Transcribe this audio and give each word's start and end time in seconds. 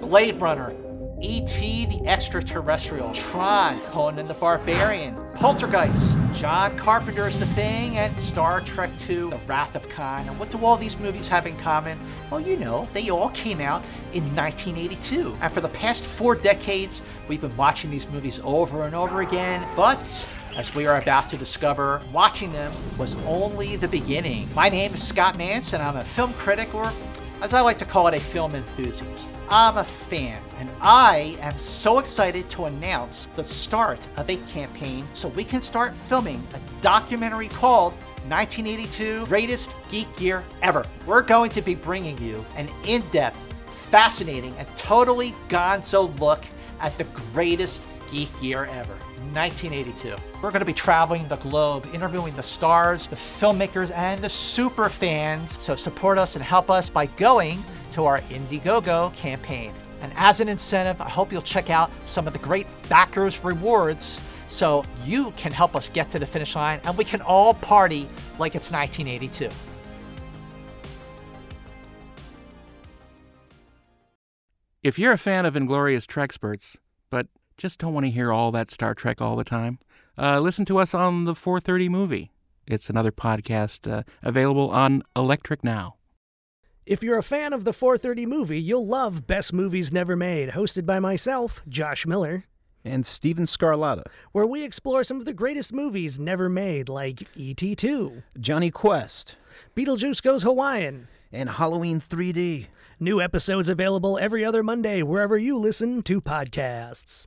Blade 0.00 0.40
Runner, 0.40 0.74
E.T. 1.20 1.86
the 1.86 2.06
Extraterrestrial, 2.06 3.12
Tron, 3.12 3.80
Conan 3.80 4.28
the 4.28 4.34
Barbarian, 4.34 5.16
Poltergeist, 5.34 6.16
John 6.32 6.76
Carpenter's 6.76 7.38
The 7.38 7.46
Thing, 7.46 7.96
and 7.96 8.18
Star 8.20 8.60
Trek 8.60 8.90
II, 9.08 9.30
The 9.30 9.40
Wrath 9.46 9.74
of 9.74 9.88
Khan. 9.88 10.28
And 10.28 10.38
what 10.38 10.50
do 10.50 10.64
all 10.64 10.76
these 10.76 10.98
movies 10.98 11.28
have 11.28 11.46
in 11.46 11.56
common? 11.56 11.98
Well, 12.30 12.40
you 12.40 12.56
know, 12.56 12.86
they 12.92 13.10
all 13.10 13.30
came 13.30 13.60
out 13.60 13.82
in 14.12 14.22
1982. 14.36 15.36
And 15.40 15.52
for 15.52 15.60
the 15.60 15.68
past 15.68 16.04
four 16.04 16.34
decades, 16.34 17.02
we've 17.26 17.40
been 17.40 17.56
watching 17.56 17.90
these 17.90 18.08
movies 18.08 18.40
over 18.44 18.84
and 18.84 18.94
over 18.94 19.22
again, 19.22 19.66
but 19.74 20.28
as 20.56 20.74
we 20.74 20.86
are 20.86 20.98
about 20.98 21.28
to 21.30 21.36
discover, 21.36 22.00
watching 22.12 22.52
them 22.52 22.72
was 22.98 23.14
only 23.26 23.76
the 23.76 23.88
beginning. 23.88 24.48
My 24.54 24.68
name 24.68 24.94
is 24.94 25.06
Scott 25.06 25.38
Mantz, 25.38 25.72
and 25.72 25.82
I'm 25.82 25.96
a 25.96 26.04
film 26.04 26.32
critic, 26.32 26.74
or 26.74 26.90
as 27.40 27.54
I 27.54 27.60
like 27.60 27.78
to 27.78 27.84
call 27.84 28.08
it, 28.08 28.14
a 28.14 28.20
film 28.20 28.54
enthusiast. 28.54 29.30
I'm 29.48 29.78
a 29.78 29.84
fan, 29.84 30.42
and 30.58 30.68
I 30.80 31.36
am 31.40 31.56
so 31.56 31.98
excited 31.98 32.48
to 32.50 32.64
announce 32.64 33.26
the 33.34 33.44
start 33.44 34.08
of 34.16 34.28
a 34.28 34.36
campaign 34.48 35.06
so 35.14 35.28
we 35.28 35.44
can 35.44 35.60
start 35.60 35.94
filming 35.94 36.42
a 36.54 36.82
documentary 36.82 37.48
called 37.48 37.92
1982 38.28 39.26
Greatest 39.26 39.74
Geek 39.90 40.08
Year 40.20 40.44
Ever. 40.62 40.84
We're 41.06 41.22
going 41.22 41.50
to 41.50 41.62
be 41.62 41.74
bringing 41.74 42.18
you 42.18 42.44
an 42.56 42.68
in 42.84 43.02
depth, 43.12 43.38
fascinating, 43.66 44.54
and 44.58 44.66
totally 44.76 45.32
gonzo 45.48 46.18
look 46.18 46.44
at 46.80 46.96
the 46.98 47.04
greatest 47.32 47.84
geek 48.10 48.30
year 48.42 48.64
ever. 48.66 48.96
1982. 49.32 50.16
We're 50.42 50.50
going 50.50 50.60
to 50.60 50.66
be 50.66 50.72
traveling 50.72 51.26
the 51.28 51.36
globe, 51.36 51.88
interviewing 51.92 52.34
the 52.36 52.42
stars, 52.42 53.06
the 53.06 53.16
filmmakers, 53.16 53.90
and 53.94 54.22
the 54.22 54.28
super 54.28 54.88
fans. 54.88 55.62
So 55.62 55.74
support 55.74 56.18
us 56.18 56.36
and 56.36 56.44
help 56.44 56.70
us 56.70 56.90
by 56.90 57.06
going 57.06 57.62
to 57.92 58.04
our 58.04 58.20
Indiegogo 58.20 59.14
campaign. 59.14 59.72
And 60.00 60.12
as 60.16 60.40
an 60.40 60.48
incentive, 60.48 61.00
I 61.00 61.08
hope 61.08 61.32
you'll 61.32 61.42
check 61.42 61.70
out 61.70 61.90
some 62.04 62.26
of 62.26 62.32
the 62.32 62.38
great 62.38 62.66
backers 62.88 63.44
rewards 63.44 64.20
so 64.46 64.84
you 65.04 65.32
can 65.32 65.52
help 65.52 65.76
us 65.76 65.88
get 65.88 66.10
to 66.10 66.18
the 66.18 66.26
finish 66.26 66.56
line 66.56 66.80
and 66.84 66.96
we 66.96 67.04
can 67.04 67.20
all 67.20 67.54
party 67.54 68.08
like 68.38 68.54
it's 68.54 68.70
1982. 68.70 69.50
If 74.82 74.98
you're 74.98 75.12
a 75.12 75.18
fan 75.18 75.44
of 75.44 75.56
Inglorious 75.56 76.06
Treksperts, 76.06 76.76
but 77.10 77.26
just 77.58 77.80
don't 77.80 77.92
want 77.92 78.06
to 78.06 78.10
hear 78.10 78.32
all 78.32 78.52
that 78.52 78.70
Star 78.70 78.94
Trek 78.94 79.20
all 79.20 79.36
the 79.36 79.44
time, 79.44 79.80
uh, 80.16 80.38
listen 80.38 80.64
to 80.66 80.78
us 80.78 80.94
on 80.94 81.24
the 81.24 81.34
430 81.34 81.88
movie. 81.88 82.30
It's 82.66 82.88
another 82.88 83.10
podcast 83.10 83.90
uh, 83.90 84.04
available 84.22 84.70
on 84.70 85.02
Electric 85.16 85.64
Now. 85.64 85.96
If 86.86 87.02
you're 87.02 87.18
a 87.18 87.22
fan 87.22 87.52
of 87.52 87.64
the 87.64 87.72
430 87.72 88.26
movie, 88.26 88.60
you'll 88.60 88.86
love 88.86 89.26
Best 89.26 89.52
Movies 89.52 89.92
Never 89.92 90.16
Made, 90.16 90.50
hosted 90.50 90.86
by 90.86 91.00
myself, 91.00 91.60
Josh 91.68 92.06
Miller, 92.06 92.44
and 92.84 93.04
Steven 93.04 93.44
Scarlatta, 93.44 94.04
where 94.32 94.46
we 94.46 94.62
explore 94.62 95.02
some 95.04 95.18
of 95.18 95.24
the 95.24 95.34
greatest 95.34 95.72
movies 95.72 96.18
never 96.18 96.48
made, 96.48 96.88
like 96.88 97.26
E.T. 97.36 97.74
2, 97.74 98.22
Jonny 98.38 98.70
Quest, 98.70 99.36
Beetlejuice 99.76 100.22
Goes 100.22 100.44
Hawaiian, 100.44 101.08
and 101.32 101.50
Halloween 101.50 102.00
3D. 102.00 102.68
New 103.00 103.20
episodes 103.20 103.68
available 103.68 104.18
every 104.18 104.44
other 104.44 104.62
Monday 104.62 105.02
wherever 105.02 105.36
you 105.36 105.58
listen 105.58 106.02
to 106.02 106.20
podcasts. 106.20 107.26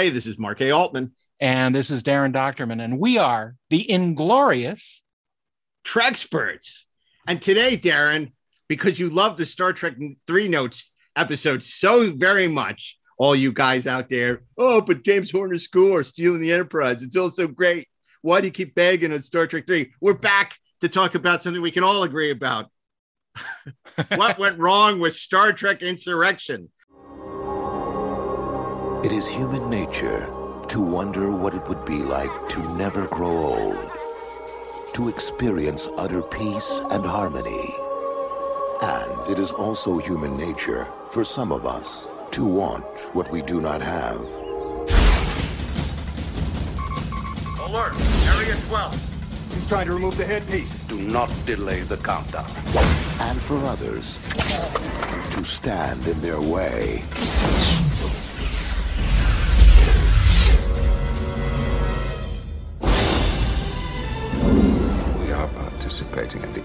Hey, 0.00 0.08
this 0.08 0.24
is 0.24 0.38
Mark 0.38 0.62
A. 0.62 0.70
Altman. 0.70 1.12
And 1.40 1.74
this 1.74 1.90
is 1.90 2.02
Daren 2.02 2.32
Dochterman, 2.32 2.82
and 2.82 2.98
we 2.98 3.18
are 3.18 3.56
the 3.68 3.90
Inglorious 3.90 5.02
Treksperts. 5.84 6.84
And 7.26 7.40
today, 7.40 7.76
Daren, 7.76 8.32
because 8.68 8.98
you 8.98 9.10
love 9.10 9.36
the 9.36 9.46
Star 9.46 9.72
Trek 9.72 9.94
Three 10.26 10.48
Notes 10.48 10.92
episode 11.16 11.62
so 11.62 12.12
very 12.12 12.48
much, 12.48 12.98
all 13.18 13.36
you 13.36 13.52
guys 13.52 13.86
out 13.86 14.08
there, 14.08 14.42
oh, 14.56 14.80
but 14.80 15.04
James 15.04 15.30
Horner's 15.30 15.64
school 15.64 15.92
or 15.92 16.02
stealing 16.02 16.40
the 16.40 16.52
Enterprise, 16.52 17.02
it's 17.02 17.16
all 17.16 17.30
so 17.30 17.46
great. 17.46 17.88
Why 18.22 18.40
do 18.40 18.46
you 18.46 18.52
keep 18.52 18.74
begging 18.74 19.12
on 19.12 19.22
Star 19.22 19.46
Trek 19.46 19.66
3? 19.66 19.92
We're 20.00 20.14
back 20.14 20.56
to 20.80 20.88
talk 20.88 21.14
about 21.14 21.42
something 21.42 21.62
we 21.62 21.70
can 21.70 21.84
all 21.84 22.02
agree 22.02 22.30
about. 22.30 22.70
what 24.14 24.38
went 24.38 24.58
wrong 24.58 24.98
with 24.98 25.14
Star 25.14 25.52
Trek 25.52 25.82
Insurrection? 25.82 26.70
It 29.02 29.12
is 29.12 29.26
human 29.26 29.70
nature 29.70 30.30
to 30.68 30.80
wonder 30.80 31.30
what 31.30 31.54
it 31.54 31.66
would 31.68 31.84
be 31.84 32.02
like 32.02 32.48
to 32.50 32.76
never 32.76 33.06
grow 33.06 33.30
old, 33.30 33.89
to 34.94 35.08
experience 35.08 35.88
utter 35.96 36.22
peace 36.22 36.80
and 36.90 37.04
harmony. 37.04 37.74
And 38.82 39.30
it 39.30 39.38
is 39.38 39.52
also 39.52 39.98
human 39.98 40.36
nature 40.36 40.86
for 41.10 41.24
some 41.24 41.52
of 41.52 41.66
us 41.66 42.08
to 42.32 42.44
want 42.44 42.84
what 43.12 43.30
we 43.30 43.42
do 43.42 43.60
not 43.60 43.82
have. 43.82 44.20
Alert! 47.60 47.94
Area 48.36 48.56
12. 48.68 49.54
He's 49.54 49.66
trying 49.66 49.86
to 49.86 49.92
remove 49.92 50.16
the 50.16 50.24
headpiece. 50.24 50.80
Do 50.80 51.00
not 51.00 51.32
delay 51.44 51.82
the 51.82 51.96
countdown. 51.96 52.50
And 53.20 53.40
for 53.40 53.58
others, 53.64 54.16
to 55.32 55.44
stand 55.44 56.06
in 56.06 56.20
their 56.20 56.40
way. 56.40 57.02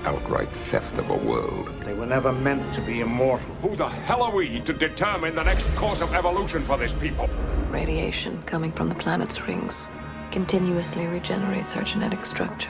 Outright 0.06 0.50
theft 0.50 0.98
of 1.00 1.10
a 1.10 1.18
world. 1.18 1.72
They 1.84 1.94
were 1.94 2.06
never 2.06 2.32
meant 2.32 2.76
to 2.76 2.82
be 2.82 3.02
immortal. 3.02 3.54
Who 3.56 3.76
the 3.76 3.90
hell 3.90 4.22
are 4.22 4.34
we 4.34 4.60
to 4.62 4.72
determine 4.72 5.34
the 5.34 5.44
next 5.44 5.68
course 5.76 6.02
of 6.02 6.14
evolution 6.14 6.64
for 6.64 6.78
this 6.78 6.94
people? 6.94 7.28
Radiation 7.72 8.42
coming 8.44 8.72
from 8.72 8.88
the 8.90 8.96
planet's 8.96 9.42
rings 9.42 9.90
continuously 10.32 11.08
regenerates 11.08 11.76
our 11.76 11.84
genetic 11.84 12.26
structure. 12.26 12.70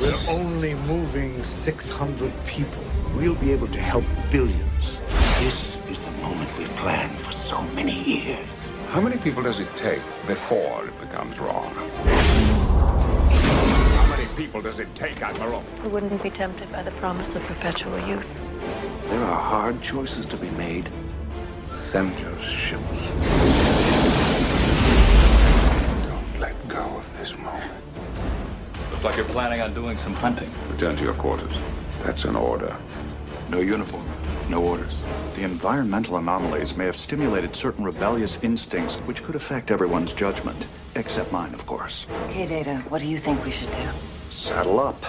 We're 0.00 0.16
only 0.28 0.74
moving 0.74 1.44
600 1.44 2.32
people. 2.46 2.82
We'll 3.14 3.34
be 3.34 3.52
able 3.52 3.68
to 3.68 3.80
help 3.80 4.04
billions. 4.30 4.98
This 5.40 5.76
is 5.90 6.00
the 6.00 6.10
moment 6.22 6.48
we've 6.56 6.74
planned 6.76 7.18
for 7.18 7.32
so 7.32 7.60
many 7.74 8.02
years. 8.04 8.70
How 8.90 9.00
many 9.00 9.18
people 9.18 9.42
does 9.42 9.60
it 9.60 9.68
take 9.76 10.02
before 10.26 10.86
it 10.86 10.98
becomes 11.00 11.38
wrong? 11.40 11.74
People 14.36 14.60
does 14.60 14.80
it 14.80 14.94
take, 14.94 15.22
Admiral? 15.22 15.60
Who 15.82 15.90
wouldn't 15.90 16.22
be 16.22 16.30
tempted 16.30 16.70
by 16.72 16.82
the 16.82 16.90
promise 16.92 17.34
of 17.34 17.42
perpetual 17.44 17.98
youth? 18.08 18.40
There 19.08 19.22
are 19.22 19.40
hard 19.40 19.82
choices 19.82 20.26
to 20.26 20.36
be 20.36 20.50
made. 20.50 20.88
Send 21.64 22.18
your 22.18 22.36
ships. 22.40 22.82
Don't 26.06 26.40
let 26.40 26.68
go 26.68 26.80
of 26.80 27.18
this 27.18 27.36
moment. 27.36 27.72
Looks 28.90 29.04
like 29.04 29.16
you're 29.16 29.24
planning 29.26 29.60
on 29.60 29.74
doing 29.74 29.96
some 29.98 30.14
hunting. 30.14 30.50
Return 30.70 30.96
to 30.96 31.04
your 31.04 31.14
quarters. 31.14 31.52
That's 32.02 32.24
an 32.24 32.36
order. 32.36 32.76
No 33.48 33.60
uniform, 33.60 34.06
no 34.48 34.62
orders. 34.62 35.02
The 35.34 35.42
environmental 35.42 36.18
anomalies 36.18 36.76
may 36.76 36.84
have 36.86 36.96
stimulated 36.96 37.56
certain 37.56 37.84
rebellious 37.84 38.38
instincts 38.42 38.96
which 39.06 39.22
could 39.22 39.34
affect 39.34 39.70
everyone's 39.70 40.12
judgment. 40.12 40.66
Except 40.94 41.32
mine, 41.32 41.54
of 41.54 41.66
course. 41.66 42.06
Okay, 42.26 42.46
Data, 42.46 42.82
what 42.88 43.00
do 43.00 43.08
you 43.08 43.18
think 43.18 43.44
we 43.44 43.50
should 43.50 43.70
do? 43.72 43.88
Saddle 44.40 44.80
up. 44.80 45.04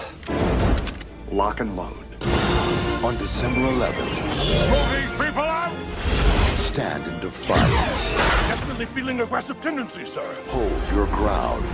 Lock 1.32 1.60
and 1.60 1.74
load. 1.74 1.96
On 3.02 3.16
December 3.16 3.60
11th. 3.60 3.96
Move 4.70 4.92
these 4.92 5.10
people 5.12 5.42
out! 5.42 5.74
Stand 6.58 7.06
in 7.06 7.18
defiance. 7.18 8.12
Definitely 8.12 8.84
feeling 8.84 9.22
aggressive 9.22 9.58
tendencies, 9.62 10.12
sir. 10.12 10.36
Hold 10.48 10.70
your 10.94 11.06
ground. 11.06 11.64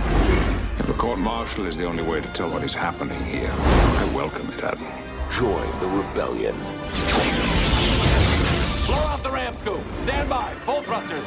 If 0.79 0.87
a 0.87 0.93
court 0.93 1.19
martial 1.19 1.65
is 1.65 1.75
the 1.75 1.85
only 1.85 2.01
way 2.01 2.21
to 2.21 2.27
tell 2.29 2.49
what 2.49 2.63
is 2.63 2.73
happening 2.73 3.21
here, 3.25 3.51
I 3.51 4.09
welcome 4.15 4.49
it, 4.51 4.63
Admiral. 4.63 4.93
Join 5.29 5.79
the 5.81 5.87
rebellion. 5.87 6.55
Blow 8.85 9.03
off 9.03 9.21
the 9.21 9.31
ram 9.31 9.53
scoop. 9.53 9.81
Stand 10.03 10.29
by. 10.29 10.53
Full 10.65 10.81
thrusters. 10.83 11.25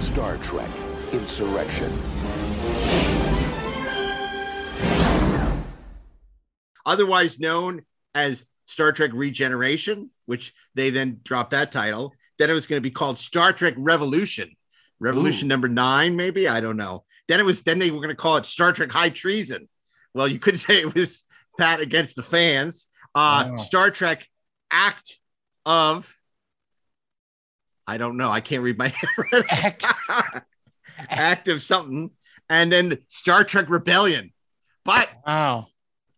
Star 0.00 0.36
Trek 0.36 0.70
Insurrection. 1.14 1.92
Otherwise 6.84 7.38
known 7.38 7.82
as 8.14 8.46
Star 8.66 8.92
Trek 8.92 9.10
Regeneration, 9.14 10.10
which 10.26 10.52
they 10.74 10.90
then 10.90 11.20
dropped 11.22 11.52
that 11.52 11.70
title. 11.72 12.12
Then 12.38 12.50
it 12.50 12.54
was 12.54 12.66
going 12.66 12.78
to 12.78 12.82
be 12.86 12.90
called 12.90 13.16
Star 13.16 13.52
Trek 13.52 13.74
Revolution, 13.76 14.50
Revolution 14.98 15.48
number 15.48 15.68
nine, 15.68 16.16
maybe 16.16 16.48
I 16.48 16.60
don't 16.60 16.76
know. 16.76 17.04
Then 17.28 17.38
it 17.40 17.44
was 17.44 17.62
then 17.62 17.78
they 17.78 17.90
were 17.90 17.98
going 17.98 18.08
to 18.08 18.14
call 18.16 18.36
it 18.36 18.46
Star 18.46 18.72
Trek 18.72 18.90
High 18.90 19.10
Treason. 19.10 19.68
Well, 20.14 20.26
you 20.28 20.38
could 20.38 20.58
say 20.60 20.80
it 20.80 20.94
was 20.94 21.24
Pat 21.58 21.80
against 21.80 22.16
the 22.16 22.22
fans. 22.22 22.86
Uh, 23.14 23.46
Wow. 23.50 23.56
Star 23.56 23.90
Trek 23.90 24.26
Act 24.70 25.18
of 25.64 26.12
I 27.86 27.98
don't 27.98 28.16
know. 28.16 28.30
I 28.30 28.40
can't 28.40 28.62
read 28.62 28.78
my 28.78 28.92
Act. 29.50 29.84
Act 31.10 31.48
of 31.48 31.62
something, 31.62 32.10
and 32.48 32.70
then 32.72 32.98
Star 33.08 33.44
Trek 33.44 33.66
Rebellion. 33.68 34.32
But 34.84 35.10
Wow. 35.26 35.68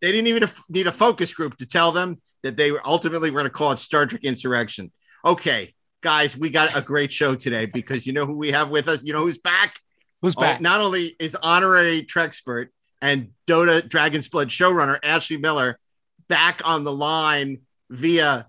they 0.01 0.11
didn't 0.11 0.27
even 0.27 0.49
need 0.69 0.87
a 0.87 0.91
focus 0.91 1.33
group 1.33 1.57
to 1.57 1.65
tell 1.65 1.91
them 1.91 2.21
that 2.43 2.57
they 2.57 2.71
were 2.71 2.81
ultimately 2.85 3.31
were 3.31 3.39
going 3.39 3.49
to 3.49 3.55
call 3.57 3.71
it 3.71 3.79
Star 3.79 4.05
Trek 4.05 4.23
Insurrection. 4.23 4.91
Okay, 5.25 5.73
guys, 6.01 6.37
we 6.37 6.49
got 6.49 6.75
a 6.75 6.81
great 6.81 7.11
show 7.11 7.33
today 7.35 7.65
because 7.65 8.05
you 8.05 8.13
know 8.13 8.25
who 8.25 8.33
we 8.37 8.51
have 8.51 8.69
with 8.69 8.87
us. 8.87 9.03
You 9.03 9.13
know 9.13 9.21
who's 9.21 9.37
back. 9.39 9.75
Who's 10.21 10.35
Oh, 10.37 10.41
back? 10.41 10.61
not 10.61 10.81
only 10.81 11.15
is 11.19 11.35
honorary 11.35 12.03
Trekspert 12.03 12.67
and 13.01 13.29
Dota 13.47 13.87
Dragon's 13.87 14.27
Blood 14.27 14.49
showrunner 14.49 14.99
Ashley 15.03 15.37
Miller 15.37 15.79
back 16.27 16.61
on 16.65 16.83
the 16.83 16.91
line 16.91 17.59
via 17.89 18.47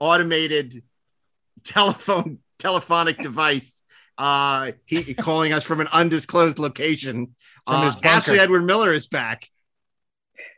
automated 0.00 0.82
telephone 1.64 2.38
telephonic 2.58 3.18
device. 3.22 3.75
Uh, 4.18 4.72
he 4.86 5.14
calling 5.14 5.52
us 5.52 5.64
from 5.64 5.80
an 5.80 5.88
undisclosed 5.88 6.58
location. 6.58 7.34
From 7.66 7.74
Uh, 7.76 7.84
his 7.84 7.94
bunker. 7.96 8.08
Ashley 8.08 8.38
Edward 8.38 8.62
Miller 8.62 8.92
is 8.92 9.06
back. 9.06 9.48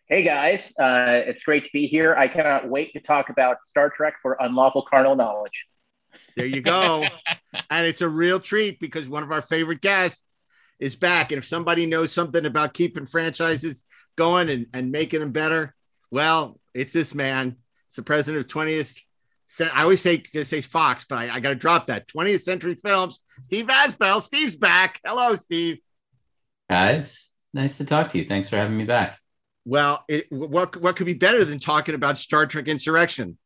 Hey 0.06 0.22
guys, 0.22 0.72
uh, 0.78 1.20
it's 1.26 1.42
great 1.42 1.64
to 1.66 1.70
be 1.70 1.86
here. 1.86 2.14
I 2.16 2.28
cannot 2.28 2.66
wait 2.66 2.94
to 2.94 3.00
talk 3.00 3.28
about 3.28 3.58
Star 3.66 3.90
Trek 3.90 4.14
for 4.22 4.38
unlawful 4.40 4.86
carnal 4.88 5.16
knowledge. 5.16 5.66
There 6.34 6.46
you 6.46 6.62
go. 6.62 7.04
and 7.70 7.86
it's 7.86 8.00
a 8.00 8.08
real 8.08 8.40
treat 8.40 8.80
because 8.80 9.06
one 9.06 9.22
of 9.22 9.30
our 9.30 9.42
favorite 9.42 9.82
guests 9.82 10.38
is 10.78 10.96
back. 10.96 11.30
And 11.30 11.38
if 11.38 11.44
somebody 11.44 11.84
knows 11.84 12.10
something 12.10 12.46
about 12.46 12.72
keeping 12.72 13.04
franchises 13.04 13.84
going 14.16 14.48
and, 14.48 14.66
and 14.72 14.90
making 14.90 15.20
them 15.20 15.32
better, 15.32 15.74
well, 16.10 16.58
it's 16.72 16.92
this 16.94 17.14
man. 17.14 17.56
It's 17.88 17.96
the 17.96 18.02
president 18.02 18.44
of 18.44 18.50
20th. 18.50 18.96
I 19.60 19.82
always 19.82 20.00
say, 20.02 20.22
say 20.42 20.60
Fox, 20.60 21.06
but 21.08 21.18
I, 21.18 21.36
I 21.36 21.40
got 21.40 21.50
to 21.50 21.54
drop 21.54 21.86
that 21.86 22.06
20th 22.08 22.42
Century 22.42 22.74
Films. 22.74 23.20
Steve 23.42 23.66
Asbell. 23.66 24.20
Steve's 24.20 24.56
back. 24.56 25.00
Hello, 25.04 25.34
Steve. 25.36 25.78
Guys, 26.68 27.30
nice 27.54 27.78
to 27.78 27.86
talk 27.86 28.10
to 28.10 28.18
you. 28.18 28.26
Thanks 28.26 28.48
for 28.48 28.56
having 28.56 28.76
me 28.76 28.84
back. 28.84 29.18
Well, 29.64 30.04
it, 30.08 30.30
what 30.30 30.80
what 30.80 30.96
could 30.96 31.06
be 31.06 31.14
better 31.14 31.44
than 31.44 31.58
talking 31.58 31.94
about 31.94 32.16
Star 32.18 32.46
Trek 32.46 32.68
Insurrection? 32.68 33.36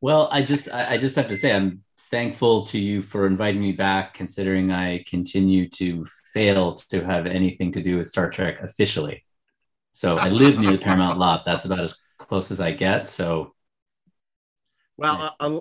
Well, 0.00 0.28
I 0.30 0.42
just 0.42 0.72
I 0.72 0.98
just 0.98 1.16
have 1.16 1.28
to 1.28 1.36
say 1.36 1.54
I'm 1.54 1.82
thankful 2.10 2.64
to 2.66 2.78
you 2.78 3.02
for 3.02 3.26
inviting 3.26 3.60
me 3.60 3.72
back, 3.72 4.14
considering 4.14 4.70
I 4.70 5.04
continue 5.06 5.68
to 5.70 6.06
fail 6.32 6.72
to 6.90 7.04
have 7.04 7.26
anything 7.26 7.72
to 7.72 7.82
do 7.82 7.96
with 7.96 8.08
Star 8.08 8.30
Trek 8.30 8.60
officially. 8.60 9.24
So 9.94 10.16
I 10.16 10.28
live 10.28 10.58
near 10.58 10.72
the 10.72 10.78
Paramount 10.78 11.18
lot. 11.18 11.44
That's 11.44 11.64
about 11.64 11.80
as 11.80 11.98
close 12.18 12.50
as 12.50 12.60
I 12.60 12.72
get. 12.72 13.08
So 13.08 13.53
Well, 14.96 15.34
uh, 15.40 15.60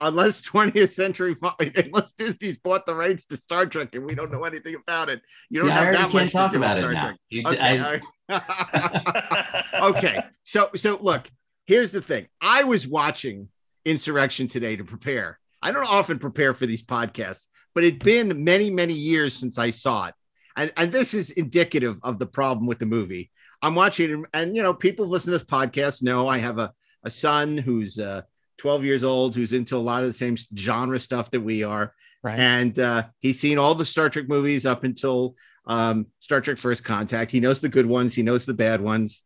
unless 0.00 0.40
20th 0.42 0.90
Century, 0.90 1.36
unless 1.58 2.12
Disney's 2.12 2.58
bought 2.58 2.86
the 2.86 2.94
rights 2.94 3.26
to 3.26 3.36
Star 3.36 3.66
Trek 3.66 3.94
and 3.94 4.04
we 4.04 4.14
don't 4.14 4.30
know 4.30 4.44
anything 4.44 4.74
about 4.74 5.08
it, 5.08 5.22
you 5.50 5.60
don't 5.60 5.68
See, 5.68 5.74
have 5.74 5.92
that 5.94 6.12
much 6.12 6.26
to 6.26 6.32
talk 6.32 6.52
do 6.52 6.58
about 6.58 6.78
it 6.78 6.90
now. 6.92 7.06
Trek. 7.06 7.16
You- 7.30 7.48
okay, 7.48 8.00
I- 8.28 9.64
okay. 9.88 10.20
So, 10.42 10.70
so 10.76 10.98
look, 11.00 11.28
here's 11.66 11.92
the 11.92 12.02
thing. 12.02 12.26
I 12.40 12.64
was 12.64 12.86
watching 12.86 13.48
Insurrection 13.84 14.46
today 14.48 14.76
to 14.76 14.84
prepare. 14.84 15.38
I 15.60 15.72
don't 15.72 15.88
often 15.88 16.18
prepare 16.18 16.54
for 16.54 16.66
these 16.66 16.82
podcasts, 16.82 17.46
but 17.74 17.84
it'd 17.84 18.02
been 18.04 18.44
many, 18.44 18.70
many 18.70 18.94
years 18.94 19.34
since 19.34 19.58
I 19.58 19.70
saw 19.70 20.06
it. 20.06 20.14
And, 20.56 20.72
and 20.76 20.92
this 20.92 21.14
is 21.14 21.30
indicative 21.30 21.98
of 22.02 22.18
the 22.18 22.26
problem 22.26 22.66
with 22.66 22.78
the 22.78 22.86
movie. 22.86 23.30
I'm 23.62 23.74
watching 23.74 24.10
it, 24.22 24.28
and 24.34 24.56
you 24.56 24.62
know, 24.62 24.74
people 24.74 25.06
listen 25.06 25.32
to 25.32 25.38
this 25.38 25.46
podcast 25.46 26.02
know 26.02 26.28
I 26.28 26.38
have 26.38 26.58
a, 26.58 26.72
a 27.04 27.10
son 27.10 27.56
who's 27.56 27.98
uh, 27.98 28.22
12 28.62 28.84
years 28.84 29.02
old, 29.02 29.34
who's 29.34 29.52
into 29.52 29.76
a 29.76 29.78
lot 29.78 30.02
of 30.02 30.06
the 30.06 30.12
same 30.12 30.36
genre 30.56 31.00
stuff 31.00 31.32
that 31.32 31.40
we 31.40 31.64
are. 31.64 31.92
Right. 32.22 32.38
And 32.38 32.78
uh, 32.78 33.06
he's 33.18 33.40
seen 33.40 33.58
all 33.58 33.74
the 33.74 33.84
Star 33.84 34.08
Trek 34.08 34.28
movies 34.28 34.64
up 34.64 34.84
until 34.84 35.34
um, 35.66 36.06
Star 36.20 36.40
Trek 36.40 36.58
First 36.58 36.84
Contact. 36.84 37.32
He 37.32 37.40
knows 37.40 37.58
the 37.58 37.68
good 37.68 37.86
ones, 37.86 38.14
he 38.14 38.22
knows 38.22 38.46
the 38.46 38.54
bad 38.54 38.80
ones. 38.80 39.22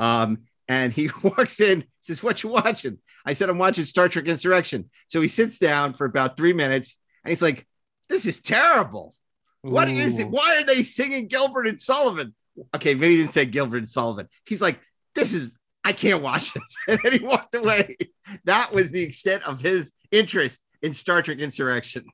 Um, 0.00 0.38
and 0.66 0.92
he 0.92 1.10
walks 1.22 1.60
in, 1.60 1.84
says, 2.00 2.24
What 2.24 2.42
you 2.42 2.50
watching? 2.50 2.98
I 3.24 3.34
said, 3.34 3.48
I'm 3.48 3.58
watching 3.58 3.84
Star 3.84 4.08
Trek 4.08 4.26
Insurrection. 4.26 4.90
So 5.06 5.20
he 5.20 5.28
sits 5.28 5.58
down 5.58 5.92
for 5.92 6.04
about 6.04 6.36
three 6.36 6.52
minutes 6.52 6.98
and 7.24 7.30
he's 7.30 7.42
like, 7.42 7.64
This 8.08 8.26
is 8.26 8.40
terrible. 8.40 9.14
What 9.60 9.86
is 9.86 10.18
it? 10.18 10.28
Why 10.28 10.56
are 10.56 10.64
they 10.64 10.82
singing 10.82 11.28
Gilbert 11.28 11.68
and 11.68 11.80
Sullivan? 11.80 12.34
Okay, 12.74 12.94
maybe 12.94 13.14
he 13.14 13.20
didn't 13.22 13.32
say 13.32 13.46
Gilbert 13.46 13.76
and 13.76 13.90
Sullivan. 13.90 14.28
He's 14.44 14.60
like, 14.60 14.80
This 15.14 15.32
is, 15.32 15.56
I 15.84 15.92
can't 15.92 16.22
watch 16.22 16.52
this. 16.54 16.76
And 16.88 17.12
he 17.12 17.24
walked 17.24 17.54
away. 17.54 17.96
That 18.44 18.72
was 18.72 18.90
the 18.90 19.02
extent 19.02 19.42
of 19.44 19.60
his 19.60 19.92
interest 20.10 20.60
in 20.80 20.94
Star 20.94 21.22
Trek 21.22 21.38
Insurrection. 21.38 22.04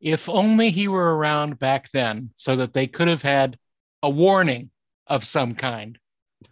If 0.00 0.28
only 0.28 0.70
he 0.70 0.86
were 0.88 1.16
around 1.16 1.58
back 1.58 1.90
then 1.90 2.30
so 2.36 2.56
that 2.56 2.72
they 2.74 2.86
could 2.86 3.08
have 3.08 3.22
had 3.22 3.58
a 4.02 4.08
warning 4.10 4.70
of 5.06 5.24
some 5.24 5.54
kind, 5.56 5.98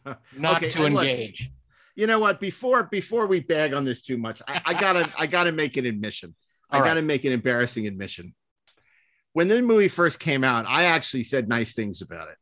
not 0.36 0.56
Okay, 0.56 0.70
to 0.70 0.84
and 0.84 0.94
look, 0.96 1.04
engage. 1.06 1.50
you 1.94 2.08
know 2.08 2.18
what? 2.18 2.40
Before 2.40 2.82
before 2.84 3.28
we 3.28 3.38
bag 3.40 3.72
on 3.72 3.84
this 3.84 4.02
too 4.02 4.16
much, 4.16 4.42
I, 4.48 4.60
I 4.64 4.74
gotta 4.74 5.12
I 5.16 5.26
gotta 5.28 5.52
make 5.52 5.76
an 5.76 5.86
admission. 5.86 6.34
I 6.68 6.76
All 6.78 6.82
right. 6.82 6.88
gotta 6.88 7.02
make 7.02 7.24
an 7.24 7.32
embarrassing 7.32 7.86
admission. 7.86 8.34
When 9.34 9.46
the 9.46 9.62
movie 9.62 9.88
first 9.88 10.18
came 10.18 10.42
out, 10.42 10.64
I 10.66 10.84
actually 10.86 11.22
said 11.22 11.48
nice 11.48 11.74
things 11.74 12.02
about 12.02 12.28
it. 12.30 12.36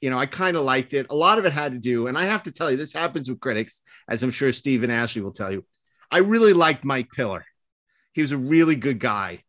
You 0.00 0.10
know, 0.10 0.18
I 0.18 0.26
kind 0.26 0.56
of 0.56 0.64
liked 0.64 0.94
it. 0.94 1.06
A 1.10 1.14
lot 1.14 1.38
of 1.38 1.44
it 1.44 1.52
had 1.52 1.72
to 1.72 1.78
do, 1.78 2.06
and 2.06 2.16
I 2.16 2.24
have 2.24 2.44
to 2.44 2.52
tell 2.52 2.70
you, 2.70 2.76
this 2.76 2.92
happens 2.92 3.28
with 3.28 3.40
critics, 3.40 3.82
as 4.08 4.22
I'm 4.22 4.30
sure 4.30 4.52
Steve 4.52 4.82
and 4.82 4.92
Ashley 4.92 5.22
will 5.22 5.32
tell 5.32 5.52
you. 5.52 5.64
I 6.10 6.18
really 6.18 6.52
liked 6.52 6.84
Mike 6.84 7.08
Piller. 7.14 7.44
He 8.12 8.22
was 8.22 8.32
a 8.32 8.38
really 8.38 8.76
good 8.76 8.98
guy. 8.98 9.44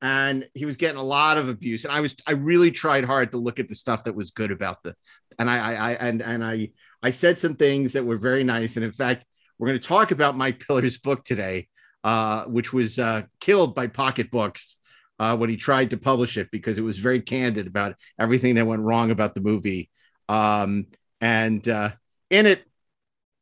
And 0.00 0.46
he 0.54 0.64
was 0.64 0.76
getting 0.76 1.00
a 1.00 1.02
lot 1.02 1.38
of 1.38 1.48
abuse. 1.48 1.84
And 1.84 1.92
I 1.92 2.00
was 2.00 2.14
I 2.24 2.32
really 2.32 2.70
tried 2.70 3.04
hard 3.04 3.32
to 3.32 3.38
look 3.38 3.58
at 3.58 3.66
the 3.66 3.74
stuff 3.74 4.04
that 4.04 4.14
was 4.14 4.30
good 4.30 4.52
about 4.52 4.80
the 4.84 4.94
and 5.38 5.50
I, 5.50 5.58
I, 5.58 5.72
I 5.72 5.92
and 5.94 6.22
and 6.22 6.44
I 6.44 6.70
I 7.02 7.10
said 7.10 7.38
some 7.38 7.56
things 7.56 7.92
that 7.92 8.04
were 8.04 8.18
very 8.18 8.44
nice. 8.44 8.76
And 8.76 8.84
in 8.84 8.92
fact, 8.92 9.24
we're 9.58 9.68
going 9.68 9.80
to 9.80 9.88
talk 9.88 10.10
about 10.10 10.36
Mike 10.36 10.60
Piller's 10.60 10.98
book 10.98 11.24
today, 11.24 11.68
uh, 12.04 12.44
which 12.44 12.72
was 12.72 12.98
uh, 12.98 13.22
killed 13.40 13.74
by 13.74 13.86
Pocket 13.86 14.30
Books 14.30 14.77
uh, 15.18 15.36
when 15.36 15.50
he 15.50 15.56
tried 15.56 15.90
to 15.90 15.96
publish 15.96 16.36
it 16.36 16.48
because 16.50 16.78
it 16.78 16.82
was 16.82 16.98
very 16.98 17.20
candid 17.20 17.66
about 17.66 17.96
everything 18.18 18.54
that 18.56 18.66
went 18.66 18.82
wrong 18.82 19.10
about 19.10 19.34
the 19.34 19.40
movie. 19.40 19.90
Um, 20.28 20.86
and 21.20 21.66
uh, 21.68 21.90
in 22.30 22.46
it, 22.46 22.64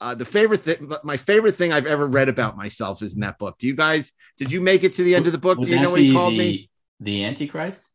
uh, 0.01 0.15
the 0.15 0.25
favorite 0.25 0.63
thing, 0.63 0.93
my 1.05 1.17
favorite 1.17 1.57
thing 1.57 1.73
I've 1.73 1.87
ever 1.87 2.07
read 2.07 2.29
about 2.29 2.57
myself 2.57 3.03
is 3.03 3.15
in 3.15 3.21
that 3.21 3.39
book. 3.39 3.57
Do 3.59 3.67
you 3.67 3.75
guys? 3.75 4.13
Did 4.37 4.53
you 4.53 4.61
make 4.61 4.85
it 4.85 4.95
to 4.97 5.03
the 5.03 5.15
end 5.15 5.27
of 5.27 5.33
the 5.33 5.39
book? 5.39 5.59
would 5.59 5.67
Do 5.69 5.71
you 5.75 5.81
know 5.81 5.91
what 5.91 6.01
he 6.01 6.13
called 6.13 6.35
the, 6.35 6.39
me? 6.39 6.71
The 7.01 7.25
Antichrist? 7.25 7.87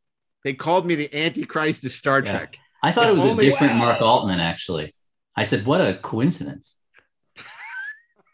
They 0.43 0.53
called 0.53 0.85
me 0.87 0.95
the 0.95 1.15
Antichrist 1.15 1.85
of 1.85 1.91
Star 1.91 2.21
Yeah. 2.23 2.31
Trek. 2.31 2.57
I 2.83 2.91
thought 2.91 3.05
If 3.05 3.09
it 3.11 3.13
was 3.13 3.21
only- 3.23 3.47
a 3.47 3.51
different 3.51 3.75
Mark 3.75 4.01
Altman, 4.01 4.39
actually. 4.39 4.95
I 5.35 5.43
said, 5.43 5.65
what 5.65 5.79
a 5.81 5.93
coincidence. 6.01 6.77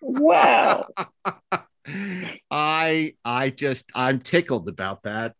Wow. 0.01 0.87
I 2.51 3.13
I 3.23 3.49
just 3.49 3.85
I'm 3.95 4.19
tickled 4.19 4.69
about 4.69 5.03
that. 5.03 5.33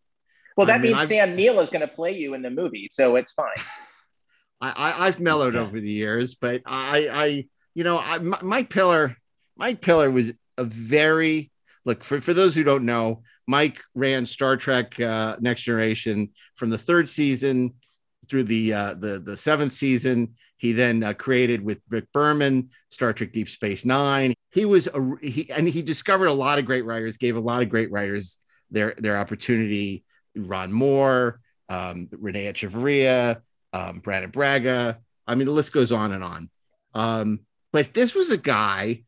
Well, 0.56 0.68
I 0.70 0.74
that 0.74 0.82
mean, 0.82 0.92
means 0.92 1.02
I've- 1.04 1.10
Sam 1.10 1.36
Neill 1.36 1.60
is 1.60 1.70
going 1.70 1.82
to 1.82 1.88
play 1.88 2.14
you 2.18 2.34
in 2.34 2.42
the 2.42 2.50
movie, 2.50 2.90
so 2.92 3.16
it's 3.16 3.32
fine. 3.32 3.48
I, 4.62 4.72
I 4.72 5.08
I've 5.08 5.20
mellowed 5.20 5.56
over 5.56 5.80
the 5.80 5.90
years, 5.92 6.34
but 6.36 6.62
I 6.66 7.08
I 7.12 7.46
you 7.76 7.84
know 7.84 7.98
I 7.98 8.16
M- 8.16 8.34
Mike 8.42 8.70
Piller 8.70 9.16
Mike 9.56 9.82
Piller 9.82 10.10
was 10.10 10.34
a 10.58 10.64
very 10.64 11.52
look 11.86 12.04
for 12.04 12.20
for 12.20 12.34
those 12.34 12.56
who 12.56 12.64
don't 12.64 12.86
know 12.86 13.22
Mike 13.48 13.80
ran 13.94 14.26
Star 14.26 14.58
Trek 14.58 15.00
uh, 15.00 15.38
Next 15.40 15.62
Generation 15.62 16.30
from 16.56 16.70
the 16.72 16.78
third 16.78 17.08
season 17.08 17.76
through 18.30 18.44
the 18.44 18.74
uh, 18.74 18.94
the 18.94 19.20
the 19.20 19.38
seventh 19.38 19.74
season. 19.74 20.36
He 20.58 20.72
then 20.72 21.04
uh, 21.04 21.14
created 21.14 21.62
with 21.62 21.80
Rick 21.90 22.12
Berman 22.14 22.70
Star 22.90 23.14
Trek 23.14 23.32
Deep 23.32 23.50
Space 23.50 23.86
Nine. 23.86 24.34
He 24.52 24.66
was 24.66 24.88
a 24.88 25.16
he 25.22 25.50
and 25.52 25.68
he 25.68 25.82
discovered 25.82 26.28
a 26.28 26.34
lot 26.34 26.60
of 26.60 26.66
great 26.66 26.86
writers, 26.86 27.18
gave 27.18 27.36
a 27.36 27.42
lot 27.42 27.62
of 27.62 27.70
great 27.70 27.92
writers 27.92 28.40
their 28.72 28.96
their 28.98 29.18
opportunity. 29.18 30.04
Ron 30.36 30.72
Moore, 30.72 31.40
um, 31.70 32.10
Renee 32.12 32.52
Echevarria, 32.52 33.42
um, 33.74 34.00
Brannon 34.00 34.30
Braga. 34.30 35.00
I 35.26 35.36
mean, 35.36 35.48
the 35.48 35.54
list 35.54 35.74
goes 35.74 35.92
on 35.92 36.12
and 36.12 36.24
on. 36.24 36.50
Um, 36.94 37.40
but 37.72 37.94
this 37.94 38.16
was 38.16 38.32
a 38.32 38.38
guy. 38.38 39.04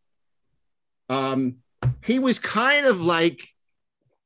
Um, 1.08 1.58
he 2.04 2.20
was 2.20 2.40
kind 2.40 2.86
of 2.86 3.02
like 3.02 3.42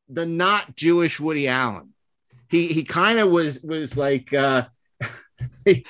the 0.09 0.25
not 0.25 0.75
Jewish 0.75 1.19
Woody 1.19 1.47
Allen. 1.47 1.93
He 2.49 2.67
he 2.67 2.83
kind 2.83 3.19
of 3.19 3.29
was 3.29 3.61
was 3.61 3.97
like. 3.97 4.33
Uh, 4.33 4.65
he, 5.65 5.85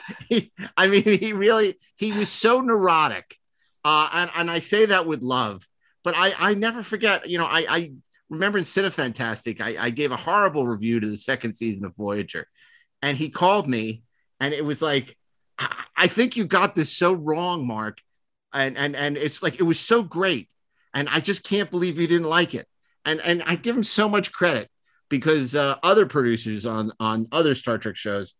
I 0.77 0.87
mean, 0.87 1.03
he 1.03 1.33
really 1.33 1.77
he 1.95 2.11
was 2.11 2.29
so 2.29 2.61
neurotic, 2.61 3.37
uh, 3.83 4.09
and 4.11 4.31
and 4.35 4.51
I 4.51 4.59
say 4.59 4.85
that 4.87 5.05
with 5.05 5.21
love. 5.21 5.67
But 6.03 6.15
I 6.17 6.33
I 6.37 6.53
never 6.53 6.83
forget. 6.83 7.29
You 7.29 7.37
know, 7.37 7.45
I 7.45 7.65
I 7.69 7.91
remember 8.29 8.57
in 8.57 8.63
Cinefantastique, 8.63 9.61
I, 9.61 9.85
I 9.85 9.89
gave 9.89 10.11
a 10.11 10.17
horrible 10.17 10.67
review 10.67 10.99
to 10.99 11.07
the 11.07 11.17
second 11.17 11.53
season 11.53 11.85
of 11.85 11.95
Voyager, 11.95 12.47
and 13.01 13.17
he 13.17 13.29
called 13.29 13.67
me, 13.67 14.03
and 14.39 14.53
it 14.53 14.65
was 14.65 14.81
like, 14.81 15.17
I, 15.57 15.85
I 15.95 16.07
think 16.07 16.35
you 16.35 16.45
got 16.45 16.75
this 16.75 16.95
so 16.95 17.13
wrong, 17.13 17.65
Mark, 17.65 17.99
and 18.53 18.77
and 18.77 18.95
and 18.95 19.17
it's 19.17 19.41
like 19.41 19.59
it 19.59 19.63
was 19.63 19.79
so 19.79 20.03
great, 20.03 20.49
and 20.93 21.07
I 21.09 21.19
just 21.19 21.43
can't 21.43 21.71
believe 21.71 21.99
you 21.99 22.07
didn't 22.07 22.29
like 22.29 22.55
it, 22.55 22.67
and 23.05 23.21
and 23.21 23.43
I 23.45 23.55
give 23.55 23.75
him 23.75 23.83
so 23.83 24.09
much 24.09 24.31
credit 24.31 24.69
because 25.09 25.55
uh, 25.55 25.75
other 25.83 26.05
producers 26.05 26.65
on 26.65 26.91
on 26.99 27.27
other 27.31 27.55
Star 27.55 27.77
Trek 27.77 27.95
shows, 27.95 28.33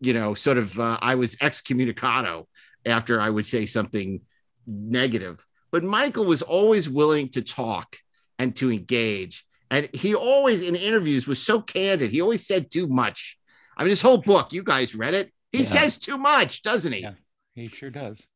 you 0.00 0.12
know, 0.12 0.34
sort 0.34 0.58
of 0.58 0.78
uh, 0.78 0.98
I 1.00 1.14
was 1.14 1.36
excommunicado 1.36 2.46
after 2.86 3.20
I 3.20 3.30
would 3.30 3.46
say 3.46 3.66
something 3.66 4.20
negative, 4.66 5.44
but 5.70 5.84
Michael 5.84 6.24
was 6.26 6.42
always 6.42 6.88
willing 6.88 7.28
to 7.30 7.42
talk 7.42 7.96
and 8.38 8.54
to 8.56 8.70
engage. 8.70 9.44
And 9.70 9.88
he 9.92 10.14
always 10.14 10.62
in 10.62 10.76
interviews 10.76 11.26
was 11.26 11.42
so 11.42 11.60
candid. 11.60 12.10
He 12.10 12.20
always 12.20 12.46
said 12.46 12.70
too 12.70 12.86
much. 12.86 13.38
I 13.76 13.82
mean, 13.82 13.90
his 13.90 14.02
whole 14.02 14.18
book, 14.18 14.52
you 14.52 14.62
guys 14.62 14.94
read 14.94 15.14
it. 15.14 15.32
He 15.52 15.60
Yeah. 15.60 15.64
says 15.64 15.98
too 15.98 16.18
much, 16.18 16.62
doesn't 16.62 16.92
he? 16.92 17.06
He 17.54 17.66
sure 17.66 17.90
does. 17.90 18.26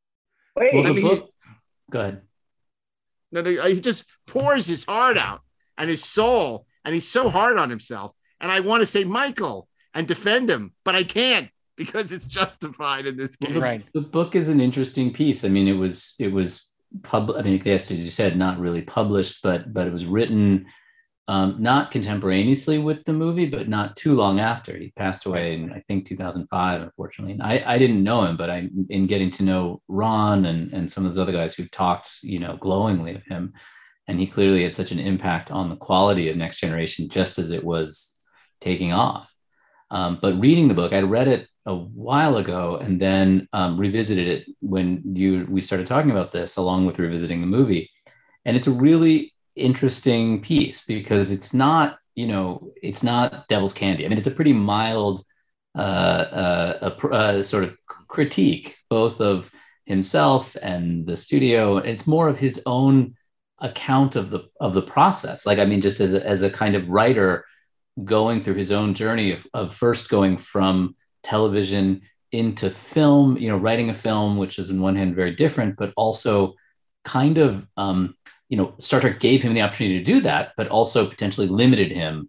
Wait, 0.56 0.72
Well, 0.74 0.84
the 0.84 0.88
I 0.88 0.92
mean, 0.92 1.02
book. 1.04 1.30
Go 1.90 2.00
ahead. 2.00 2.22
No, 3.30 3.42
no, 3.42 3.68
he 3.68 3.80
just 3.80 4.04
pours 4.26 4.66
his 4.66 4.84
heart 4.84 5.18
out 5.18 5.42
and 5.76 5.88
his 5.90 6.04
soul, 6.04 6.66
and 6.84 6.94
he's 6.94 7.06
so 7.08 7.28
hard 7.28 7.58
on 7.58 7.70
himself. 7.70 8.14
And 8.40 8.50
I 8.50 8.60
want 8.60 8.80
to 8.82 8.86
say 8.86 9.04
Michael 9.04 9.67
and 9.98 10.06
defend 10.06 10.48
him, 10.48 10.72
but 10.84 10.94
I 10.94 11.02
can't 11.02 11.50
because 11.76 12.12
it's 12.12 12.24
justified 12.24 13.04
in 13.04 13.16
this 13.16 13.34
case. 13.34 13.56
Right. 13.56 13.84
the 13.92 14.00
book 14.00 14.36
is 14.36 14.48
an 14.48 14.60
interesting 14.60 15.12
piece. 15.12 15.44
I 15.44 15.48
mean, 15.48 15.66
it 15.66 15.72
was 15.72 16.14
it 16.20 16.32
was 16.32 16.72
pub. 17.02 17.32
I 17.36 17.42
mean, 17.42 17.60
yes, 17.64 17.90
as 17.90 18.04
you 18.04 18.10
said, 18.12 18.36
not 18.36 18.60
really 18.60 18.82
published, 18.82 19.40
but 19.42 19.74
but 19.74 19.88
it 19.88 19.92
was 19.92 20.06
written 20.06 20.66
um, 21.26 21.56
not 21.58 21.90
contemporaneously 21.90 22.78
with 22.78 23.04
the 23.04 23.12
movie, 23.12 23.46
but 23.46 23.68
not 23.68 23.96
too 23.96 24.14
long 24.14 24.38
after. 24.38 24.74
He 24.76 24.92
passed 24.96 25.26
away 25.26 25.54
in 25.54 25.72
I 25.72 25.80
think 25.88 26.06
2005, 26.06 26.82
unfortunately. 26.82 27.32
And 27.32 27.42
I 27.42 27.62
I 27.66 27.76
didn't 27.76 28.04
know 28.04 28.24
him, 28.24 28.36
but 28.36 28.50
I 28.50 28.68
in 28.88 29.08
getting 29.08 29.32
to 29.32 29.42
know 29.42 29.82
Ron 29.88 30.46
and 30.46 30.72
and 30.72 30.88
some 30.88 31.04
of 31.04 31.12
those 31.12 31.20
other 31.20 31.32
guys 31.32 31.56
who 31.56 31.66
talked, 31.66 32.08
you 32.22 32.38
know, 32.38 32.56
glowingly 32.56 33.16
of 33.16 33.24
him, 33.24 33.52
and 34.06 34.20
he 34.20 34.28
clearly 34.28 34.62
had 34.62 34.74
such 34.74 34.92
an 34.92 35.00
impact 35.00 35.50
on 35.50 35.70
the 35.70 35.76
quality 35.76 36.28
of 36.28 36.36
Next 36.36 36.60
Generation, 36.60 37.08
just 37.08 37.36
as 37.40 37.50
it 37.50 37.64
was 37.64 38.14
taking 38.60 38.92
off. 38.92 39.34
Um, 39.90 40.18
but 40.20 40.38
reading 40.40 40.68
the 40.68 40.74
book, 40.74 40.92
I'd 40.92 41.10
read 41.10 41.28
it 41.28 41.48
a 41.66 41.74
while 41.74 42.36
ago 42.36 42.76
and 42.76 43.00
then 43.00 43.48
um, 43.52 43.78
revisited 43.78 44.28
it 44.28 44.46
when 44.60 45.02
you 45.14 45.46
we 45.48 45.60
started 45.60 45.86
talking 45.86 46.10
about 46.10 46.32
this, 46.32 46.56
along 46.56 46.86
with 46.86 46.98
revisiting 46.98 47.40
the 47.40 47.46
movie. 47.46 47.90
And 48.44 48.56
it's 48.56 48.66
a 48.66 48.72
really 48.72 49.34
interesting 49.54 50.40
piece 50.40 50.86
because 50.86 51.32
it's 51.32 51.52
not, 51.52 51.98
you 52.14 52.26
know, 52.26 52.72
it's 52.82 53.02
not 53.02 53.48
devil's 53.48 53.74
candy. 53.74 54.04
I 54.04 54.08
mean, 54.08 54.18
it's 54.18 54.26
a 54.26 54.32
pretty 54.32 54.52
mild 54.52 55.24
uh, 55.76 56.78
uh, 56.82 57.06
uh, 57.12 57.42
sort 57.42 57.64
of 57.64 57.78
critique, 57.86 58.76
both 58.88 59.20
of 59.20 59.50
himself 59.84 60.56
and 60.62 61.06
the 61.06 61.16
studio. 61.16 61.78
It's 61.78 62.06
more 62.06 62.28
of 62.28 62.38
his 62.38 62.62
own 62.66 63.14
account 63.60 64.16
of 64.16 64.30
the 64.30 64.48
of 64.60 64.74
the 64.74 64.82
process. 64.82 65.44
Like, 65.44 65.58
I 65.58 65.64
mean, 65.64 65.80
just 65.80 66.00
as 66.00 66.14
a, 66.14 66.26
as 66.26 66.42
a 66.42 66.50
kind 66.50 66.74
of 66.74 66.88
writer 66.88 67.44
going 68.04 68.40
through 68.40 68.54
his 68.54 68.72
own 68.72 68.94
journey 68.94 69.32
of, 69.32 69.46
of 69.54 69.74
first 69.74 70.08
going 70.08 70.38
from 70.38 70.96
television 71.22 72.02
into 72.32 72.70
film, 72.70 73.36
you 73.36 73.48
know, 73.48 73.56
writing 73.56 73.90
a 73.90 73.94
film, 73.94 74.36
which 74.36 74.58
is 74.58 74.70
in 74.70 74.80
one 74.80 74.96
hand 74.96 75.14
very 75.14 75.34
different, 75.34 75.76
but 75.76 75.92
also 75.96 76.54
kind 77.04 77.38
of, 77.38 77.66
um, 77.76 78.14
you 78.48 78.56
know, 78.56 78.74
Star 78.78 79.00
Trek 79.00 79.18
gave 79.20 79.42
him 79.42 79.54
the 79.54 79.62
opportunity 79.62 79.98
to 79.98 80.04
do 80.04 80.20
that, 80.22 80.52
but 80.56 80.68
also 80.68 81.06
potentially 81.06 81.46
limited 81.46 81.90
him 81.92 82.28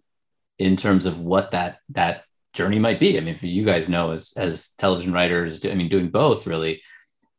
in 0.58 0.76
terms 0.76 1.06
of 1.06 1.20
what 1.20 1.50
that 1.52 1.78
that 1.90 2.24
journey 2.52 2.78
might 2.78 3.00
be. 3.00 3.16
I 3.16 3.20
mean, 3.20 3.36
for 3.36 3.46
you 3.46 3.64
guys 3.64 3.88
know, 3.88 4.12
as 4.12 4.32
as 4.36 4.72
television 4.78 5.12
writers, 5.12 5.64
I 5.64 5.74
mean, 5.74 5.88
doing 5.88 6.10
both 6.10 6.46
really, 6.46 6.82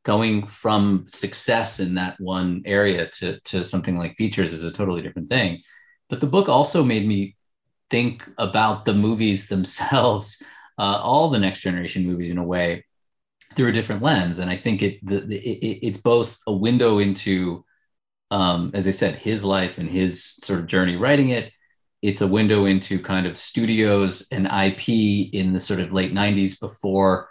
going 0.04 0.48
from 0.48 1.04
success 1.06 1.80
in 1.80 1.96
that 1.96 2.20
one 2.20 2.64
area 2.66 3.08
to 3.20 3.40
to 3.42 3.64
something 3.64 3.98
like 3.98 4.16
features 4.16 4.54
is 4.54 4.64
a 4.64 4.72
totally 4.72 5.02
different 5.02 5.30
thing. 5.30 5.62
But 6.10 6.20
the 6.20 6.28
book 6.28 6.50
also 6.50 6.84
made 6.84 7.08
me 7.08 7.36
think 7.92 8.28
about 8.38 8.86
the 8.86 8.94
movies 8.94 9.50
themselves, 9.50 10.42
uh, 10.80 11.00
all 11.04 11.30
the 11.30 11.40
next 11.40 11.60
generation 11.60 12.08
movies 12.08 12.32
in 12.32 12.40
a 12.40 12.44
way 12.44 12.86
through 13.56 13.68
a 13.68 13.74
different 13.74 14.02
lens. 14.02 14.40
And 14.40 14.50
I 14.50 14.56
think 14.56 14.82
it, 14.82 15.06
the, 15.06 15.20
the, 15.20 15.38
it 15.38 15.80
it's 15.88 15.98
both 16.00 16.40
a 16.48 16.54
window 16.54 17.00
into, 17.00 17.66
um, 18.32 18.72
as 18.74 18.88
I 18.88 18.92
said, 18.92 19.16
his 19.16 19.44
life 19.44 19.78
and 19.78 19.90
his 19.90 20.24
sort 20.24 20.60
of 20.60 20.68
journey 20.68 20.96
writing 20.96 21.30
it. 21.30 21.52
It's 22.02 22.22
a 22.22 22.28
window 22.28 22.66
into 22.66 22.98
kind 22.98 23.28
of 23.28 23.38
studios 23.38 24.28
and 24.32 24.48
IP 24.48 24.90
in 25.34 25.54
the 25.54 25.60
sort 25.60 25.82
of 25.82 25.94
late 25.94 26.14
90s 26.14 26.60
before 26.60 27.30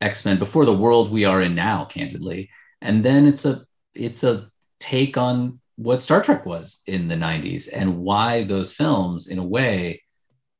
X-Men, 0.00 0.38
before 0.38 0.64
the 0.64 0.72
world 0.72 1.10
we 1.10 1.24
are 1.24 1.42
in 1.42 1.54
now, 1.54 1.84
candidly. 1.84 2.48
And 2.80 3.04
then 3.04 3.26
it's 3.26 3.44
a 3.44 3.62
it's 3.94 4.22
a 4.24 4.46
take 4.78 5.16
on 5.16 5.60
what 5.76 6.02
Star 6.02 6.22
Trek 6.22 6.44
was 6.46 6.82
in 6.86 7.08
the 7.08 7.14
90s 7.14 7.68
and 7.72 7.98
why 7.98 8.42
those 8.42 8.72
films, 8.72 9.28
in 9.28 9.38
a 9.38 9.44
way, 9.44 10.02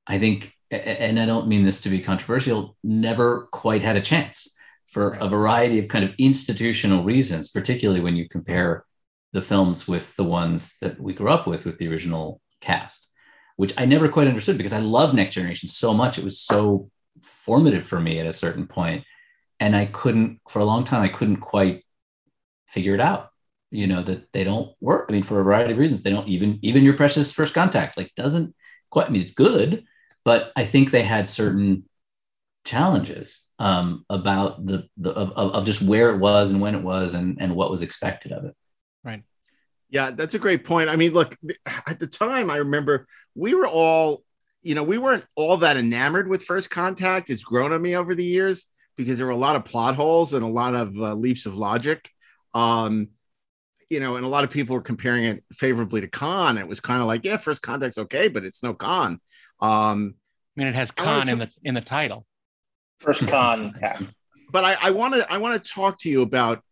I 0.06 0.18
think, 0.18 0.52
and 0.70 1.18
I 1.18 1.26
don't 1.26 1.48
mean 1.48 1.64
this 1.64 1.80
to 1.82 1.88
be 1.88 2.00
controversial, 2.00 2.76
never 2.84 3.48
quite 3.50 3.82
had 3.82 3.96
a 3.96 4.02
chance 4.02 4.54
for 4.88 5.14
a 5.14 5.28
variety 5.28 5.78
of 5.78 5.88
kind 5.88 6.04
of 6.04 6.14
institutional 6.18 7.02
reasons, 7.02 7.50
particularly 7.50 8.00
when 8.00 8.16
you 8.16 8.28
compare 8.28 8.84
the 9.32 9.42
films 9.42 9.88
with 9.88 10.14
the 10.16 10.24
ones 10.24 10.76
that 10.80 11.00
we 11.00 11.12
grew 11.12 11.28
up 11.28 11.46
with, 11.46 11.64
with 11.64 11.78
the 11.78 11.88
original 11.88 12.40
cast, 12.60 13.10
which 13.56 13.74
I 13.76 13.86
never 13.86 14.08
quite 14.08 14.28
understood 14.28 14.58
because 14.58 14.72
I 14.72 14.80
love 14.80 15.14
Next 15.14 15.34
Generation 15.34 15.68
so 15.68 15.94
much. 15.94 16.18
It 16.18 16.24
was 16.24 16.38
so 16.38 16.90
formative 17.22 17.84
for 17.84 18.00
me 18.00 18.18
at 18.18 18.26
a 18.26 18.32
certain 18.32 18.66
point, 18.66 19.04
And 19.58 19.74
I 19.74 19.86
couldn't, 19.86 20.40
for 20.48 20.60
a 20.60 20.64
long 20.64 20.84
time, 20.84 21.02
I 21.02 21.08
couldn't 21.08 21.38
quite 21.38 21.84
figure 22.66 22.94
it 22.94 23.00
out 23.00 23.30
you 23.76 23.86
know 23.86 24.02
that 24.02 24.32
they 24.32 24.44
don't 24.44 24.72
work 24.80 25.06
i 25.08 25.12
mean 25.12 25.22
for 25.22 25.40
a 25.40 25.44
variety 25.44 25.72
of 25.72 25.78
reasons 25.78 26.02
they 26.02 26.10
don't 26.10 26.28
even 26.28 26.58
even 26.62 26.84
your 26.84 26.94
precious 26.94 27.32
first 27.32 27.54
contact 27.54 27.96
like 27.96 28.12
doesn't 28.16 28.54
quite 28.90 29.06
i 29.06 29.10
mean 29.10 29.22
it's 29.22 29.34
good 29.34 29.84
but 30.24 30.52
i 30.56 30.64
think 30.64 30.90
they 30.90 31.02
had 31.02 31.28
certain 31.28 31.84
challenges 32.64 33.42
um, 33.58 34.04
about 34.10 34.66
the, 34.66 34.86
the 34.98 35.10
of, 35.12 35.30
of 35.30 35.52
of 35.52 35.64
just 35.64 35.80
where 35.80 36.10
it 36.10 36.18
was 36.18 36.50
and 36.50 36.60
when 36.60 36.74
it 36.74 36.82
was 36.82 37.14
and 37.14 37.38
and 37.40 37.54
what 37.54 37.70
was 37.70 37.80
expected 37.80 38.32
of 38.32 38.44
it 38.44 38.54
Right. 39.06 39.22
Yeah, 39.88 40.10
that's 40.10 40.34
a 40.34 40.38
great 40.40 40.64
point. 40.64 40.90
I 40.90 40.96
mean, 40.96 41.12
look, 41.12 41.36
at 41.86 42.00
the 42.00 42.08
time, 42.08 42.50
I 42.50 42.56
remember 42.56 43.06
we 43.36 43.54
were 43.54 43.68
all, 43.68 44.24
you 44.62 44.74
know, 44.74 44.82
we 44.82 44.98
weren't 44.98 45.24
all 45.36 45.58
that 45.58 45.76
enamored 45.76 46.26
with 46.26 46.42
First 46.42 46.70
Contact. 46.70 47.30
It's 47.30 47.44
grown 47.44 47.72
on 47.72 47.80
me 47.80 47.94
over 47.94 48.16
the 48.16 48.24
years 48.24 48.66
because 48.96 49.16
there 49.16 49.26
were 49.26 49.32
a 49.32 49.36
lot 49.36 49.54
of 49.54 49.64
plot 49.64 49.94
holes 49.94 50.34
and 50.34 50.42
a 50.42 50.48
lot 50.48 50.74
of 50.74 50.96
uh, 50.96 51.14
leaps 51.14 51.46
of 51.46 51.56
logic. 51.56 52.10
Um, 52.52 53.10
you 53.88 54.00
know, 54.00 54.16
and 54.16 54.24
a 54.24 54.28
lot 54.28 54.44
of 54.44 54.50
people 54.50 54.74
were 54.74 54.82
comparing 54.82 55.24
it 55.24 55.44
favorably 55.52 56.00
to 56.00 56.08
Khan. 56.08 56.58
It 56.58 56.66
was 56.66 56.80
kind 56.80 57.00
of 57.00 57.06
like, 57.06 57.24
yeah, 57.24 57.36
First 57.36 57.62
Contact's 57.62 57.98
okay, 57.98 58.28
but 58.28 58.44
it's 58.44 58.62
no 58.62 58.74
Khan. 58.74 59.20
Um, 59.60 60.14
I 60.56 60.60
mean, 60.60 60.68
it 60.68 60.74
has 60.74 60.92
I 60.98 61.04
wanna 61.04 61.18
con 61.18 61.28
in 61.28 61.38
the 61.38 61.50
in 61.64 61.74
the 61.74 61.80
title. 61.80 62.26
First 63.00 63.26
contact. 63.28 64.02
but 64.50 64.64
I, 64.64 64.76
I 64.80 64.90
want 64.90 65.14
to 65.14 65.30
I 65.30 65.38
want 65.38 65.62
to 65.62 65.72
talk 65.72 65.98
to 66.00 66.08
you 66.08 66.22
about 66.22 66.62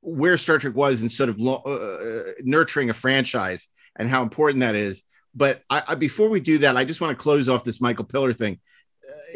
where 0.00 0.38
Star 0.38 0.58
Trek 0.58 0.74
was 0.74 1.02
in 1.02 1.08
sort 1.08 1.28
of 1.28 1.38
lo- 1.38 1.62
uh, 1.62 2.32
nurturing 2.42 2.90
a 2.90 2.94
franchise 2.94 3.68
and 3.96 4.08
how 4.08 4.22
important 4.22 4.60
that 4.60 4.74
is. 4.74 5.02
But 5.34 5.62
I, 5.68 5.82
I, 5.88 5.94
before 5.94 6.28
we 6.28 6.40
do 6.40 6.58
that, 6.58 6.76
I 6.76 6.84
just 6.84 7.00
want 7.00 7.16
to 7.16 7.22
close 7.22 7.48
off 7.48 7.64
this 7.64 7.80
Michael 7.80 8.04
Piller 8.04 8.32
thing. 8.32 8.60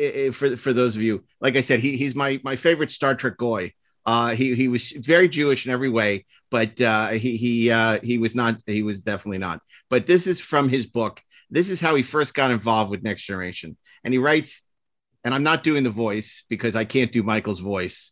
Uh, 0.01 0.33
for 0.33 0.57
for 0.57 0.73
those 0.73 0.97
of 0.97 1.03
you, 1.03 1.25
like 1.41 1.57
I 1.57 1.61
said, 1.61 1.81
he, 1.81 1.97
he's 1.97 2.15
my 2.15 2.41
my 2.43 2.57
favorite 2.57 2.91
Star 2.91 3.15
Trek 3.15 3.35
guy. 3.39 3.73
Uh, 4.05 4.31
he 4.35 4.55
he 4.55 4.69
was 4.69 4.91
very 4.93 5.29
Jewish 5.29 5.67
in 5.67 5.73
every 5.73 5.89
way, 5.89 6.27
but 6.51 6.81
uh, 6.81 7.09
he 7.09 7.37
he 7.37 7.71
uh, 7.71 8.01
he 8.03 8.19
was 8.19 8.35
not. 8.35 8.61
He 8.67 8.83
was 8.83 9.03
definitely 9.03 9.39
not. 9.39 9.61
But 9.89 10.07
this 10.07 10.27
is 10.27 10.41
from 10.41 10.69
his 10.69 10.87
book. 10.87 11.21
This 11.51 11.69
is 11.69 11.81
how 11.81 11.95
he 11.95 12.03
first 12.03 12.35
got 12.35 12.51
involved 12.51 12.91
with 12.91 13.03
Next 13.03 13.23
Generation, 13.23 13.77
and 14.05 14.13
he 14.13 14.19
writes. 14.19 14.63
And 15.25 15.33
I'm 15.33 15.45
not 15.45 15.63
doing 15.63 15.85
the 15.85 15.91
voice 15.91 16.43
because 16.49 16.75
I 16.75 16.85
can't 16.85 17.13
do 17.13 17.23
Michael's 17.23 17.61
voice. 17.61 18.11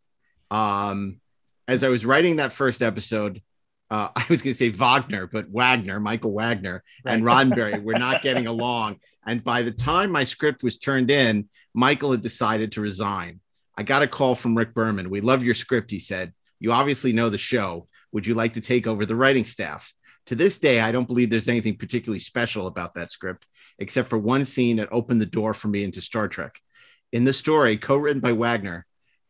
Um, 0.48 1.20
as 1.66 1.82
I 1.82 1.88
was 1.88 2.06
writing 2.06 2.36
that 2.36 2.52
first 2.52 2.82
episode, 2.82 3.42
uh, 3.90 4.08
I 4.16 4.24
was 4.28 4.42
going 4.42 4.54
to 4.54 4.58
say 4.58 4.70
Wagner, 4.70 5.26
but 5.26 5.48
Wagner, 5.50 6.00
Michael 6.00 6.32
Wagner, 6.32 6.82
and 7.04 7.22
Roddenberry 7.22 7.82
were 7.82 7.98
not 7.98 8.22
getting 8.22 8.46
along. 8.46 8.96
And 9.26 9.42
by 9.42 9.62
the 9.62 9.70
time 9.70 10.10
my 10.10 10.24
script 10.24 10.62
was 10.62 10.78
turned 10.78 11.10
in, 11.10 11.48
Michael 11.74 12.12
had 12.12 12.22
decided 12.22 12.72
to 12.72 12.80
resign. 12.80 13.40
I 13.80 13.82
got 13.82 14.02
a 14.02 14.06
call 14.06 14.34
from 14.34 14.58
Rick 14.58 14.74
Berman. 14.74 15.08
We 15.08 15.22
love 15.22 15.42
your 15.42 15.54
script, 15.54 15.90
he 15.90 16.00
said. 16.00 16.32
You 16.58 16.70
obviously 16.70 17.14
know 17.14 17.30
the 17.30 17.38
show. 17.38 17.88
Would 18.12 18.26
you 18.26 18.34
like 18.34 18.52
to 18.52 18.60
take 18.60 18.86
over 18.86 19.06
the 19.06 19.16
writing 19.16 19.46
staff? 19.46 19.90
To 20.26 20.34
this 20.34 20.58
day, 20.58 20.80
I 20.80 20.92
don't 20.92 21.06
believe 21.06 21.30
there's 21.30 21.48
anything 21.48 21.78
particularly 21.78 22.18
special 22.18 22.66
about 22.66 22.92
that 22.96 23.10
script, 23.10 23.46
except 23.78 24.10
for 24.10 24.18
one 24.18 24.44
scene 24.44 24.76
that 24.76 24.90
opened 24.92 25.22
the 25.22 25.24
door 25.24 25.54
for 25.54 25.68
me 25.68 25.82
into 25.82 26.02
Star 26.02 26.28
Trek. 26.28 26.60
In 27.12 27.24
the 27.24 27.32
story, 27.32 27.78
co 27.78 27.96
written 27.96 28.20
by 28.20 28.32
Wagner, 28.32 28.84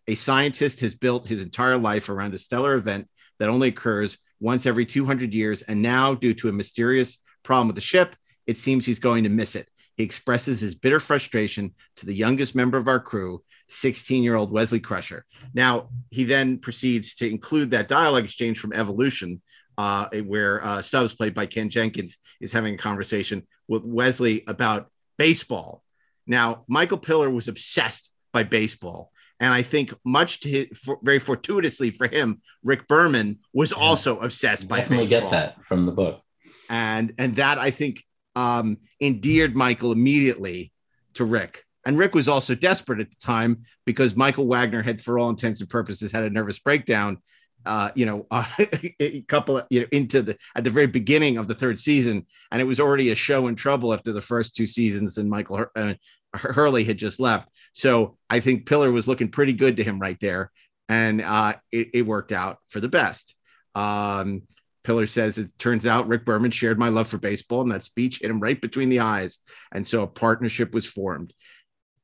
a 0.08 0.16
scientist 0.16 0.80
has 0.80 0.96
built 0.96 1.28
his 1.28 1.42
entire 1.42 1.78
life 1.78 2.08
around 2.08 2.34
a 2.34 2.38
stellar 2.38 2.74
event 2.74 3.08
that 3.38 3.50
only 3.50 3.68
occurs 3.68 4.18
once 4.40 4.66
every 4.66 4.84
200 4.84 5.32
years. 5.32 5.62
And 5.62 5.80
now, 5.80 6.16
due 6.16 6.34
to 6.34 6.48
a 6.48 6.52
mysterious 6.52 7.18
problem 7.44 7.68
with 7.68 7.76
the 7.76 7.82
ship, 7.82 8.16
it 8.48 8.58
seems 8.58 8.84
he's 8.84 8.98
going 8.98 9.22
to 9.22 9.30
miss 9.30 9.54
it. 9.54 9.68
He 9.96 10.02
expresses 10.02 10.60
his 10.60 10.74
bitter 10.74 10.98
frustration 10.98 11.74
to 11.98 12.06
the 12.06 12.14
youngest 12.14 12.56
member 12.56 12.78
of 12.78 12.88
our 12.88 12.98
crew, 12.98 13.44
16 13.70 14.22
year 14.22 14.36
old 14.36 14.50
Wesley 14.50 14.80
Crusher. 14.80 15.24
Now, 15.54 15.88
he 16.10 16.24
then 16.24 16.58
proceeds 16.58 17.14
to 17.16 17.28
include 17.28 17.70
that 17.70 17.88
dialogue 17.88 18.24
exchange 18.24 18.58
from 18.58 18.72
Evolution, 18.72 19.40
uh, 19.78 20.08
where 20.26 20.64
uh, 20.64 20.82
Stubbs, 20.82 21.14
played 21.14 21.34
by 21.34 21.46
Ken 21.46 21.70
Jenkins, 21.70 22.18
is 22.40 22.52
having 22.52 22.74
a 22.74 22.78
conversation 22.78 23.46
with 23.68 23.84
Wesley 23.84 24.44
about 24.46 24.88
baseball. 25.16 25.82
Now, 26.26 26.64
Michael 26.68 26.98
Piller 26.98 27.30
was 27.30 27.48
obsessed 27.48 28.10
by 28.32 28.42
baseball. 28.42 29.12
And 29.38 29.54
I 29.54 29.62
think, 29.62 29.94
much 30.04 30.40
to 30.40 30.50
his, 30.50 30.68
for, 30.78 30.98
very 31.02 31.18
fortuitously 31.18 31.92
for 31.92 32.06
him, 32.06 32.42
Rick 32.62 32.86
Berman 32.88 33.38
was 33.54 33.72
also 33.72 34.18
obsessed 34.18 34.68
by 34.68 34.80
Definitely 34.80 35.06
baseball 35.06 35.20
get 35.20 35.30
that 35.30 35.64
from 35.64 35.84
the 35.84 35.92
book. 35.92 36.20
and 36.68 37.14
and 37.16 37.36
that 37.36 37.58
I 37.58 37.70
think 37.70 38.04
um, 38.36 38.78
endeared 39.00 39.56
Michael 39.56 39.92
immediately 39.92 40.72
to 41.14 41.24
Rick. 41.24 41.64
And 41.84 41.98
Rick 41.98 42.14
was 42.14 42.28
also 42.28 42.54
desperate 42.54 43.00
at 43.00 43.10
the 43.10 43.16
time 43.16 43.64
because 43.86 44.14
Michael 44.14 44.46
Wagner 44.46 44.82
had, 44.82 45.00
for 45.00 45.18
all 45.18 45.30
intents 45.30 45.60
and 45.60 45.70
purposes, 45.70 46.12
had 46.12 46.24
a 46.24 46.30
nervous 46.30 46.58
breakdown. 46.58 47.18
Uh, 47.66 47.90
you 47.94 48.06
know, 48.06 48.26
uh, 48.30 48.44
a 49.00 49.22
couple 49.22 49.58
of, 49.58 49.66
you 49.68 49.80
know 49.80 49.86
into 49.92 50.22
the 50.22 50.36
at 50.56 50.64
the 50.64 50.70
very 50.70 50.86
beginning 50.86 51.36
of 51.36 51.46
the 51.46 51.54
third 51.54 51.78
season, 51.78 52.26
and 52.50 52.60
it 52.60 52.64
was 52.64 52.80
already 52.80 53.10
a 53.10 53.14
show 53.14 53.48
in 53.48 53.54
trouble 53.54 53.92
after 53.92 54.12
the 54.12 54.22
first 54.22 54.56
two 54.56 54.66
seasons, 54.66 55.18
and 55.18 55.28
Michael 55.28 55.58
Hur- 55.58 55.70
uh, 55.76 55.94
Hurley 56.34 56.84
had 56.84 56.96
just 56.96 57.20
left. 57.20 57.50
So 57.74 58.16
I 58.30 58.40
think 58.40 58.66
Piller 58.66 58.90
was 58.90 59.06
looking 59.06 59.28
pretty 59.28 59.52
good 59.52 59.76
to 59.76 59.84
him 59.84 59.98
right 59.98 60.18
there, 60.20 60.50
and 60.88 61.20
uh, 61.20 61.54
it, 61.70 61.90
it 61.92 62.02
worked 62.02 62.32
out 62.32 62.58
for 62.68 62.80
the 62.80 62.88
best. 62.88 63.34
Um, 63.74 64.42
Piller 64.82 65.06
says 65.06 65.38
it 65.38 65.50
turns 65.58 65.86
out 65.86 66.08
Rick 66.08 66.24
Berman 66.24 66.50
shared 66.50 66.78
my 66.78 66.88
love 66.88 67.08
for 67.08 67.18
baseball, 67.18 67.62
and 67.62 67.70
that 67.72 67.84
speech 67.84 68.20
hit 68.20 68.30
him 68.30 68.40
right 68.40 68.60
between 68.60 68.88
the 68.88 69.00
eyes. 69.00 69.38
And 69.72 69.86
so 69.86 70.02
a 70.02 70.06
partnership 70.06 70.72
was 70.72 70.86
formed. 70.86 71.34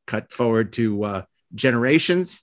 Cut 0.06 0.32
forward 0.32 0.72
to 0.74 1.04
uh, 1.04 1.22
Generations. 1.54 2.42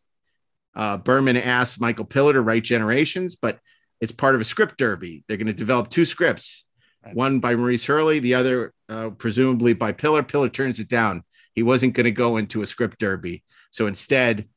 Uh, 0.76 0.98
Berman 0.98 1.38
asked 1.38 1.80
Michael 1.80 2.06
Piller 2.06 2.34
to 2.34 2.42
write 2.42 2.64
Generations, 2.64 3.36
but 3.36 3.60
it's 4.02 4.12
part 4.12 4.36
of 4.36 4.42
a 4.42 4.46
script 4.46 4.78
derby. 4.78 5.24
They're 5.28 5.38
going 5.38 5.48
to 5.48 5.54
develop 5.54 5.90
two 5.90 6.06
scripts, 6.06 6.66
one 7.14 7.40
by 7.40 7.56
Maurice 7.56 7.86
Hurley, 7.86 8.20
the 8.20 8.34
other 8.34 8.74
uh, 8.90 9.12
presumably 9.12 9.74
by 9.74 9.92
Piller. 9.92 10.24
Piller 10.24 10.50
turns 10.50 10.80
it 10.80 10.90
down. 10.90 11.24
He 11.54 11.64
wasn't 11.64 11.94
going 11.94 12.06
to 12.06 12.12
go 12.12 12.38
into 12.38 12.62
a 12.62 12.66
script 12.66 13.00
derby. 13.00 13.44
So 13.72 13.88
instead, 13.88 14.48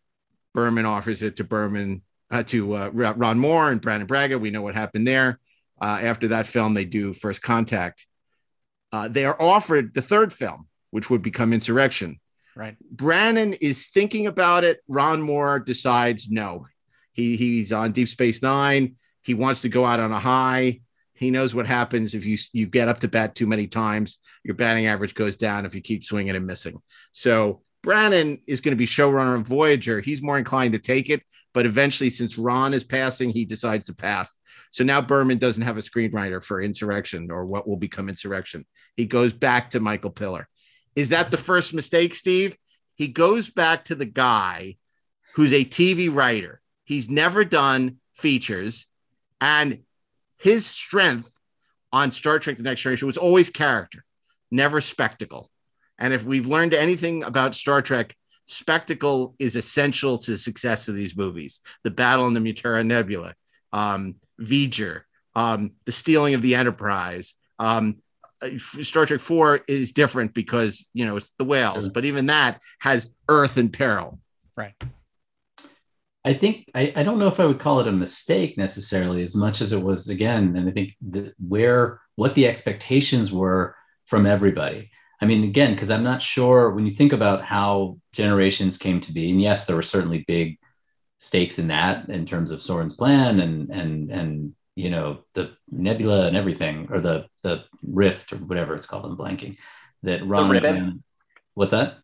Berman 0.54 0.86
offers 0.86 1.22
it 1.22 1.36
to 1.36 1.44
Berman 1.44 2.02
uh, 2.30 2.42
to 2.44 2.75
uh, 2.75 2.88
Ron 2.92 3.38
Moore 3.38 3.70
and 3.70 3.80
Brannon 3.80 4.06
Braga. 4.06 4.38
We 4.38 4.50
know 4.50 4.62
what 4.62 4.75
happened 4.75 5.06
there. 5.06 5.38
Uh, 5.80 5.98
after 6.02 6.28
that 6.28 6.46
film, 6.46 6.75
they 6.75 6.86
do 6.86 7.12
First 7.12 7.42
Contact. 7.42 8.06
Uh, 8.90 9.08
they 9.08 9.26
are 9.26 9.40
offered 9.40 9.92
the 9.94 10.02
third 10.02 10.32
film, 10.32 10.66
which 10.90 11.10
would 11.10 11.22
become 11.22 11.52
Insurrection. 11.52 12.18
Right. 12.56 12.76
Brannon 12.90 13.52
is 13.52 13.88
thinking 13.88 14.26
about 14.26 14.64
it. 14.64 14.80
Ron 14.88 15.20
Moore 15.20 15.58
decides 15.58 16.28
no. 16.30 16.66
He 17.12 17.36
he's 17.36 17.70
on 17.70 17.92
Deep 17.92 18.08
Space 18.08 18.42
Nine. 18.42 18.96
He 19.22 19.34
wants 19.34 19.60
to 19.60 19.68
go 19.68 19.84
out 19.84 20.00
on 20.00 20.10
a 20.10 20.18
high. 20.18 20.80
He 21.12 21.30
knows 21.30 21.54
what 21.54 21.66
happens 21.66 22.14
if 22.14 22.25
you 22.25 22.38
you 22.52 22.66
get 22.66 22.88
up 22.88 23.00
to 23.00 23.08
bat 23.08 23.34
too 23.34 23.46
many 23.46 23.66
times. 23.66 24.18
Your 24.42 24.54
batting 24.54 24.86
average 24.86 25.14
goes 25.14 25.36
down 25.36 25.66
if 25.66 25.75
you 25.75 25.82
keep 25.82 26.02
swinging 26.02 26.34
and 26.34 26.46
missing. 26.46 26.80
So 27.12 27.62
Brannon 27.82 28.40
is 28.46 28.62
going 28.62 28.72
to 28.72 28.76
be 28.76 28.86
showrunner 28.86 29.36
of 29.36 29.46
Voyager. 29.46 30.00
He's 30.00 30.22
more 30.22 30.38
inclined 30.38 30.72
to 30.72 30.78
take 30.78 31.10
it, 31.10 31.22
but 31.52 31.66
eventually, 31.66 32.10
since 32.10 32.38
Ron 32.38 32.72
is 32.72 32.84
passing, 32.84 33.30
he 33.30 33.44
decides 33.44 33.86
to 33.86 33.94
pass. 33.94 34.34
So 34.70 34.82
now 34.82 35.02
Berman 35.02 35.38
doesn't 35.38 35.62
have 35.62 35.76
a 35.76 35.82
screenwriter 35.82 36.42
for 36.42 36.60
Insurrection 36.60 37.30
or 37.30 37.44
what 37.44 37.68
will 37.68 37.76
become 37.76 38.08
Insurrection. 38.08 38.64
He 38.96 39.06
goes 39.06 39.32
back 39.32 39.70
to 39.70 39.80
Michael 39.80 40.10
Piller. 40.10 40.48
Is 40.96 41.10
that 41.10 41.30
the 41.30 41.36
first 41.36 41.74
mistake, 41.74 42.14
Steve? 42.14 42.56
He 42.94 43.08
goes 43.08 43.50
back 43.50 43.84
to 43.84 43.94
the 43.94 44.06
guy 44.06 44.76
who's 45.35 45.52
a 45.52 45.64
TV 45.64 46.12
writer. 46.12 46.62
He's 46.85 47.11
never 47.11 47.44
done 47.44 47.98
features, 48.14 48.87
and 49.40 49.80
his 50.38 50.66
strength 50.66 51.30
on 51.92 52.11
Star 52.11 52.38
Trek 52.38 52.56
The 52.56 52.62
Next 52.62 52.80
Generation 52.80 53.06
was 53.06 53.18
always 53.18 53.50
character, 53.50 54.04
never 54.50 54.80
spectacle. 54.80 55.50
And 55.98 56.12
if 56.12 56.24
we've 56.24 56.46
learned 56.46 56.74
anything 56.74 57.22
about 57.22 57.54
Star 57.54 57.82
Trek, 57.82 58.14
spectacle 58.46 59.35
is 59.38 59.56
essential 59.56 60.18
to 60.18 60.32
the 60.32 60.38
success 60.38 60.88
of 60.88 60.94
these 60.94 61.16
movies. 61.16 61.61
The 61.85 61.90
battle 61.90 62.26
in 62.26 62.35
the 62.35 62.40
Mutara 62.40 62.87
Nebula, 62.87 63.35
um, 63.72 64.16
V'ger, 64.40 65.02
um, 65.35 65.72
the 65.85 65.92
stealing 65.92 66.35
of 66.35 66.42
the 66.42 66.54
Enterprise. 66.54 67.35
Um, 67.59 67.96
Uh, 68.42 68.59
Star 68.59 69.07
Trek 69.07 69.20
4 69.20 69.61
is 69.68 69.92
different 69.92 70.35
because, 70.35 70.88
you 70.92 71.07
know, 71.07 71.16
it's 71.16 71.33
the 71.38 71.44
whales, 71.44 71.88
but 71.88 72.05
even 72.05 72.27
that 72.27 72.62
has 72.81 73.14
Earth 73.29 73.57
in 73.57 73.70
peril. 73.70 74.20
Right. 74.57 74.75
I 76.27 76.35
think 76.35 76.68
I, 76.75 76.92
I 76.96 77.03
don't 77.05 77.20
know 77.20 77.29
if 77.29 77.38
I 77.38 77.46
would 77.46 77.61
call 77.61 77.79
it 77.79 77.87
a 77.87 77.92
mistake 77.92 78.59
necessarily 78.59 79.22
as 79.22 79.37
much 79.37 79.61
as 79.61 79.72
it 79.72 79.81
was 79.81 80.09
again, 80.09 80.57
and 80.57 80.68
I 80.68 80.72
think 80.72 80.96
the, 81.01 81.33
where 81.38 82.01
what 82.16 82.35
the 82.35 82.49
expectations 82.49 83.31
were 83.31 83.77
from 84.07 84.27
everybody. 84.27 84.90
I 85.20 85.27
mean, 85.27 85.44
again, 85.44 85.72
because 85.72 85.90
I'm 85.90 86.03
not 86.03 86.20
sure 86.20 86.72
when 86.72 86.85
you 86.85 86.90
think 86.90 87.12
about 87.12 87.44
how 87.44 87.99
generations 88.12 88.77
came 88.77 89.01
to 89.03 89.12
be, 89.12 89.31
and 89.31 89.40
yes, 89.40 89.66
there 89.66 89.77
were 89.77 89.83
certainly 89.83 90.25
big 90.27 90.59
stakes 91.18 91.61
in 91.61 91.68
that 91.68 92.09
in 92.09 92.27
terms 92.27 92.51
of 92.51 92.61
Soran's 92.61 92.94
plan 92.94 93.38
and 93.38 93.70
and 93.70 94.11
and 94.11 94.55
you 94.76 94.90
know 94.90 95.18
the 95.34 95.52
nebula 95.70 96.26
and 96.28 96.36
everything, 96.36 96.86
or 96.90 97.00
the 97.00 97.26
the 97.42 97.64
rift 97.82 98.32
or 98.32 98.36
whatever 98.36 98.74
it's 98.76 98.86
called. 98.86 99.04
I'm 99.06 99.16
blanking. 99.16 99.56
That 100.02 100.24
Ron 100.26 100.50
ribbon. 100.50 100.74
ran- 100.74 101.02
What's 101.54 101.72
that? 101.72 101.96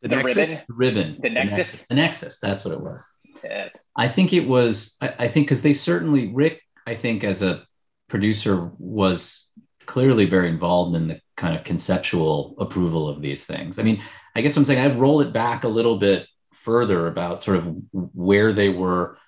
The 0.00 0.08
The 0.08 0.16
Nexus? 0.16 0.36
ribbon? 0.36 0.64
The 0.68 0.74
ribbon. 0.74 1.18
The 1.22 1.30
Nexus? 1.30 1.86
The 1.86 1.94
Nexus. 1.96 2.38
That's 2.40 2.64
what 2.64 2.72
it 2.72 2.80
was. 2.80 3.04
Yes. 3.44 3.76
I 3.96 4.08
think 4.08 4.32
it 4.32 4.46
was, 4.46 4.96
I, 5.00 5.14
I 5.20 5.28
think, 5.28 5.46
because 5.46 5.62
they 5.62 5.72
certainly, 5.72 6.32
Rick, 6.32 6.62
I 6.86 6.94
think, 6.94 7.24
as 7.24 7.42
a 7.42 7.64
producer, 8.08 8.70
was 8.78 9.50
clearly 9.86 10.26
very 10.26 10.48
involved 10.48 10.94
in 10.96 11.08
the 11.08 11.20
kind 11.36 11.56
of 11.56 11.64
conceptual 11.64 12.54
approval 12.58 13.08
of 13.08 13.20
these 13.20 13.44
things. 13.44 13.78
I 13.78 13.82
mean, 13.82 14.00
I 14.36 14.40
guess 14.42 14.54
what 14.54 14.60
I'm 14.60 14.64
saying, 14.66 14.84
I'd 14.92 15.00
roll 15.00 15.20
it 15.20 15.32
back 15.32 15.64
a 15.64 15.68
little 15.68 15.98
bit 15.98 16.26
further 16.54 17.08
about 17.08 17.42
sort 17.42 17.56
of 17.58 17.74
where 17.92 18.52
they 18.52 18.68
were 18.68 19.18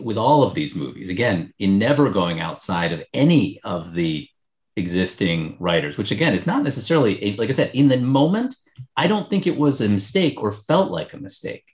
with 0.00 0.16
all 0.16 0.42
of 0.42 0.54
these 0.54 0.74
movies. 0.74 1.08
Again, 1.08 1.52
in 1.58 1.78
never 1.78 2.10
going 2.10 2.40
outside 2.40 2.92
of 2.92 3.02
any 3.12 3.60
of 3.64 3.92
the 3.94 4.28
existing 4.76 5.56
writers, 5.60 5.96
which 5.96 6.10
again 6.10 6.34
is 6.34 6.46
not 6.46 6.62
necessarily, 6.62 7.22
a, 7.24 7.36
like 7.36 7.48
I 7.48 7.52
said, 7.52 7.70
in 7.74 7.88
the 7.88 7.98
moment, 7.98 8.54
I 8.96 9.06
don't 9.06 9.30
think 9.30 9.46
it 9.46 9.56
was 9.56 9.80
a 9.80 9.88
mistake 9.88 10.42
or 10.42 10.52
felt 10.52 10.90
like 10.90 11.12
a 11.12 11.18
mistake 11.18 11.64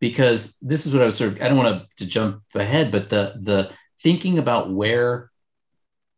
because 0.00 0.56
this 0.60 0.86
is 0.86 0.92
what 0.92 1.02
I 1.02 1.06
was 1.06 1.16
sort 1.16 1.32
of 1.32 1.42
I 1.42 1.48
don't 1.48 1.56
want 1.56 1.82
to, 1.82 2.04
to 2.04 2.06
jump 2.06 2.42
ahead, 2.54 2.92
but 2.92 3.08
the 3.08 3.34
the 3.40 3.70
thinking 4.02 4.38
about 4.38 4.70
where 4.70 5.30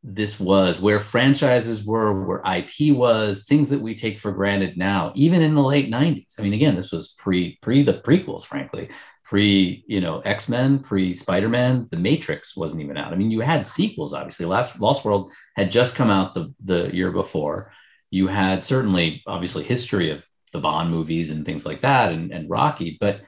this 0.02 0.38
was, 0.38 0.80
where 0.80 1.00
franchises 1.00 1.84
were, 1.84 2.24
where 2.24 2.42
IP 2.56 2.94
was, 2.94 3.44
things 3.44 3.68
that 3.70 3.80
we 3.80 3.94
take 3.94 4.18
for 4.18 4.30
granted 4.32 4.76
now, 4.76 5.12
even 5.14 5.42
in 5.42 5.54
the 5.54 5.62
late 5.62 5.90
90s. 5.90 6.34
I 6.38 6.42
mean, 6.42 6.52
again, 6.52 6.76
this 6.76 6.92
was 6.92 7.08
pre 7.18 7.58
pre 7.60 7.82
the 7.82 7.94
prequels, 7.94 8.44
frankly, 8.44 8.90
pre, 9.28 9.84
you 9.86 10.00
know, 10.00 10.20
X-Men, 10.20 10.78
pre 10.78 11.12
Spider-Man, 11.12 11.88
The 11.90 11.98
Matrix 11.98 12.56
wasn't 12.56 12.80
even 12.82 12.96
out. 12.96 13.12
I 13.12 13.16
mean, 13.16 13.30
you 13.30 13.40
had 13.40 13.66
sequels, 13.66 14.14
obviously. 14.14 14.46
Last 14.46 14.80
Lost 14.80 15.04
World 15.04 15.30
had 15.54 15.70
just 15.70 15.94
come 15.94 16.08
out 16.08 16.34
the, 16.34 16.54
the 16.64 16.88
year 16.94 17.12
before. 17.12 17.70
You 18.10 18.28
had 18.28 18.64
certainly 18.64 19.22
obviously 19.26 19.64
history 19.64 20.10
of 20.10 20.24
the 20.54 20.60
Bond 20.60 20.90
movies 20.90 21.30
and 21.30 21.44
things 21.44 21.66
like 21.66 21.82
that 21.82 22.10
and, 22.10 22.32
and 22.32 22.48
Rocky, 22.48 22.96
but 22.98 23.20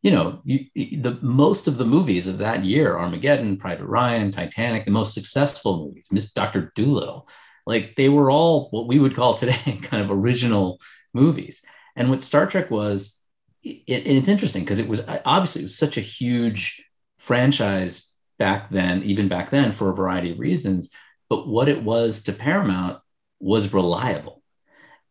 you 0.00 0.10
know, 0.10 0.40
you, 0.44 0.66
the 0.74 1.18
most 1.22 1.68
of 1.68 1.76
the 1.76 1.84
movies 1.84 2.26
of 2.26 2.38
that 2.38 2.64
year, 2.64 2.96
Armageddon, 2.96 3.56
Private 3.56 3.86
Ryan, 3.86 4.30
Titanic, 4.32 4.84
the 4.84 4.90
most 4.90 5.14
successful 5.14 5.84
movies, 5.86 6.08
Miss 6.10 6.32
Doctor 6.32 6.72
Doolittle, 6.74 7.28
like 7.66 7.94
they 7.96 8.08
were 8.08 8.30
all 8.30 8.68
what 8.70 8.88
we 8.88 8.98
would 8.98 9.14
call 9.14 9.34
today 9.36 9.78
kind 9.82 10.04
of 10.04 10.10
original 10.10 10.80
movies. 11.14 11.64
And 11.96 12.10
what 12.10 12.22
Star 12.22 12.46
Trek 12.46 12.70
was, 12.70 13.21
it, 13.62 14.06
and 14.06 14.18
it's 14.18 14.28
interesting 14.28 14.62
because 14.62 14.78
it 14.78 14.88
was 14.88 15.06
obviously 15.24 15.62
it 15.62 15.66
was 15.66 15.78
such 15.78 15.96
a 15.96 16.02
huge 16.02 16.84
franchise 17.18 18.12
back 18.38 18.70
then, 18.70 19.02
even 19.04 19.28
back 19.28 19.50
then, 19.50 19.72
for 19.72 19.90
a 19.90 19.94
variety 19.94 20.32
of 20.32 20.38
reasons. 20.38 20.90
But 21.28 21.48
what 21.48 21.68
it 21.68 21.82
was 21.82 22.24
to 22.24 22.32
Paramount 22.32 23.00
was 23.40 23.72
reliable, 23.72 24.42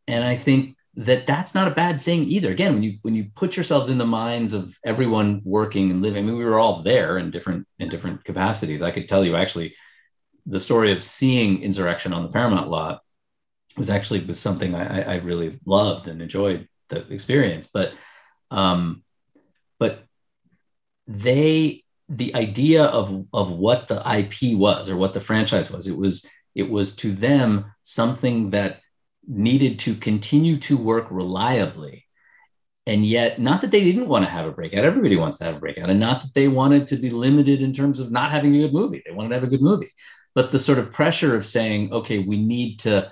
and 0.08 0.24
I 0.24 0.36
think 0.36 0.76
that 0.96 1.26
that's 1.26 1.56
not 1.56 1.70
a 1.70 1.76
bad 1.76 2.02
thing 2.02 2.24
either. 2.26 2.52
Again, 2.52 2.74
when 2.74 2.84
you 2.84 2.98
when 3.02 3.16
you 3.16 3.28
put 3.36 3.56
yourselves 3.56 3.90
in 3.90 3.98
the 3.98 4.06
minds 4.06 4.54
of 4.54 4.78
everyone 4.86 5.42
working 5.46 5.90
and 5.90 6.02
living, 6.02 6.24
I 6.24 6.28
mean, 6.28 6.38
we 6.38 6.46
were 6.46 6.60
all 6.60 6.84
there 6.84 7.18
in 7.18 7.32
different 7.32 7.68
in 7.80 7.90
different 7.90 8.26
capacities. 8.26 8.82
I 8.82 8.92
could 8.92 9.08
tell 9.08 9.26
you 9.26 9.36
actually 9.36 9.76
the 10.46 10.60
story 10.60 10.92
of 10.92 11.04
seeing 11.04 11.62
Insurrection 11.62 12.14
on 12.14 12.24
the 12.24 12.30
Paramount 12.30 12.70
lot 12.70 13.02
was 13.78 13.90
actually 13.90 14.26
was 14.26 14.40
something 14.40 14.76
I, 14.76 15.14
I 15.14 15.16
really 15.18 15.60
loved 15.66 16.08
and 16.08 16.22
enjoyed 16.22 16.68
the 16.90 17.08
experience. 17.08 17.68
But 17.68 17.94
um, 18.52 19.04
but 19.80 20.04
they 21.08 21.84
the 22.08 22.36
idea 22.36 22.84
of 22.84 23.26
of 23.34 23.52
what 23.52 23.88
the 23.88 24.04
IP 24.18 24.58
was 24.58 24.90
or 24.90 24.98
what 24.98 25.14
the 25.14 25.22
franchise 25.22 25.72
was, 25.72 25.88
it 25.88 25.98
was 25.98 26.26
it 26.54 26.70
was 26.70 26.96
to 26.98 27.12
them 27.14 27.74
something 27.82 28.52
that 28.52 28.82
needed 29.28 29.80
to 29.80 29.96
continue 29.96 30.58
to 30.58 30.78
work 30.78 31.08
reliably. 31.10 32.06
And 32.88 33.06
yet, 33.06 33.40
not 33.40 33.62
that 33.62 33.72
they 33.72 33.84
didn't 33.84 34.08
want 34.08 34.26
to 34.26 34.32
have 34.32 34.48
a 34.48 34.52
breakout. 34.52 34.84
Everybody 34.84 35.16
wants 35.16 35.38
to 35.38 35.46
have 35.46 35.58
a 35.58 35.60
breakout. 35.60 35.90
And 35.90 36.00
not 36.00 36.24
that 36.24 36.34
they 36.34 36.48
wanted 36.48 36.88
to 36.88 36.96
be 36.96 37.12
limited 37.12 37.62
in 37.62 37.74
terms 37.74 38.00
of 38.00 38.12
not 38.12 38.32
having 38.32 38.56
a 38.56 38.60
good 38.60 38.74
movie. 38.74 39.04
They 39.06 39.14
wanted 39.14 39.30
to 39.30 39.36
have 39.36 39.44
a 39.44 39.48
good 39.48 39.62
movie. 39.62 39.94
But 40.34 40.52
the 40.52 40.60
sort 40.60 40.80
of 40.80 40.92
pressure 40.92 41.36
of 41.36 41.46
saying, 41.46 41.94
okay, 41.94 42.20
we 42.20 42.42
need 42.42 42.80
to 42.80 43.12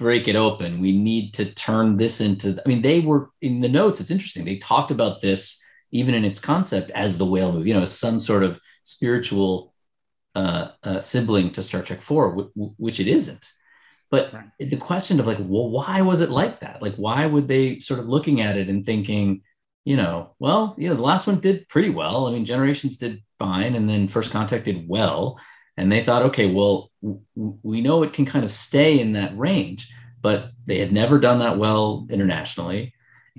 break 0.00 0.28
it 0.28 0.34
open. 0.34 0.80
We 0.80 0.96
need 0.96 1.34
to 1.34 1.44
turn 1.44 1.98
this 1.98 2.22
into, 2.22 2.60
I 2.64 2.68
mean, 2.68 2.80
they 2.80 3.00
were 3.00 3.30
in 3.42 3.60
the 3.60 3.68
notes. 3.68 4.00
It's 4.00 4.10
interesting. 4.10 4.46
They 4.46 4.56
talked 4.56 4.90
about 4.90 5.20
this 5.20 5.62
even 5.92 6.14
in 6.14 6.24
its 6.24 6.40
concept 6.40 6.90
as 6.92 7.18
the 7.18 7.26
whale 7.26 7.52
movie, 7.52 7.68
you 7.68 7.74
know, 7.78 7.84
some 7.84 8.18
sort 8.18 8.42
of 8.42 8.58
spiritual 8.82 9.74
uh, 10.34 10.68
uh, 10.82 11.00
sibling 11.00 11.52
to 11.52 11.62
Star 11.62 11.82
Trek 11.82 12.00
4, 12.00 12.30
w- 12.30 12.50
w- 12.56 12.74
which 12.78 12.98
it 12.98 13.08
isn't. 13.08 13.44
But 14.10 14.32
right. 14.32 14.46
the 14.58 14.78
question 14.78 15.20
of 15.20 15.26
like, 15.26 15.38
well, 15.38 15.68
why 15.68 16.00
was 16.00 16.22
it 16.22 16.30
like 16.30 16.60
that? 16.60 16.80
Like, 16.80 16.94
why 16.94 17.26
would 17.26 17.46
they 17.46 17.80
sort 17.80 18.00
of 18.00 18.08
looking 18.08 18.40
at 18.40 18.56
it 18.56 18.68
and 18.68 18.86
thinking, 18.86 19.42
you 19.84 19.96
know, 19.96 20.34
well, 20.38 20.74
you 20.78 20.88
know, 20.88 20.94
the 20.94 21.02
last 21.02 21.26
one 21.26 21.40
did 21.40 21.68
pretty 21.68 21.90
well. 21.90 22.26
I 22.26 22.32
mean, 22.32 22.46
Generations 22.46 22.96
did 22.96 23.22
fine, 23.38 23.74
and 23.74 23.86
then 23.88 24.08
First 24.08 24.30
Contact 24.30 24.64
did 24.64 24.88
well. 24.88 25.38
And 25.76 25.90
they 25.90 26.02
thought, 26.02 26.22
okay, 26.22 26.52
well, 26.52 26.90
w- 27.02 27.22
we 27.62 27.80
know 27.80 28.02
it 28.02 28.12
can 28.12 28.26
kind 28.26 28.44
of 28.44 28.50
stay 28.50 29.00
in 29.00 29.12
that 29.12 29.36
range, 29.36 29.90
but 30.20 30.50
they 30.66 30.78
had 30.78 30.92
never 30.92 31.18
done 31.18 31.38
that 31.38 31.58
well 31.58 32.06
internationally. 32.10 32.92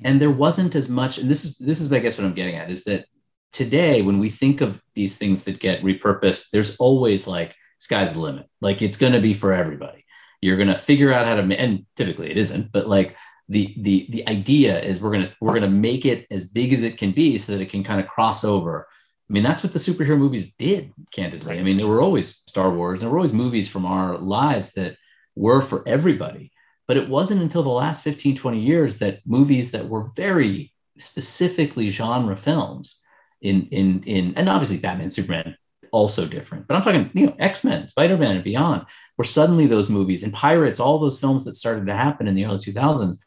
And 0.04 0.20
there 0.20 0.32
wasn't 0.32 0.76
as 0.76 0.90
much, 0.90 1.18
and 1.18 1.30
this 1.30 1.46
is 1.46 1.58
this 1.58 1.82
is 1.82 1.92
I 1.92 2.00
guess 2.00 2.18
what 2.18 2.26
I'm 2.26 2.34
getting 2.34 2.56
at 2.56 2.72
is 2.72 2.86
that 2.86 3.06
today 3.52 4.02
when 4.02 4.20
we 4.20 4.30
think 4.30 4.62
of 4.62 4.82
these 4.96 5.18
things 5.18 5.44
that 5.44 5.60
get 5.60 5.84
repurposed, 5.84 6.50
there's 6.52 6.78
always 6.78 7.28
like 7.28 7.56
sky's 7.78 8.14
the 8.14 8.20
limit. 8.20 8.48
Like 8.62 8.82
it's 8.82 8.98
going 8.98 9.14
to 9.14 9.20
be 9.20 9.34
for 9.34 9.54
everybody 9.54 10.02
you're 10.42 10.58
going 10.58 10.68
to 10.68 10.76
figure 10.76 11.14
out 11.14 11.26
how 11.26 11.36
to 11.36 11.58
and 11.58 11.86
typically 11.96 12.30
it 12.30 12.38
isn't 12.38 12.72
but 12.72 12.88
like 12.88 13.16
the 13.48 13.74
the 13.80 14.08
the 14.10 14.28
idea 14.28 14.82
is 14.82 15.00
we're 15.00 15.18
to 15.22 15.32
we're 15.40 15.52
going 15.52 15.62
to 15.62 15.70
make 15.70 16.06
it 16.06 16.26
as 16.32 16.46
big 16.46 16.74
as 16.74 16.84
it 16.84 16.98
can 16.98 17.12
be 17.12 17.38
so 17.38 17.54
that 17.54 17.62
it 17.62 17.70
can 17.70 17.84
kind 17.84 18.02
of 18.02 18.08
cross 18.08 18.44
over 18.44 18.88
i 19.32 19.34
mean 19.34 19.44
that's 19.44 19.64
what 19.64 19.72
the 19.74 19.80
superhero 19.80 20.18
movies 20.18 20.56
did 20.56 20.92
candidly 21.14 21.58
i 21.58 21.64
mean 21.64 21.78
there 21.78 21.88
were 21.88 22.02
always 22.02 22.36
star 22.48 22.70
wars 22.70 23.00
there 23.00 23.10
were 23.10 23.18
always 23.18 23.34
movies 23.34 23.70
from 23.70 23.86
our 23.86 24.18
lives 24.18 24.74
that 24.74 24.96
were 25.36 25.62
for 25.62 25.88
everybody 25.88 26.52
but 26.88 26.98
it 26.98 27.08
wasn't 27.08 27.42
until 27.42 27.64
the 27.64 27.70
last 27.70 28.04
15 28.04 28.36
20 28.36 28.60
years 28.60 28.98
that 28.98 29.20
movies 29.26 29.72
that 29.72 29.88
were 29.88 30.12
very 30.16 30.74
specifically 30.98 31.90
genre 31.90 32.36
films 32.36 33.02
in 33.42 33.68
in 33.68 34.04
in 34.04 34.34
and 34.36 34.50
obviously 34.50 34.78
batman 34.78 35.10
superman 35.10 35.56
also 35.92 36.26
different. 36.26 36.68
But 36.68 36.76
I'm 36.76 36.82
talking, 36.82 37.12
you 37.14 37.28
know, 37.28 37.36
X 37.38 37.64
Men, 37.64 37.88
Spider 37.88 38.18
Man, 38.18 38.36
and 38.36 38.44
beyond, 38.44 38.86
where 39.16 39.26
suddenly 39.26 39.68
those 39.68 39.90
movies 39.90 40.24
and 40.24 40.34
Pirates, 40.34 40.80
all 40.80 41.00
those 41.00 41.20
films 41.20 41.46
that 41.46 41.56
started 41.56 41.86
to 41.86 41.96
happen 41.96 42.28
in 42.28 42.36
the 42.36 42.46
early 42.46 42.60
2000s, 42.60 43.18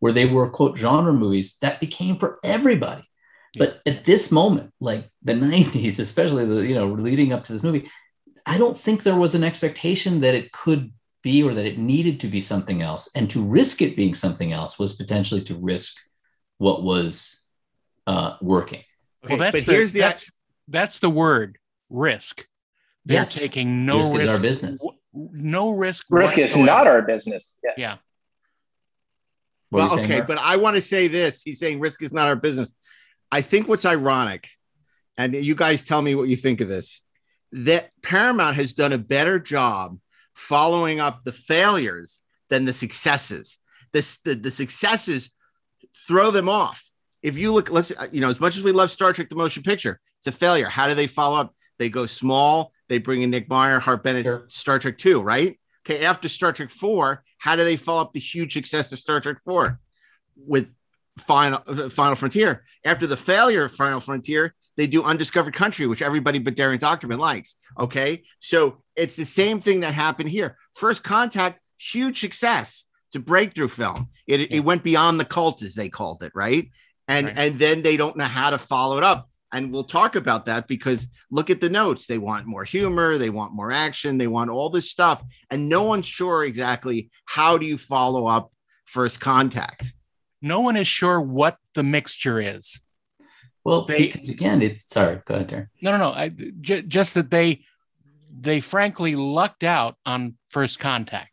where 0.00 0.12
they 0.12 0.26
were 0.26 0.50
quote 0.50 0.76
genre 0.76 1.12
movies 1.12 1.56
that 1.60 1.80
became 1.80 2.16
for 2.16 2.38
everybody. 2.42 3.04
But 3.56 3.80
at 3.86 4.04
this 4.04 4.32
moment, 4.32 4.72
like 4.80 5.08
the 5.22 5.32
90s, 5.34 5.98
especially 5.98 6.44
the, 6.44 6.66
you 6.66 6.74
know, 6.74 6.88
leading 6.88 7.32
up 7.32 7.44
to 7.44 7.52
this 7.52 7.62
movie, 7.62 7.90
I 8.46 8.58
don't 8.58 8.78
think 8.78 9.02
there 9.02 9.16
was 9.16 9.34
an 9.34 9.44
expectation 9.44 10.20
that 10.20 10.34
it 10.34 10.52
could 10.52 10.92
be 11.22 11.42
or 11.42 11.54
that 11.54 11.64
it 11.64 11.78
needed 11.78 12.20
to 12.20 12.26
be 12.26 12.40
something 12.40 12.82
else. 12.82 13.10
And 13.14 13.30
to 13.30 13.42
risk 13.42 13.80
it 13.80 13.96
being 13.96 14.14
something 14.14 14.52
else 14.52 14.78
was 14.78 14.94
potentially 14.94 15.42
to 15.42 15.54
risk 15.54 15.96
what 16.58 16.82
was 16.82 17.44
uh, 18.06 18.36
working. 18.40 18.82
Well, 19.28 19.38
that's 19.38 19.56
but 19.56 19.66
the, 19.66 19.72
here's 19.72 19.92
the 19.92 20.00
that's, 20.00 20.30
that's 20.68 20.98
the 20.98 21.10
word 21.10 21.58
risk. 21.88 22.46
They're 23.06 23.18
yes. 23.18 23.34
taking 23.34 23.86
no 23.86 23.98
risk. 23.98 24.12
risk 24.12 24.22
is 24.22 24.30
our 24.30 24.40
business. 24.40 24.88
No 25.12 25.70
risk. 25.70 26.06
Risk 26.10 26.38
is 26.38 26.56
not 26.56 26.86
our 26.86 27.02
business. 27.02 27.54
Yeah. 27.62 27.70
yeah. 27.76 27.96
Well, 29.70 29.98
okay, 29.98 30.20
but 30.20 30.38
I 30.38 30.56
want 30.56 30.76
to 30.76 30.82
say 30.82 31.08
this. 31.08 31.42
He's 31.42 31.58
saying 31.58 31.80
risk 31.80 32.02
is 32.02 32.12
not 32.12 32.28
our 32.28 32.36
business. 32.36 32.74
I 33.34 33.40
think 33.40 33.66
what's 33.66 33.84
ironic, 33.84 34.48
and 35.16 35.34
you 35.34 35.56
guys 35.56 35.82
tell 35.82 36.00
me 36.00 36.14
what 36.14 36.28
you 36.28 36.36
think 36.36 36.60
of 36.60 36.68
this, 36.68 37.02
that 37.50 37.90
Paramount 38.00 38.54
has 38.54 38.74
done 38.74 38.92
a 38.92 38.98
better 38.98 39.40
job 39.40 39.98
following 40.34 41.00
up 41.00 41.24
the 41.24 41.32
failures 41.32 42.20
than 42.48 42.64
the 42.64 42.72
successes. 42.72 43.58
This 43.92 44.18
the, 44.18 44.36
the 44.36 44.52
successes 44.52 45.32
throw 46.06 46.30
them 46.30 46.48
off. 46.48 46.88
If 47.22 47.36
you 47.36 47.52
look, 47.52 47.72
let's 47.72 47.92
you 48.12 48.20
know, 48.20 48.30
as 48.30 48.38
much 48.38 48.56
as 48.56 48.62
we 48.62 48.70
love 48.70 48.92
Star 48.92 49.12
Trek 49.12 49.28
the 49.30 49.34
motion 49.34 49.64
picture, 49.64 49.98
it's 50.18 50.28
a 50.28 50.32
failure. 50.32 50.68
How 50.68 50.86
do 50.86 50.94
they 50.94 51.08
follow 51.08 51.40
up? 51.40 51.56
They 51.80 51.88
go 51.88 52.06
small. 52.06 52.70
They 52.88 52.98
bring 52.98 53.22
in 53.22 53.30
Nick 53.30 53.48
Meyer, 53.48 53.80
Harve 53.80 54.04
Bennett, 54.04 54.26
sure. 54.26 54.44
Star 54.46 54.78
Trek 54.78 54.96
2, 54.96 55.20
right? 55.20 55.58
Okay, 55.84 56.04
after 56.04 56.28
Star 56.28 56.52
Trek 56.52 56.70
4, 56.70 57.24
how 57.38 57.56
do 57.56 57.64
they 57.64 57.74
follow 57.74 58.02
up 58.02 58.12
the 58.12 58.20
huge 58.20 58.52
success 58.52 58.92
of 58.92 59.00
Star 59.00 59.20
Trek 59.20 59.38
4 59.44 59.80
with 60.36 60.68
Final 61.20 61.62
uh, 61.66 61.88
Final 61.88 62.16
Frontier? 62.16 62.64
After 62.84 63.06
the 63.06 63.16
failure 63.16 63.64
of 63.64 63.72
Final 63.72 64.00
Frontier, 64.00 64.54
they 64.76 64.86
do 64.86 65.02
Undiscovered 65.02 65.54
Country, 65.54 65.86
which 65.86 66.02
everybody 66.02 66.38
but 66.38 66.56
Daren 66.56 66.78
Dochterman 66.78 67.18
likes. 67.18 67.56
Okay, 67.78 68.22
so 68.40 68.82
it's 68.96 69.16
the 69.16 69.24
same 69.24 69.60
thing 69.60 69.80
that 69.80 69.94
happened 69.94 70.28
here. 70.28 70.56
First 70.74 71.04
Contact, 71.04 71.60
huge 71.78 72.20
success. 72.20 72.86
It's 73.08 73.16
a 73.16 73.20
breakthrough 73.20 73.68
film. 73.68 74.10
It, 74.26 74.40
yeah. 74.40 74.56
it 74.58 74.64
went 74.64 74.82
beyond 74.82 75.20
the 75.20 75.24
cult, 75.24 75.62
as 75.62 75.74
they 75.74 75.88
called 75.88 76.22
it, 76.22 76.32
right? 76.34 76.70
And 77.06 77.26
right. 77.26 77.34
and 77.36 77.58
then 77.58 77.82
they 77.82 77.96
don't 77.96 78.16
know 78.16 78.24
how 78.24 78.50
to 78.50 78.58
follow 78.58 78.98
it 78.98 79.04
up 79.04 79.28
and 79.54 79.72
we'll 79.72 79.84
talk 79.84 80.16
about 80.16 80.46
that 80.46 80.66
because 80.66 81.06
look 81.30 81.48
at 81.48 81.60
the 81.60 81.70
notes 81.70 82.06
they 82.06 82.18
want 82.18 82.46
more 82.46 82.64
humor 82.64 83.16
they 83.16 83.30
want 83.30 83.54
more 83.54 83.70
action 83.70 84.18
they 84.18 84.26
want 84.26 84.50
all 84.50 84.68
this 84.68 84.90
stuff 84.90 85.22
and 85.50 85.68
no 85.68 85.84
one's 85.84 86.06
sure 86.06 86.44
exactly 86.44 87.10
how 87.24 87.56
do 87.56 87.64
you 87.64 87.78
follow 87.78 88.26
up 88.26 88.50
first 88.84 89.20
contact 89.20 89.94
no 90.44 90.60
one 90.60 90.76
is 90.76 90.86
sure 90.86 91.20
what 91.20 91.56
the 91.74 91.82
mixture 91.82 92.40
is 92.40 92.80
well 93.64 93.84
they, 93.84 94.06
because 94.06 94.28
again 94.28 94.62
it's 94.62 94.86
sorry 94.88 95.20
go 95.24 95.34
ahead 95.34 95.48
Daren. 95.48 95.68
no 95.82 95.90
no 95.92 95.98
no 95.98 96.10
I, 96.10 96.28
j- 96.60 96.82
just 96.82 97.14
that 97.14 97.30
they 97.30 97.64
they 98.40 98.60
frankly 98.60 99.16
lucked 99.16 99.64
out 99.64 99.96
on 100.04 100.36
first 100.50 100.78
contact 100.78 101.30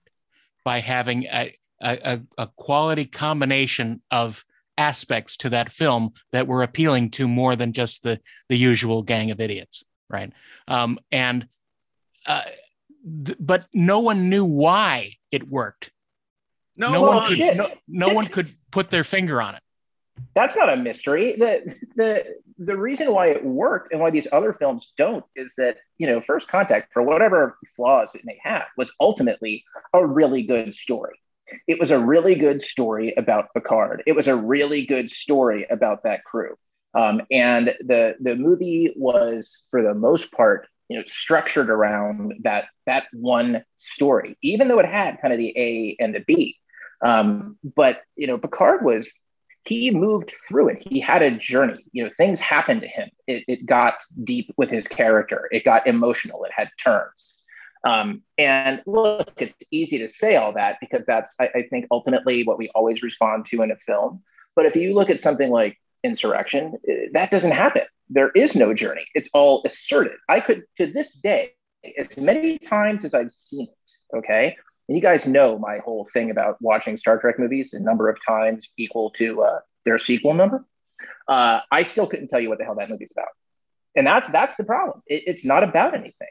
by 0.63 0.79
having 0.79 1.25
a, 1.25 1.55
a, 1.81 2.21
a 2.37 2.47
quality 2.55 3.05
combination 3.05 4.01
of 4.11 4.45
aspects 4.77 5.37
to 5.37 5.49
that 5.49 5.71
film 5.71 6.13
that 6.31 6.47
were 6.47 6.63
appealing 6.63 7.09
to 7.11 7.27
more 7.27 7.55
than 7.55 7.73
just 7.73 8.03
the 8.03 8.19
the 8.49 8.57
usual 8.57 9.01
gang 9.03 9.31
of 9.31 9.39
idiots, 9.39 9.83
right? 10.09 10.31
Um, 10.67 10.99
and 11.11 11.47
uh, 12.25 12.43
th- 13.25 13.37
but 13.39 13.65
no 13.73 13.99
one 13.99 14.29
knew 14.29 14.45
why 14.45 15.13
it 15.31 15.47
worked. 15.47 15.90
No, 16.81 16.91
no 16.91 17.01
well, 17.03 17.13
one 17.13 17.27
could. 17.27 17.37
Shit. 17.37 17.57
No, 17.57 17.69
no 17.87 18.09
one 18.09 18.25
could 18.25 18.47
put 18.71 18.89
their 18.89 19.03
finger 19.03 19.39
on 19.39 19.53
it. 19.53 19.61
That's 20.33 20.55
not 20.55 20.73
a 20.73 20.75
mystery. 20.75 21.35
The 21.37 21.75
the 21.95 22.23
the 22.57 22.75
reason 22.75 23.13
why 23.13 23.27
it 23.27 23.45
worked 23.45 23.91
and 23.91 24.01
why 24.01 24.09
these 24.09 24.27
other 24.31 24.53
films 24.53 24.91
don't 24.97 25.23
is 25.35 25.53
that 25.57 25.77
you 25.99 26.07
know 26.07 26.21
First 26.25 26.47
Contact, 26.47 26.91
for 26.91 27.03
whatever 27.03 27.59
flaws 27.75 28.09
it 28.15 28.25
may 28.25 28.39
have, 28.43 28.65
was 28.77 28.91
ultimately 28.99 29.63
a 29.93 30.03
really 30.03 30.41
good 30.41 30.73
story. 30.73 31.19
It 31.67 31.79
was 31.79 31.91
a 31.91 31.99
really 31.99 32.33
good 32.33 32.63
story 32.63 33.13
about 33.15 33.53
Picard. 33.53 34.01
It 34.07 34.13
was 34.13 34.27
a 34.27 34.35
really 34.35 34.87
good 34.87 35.11
story 35.11 35.67
about 35.69 36.01
that 36.03 36.23
crew. 36.23 36.55
Um, 36.95 37.21
and 37.29 37.75
the 37.81 38.15
the 38.19 38.35
movie 38.35 38.91
was, 38.95 39.61
for 39.69 39.83
the 39.83 39.93
most 39.93 40.31
part, 40.31 40.67
you 40.89 40.97
know, 40.97 41.03
structured 41.05 41.69
around 41.69 42.33
that 42.41 42.65
that 42.87 43.03
one 43.13 43.63
story, 43.77 44.35
even 44.41 44.67
though 44.67 44.79
it 44.79 44.87
had 44.87 45.21
kind 45.21 45.31
of 45.31 45.37
the 45.37 45.53
A 45.55 45.95
and 45.99 46.15
the 46.15 46.23
B. 46.25 46.57
Um, 47.03 47.57
but 47.63 48.01
you 48.15 48.27
know, 48.27 48.37
Picard 48.37 48.83
was 48.83 49.11
he 49.65 49.91
moved 49.91 50.33
through 50.47 50.69
it. 50.69 50.79
He 50.81 50.99
had 50.99 51.21
a 51.21 51.31
journey. 51.31 51.85
You 51.91 52.05
know, 52.05 52.09
things 52.15 52.39
happened 52.39 52.81
to 52.81 52.87
him. 52.87 53.09
It, 53.27 53.43
it 53.47 53.65
got 53.65 53.95
deep 54.23 54.51
with 54.57 54.69
his 54.69 54.87
character. 54.87 55.47
It 55.51 55.63
got 55.63 55.87
emotional. 55.87 56.43
It 56.45 56.51
had 56.55 56.69
turns. 56.83 57.33
Um, 57.83 58.21
and 58.37 58.81
look, 58.85 59.31
it's 59.37 59.55
easy 59.71 59.99
to 59.99 60.09
say 60.09 60.35
all 60.35 60.53
that 60.53 60.77
because 60.81 61.05
that's, 61.05 61.31
I, 61.39 61.49
I, 61.55 61.67
think, 61.69 61.87
ultimately 61.89 62.43
what 62.43 62.57
we 62.57 62.69
always 62.75 63.01
respond 63.01 63.45
to 63.47 63.61
in 63.61 63.71
a 63.71 63.75
film. 63.75 64.21
But 64.55 64.65
if 64.65 64.75
you 64.75 64.93
look 64.93 65.09
at 65.09 65.19
something 65.19 65.49
like 65.49 65.77
Insurrection, 66.03 66.77
eh, 66.87 67.07
that 67.13 67.31
doesn't 67.31 67.51
happen. 67.51 67.83
There 68.09 68.29
is 68.31 68.55
no 68.55 68.73
journey. 68.73 69.05
It's 69.15 69.29
all 69.33 69.63
asserted. 69.65 70.17
I 70.27 70.41
could, 70.41 70.63
to 70.77 70.91
this 70.91 71.13
day, 71.13 71.53
as 71.97 72.17
many 72.17 72.59
times 72.59 73.05
as 73.05 73.13
I've 73.13 73.31
seen 73.31 73.67
it, 73.67 74.17
okay? 74.17 74.57
And 74.91 74.97
you 74.97 75.01
guys 75.01 75.25
know 75.25 75.57
my 75.57 75.77
whole 75.77 76.05
thing 76.11 76.31
about 76.31 76.57
watching 76.59 76.97
Star 76.97 77.17
Trek 77.17 77.39
movies, 77.39 77.69
the 77.69 77.79
number 77.79 78.09
of 78.09 78.17
times 78.27 78.67
equal 78.77 79.11
to 79.11 79.41
uh, 79.41 79.59
their 79.85 79.97
sequel 79.97 80.33
number. 80.33 80.65
Uh, 81.29 81.61
I 81.71 81.83
still 81.83 82.07
couldn't 82.07 82.27
tell 82.27 82.41
you 82.41 82.49
what 82.49 82.57
the 82.57 82.65
hell 82.65 82.75
that 82.75 82.89
movie's 82.89 83.09
about. 83.09 83.29
And 83.95 84.05
that's 84.05 84.27
that's 84.27 84.57
the 84.57 84.65
problem. 84.65 85.01
It, 85.07 85.23
it's 85.27 85.45
not 85.45 85.63
about 85.63 85.93
anything. 85.93 86.27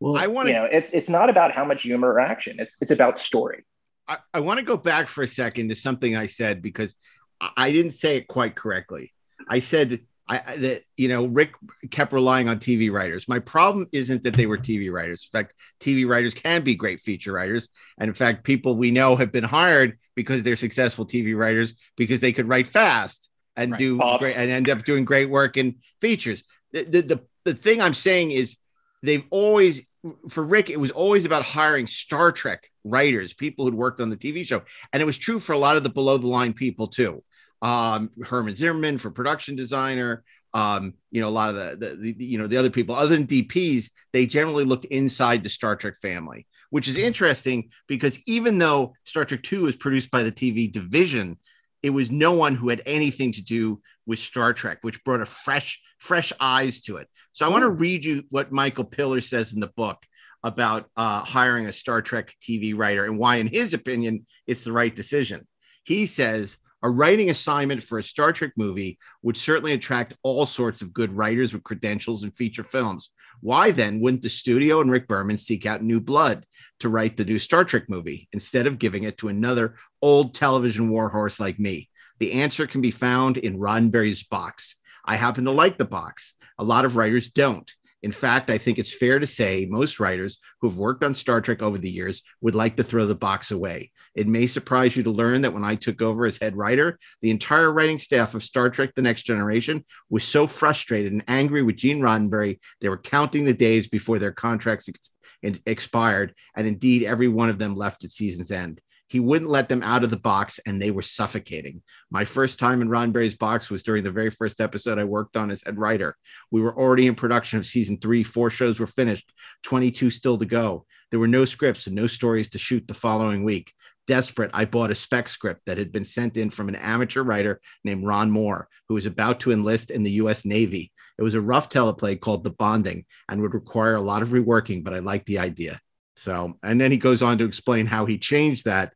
Well, 0.00 0.18
I 0.18 0.26
want 0.26 0.48
to. 0.48 0.52
You 0.52 0.58
know, 0.58 0.68
it's 0.70 0.90
it's 0.90 1.08
not 1.08 1.30
about 1.30 1.52
how 1.52 1.64
much 1.64 1.84
humor 1.84 2.12
or 2.12 2.20
action. 2.20 2.56
It's 2.58 2.76
it's 2.82 2.90
about 2.90 3.18
story. 3.18 3.64
I, 4.06 4.18
I 4.34 4.40
want 4.40 4.58
to 4.58 4.62
go 4.62 4.76
back 4.76 5.08
for 5.08 5.24
a 5.24 5.28
second 5.28 5.70
to 5.70 5.76
something 5.76 6.14
I 6.14 6.26
said 6.26 6.60
because 6.60 6.94
I 7.40 7.72
didn't 7.72 7.92
say 7.92 8.18
it 8.18 8.28
quite 8.28 8.54
correctly. 8.54 9.14
I 9.48 9.60
said 9.60 10.00
I, 10.28 10.56
that 10.56 10.82
you 10.96 11.08
know 11.08 11.26
Rick 11.26 11.52
kept 11.90 12.12
relying 12.12 12.48
on 12.48 12.58
TV 12.58 12.90
writers. 12.90 13.28
My 13.28 13.38
problem 13.38 13.86
isn't 13.92 14.24
that 14.24 14.34
they 14.34 14.46
were 14.46 14.58
TV 14.58 14.90
writers. 14.92 15.28
In 15.32 15.38
fact, 15.38 15.54
TV 15.80 16.06
writers 16.08 16.34
can 16.34 16.62
be 16.62 16.74
great 16.74 17.00
feature 17.00 17.32
writers, 17.32 17.68
and 17.98 18.08
in 18.08 18.14
fact, 18.14 18.42
people 18.44 18.74
we 18.76 18.90
know 18.90 19.14
have 19.16 19.30
been 19.30 19.44
hired 19.44 19.98
because 20.16 20.42
they're 20.42 20.56
successful 20.56 21.06
TV 21.06 21.36
writers 21.36 21.74
because 21.96 22.20
they 22.20 22.32
could 22.32 22.48
write 22.48 22.66
fast 22.66 23.30
and 23.56 23.72
Right. 23.72 23.78
do 23.78 23.98
Pops. 23.98 24.20
great, 24.20 24.36
and 24.36 24.50
end 24.50 24.68
up 24.68 24.84
doing 24.84 25.04
great 25.04 25.30
work 25.30 25.56
in 25.56 25.76
features. 26.00 26.42
The, 26.72 26.82
the 26.84 27.02
the 27.02 27.20
the 27.44 27.54
thing 27.54 27.80
I'm 27.80 27.94
saying 27.94 28.32
is 28.32 28.56
they've 29.02 29.24
always 29.30 29.86
for 30.28 30.42
Rick 30.44 30.70
it 30.70 30.80
was 30.80 30.90
always 30.90 31.24
about 31.24 31.44
hiring 31.44 31.86
Star 31.86 32.32
Trek 32.32 32.68
writers, 32.84 33.32
people 33.32 33.64
who'd 33.64 33.74
worked 33.74 34.00
on 34.00 34.10
the 34.10 34.16
TV 34.16 34.44
show, 34.44 34.62
and 34.92 35.02
it 35.02 35.06
was 35.06 35.18
true 35.18 35.38
for 35.38 35.52
a 35.52 35.58
lot 35.58 35.76
of 35.76 35.82
the 35.82 35.88
below 35.90 36.18
the 36.18 36.26
line 36.26 36.52
people 36.52 36.88
too. 36.88 37.22
Um, 37.62 38.10
Herman 38.22 38.54
Zimmerman 38.54 38.98
for 38.98 39.10
production 39.10 39.56
designer. 39.56 40.24
Um, 40.54 40.94
you 41.10 41.20
know, 41.20 41.28
a 41.28 41.30
lot 41.30 41.50
of 41.50 41.56
the, 41.56 41.76
the, 41.76 42.12
the 42.12 42.24
you 42.24 42.38
know 42.38 42.46
the 42.46 42.56
other 42.56 42.70
people 42.70 42.94
other 42.94 43.14
than 43.14 43.26
DPs, 43.26 43.90
they 44.12 44.26
generally 44.26 44.64
looked 44.64 44.86
inside 44.86 45.42
the 45.42 45.48
Star 45.48 45.76
Trek 45.76 45.96
family, 46.00 46.46
which 46.70 46.88
is 46.88 46.96
interesting 46.96 47.70
because 47.88 48.18
even 48.26 48.58
though 48.58 48.94
Star 49.04 49.24
Trek 49.24 49.42
Two 49.42 49.64
was 49.64 49.76
produced 49.76 50.10
by 50.10 50.22
the 50.22 50.32
TV 50.32 50.70
division, 50.70 51.38
it 51.82 51.90
was 51.90 52.10
no 52.10 52.32
one 52.32 52.54
who 52.54 52.68
had 52.68 52.82
anything 52.86 53.32
to 53.32 53.42
do 53.42 53.80
with 54.06 54.18
Star 54.18 54.52
Trek, 54.52 54.78
which 54.82 55.02
brought 55.04 55.20
a 55.20 55.26
fresh, 55.26 55.80
fresh 55.98 56.32
eyes 56.40 56.80
to 56.82 56.96
it. 56.96 57.08
So 57.32 57.44
I 57.44 57.48
want 57.48 57.62
to 57.62 57.70
read 57.70 58.04
you 58.04 58.24
what 58.30 58.52
Michael 58.52 58.84
Piller 58.84 59.20
says 59.20 59.52
in 59.52 59.60
the 59.60 59.72
book 59.76 59.98
about 60.42 60.88
uh, 60.96 61.20
hiring 61.20 61.66
a 61.66 61.72
Star 61.72 62.00
Trek 62.00 62.32
TV 62.40 62.76
writer 62.76 63.04
and 63.04 63.18
why, 63.18 63.36
in 63.36 63.46
his 63.46 63.74
opinion, 63.74 64.26
it's 64.46 64.64
the 64.64 64.72
right 64.72 64.94
decision. 64.94 65.46
He 65.84 66.06
says 66.06 66.56
a 66.86 66.88
writing 66.88 67.30
assignment 67.30 67.82
for 67.82 67.98
a 67.98 68.02
Star 68.02 68.32
Trek 68.32 68.52
movie 68.56 68.96
would 69.22 69.36
certainly 69.36 69.72
attract 69.72 70.14
all 70.22 70.46
sorts 70.46 70.82
of 70.82 70.92
good 70.92 71.10
writers 71.10 71.52
with 71.52 71.64
credentials 71.64 72.22
in 72.22 72.30
feature 72.30 72.62
films. 72.62 73.10
Why 73.40 73.72
then 73.72 73.98
wouldn't 73.98 74.22
the 74.22 74.28
studio 74.28 74.80
and 74.80 74.88
Rick 74.88 75.08
Berman 75.08 75.36
seek 75.36 75.66
out 75.66 75.82
new 75.82 76.00
blood 76.00 76.46
to 76.78 76.88
write 76.88 77.16
the 77.16 77.24
new 77.24 77.40
Star 77.40 77.64
Trek 77.64 77.88
movie 77.88 78.28
instead 78.32 78.68
of 78.68 78.78
giving 78.78 79.02
it 79.02 79.18
to 79.18 79.26
another 79.26 79.74
old 80.00 80.32
television 80.32 80.88
warhorse 80.88 81.40
like 81.40 81.58
me? 81.58 81.90
The 82.20 82.34
answer 82.34 82.68
can 82.68 82.82
be 82.82 82.92
found 82.92 83.36
in 83.36 83.58
Roddenberry's 83.58 84.22
box. 84.22 84.76
I 85.04 85.16
happen 85.16 85.46
to 85.46 85.50
like 85.50 85.78
the 85.78 85.86
box. 85.86 86.34
A 86.56 86.62
lot 86.62 86.84
of 86.84 86.94
writers 86.94 87.30
don't. 87.30 87.68
In 88.02 88.12
fact, 88.12 88.50
I 88.50 88.58
think 88.58 88.78
it's 88.78 88.94
fair 88.94 89.18
to 89.18 89.26
say 89.26 89.66
most 89.68 89.98
writers 89.98 90.38
who've 90.60 90.78
worked 90.78 91.02
on 91.02 91.14
Star 91.14 91.40
Trek 91.40 91.62
over 91.62 91.78
the 91.78 91.90
years 91.90 92.22
would 92.40 92.54
like 92.54 92.76
to 92.76 92.84
throw 92.84 93.06
the 93.06 93.14
box 93.14 93.50
away. 93.50 93.90
It 94.14 94.28
may 94.28 94.46
surprise 94.46 94.96
you 94.96 95.02
to 95.04 95.10
learn 95.10 95.42
that 95.42 95.54
when 95.54 95.64
I 95.64 95.74
took 95.74 96.02
over 96.02 96.26
as 96.26 96.38
head 96.38 96.56
writer, 96.56 96.98
the 97.22 97.30
entire 97.30 97.72
writing 97.72 97.98
staff 97.98 98.34
of 98.34 98.42
Star 98.42 98.70
Trek 98.70 98.90
The 98.94 99.02
Next 99.02 99.22
Generation 99.22 99.84
was 100.10 100.24
so 100.24 100.46
frustrated 100.46 101.12
and 101.12 101.24
angry 101.26 101.62
with 101.62 101.76
Gene 101.76 102.00
Roddenberry, 102.00 102.60
they 102.80 102.88
were 102.88 102.98
counting 102.98 103.44
the 103.44 103.54
days 103.54 103.88
before 103.88 104.18
their 104.18 104.32
contracts 104.32 104.88
ex- 104.88 105.60
expired. 105.66 106.34
And 106.54 106.66
indeed, 106.66 107.04
every 107.04 107.28
one 107.28 107.48
of 107.48 107.58
them 107.58 107.74
left 107.74 108.04
at 108.04 108.12
season's 108.12 108.50
end. 108.50 108.80
He 109.08 109.20
wouldn't 109.20 109.50
let 109.50 109.68
them 109.68 109.82
out 109.82 110.02
of 110.02 110.10
the 110.10 110.16
box, 110.16 110.58
and 110.66 110.80
they 110.80 110.90
were 110.90 111.02
suffocating. 111.02 111.82
My 112.10 112.24
first 112.24 112.58
time 112.58 112.82
in 112.82 112.88
Roddenberry's 112.88 113.36
box 113.36 113.70
was 113.70 113.82
during 113.82 114.02
the 114.02 114.10
very 114.10 114.30
first 114.30 114.60
episode 114.60 114.98
I 114.98 115.04
worked 115.04 115.36
on 115.36 115.50
as 115.50 115.62
head 115.62 115.78
writer. 115.78 116.16
We 116.50 116.60
were 116.60 116.76
already 116.76 117.06
in 117.06 117.14
production 117.14 117.58
of 117.58 117.66
season 117.66 117.98
three. 117.98 118.24
Four 118.24 118.50
shows 118.50 118.80
were 118.80 118.86
finished, 118.86 119.32
22 119.62 120.10
still 120.10 120.38
to 120.38 120.44
go. 120.44 120.86
There 121.10 121.20
were 121.20 121.28
no 121.28 121.44
scripts 121.44 121.86
and 121.86 121.94
no 121.94 122.08
stories 122.08 122.48
to 122.50 122.58
shoot 122.58 122.88
the 122.88 122.94
following 122.94 123.44
week. 123.44 123.72
Desperate, 124.06 124.50
I 124.54 124.64
bought 124.64 124.90
a 124.90 124.94
spec 124.94 125.28
script 125.28 125.62
that 125.66 125.78
had 125.78 125.90
been 125.90 126.04
sent 126.04 126.36
in 126.36 126.50
from 126.50 126.68
an 126.68 126.76
amateur 126.76 127.22
writer 127.22 127.60
named 127.84 128.06
Ron 128.06 128.30
Moore, 128.30 128.68
who 128.88 128.94
was 128.94 129.06
about 129.06 129.40
to 129.40 129.52
enlist 129.52 129.90
in 129.90 130.04
the 130.04 130.12
US 130.12 130.44
Navy. 130.44 130.92
It 131.18 131.22
was 131.22 131.34
a 131.34 131.40
rough 131.40 131.68
teleplay 131.68 132.18
called 132.18 132.44
The 132.44 132.50
Bonding 132.50 133.04
and 133.28 133.42
would 133.42 133.54
require 133.54 133.96
a 133.96 134.00
lot 134.00 134.22
of 134.22 134.28
reworking, 134.28 134.84
but 134.84 134.94
I 134.94 135.00
liked 135.00 135.26
the 135.26 135.40
idea. 135.40 135.80
So, 136.16 136.58
and 136.62 136.80
then 136.80 136.90
he 136.90 136.98
goes 136.98 137.22
on 137.22 137.38
to 137.38 137.44
explain 137.44 137.86
how 137.86 138.06
he 138.06 138.18
changed 138.18 138.64
that 138.64 138.92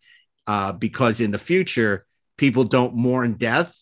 uh, 0.47 0.73
because 0.73 1.21
in 1.21 1.31
the 1.31 1.39
future, 1.39 2.05
people 2.37 2.65
don't 2.65 2.95
mourn 2.95 3.35
death. 3.35 3.77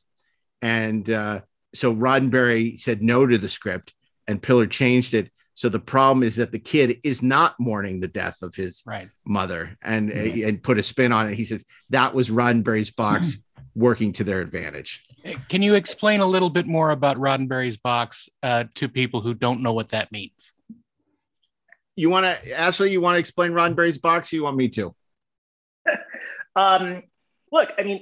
And 0.60 1.08
uh, 1.08 1.40
so 1.74 1.94
Roddenberry 1.94 2.78
said 2.78 3.00
no 3.02 3.26
to 3.26 3.38
the 3.38 3.48
script 3.48 3.94
and 4.26 4.42
Piller 4.42 4.66
changed 4.66 5.14
it. 5.14 5.30
So 5.54 5.68
the 5.68 5.78
problem 5.80 6.22
is 6.22 6.36
that 6.36 6.52
the 6.52 6.58
kid 6.58 6.98
is 7.02 7.22
not 7.22 7.54
mourning 7.58 8.00
the 8.00 8.08
death 8.08 8.42
of 8.42 8.54
his 8.54 8.82
Right. 8.86 9.08
mother 9.24 9.76
and 9.82 10.10
and 10.10 10.62
put 10.62 10.78
a 10.78 10.82
spin 10.84 11.10
on 11.10 11.28
it. 11.28 11.34
He 11.34 11.44
says 11.44 11.64
that 11.90 12.14
was 12.14 12.30
Roddenberry's 12.30 12.90
box 12.90 13.38
working 13.74 14.12
to 14.14 14.24
their 14.24 14.40
advantage. 14.40 15.02
Can 15.48 15.62
you 15.62 15.74
explain 15.74 16.20
a 16.20 16.26
little 16.26 16.50
bit 16.50 16.66
more 16.66 16.90
about 16.90 17.16
Roddenberry's 17.16 17.76
box 17.76 18.28
uh, 18.42 18.64
to 18.76 18.88
people 18.88 19.20
who 19.20 19.34
don't 19.34 19.60
know 19.62 19.72
what 19.72 19.90
that 19.90 20.12
means? 20.12 20.52
You 21.98 22.10
want 22.10 22.26
to 22.26 22.56
Ashley, 22.56 22.92
you 22.92 23.00
want 23.00 23.16
to 23.16 23.18
explain 23.18 23.50
Roddenberry's 23.50 23.98
box? 23.98 24.32
You 24.32 24.44
want 24.44 24.56
me 24.56 24.68
to? 24.70 24.94
Um, 26.56 27.04
look, 27.52 27.68
I 27.78 27.84
mean, 27.84 28.00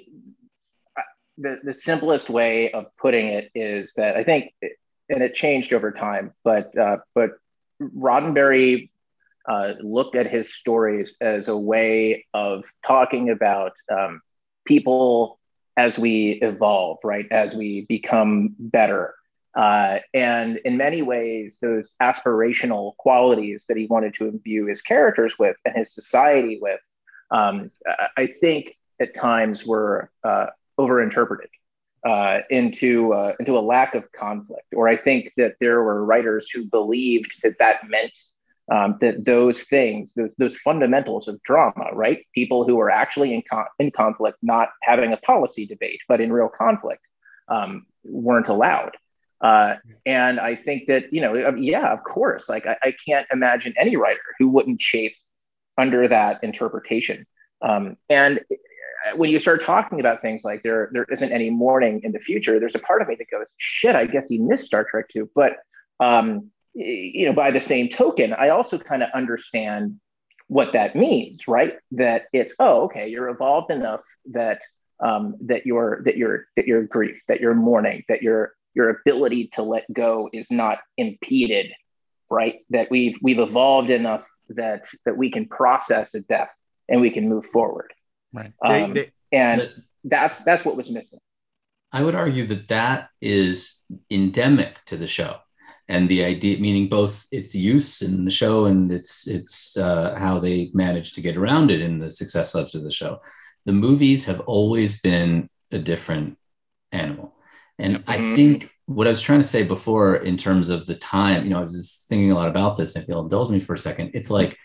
the 1.36 1.58
the 1.62 1.74
simplest 1.74 2.30
way 2.30 2.72
of 2.72 2.86
putting 2.96 3.26
it 3.26 3.50
is 3.54 3.92
that 3.96 4.16
I 4.16 4.24
think, 4.24 4.54
and 4.62 5.22
it 5.22 5.34
changed 5.34 5.74
over 5.74 5.92
time, 5.92 6.32
but 6.42 6.76
uh, 6.78 6.98
but 7.14 7.32
Roddenberry 7.82 8.88
uh, 9.46 9.72
looked 9.80 10.16
at 10.16 10.30
his 10.30 10.54
stories 10.54 11.16
as 11.20 11.48
a 11.48 11.56
way 11.56 12.24
of 12.32 12.64
talking 12.86 13.28
about 13.28 13.72
um, 13.90 14.22
people 14.64 15.38
as 15.76 15.98
we 15.98 16.38
evolve, 16.40 16.98
right? 17.04 17.26
As 17.30 17.54
we 17.54 17.82
become 17.82 18.54
better. 18.58 19.14
Uh, 19.56 20.00
and 20.12 20.58
in 20.66 20.76
many 20.76 21.00
ways, 21.00 21.58
those 21.62 21.90
aspirational 22.02 22.94
qualities 22.98 23.64
that 23.68 23.76
he 23.76 23.86
wanted 23.86 24.12
to 24.14 24.28
imbue 24.28 24.66
his 24.66 24.82
characters 24.82 25.38
with 25.38 25.56
and 25.64 25.74
his 25.74 25.94
society 25.94 26.58
with, 26.60 26.80
um, 27.30 27.70
I- 28.16 28.34
think 28.40 28.76
at 29.00 29.14
times 29.14 29.66
were 29.66 30.10
uh, 30.22 30.46
overinterpreted 30.78 31.48
uh, 32.04 32.40
into 32.50 33.14
uh, 33.14 33.32
into 33.40 33.58
a 33.58 33.60
lack 33.60 33.94
of 33.94 34.12
conflict. 34.12 34.66
Or 34.74 34.88
I 34.88 34.96
think 34.96 35.32
that 35.38 35.54
there 35.58 35.82
were 35.82 36.04
writers 36.04 36.50
who 36.50 36.64
believed 36.66 37.32
that 37.42 37.54
that 37.58 37.88
meant 37.88 38.16
um, 38.70 38.98
that 39.00 39.24
those 39.24 39.62
things, 39.62 40.12
those 40.14 40.34
those 40.38 40.58
fundamentals 40.58 41.28
of 41.28 41.42
drama, 41.42 41.90
right? 41.94 42.26
People 42.34 42.66
who 42.66 42.78
are 42.80 42.90
actually 42.90 43.32
in 43.34 43.42
con- 43.50 43.66
in 43.78 43.90
conflict, 43.90 44.38
not 44.42 44.68
having 44.82 45.12
a 45.12 45.16
policy 45.18 45.66
debate, 45.66 46.00
but 46.08 46.20
in 46.20 46.32
real 46.32 46.48
conflict, 46.50 47.02
um, 47.48 47.86
weren't 48.04 48.48
allowed. 48.48 48.96
Uh, 49.40 49.74
and 50.04 50.40
I 50.40 50.56
think 50.56 50.86
that 50.86 51.12
you 51.12 51.20
know, 51.20 51.54
yeah, 51.56 51.92
of 51.92 52.02
course. 52.04 52.48
Like 52.48 52.66
I, 52.66 52.76
I 52.82 52.94
can't 53.06 53.26
imagine 53.30 53.74
any 53.78 53.96
writer 53.96 54.20
who 54.38 54.48
wouldn't 54.48 54.80
chafe 54.80 55.16
under 55.78 56.08
that 56.08 56.42
interpretation. 56.42 57.26
Um, 57.62 57.96
and 58.08 58.40
when 59.14 59.30
you 59.30 59.38
start 59.38 59.64
talking 59.64 60.00
about 60.00 60.22
things 60.22 60.42
like 60.42 60.62
there 60.62 60.90
there 60.92 61.06
isn't 61.10 61.32
any 61.32 61.50
mourning 61.50 62.00
in 62.02 62.12
the 62.12 62.18
future, 62.18 62.58
there's 62.58 62.74
a 62.74 62.80
part 62.80 63.02
of 63.02 63.08
me 63.08 63.16
that 63.16 63.30
goes, 63.30 63.46
shit, 63.56 63.94
I 63.94 64.06
guess 64.06 64.28
he 64.28 64.38
missed 64.38 64.64
Star 64.64 64.84
Trek 64.84 65.08
too. 65.08 65.30
But 65.34 65.58
um, 66.00 66.50
you 66.74 67.26
know, 67.26 67.32
by 67.32 67.50
the 67.50 67.60
same 67.60 67.88
token, 67.88 68.32
I 68.32 68.50
also 68.50 68.78
kind 68.78 69.02
of 69.02 69.08
understand 69.14 69.98
what 70.48 70.72
that 70.74 70.94
means, 70.94 71.48
right? 71.48 71.74
That 71.92 72.24
it's 72.32 72.54
oh, 72.58 72.84
okay, 72.84 73.08
you're 73.08 73.28
evolved 73.28 73.70
enough 73.70 74.00
that 74.32 74.62
um, 75.00 75.36
that 75.42 75.66
your 75.66 76.02
that 76.04 76.16
your 76.16 76.46
that 76.56 76.66
your 76.66 76.82
grief, 76.82 77.20
that 77.28 77.40
your 77.40 77.54
mourning, 77.54 78.04
that 78.08 78.22
your 78.22 78.52
your 78.76 78.90
ability 78.90 79.48
to 79.54 79.62
let 79.62 79.90
go 79.92 80.28
is 80.32 80.46
not 80.50 80.78
impeded, 80.98 81.72
right? 82.30 82.60
That 82.70 82.90
we've 82.90 83.16
we've 83.22 83.38
evolved 83.38 83.90
enough 83.90 84.24
that 84.50 84.86
that 85.06 85.16
we 85.16 85.30
can 85.30 85.48
process 85.48 86.14
a 86.14 86.20
death 86.20 86.50
and 86.88 87.00
we 87.00 87.10
can 87.10 87.28
move 87.28 87.46
forward. 87.46 87.92
Right. 88.32 88.52
Um, 88.64 88.94
and 89.32 89.70
that's 90.04 90.38
that's 90.40 90.64
what 90.64 90.76
was 90.76 90.90
missing. 90.90 91.18
I 91.90 92.02
would 92.02 92.14
argue 92.14 92.46
that 92.48 92.68
that 92.68 93.08
is 93.22 93.82
endemic 94.10 94.84
to 94.86 94.98
the 94.98 95.06
show, 95.06 95.38
and 95.88 96.08
the 96.08 96.24
idea, 96.24 96.58
meaning 96.58 96.88
both 96.88 97.26
its 97.32 97.54
use 97.54 98.02
in 98.02 98.26
the 98.26 98.30
show 98.30 98.66
and 98.66 98.92
its 98.92 99.26
its 99.26 99.76
uh, 99.78 100.14
how 100.18 100.38
they 100.38 100.70
managed 100.74 101.14
to 101.14 101.22
get 101.22 101.36
around 101.38 101.70
it 101.70 101.80
in 101.80 101.98
the 101.98 102.10
success 102.10 102.54
of 102.54 102.70
the 102.70 102.90
show. 102.90 103.20
The 103.64 103.72
movies 103.72 104.26
have 104.26 104.40
always 104.40 105.00
been 105.00 105.48
a 105.72 105.78
different 105.78 106.38
animal, 106.92 107.34
and 107.78 108.04
I 108.06 108.34
think 108.34 108.70
what 108.86 109.06
I 109.06 109.10
was 109.10 109.20
trying 109.20 109.40
to 109.40 109.46
say 109.46 109.62
before, 109.62 110.16
in 110.16 110.36
terms 110.36 110.68
of 110.68 110.86
the 110.86 110.94
time, 110.94 111.44
you 111.44 111.50
know, 111.50 111.60
I 111.60 111.64
was 111.64 111.74
just 111.74 112.08
thinking 112.08 112.30
a 112.30 112.34
lot 112.34 112.48
about 112.48 112.76
this. 112.76 112.96
If 112.96 113.08
you'll 113.08 113.22
indulge 113.22 113.50
me 113.50 113.60
for 113.60 113.74
a 113.74 113.78
second, 113.78 114.12
it's 114.14 114.30
like 114.30 114.56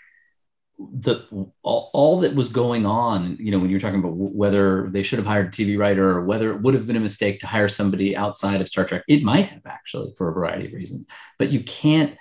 the 1.00 1.28
all, 1.62 1.90
all 1.94 2.20
that 2.22 2.36
was 2.36 2.50
going 2.50 2.86
on 2.86 3.38
you 3.40 3.52
know 3.52 3.60
when 3.60 3.70
you're 3.70 3.80
talking 3.80 4.00
about 4.00 4.12
w- 4.12 4.32
whether 4.32 4.90
they 4.90 5.04
should 5.04 5.20
have 5.20 5.26
hired 5.26 5.48
a 5.48 5.50
tv 5.50 5.78
writer 5.78 6.10
or 6.10 6.26
whether 6.26 6.52
it 6.52 6.62
would 6.62 6.74
have 6.74 6.88
been 6.88 6.96
a 6.96 7.02
mistake 7.02 7.40
to 7.40 7.48
hire 7.48 7.70
somebody 7.70 8.16
outside 8.16 8.62
of 8.62 8.68
star 8.68 8.86
trek. 8.86 9.04
It 9.08 9.24
might 9.24 9.48
have 9.48 9.62
actually 9.66 10.14
for 10.18 10.30
a 10.30 10.34
variety 10.34 10.68
of 10.68 10.74
reasons. 10.74 11.08
But 11.38 11.52
you 11.52 11.64
can't 11.64 12.18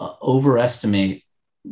uh, 0.00 0.14
overestimate 0.22 1.22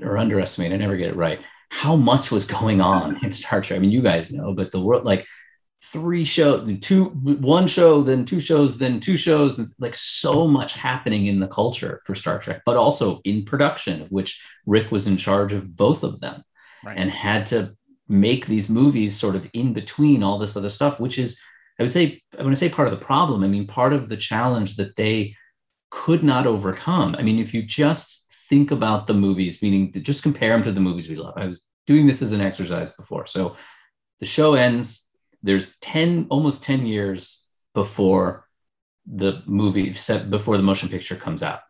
or 0.01 0.17
underestimate 0.17 0.73
i 0.73 0.77
never 0.77 0.97
get 0.97 1.11
it 1.11 1.17
right 1.17 1.41
how 1.69 1.97
much 1.97 2.31
was 2.31 2.45
going 2.47 2.81
on 2.81 3.23
in 3.23 3.31
star 3.31 3.61
trek. 3.61 3.77
I 3.77 3.81
mean 3.81 3.91
you 3.91 4.03
guys 4.03 4.33
know 4.33 4.55
but 4.55 4.71
the 4.73 4.81
world 4.81 5.05
like 5.05 5.27
three 5.85 6.25
shows, 6.25 6.79
two, 6.81 7.07
one 7.07 7.67
show, 7.67 8.03
then 8.03 8.25
two 8.25 8.41
shows, 8.41 8.79
then 8.79 9.01
two 9.01 9.17
shows, 9.17 9.59
and 9.59 9.69
like 9.79 9.95
so 9.95 10.47
much 10.47 10.75
happening 10.75 11.27
in 11.27 11.41
the 11.41 11.49
culture 11.49 12.01
for 12.07 12.15
Star 12.15 12.39
Trek, 12.39 12.63
but 12.65 12.77
also 12.77 13.21
in 13.25 13.45
production, 13.45 14.03
of 14.03 14.13
which 14.13 14.43
Rick 14.65 14.91
was 14.93 15.07
in 15.07 15.17
charge 15.17 15.53
of 15.53 15.77
both 15.77 16.03
of 16.05 16.21
them 16.21 16.43
Right. 16.85 16.97
and 16.97 17.11
had 17.11 17.47
to 17.47 17.77
make 18.09 18.47
these 18.47 18.69
movies 18.69 19.17
sort 19.19 19.35
of 19.37 19.49
in 19.53 19.73
between 19.73 20.23
all 20.23 20.39
this 20.39 20.57
other 20.57 20.71
stuff, 20.71 21.01
which 21.01 21.19
is, 21.19 21.41
I 21.79 21.83
would 21.83 21.93
say, 21.93 22.23
I 22.39 22.43
want 22.43 22.53
to 22.55 22.59
say 22.61 22.69
part 22.69 22.89
of 22.89 22.99
the 22.99 23.05
problem. 23.05 23.43
I 23.43 23.49
mean, 23.49 23.67
part 23.67 23.93
of 23.93 24.09
the 24.09 24.17
challenge 24.17 24.77
that 24.77 24.97
they 24.97 25.35
could 25.91 26.23
not 26.23 26.47
overcome. 26.47 27.17
I 27.19 27.23
mean, 27.23 27.39
if 27.39 27.53
you 27.55 27.63
just 27.63 28.25
think 28.49 28.71
about 28.71 29.07
the 29.07 29.15
movies, 29.15 29.63
meaning 29.63 29.93
just 29.93 30.23
compare 30.23 30.51
them 30.53 30.63
to 30.65 30.73
the 30.73 30.81
movies 30.81 31.09
we 31.09 31.17
love. 31.17 31.35
I 31.37 31.47
was 31.47 31.67
doing 31.87 32.07
this 32.07 32.23
as 32.23 32.33
an 32.33 32.41
exercise 32.41 32.91
before. 32.95 33.27
So 33.27 33.57
the 34.21 34.27
show 34.27 34.55
ends, 34.55 35.09
there's 35.43 35.79
10, 35.79 36.27
almost 36.31 36.65
10 36.65 36.87
years 36.87 37.49
before 37.75 38.49
the 39.07 39.43
movie 39.47 39.93
set 39.95 40.31
before 40.31 40.57
the 40.57 40.63
motion 40.63 40.89
picture 40.89 41.17
comes 41.17 41.43
out. 41.43 41.61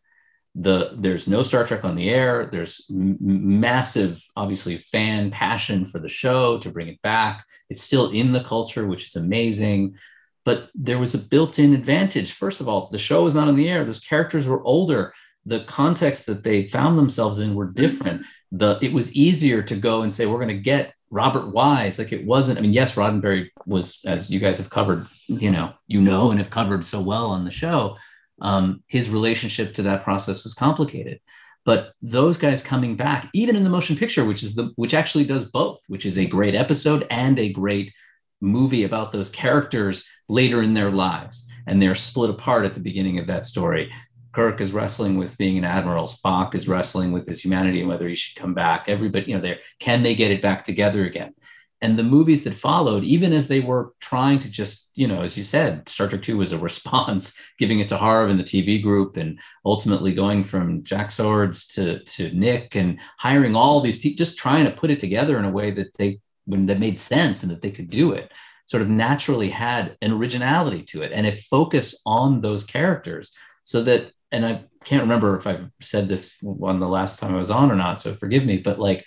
The 0.54 0.92
there's 0.94 1.26
no 1.26 1.42
star 1.42 1.66
trek 1.66 1.84
on 1.84 1.96
the 1.96 2.10
air. 2.10 2.46
There's 2.52 2.86
m- 2.90 3.16
massive 3.20 4.22
obviously 4.36 4.76
fan 4.76 5.30
passion 5.30 5.86
for 5.86 5.98
the 5.98 6.10
show 6.10 6.58
to 6.58 6.70
bring 6.70 6.88
it 6.88 7.00
back. 7.00 7.46
It's 7.70 7.82
still 7.82 8.10
in 8.10 8.32
the 8.32 8.44
culture 8.44 8.86
which 8.86 9.06
is 9.06 9.16
amazing. 9.16 9.96
But 10.44 10.70
there 10.74 10.98
was 10.98 11.14
a 11.14 11.18
built-in 11.18 11.72
advantage. 11.72 12.32
First 12.32 12.60
of 12.60 12.68
all 12.68 12.90
the 12.90 12.98
show 12.98 13.24
was 13.24 13.34
not 13.34 13.48
on 13.48 13.56
the 13.56 13.68
air. 13.68 13.84
Those 13.84 14.00
characters 14.00 14.46
were 14.46 14.62
older. 14.62 15.14
The 15.46 15.60
context 15.60 16.26
that 16.26 16.44
they 16.44 16.66
found 16.66 16.98
themselves 16.98 17.38
in 17.38 17.54
were 17.54 17.70
different. 17.72 18.26
The 18.50 18.78
it 18.82 18.92
was 18.92 19.14
easier 19.16 19.62
to 19.62 19.74
go 19.74 20.02
and 20.02 20.12
say 20.12 20.26
we're 20.26 20.36
going 20.36 20.48
to 20.48 20.54
get 20.58 20.92
robert 21.12 21.52
wise 21.52 21.98
like 21.98 22.12
it 22.12 22.26
wasn't 22.26 22.58
i 22.58 22.60
mean 22.60 22.72
yes 22.72 22.96
roddenberry 22.96 23.48
was 23.66 24.02
as 24.04 24.30
you 24.30 24.40
guys 24.40 24.58
have 24.58 24.70
covered 24.70 25.06
you 25.28 25.50
know 25.50 25.72
you 25.86 26.00
know 26.00 26.30
and 26.30 26.40
have 26.40 26.50
covered 26.50 26.84
so 26.84 27.00
well 27.00 27.26
on 27.26 27.44
the 27.44 27.50
show 27.50 27.96
um, 28.42 28.82
his 28.88 29.08
relationship 29.08 29.72
to 29.74 29.82
that 29.84 30.04
process 30.04 30.44
was 30.44 30.52
complicated. 30.52 31.20
But 31.64 31.92
those 32.02 32.38
guys 32.38 32.62
coming 32.62 32.96
back 32.96 33.30
even 33.32 33.54
in 33.54 33.62
the 33.62 33.70
motion 33.70 33.96
picture 33.96 34.24
which 34.24 34.42
is 34.42 34.56
the 34.56 34.72
which 34.74 34.94
actually 34.94 35.24
does 35.24 35.44
both 35.44 35.78
which 35.86 36.04
is 36.04 36.18
a 36.18 36.26
great 36.26 36.56
episode 36.56 37.06
and 37.08 37.38
a 37.38 37.52
great 37.52 37.92
movie 38.40 38.82
about 38.82 39.12
those 39.12 39.30
characters 39.30 40.04
later 40.28 40.60
in 40.60 40.74
their 40.74 40.90
lives 40.90 41.48
and 41.68 41.80
they're 41.80 41.94
split 41.94 42.30
apart 42.30 42.64
at 42.64 42.74
the 42.74 42.80
beginning 42.80 43.20
of 43.20 43.28
that 43.28 43.44
story 43.44 43.92
kirk 44.32 44.60
is 44.60 44.72
wrestling 44.72 45.16
with 45.16 45.38
being 45.38 45.58
an 45.58 45.64
admiral. 45.64 46.06
Spock 46.06 46.54
is 46.54 46.68
wrestling 46.68 47.12
with 47.12 47.26
his 47.26 47.44
humanity 47.44 47.80
and 47.80 47.88
whether 47.88 48.08
he 48.08 48.14
should 48.14 48.40
come 48.40 48.54
back. 48.54 48.88
Everybody 48.88 49.30
you 49.30 49.36
know 49.36 49.42
there 49.42 49.58
can 49.78 50.02
they 50.02 50.14
get 50.14 50.30
it 50.30 50.42
back 50.42 50.64
together 50.64 51.04
again? 51.04 51.34
And 51.80 51.98
the 51.98 52.04
movies 52.04 52.44
that 52.44 52.54
followed 52.54 53.02
even 53.02 53.32
as 53.32 53.48
they 53.48 53.60
were 53.60 53.92
trying 54.00 54.38
to 54.40 54.50
just 54.50 54.90
you 54.94 55.06
know 55.06 55.22
as 55.22 55.36
you 55.36 55.44
said 55.44 55.88
star 55.88 56.08
trek 56.08 56.22
2 56.22 56.36
was 56.36 56.52
a 56.52 56.58
response 56.70 57.40
giving 57.58 57.80
it 57.80 57.88
to 57.88 57.96
Harve 57.96 58.30
and 58.30 58.38
the 58.38 58.44
tv 58.44 58.82
group 58.82 59.16
and 59.16 59.38
ultimately 59.64 60.14
going 60.14 60.44
from 60.44 60.82
Jack 60.82 61.10
Sowards 61.10 61.66
to 61.68 62.02
to 62.04 62.32
nick 62.32 62.74
and 62.74 63.00
hiring 63.18 63.56
all 63.56 63.80
these 63.80 63.98
people 63.98 64.16
just 64.24 64.38
trying 64.38 64.64
to 64.64 64.70
put 64.70 64.90
it 64.90 65.00
together 65.00 65.38
in 65.38 65.44
a 65.44 65.50
way 65.50 65.70
that 65.70 65.94
they 65.94 66.20
when 66.44 66.66
that 66.66 66.80
made 66.80 66.98
sense 66.98 67.42
and 67.42 67.50
that 67.50 67.62
they 67.62 67.70
could 67.70 67.90
do 67.90 68.12
it 68.12 68.32
sort 68.66 68.82
of 68.82 68.88
naturally 68.88 69.50
had 69.50 69.96
an 70.00 70.12
originality 70.12 70.82
to 70.82 71.02
it 71.02 71.12
and 71.12 71.26
a 71.26 71.32
focus 71.32 72.00
on 72.06 72.40
those 72.40 72.64
characters 72.64 73.34
so 73.64 73.82
that 73.82 74.10
and 74.32 74.44
i 74.44 74.64
can't 74.84 75.02
remember 75.02 75.36
if 75.36 75.46
i 75.46 75.60
said 75.80 76.08
this 76.08 76.38
one 76.42 76.80
the 76.80 76.88
last 76.88 77.20
time 77.20 77.34
i 77.34 77.38
was 77.38 77.50
on 77.50 77.70
or 77.70 77.76
not 77.76 78.00
so 78.00 78.14
forgive 78.14 78.44
me 78.44 78.56
but 78.56 78.78
like 78.78 79.04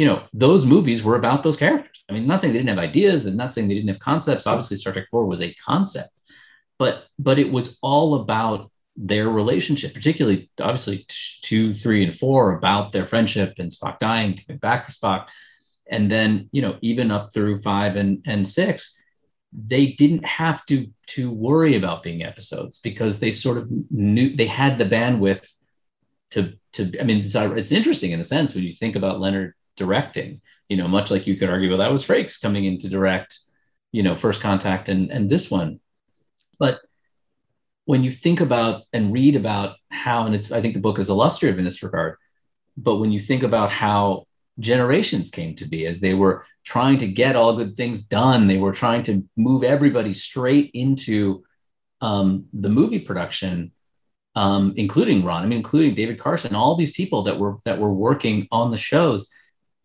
you 0.00 0.06
know, 0.06 0.22
those 0.32 0.64
movies 0.64 1.04
were 1.04 1.16
about 1.16 1.42
those 1.42 1.58
characters. 1.58 2.04
I 2.08 2.14
mean, 2.14 2.26
not 2.26 2.40
saying 2.40 2.54
they 2.54 2.58
didn't 2.58 2.70
have 2.70 2.78
ideas 2.78 3.26
and 3.26 3.36
not 3.36 3.52
saying 3.52 3.68
they 3.68 3.74
didn't 3.74 3.90
have 3.90 3.98
concepts. 3.98 4.46
Obviously, 4.46 4.78
Star 4.78 4.94
Trek 4.94 5.08
4 5.10 5.26
was 5.26 5.42
a 5.42 5.52
concept, 5.52 6.08
but 6.78 7.04
but 7.18 7.38
it 7.38 7.52
was 7.52 7.78
all 7.82 8.14
about 8.14 8.70
their 8.96 9.28
relationship, 9.28 9.92
particularly 9.92 10.50
obviously 10.58 11.04
two, 11.42 11.74
three, 11.74 12.02
and 12.02 12.16
four 12.18 12.56
about 12.56 12.92
their 12.92 13.04
friendship 13.04 13.58
and 13.58 13.70
Spock 13.70 13.98
dying, 13.98 14.38
coming 14.38 14.58
back 14.58 14.86
for 14.86 14.92
Spock. 14.92 15.26
And 15.90 16.10
then, 16.10 16.48
you 16.50 16.62
know, 16.62 16.78
even 16.80 17.10
up 17.10 17.34
through 17.34 17.60
five 17.60 17.96
and, 17.96 18.22
and 18.26 18.48
six, 18.48 18.99
they 19.52 19.92
didn't 19.92 20.24
have 20.24 20.64
to 20.66 20.88
to 21.08 21.30
worry 21.30 21.76
about 21.76 22.02
being 22.02 22.22
episodes 22.22 22.78
because 22.78 23.18
they 23.18 23.32
sort 23.32 23.58
of 23.58 23.70
knew 23.90 24.34
they 24.34 24.46
had 24.46 24.78
the 24.78 24.84
bandwidth 24.84 25.48
to 26.30 26.54
to 26.72 26.92
I 27.00 27.04
mean 27.04 27.24
it's, 27.24 27.72
interesting 27.72 28.12
in 28.12 28.20
a 28.20 28.24
sense 28.24 28.54
when 28.54 28.64
you 28.64 28.72
think 28.72 28.96
about 28.96 29.20
Leonard 29.20 29.54
directing 29.76 30.40
you 30.68 30.76
know 30.76 30.86
much 30.86 31.10
like 31.10 31.26
you 31.26 31.36
could 31.36 31.50
argue 31.50 31.68
well 31.68 31.78
that 31.78 31.90
was 31.90 32.04
Frakes 32.04 32.40
coming 32.40 32.64
in 32.64 32.78
to 32.78 32.88
direct 32.88 33.38
you 33.90 34.02
know 34.02 34.16
first 34.16 34.40
contact 34.40 34.88
and 34.88 35.10
and 35.10 35.28
this 35.28 35.50
one. 35.50 35.80
But 36.58 36.78
when 37.90 38.04
you 38.04 38.12
think 38.12 38.40
about 38.40 38.82
and 38.92 39.12
read 39.12 39.34
about 39.34 39.76
how 39.90 40.24
and 40.24 40.34
it's 40.34 40.52
i 40.52 40.60
think 40.60 40.74
the 40.74 40.80
book 40.80 41.00
is 41.00 41.10
illustrative 41.10 41.58
in 41.58 41.64
this 41.64 41.82
regard 41.82 42.16
but 42.76 42.96
when 42.98 43.10
you 43.10 43.18
think 43.18 43.42
about 43.42 43.68
how 43.68 44.26
generations 44.60 45.30
came 45.30 45.54
to 45.56 45.66
be 45.66 45.86
as 45.86 46.00
they 46.00 46.14
were 46.14 46.46
trying 46.64 46.98
to 46.98 47.06
get 47.06 47.36
all 47.36 47.56
good 47.56 47.76
things 47.76 48.04
done 48.04 48.46
they 48.46 48.58
were 48.58 48.72
trying 48.72 49.02
to 49.02 49.26
move 49.36 49.64
everybody 49.64 50.12
straight 50.12 50.70
into 50.74 51.42
um, 52.00 52.46
the 52.52 52.68
movie 52.68 53.00
production 53.00 53.72
um, 54.36 54.74
including 54.76 55.24
ron 55.24 55.42
i 55.42 55.46
mean 55.46 55.58
including 55.58 55.94
david 55.94 56.18
carson 56.18 56.54
all 56.54 56.76
these 56.76 56.92
people 56.92 57.22
that 57.22 57.38
were 57.38 57.56
that 57.64 57.78
were 57.78 57.92
working 57.92 58.46
on 58.52 58.70
the 58.70 58.76
shows 58.76 59.28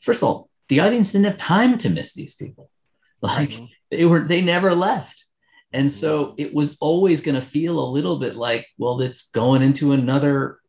first 0.06 0.22
of 0.22 0.28
all, 0.28 0.50
the 0.70 0.80
audience 0.80 1.12
didn't 1.12 1.26
have 1.26 1.38
time 1.38 1.78
to 1.80 1.90
miss 1.90 2.14
these 2.14 2.36
people. 2.36 2.70
Like 3.22 3.52
mm-hmm. 3.52 3.66
they 3.90 4.06
were, 4.06 4.20
they 4.20 4.42
never 4.42 4.76
left. 4.76 5.26
And 5.74 5.92
so 5.92 6.36
it 6.38 6.54
was 6.54 6.78
always 6.80 7.22
going 7.22 7.34
to 7.34 7.42
feel 7.42 7.80
a 7.80 7.90
little 7.90 8.18
bit 8.18 8.36
like, 8.36 8.68
well, 8.78 9.02
it's 9.02 9.32
going 9.32 9.64
into 9.64 9.94
another 9.94 10.60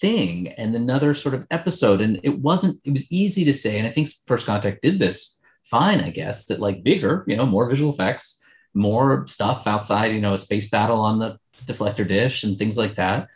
thing 0.00 0.48
and 0.48 0.74
another 0.74 1.14
sort 1.14 1.34
of 1.34 1.46
episode. 1.50 2.00
And 2.00 2.20
it 2.22 2.40
wasn't, 2.40 2.80
it 2.84 2.90
was 2.90 3.10
easy 3.10 3.44
to 3.44 3.52
say. 3.52 3.78
And 3.78 3.86
I 3.86 3.90
think 3.90 4.08
First 4.26 4.46
Contact 4.46 4.82
did 4.82 4.98
this 4.98 5.40
fine, 5.62 6.00
I 6.00 6.10
guess, 6.10 6.46
that 6.46 6.60
like 6.60 6.82
bigger, 6.82 7.24
you 7.26 7.36
know, 7.36 7.46
more 7.46 7.68
visual 7.68 7.92
effects, 7.92 8.42
more 8.74 9.26
stuff 9.26 9.66
outside, 9.66 10.12
you 10.12 10.20
know, 10.20 10.34
a 10.34 10.38
space 10.38 10.70
battle 10.70 11.00
on 11.00 11.18
the 11.18 11.38
deflector 11.64 12.06
dish 12.06 12.44
and 12.44 12.58
things 12.58 12.76
like 12.76 12.96
that. 12.96 13.28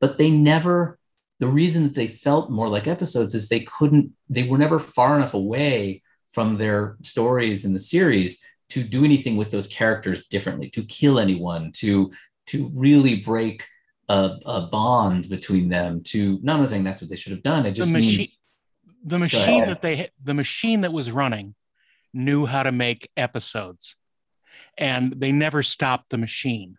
But 0.00 0.18
they 0.18 0.30
never 0.30 0.98
the 1.40 1.46
reason 1.48 1.82
that 1.82 1.94
they 1.94 2.06
felt 2.06 2.50
more 2.50 2.68
like 2.68 2.86
episodes 2.86 3.34
is 3.34 3.48
they 3.48 3.60
couldn't 3.60 4.12
they 4.28 4.44
were 4.44 4.58
never 4.58 4.78
far 4.78 5.16
enough 5.16 5.34
away 5.34 6.02
from 6.30 6.56
their 6.56 6.96
stories 7.02 7.64
in 7.64 7.72
the 7.72 7.78
series 7.78 8.42
to 8.70 8.82
do 8.82 9.04
anything 9.04 9.36
with 9.36 9.50
those 9.50 9.66
characters 9.66 10.26
differently 10.28 10.70
to 10.70 10.82
kill 10.84 11.18
anyone 11.18 11.72
to 11.72 12.12
to 12.46 12.70
really 12.74 13.16
break 13.20 13.66
a, 14.08 14.36
a 14.44 14.68
bond 14.70 15.28
between 15.28 15.68
them 15.68 16.02
to 16.02 16.38
no, 16.42 16.54
i'm 16.54 16.60
not 16.60 16.68
saying 16.68 16.84
that's 16.84 17.00
what 17.00 17.10
they 17.10 17.16
should 17.16 17.32
have 17.32 17.42
done 17.42 17.66
i 17.66 17.70
just 17.70 17.92
the 17.92 17.98
mean 17.98 18.06
machine 18.06 18.28
the 19.04 19.18
machine 19.18 19.66
that 19.66 19.82
they 19.82 20.10
the 20.22 20.34
machine 20.34 20.80
that 20.82 20.92
was 20.92 21.10
running 21.10 21.54
knew 22.12 22.46
how 22.46 22.62
to 22.62 22.72
make 22.72 23.10
episodes 23.16 23.96
and 24.78 25.12
they 25.12 25.32
never 25.32 25.62
stopped 25.62 26.10
the 26.10 26.18
machine 26.18 26.76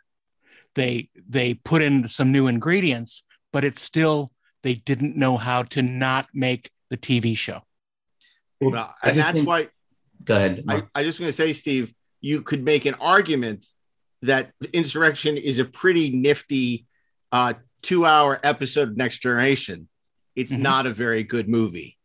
they 0.76 1.10
they 1.28 1.54
put 1.54 1.82
in 1.82 2.08
some 2.08 2.32
new 2.32 2.48
ingredients 2.48 3.24
but 3.52 3.64
it's 3.64 3.82
still 3.82 4.32
they 4.66 4.74
didn't 4.74 5.16
know 5.16 5.38
how 5.38 5.62
to 5.62 5.84
not 5.84 6.28
make 6.34 6.72
the 6.90 6.98
TV 6.98 7.38
show. 7.38 7.62
Well, 8.60 8.96
and 9.04 9.16
that's 9.16 9.32
think, 9.32 9.48
why. 9.48 9.70
Go 10.24 10.36
ahead. 10.36 10.64
I, 10.68 10.82
I 10.96 11.04
just 11.04 11.20
want 11.20 11.28
to 11.28 11.34
say, 11.34 11.54
Steve, 11.54 11.94
you 12.20 12.42
could 12.42 12.64
make 12.64 12.86
an 12.86 12.96
argument 12.96 13.64
that 14.24 14.54
Insurrection 14.74 15.38
is 15.38 15.60
a 15.60 15.66
pretty 15.66 16.10
nifty 16.10 16.88
uh, 17.36 17.54
two-hour 17.82 18.40
episode 18.44 18.88
of 18.88 18.98
Next 18.98 19.20
Generation. 19.20 19.90
It's 20.38 20.54
mm-hmm. 20.54 20.62
not 20.62 20.86
a 20.86 20.94
very 20.94 21.24
good 21.24 21.50
movie, 21.50 21.98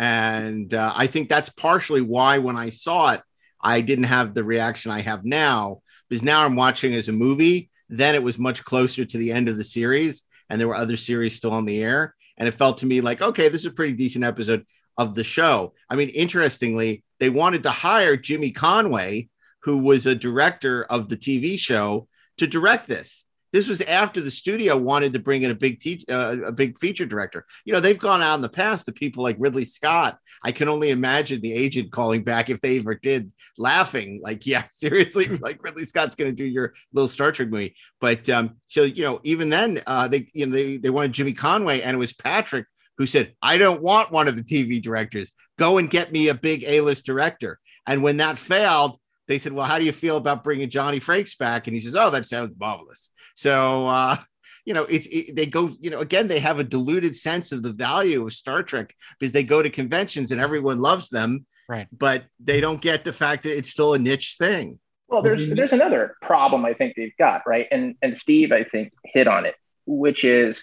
and 0.00 0.74
uh, 0.74 0.92
I 0.96 1.06
think 1.06 1.28
that's 1.28 1.50
partially 1.50 2.00
why 2.00 2.38
when 2.38 2.56
I 2.56 2.70
saw 2.70 3.12
it, 3.12 3.22
I 3.60 3.80
didn't 3.80 4.04
have 4.04 4.34
the 4.34 4.42
reaction 4.42 4.90
I 4.90 5.02
have 5.02 5.24
now 5.24 5.82
because 6.08 6.24
now 6.24 6.44
I'm 6.44 6.56
watching 6.56 6.94
as 6.94 7.08
a 7.08 7.12
movie. 7.12 7.70
Then 7.88 8.16
it 8.16 8.24
was 8.24 8.40
much 8.40 8.64
closer 8.64 9.04
to 9.04 9.18
the 9.18 9.30
end 9.30 9.48
of 9.48 9.56
the 9.56 9.62
series, 9.62 10.24
and 10.50 10.60
there 10.60 10.66
were 10.66 10.74
other 10.74 10.96
series 10.96 11.36
still 11.36 11.52
on 11.52 11.64
the 11.64 11.80
air. 11.80 12.16
And 12.36 12.48
it 12.48 12.54
felt 12.54 12.78
to 12.78 12.86
me 12.86 13.00
like, 13.00 13.22
okay, 13.22 13.48
this 13.48 13.60
is 13.60 13.66
a 13.66 13.70
pretty 13.70 13.92
decent 13.92 14.24
episode 14.24 14.66
of 14.98 15.14
the 15.14 15.22
show. 15.22 15.74
I 15.88 15.94
mean, 15.94 16.08
interestingly, 16.08 17.04
they 17.20 17.30
wanted 17.30 17.62
to 17.62 17.70
hire 17.70 18.16
Jimmy 18.16 18.50
Conway, 18.50 19.28
who 19.60 19.78
was 19.78 20.06
a 20.06 20.16
director 20.16 20.82
of 20.82 21.08
the 21.08 21.16
TV 21.16 21.56
show, 21.56 22.08
to 22.38 22.48
direct 22.48 22.88
this. 22.88 23.24
This 23.52 23.68
was 23.68 23.80
after 23.82 24.20
the 24.20 24.30
studio 24.30 24.76
wanted 24.76 25.12
to 25.12 25.18
bring 25.18 25.42
in 25.42 25.50
a 25.50 25.54
big 25.54 25.80
te- 25.80 26.04
uh, 26.08 26.36
a 26.46 26.52
big 26.52 26.78
feature 26.78 27.06
director. 27.06 27.44
You 27.64 27.72
know, 27.72 27.80
they've 27.80 27.98
gone 27.98 28.22
out 28.22 28.36
in 28.36 28.40
the 28.40 28.48
past 28.48 28.86
to 28.86 28.92
people 28.92 29.22
like 29.22 29.36
Ridley 29.38 29.64
Scott. 29.64 30.18
I 30.42 30.52
can 30.52 30.68
only 30.68 30.90
imagine 30.90 31.40
the 31.40 31.52
agent 31.52 31.92
calling 31.92 32.24
back 32.24 32.50
if 32.50 32.60
they 32.60 32.78
ever 32.78 32.94
did, 32.94 33.32
laughing 33.58 34.20
like, 34.22 34.46
"Yeah, 34.46 34.64
seriously, 34.70 35.26
like 35.40 35.62
Ridley 35.62 35.84
Scott's 35.84 36.16
going 36.16 36.30
to 36.30 36.36
do 36.36 36.46
your 36.46 36.74
little 36.92 37.08
Star 37.08 37.32
Trek 37.32 37.48
movie." 37.48 37.74
But 38.00 38.28
um, 38.28 38.56
so 38.64 38.82
you 38.82 39.02
know, 39.02 39.20
even 39.22 39.50
then, 39.50 39.82
uh, 39.86 40.08
they 40.08 40.28
you 40.32 40.46
know 40.46 40.52
they 40.52 40.78
they 40.78 40.90
wanted 40.90 41.12
Jimmy 41.12 41.34
Conway, 41.34 41.82
and 41.82 41.94
it 41.94 41.98
was 41.98 42.12
Patrick 42.12 42.66
who 42.98 43.06
said, 43.06 43.34
I 43.40 43.58
don't 43.58 43.82
want 43.82 44.12
one 44.12 44.28
of 44.28 44.36
the 44.36 44.42
TV 44.42 44.80
directors. 44.80 45.32
Go 45.58 45.78
and 45.78 45.90
get 45.90 46.12
me 46.12 46.28
a 46.28 46.34
big 46.34 46.62
A 46.64 46.82
list 46.82 47.06
director. 47.06 47.58
And 47.86 48.02
when 48.02 48.18
that 48.18 48.38
failed, 48.38 48.98
they 49.32 49.38
said, 49.38 49.52
"Well, 49.52 49.66
how 49.66 49.78
do 49.78 49.86
you 49.86 49.92
feel 49.92 50.18
about 50.18 50.44
bringing 50.44 50.68
Johnny 50.68 51.00
Frakes 51.00 51.36
back?" 51.36 51.66
And 51.66 51.74
he 51.74 51.80
says, 51.80 51.94
"Oh, 51.96 52.10
that 52.10 52.26
sounds 52.26 52.54
marvelous." 52.60 53.08
So, 53.34 53.86
uh, 53.86 54.16
you 54.66 54.74
know, 54.74 54.84
it's 54.84 55.06
it, 55.06 55.34
they 55.34 55.46
go, 55.46 55.70
you 55.80 55.88
know, 55.88 56.00
again, 56.00 56.28
they 56.28 56.38
have 56.38 56.58
a 56.58 56.64
diluted 56.64 57.16
sense 57.16 57.50
of 57.50 57.62
the 57.62 57.72
value 57.72 58.26
of 58.26 58.32
Star 58.34 58.62
Trek 58.62 58.94
because 59.18 59.32
they 59.32 59.42
go 59.42 59.62
to 59.62 59.70
conventions 59.70 60.32
and 60.32 60.40
everyone 60.40 60.80
loves 60.80 61.08
them, 61.08 61.46
right? 61.66 61.88
But 61.96 62.24
they 62.38 62.60
don't 62.60 62.80
get 62.80 63.04
the 63.04 63.12
fact 63.12 63.44
that 63.44 63.56
it's 63.56 63.70
still 63.70 63.94
a 63.94 63.98
niche 63.98 64.36
thing. 64.38 64.78
Well, 65.08 65.22
there's 65.22 65.48
there's 65.48 65.72
another 65.72 66.16
problem 66.20 66.66
I 66.66 66.74
think 66.74 66.94
they've 66.94 67.16
got 67.18 67.42
right, 67.46 67.66
and 67.70 67.94
and 68.02 68.14
Steve 68.14 68.52
I 68.52 68.64
think 68.64 68.92
hit 69.04 69.26
on 69.26 69.46
it, 69.46 69.54
which 69.86 70.24
is, 70.24 70.62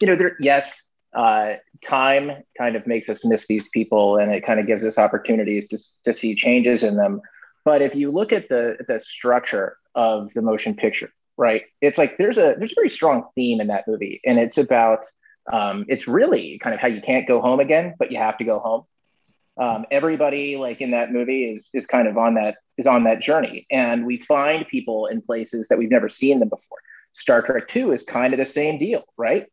you 0.00 0.08
know, 0.08 0.16
there 0.16 0.36
yes, 0.40 0.82
uh, 1.14 1.54
time 1.84 2.32
kind 2.58 2.74
of 2.74 2.86
makes 2.86 3.08
us 3.08 3.24
miss 3.24 3.46
these 3.46 3.68
people, 3.68 4.16
and 4.16 4.32
it 4.32 4.44
kind 4.44 4.58
of 4.58 4.66
gives 4.66 4.82
us 4.82 4.98
opportunities 4.98 5.68
to 5.68 5.78
to 6.04 6.14
see 6.14 6.34
changes 6.34 6.82
in 6.82 6.96
them. 6.96 7.20
But 7.64 7.82
if 7.82 7.94
you 7.94 8.10
look 8.10 8.32
at 8.32 8.48
the 8.48 8.76
the 8.86 9.00
structure 9.00 9.76
of 9.94 10.30
the 10.34 10.42
motion 10.42 10.74
picture, 10.74 11.12
right, 11.36 11.62
it's 11.80 11.98
like 11.98 12.18
there's 12.18 12.38
a 12.38 12.54
there's 12.58 12.72
a 12.72 12.76
very 12.76 12.90
strong 12.90 13.24
theme 13.34 13.60
in 13.60 13.68
that 13.68 13.84
movie, 13.86 14.20
and 14.24 14.38
it's 14.38 14.58
about 14.58 15.04
um, 15.52 15.84
it's 15.88 16.06
really 16.08 16.58
kind 16.62 16.74
of 16.74 16.80
how 16.80 16.88
you 16.88 17.00
can't 17.00 17.26
go 17.26 17.40
home 17.40 17.60
again, 17.60 17.94
but 17.98 18.10
you 18.12 18.18
have 18.18 18.38
to 18.38 18.44
go 18.44 18.58
home. 18.58 18.84
Um, 19.60 19.84
everybody 19.90 20.56
like 20.56 20.80
in 20.80 20.92
that 20.92 21.12
movie 21.12 21.44
is 21.44 21.68
is 21.74 21.86
kind 21.86 22.08
of 22.08 22.16
on 22.16 22.34
that 22.34 22.56
is 22.78 22.86
on 22.86 23.04
that 23.04 23.20
journey, 23.20 23.66
and 23.70 24.06
we 24.06 24.18
find 24.18 24.66
people 24.66 25.06
in 25.06 25.20
places 25.20 25.68
that 25.68 25.78
we've 25.78 25.90
never 25.90 26.08
seen 26.08 26.40
them 26.40 26.48
before. 26.48 26.78
Star 27.12 27.42
Trek 27.42 27.68
Two 27.68 27.92
is 27.92 28.02
kind 28.02 28.32
of 28.32 28.38
the 28.38 28.46
same 28.46 28.78
deal, 28.78 29.04
right? 29.16 29.46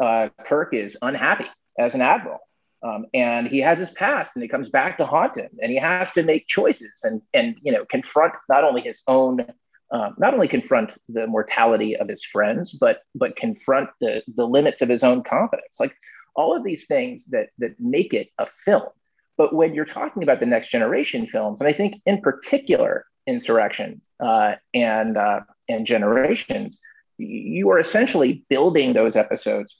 Uh, 0.00 0.28
Kirk 0.46 0.74
is 0.74 0.96
unhappy 1.00 1.46
as 1.78 1.94
an 1.94 2.00
admiral, 2.00 2.40
um, 2.84 3.06
and 3.14 3.48
he 3.48 3.58
has 3.60 3.78
his 3.78 3.90
past, 3.92 4.32
and 4.34 4.44
it 4.44 4.48
comes 4.48 4.68
back 4.68 4.98
to 4.98 5.06
haunt 5.06 5.36
him, 5.36 5.48
and 5.60 5.72
he 5.72 5.78
has 5.78 6.12
to 6.12 6.22
make 6.22 6.46
choices 6.46 6.92
and 7.02 7.22
and 7.32 7.56
you 7.62 7.72
know 7.72 7.84
confront 7.86 8.34
not 8.48 8.64
only 8.64 8.82
his 8.82 9.00
own. 9.06 9.46
Um, 9.90 10.14
not 10.18 10.34
only 10.34 10.48
confront 10.48 10.90
the 11.08 11.26
mortality 11.26 11.94
of 11.94 12.08
his 12.08 12.24
friends, 12.24 12.72
but 12.72 13.02
but 13.14 13.36
confront 13.36 13.90
the 14.00 14.22
the 14.34 14.46
limits 14.46 14.82
of 14.82 14.88
his 14.88 15.04
own 15.04 15.22
confidence. 15.22 15.76
Like 15.78 15.94
all 16.34 16.56
of 16.56 16.64
these 16.64 16.86
things 16.86 17.26
that 17.26 17.50
that 17.58 17.78
make 17.78 18.12
it 18.12 18.28
a 18.38 18.46
film. 18.64 18.88
But 19.36 19.54
when 19.54 19.74
you're 19.74 19.84
talking 19.84 20.22
about 20.22 20.40
the 20.40 20.46
next 20.46 20.70
generation 20.70 21.26
films, 21.26 21.60
and 21.60 21.68
I 21.68 21.72
think 21.72 22.00
in 22.06 22.20
particular 22.20 23.06
Insurrection 23.26 24.00
uh, 24.20 24.54
and 24.72 25.16
uh, 25.16 25.40
and 25.68 25.86
Generations, 25.86 26.78
you 27.18 27.70
are 27.70 27.78
essentially 27.78 28.44
building 28.48 28.92
those 28.92 29.16
episodes. 29.16 29.76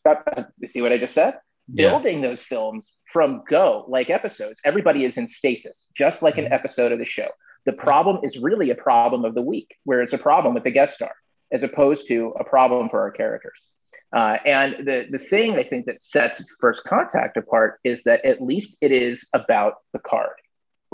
You 0.59 0.69
see 0.69 0.81
what 0.81 0.93
I 0.93 0.99
just 0.99 1.15
said? 1.15 1.35
Yeah. 1.73 1.91
Building 1.91 2.21
those 2.21 2.43
films 2.43 2.93
from 3.13 3.43
go, 3.49 3.87
like 3.89 4.11
episodes. 4.11 4.61
Everybody 4.65 5.05
is 5.05 5.17
in 5.17 5.27
stasis, 5.27 5.87
just 5.95 6.23
like 6.23 6.37
an 6.37 6.53
episode 6.53 6.93
of 6.93 6.99
the 6.99 7.05
show. 7.05 7.29
The 7.65 7.73
problem 7.73 8.19
is 8.23 8.37
really 8.37 8.71
a 8.71 8.75
problem 8.75 9.25
of 9.25 9.35
the 9.35 9.41
week, 9.41 9.75
where 9.85 10.03
it's 10.03 10.13
a 10.13 10.19
problem 10.19 10.55
with 10.55 10.65
the 10.65 10.71
guest 10.71 10.95
star, 10.95 11.13
as 11.51 11.63
opposed 11.63 12.07
to 12.09 12.35
a 12.39 12.45
problem 12.45 12.91
for 12.91 13.01
our 13.01 13.11
characters. 13.11 13.67
Uh, 14.15 14.37
and 14.45 14.87
the, 14.87 15.07
the 15.11 15.19
thing 15.19 15.57
I 15.57 15.63
think 15.65 15.87
that 15.87 16.03
sets 16.03 16.43
First 16.61 16.85
Contact 16.85 17.37
apart 17.37 17.81
is 17.83 18.03
that 18.05 18.25
at 18.25 18.43
least 18.43 18.77
it 18.81 18.93
is 18.93 19.27
about 19.33 19.75
the 19.93 19.99
card 19.99 20.35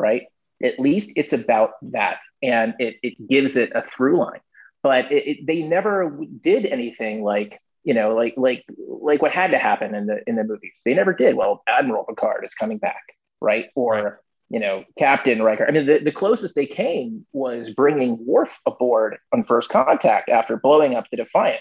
right? 0.01 0.23
At 0.63 0.81
least 0.81 1.13
it's 1.17 1.33
about 1.33 1.73
that. 1.83 2.17
And 2.43 2.75
it, 2.79 2.97
it 3.03 3.29
gives 3.29 3.57
it 3.57 3.73
a 3.75 3.83
through 3.83 4.19
line. 4.19 4.41
But 4.83 5.13
it, 5.13 5.27
it, 5.27 5.47
they 5.47 5.63
never 5.63 6.19
did 6.43 6.65
anything 6.65 7.23
like, 7.23 7.61
you 7.85 7.95
know, 7.95 8.15
like 8.15 8.35
like 8.37 8.65
like 8.79 9.23
what 9.23 9.33
had 9.33 9.53
to 9.53 9.59
happen 9.59 9.95
in 9.95 10.07
the 10.07 10.21
in 10.27 10.37
the 10.37 10.45
movies. 10.45 10.81
They 10.85 10.95
never 10.95 11.13
did. 11.13 11.35
Well, 11.35 11.63
Admiral 11.69 12.05
Picard 12.05 12.45
is 12.45 12.55
coming 12.55 12.79
back, 12.79 13.03
right? 13.41 13.67
Or 13.75 14.21
you 14.49 14.59
know, 14.59 14.85
Captain 14.99 15.41
Riker. 15.41 15.65
I 15.67 15.71
mean, 15.71 15.87
the, 15.87 15.99
the 15.99 16.11
closest 16.11 16.57
they 16.57 16.67
came 16.67 17.25
was 17.33 17.71
bringing 17.71 18.19
Worf 18.27 18.51
aboard 18.67 19.19
on 19.33 19.45
First 19.45 19.71
Contact 19.71 20.29
after 20.29 20.57
blowing 20.57 20.97
up 20.97 21.05
the 21.11 21.19
Defiant 21.19 21.61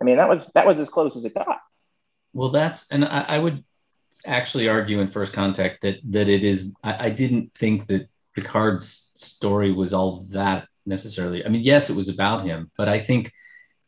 I 0.00 0.04
mean, 0.04 0.16
that 0.16 0.28
was 0.28 0.50
that 0.54 0.66
was 0.66 0.78
as 0.78 0.88
close 0.88 1.16
as 1.16 1.24
it 1.24 1.34
got. 1.34 1.60
Well, 2.32 2.50
that's 2.50 2.90
and 2.90 3.04
I, 3.04 3.24
I 3.28 3.38
would 3.38 3.64
actually 4.26 4.68
argue 4.68 5.00
in 5.00 5.10
First 5.10 5.32
Contact 5.32 5.82
that 5.82 6.00
that 6.10 6.28
it 6.28 6.44
is. 6.44 6.76
I, 6.82 7.06
I 7.06 7.10
didn't 7.10 7.54
think 7.54 7.86
that 7.86 8.08
Picard's 8.34 9.10
story 9.14 9.72
was 9.72 9.92
all 9.92 10.26
that 10.30 10.68
necessarily. 10.84 11.44
I 11.44 11.48
mean, 11.48 11.62
yes, 11.62 11.88
it 11.88 11.96
was 11.96 12.08
about 12.08 12.44
him, 12.44 12.70
but 12.76 12.88
I 12.88 13.00
think 13.00 13.32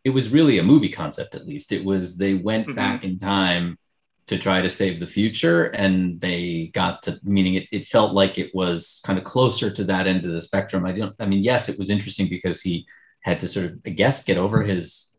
it 0.09 0.15
was 0.15 0.31
really 0.31 0.59
a 0.59 0.63
movie 0.63 0.89
concept. 0.89 1.35
At 1.35 1.47
least 1.47 1.71
it 1.71 1.85
was. 1.85 2.17
They 2.17 2.33
went 2.33 2.67
mm-hmm. 2.67 2.77
back 2.77 3.05
in 3.05 3.19
time 3.19 3.79
to 4.27 4.39
try 4.39 4.63
to 4.63 4.69
save 4.71 5.01
the 5.01 5.07
future, 5.07 5.67
and 5.67 6.19
they 6.19 6.71
got 6.73 7.03
to 7.03 7.21
meaning 7.23 7.55
it. 7.55 7.67
It 7.71 7.87
felt 7.87 8.15
like 8.15 8.39
it 8.39 8.55
was 8.55 9.03
kind 9.05 9.19
of 9.19 9.25
closer 9.27 9.71
to 9.71 9.85
that 9.85 10.07
end 10.07 10.25
of 10.25 10.33
the 10.33 10.41
spectrum. 10.41 10.87
I 10.87 10.93
don't. 10.93 11.15
I 11.21 11.27
mean, 11.27 11.43
yes, 11.45 11.69
it 11.69 11.79
was 11.79 11.91
interesting 11.91 12.27
because 12.27 12.63
he 12.63 12.87
had 13.21 13.39
to 13.41 13.49
sort 13.49 13.67
of, 13.67 13.81
I 13.85 13.91
guess, 13.91 14.25
get 14.25 14.39
over 14.39 14.63
his 14.63 15.15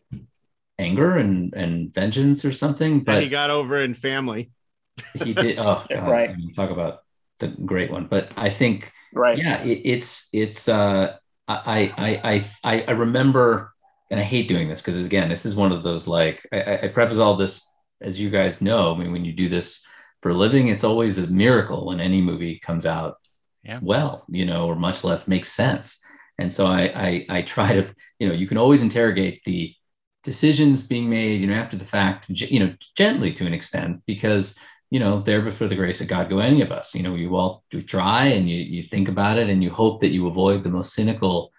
anger 0.80 1.18
and 1.18 1.54
and 1.54 1.94
vengeance 1.94 2.44
or 2.44 2.52
something. 2.52 3.04
But 3.04 3.16
and 3.16 3.24
he 3.24 3.30
got 3.30 3.52
over 3.52 3.80
in 3.82 3.94
family. 3.94 4.52
He 5.24 5.34
did. 5.36 5.60
Oh, 5.60 5.86
God, 5.90 6.10
right. 6.10 6.32
I 6.32 6.36
mean, 6.36 6.54
talk 6.56 6.72
about 6.72 7.04
the 7.38 7.48
great 7.48 7.92
one. 7.92 8.08
But 8.08 8.34
I 8.36 8.50
think, 8.50 8.92
right? 9.14 9.38
Yeah, 9.38 9.62
it, 9.62 9.82
it's 9.86 10.30
it's. 10.34 10.68
uh 10.68 11.18
I 11.48 11.94
I 11.98 12.44
I 12.64 12.84
I 12.88 12.92
remember, 12.92 13.74
and 14.10 14.20
I 14.20 14.24
hate 14.24 14.48
doing 14.48 14.68
this 14.68 14.82
because 14.82 15.04
again, 15.06 15.30
this 15.30 15.46
is 15.46 15.56
one 15.56 15.72
of 15.72 15.84
those 15.84 16.08
like 16.08 16.46
I, 16.52 16.80
I 16.84 16.88
preface 16.90 17.18
all 17.18 17.36
this 17.36 17.68
as 18.02 18.20
you 18.20 18.30
guys 18.30 18.62
know. 18.62 18.94
I 18.94 18.98
mean, 18.98 19.12
when 19.12 19.26
you 19.26 19.34
do 19.34 19.50
this 19.50 19.86
for 20.22 20.30
a 20.30 20.34
living, 20.34 20.68
it's 20.68 20.84
always 20.84 21.18
a 21.18 21.28
miracle 21.28 21.86
when 21.86 22.00
any 22.00 22.22
movie 22.22 22.60
comes 22.60 22.86
out 22.86 23.18
yeah. 23.64 23.80
well, 23.82 24.26
you 24.30 24.46
know, 24.46 24.68
or 24.68 24.76
much 24.76 25.04
less 25.04 25.28
makes 25.28 25.52
sense. 25.52 26.00
And 26.38 26.54
so 26.54 26.66
I, 26.66 26.92
I 26.96 27.26
I 27.30 27.42
try 27.42 27.74
to, 27.74 27.94
you 28.20 28.28
know, 28.28 28.34
you 28.34 28.48
can 28.48 28.58
always 28.58 28.82
interrogate 28.82 29.44
the 29.44 29.76
decisions 30.24 30.88
being 30.88 31.10
made, 31.10 31.42
you 31.42 31.48
know, 31.48 31.54
after 31.54 31.78
the 31.78 31.86
fact, 31.86 32.30
you 32.30 32.60
know, 32.60 32.74
gently 32.96 33.34
to 33.34 33.46
an 33.46 33.54
extent, 33.54 34.02
because 34.06 34.58
you 34.92 35.00
know, 35.00 35.22
there 35.22 35.42
before 35.42 35.68
the 35.68 35.76
grace 35.76 36.02
of 36.02 36.08
God 36.08 36.30
go 36.30 36.40
any 36.40 36.62
of 36.62 36.72
us. 36.72 36.96
You 36.96 37.04
know, 37.04 37.16
you 37.16 37.36
all 37.36 37.64
do 37.70 37.82
try 37.82 38.26
and 38.26 38.50
you 38.50 38.58
you 38.58 38.84
think 38.84 39.08
about 39.10 39.38
it 39.38 39.50
and 39.50 39.64
you 39.64 39.70
hope 39.70 40.02
that 40.02 40.10
you 40.10 40.28
avoid 40.28 40.64
the 40.64 40.70
most 40.70 40.94
cynical 40.94 41.52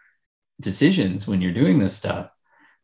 decisions 0.61 1.27
when 1.27 1.41
you're 1.41 1.53
doing 1.53 1.79
this 1.79 1.97
stuff. 1.97 2.31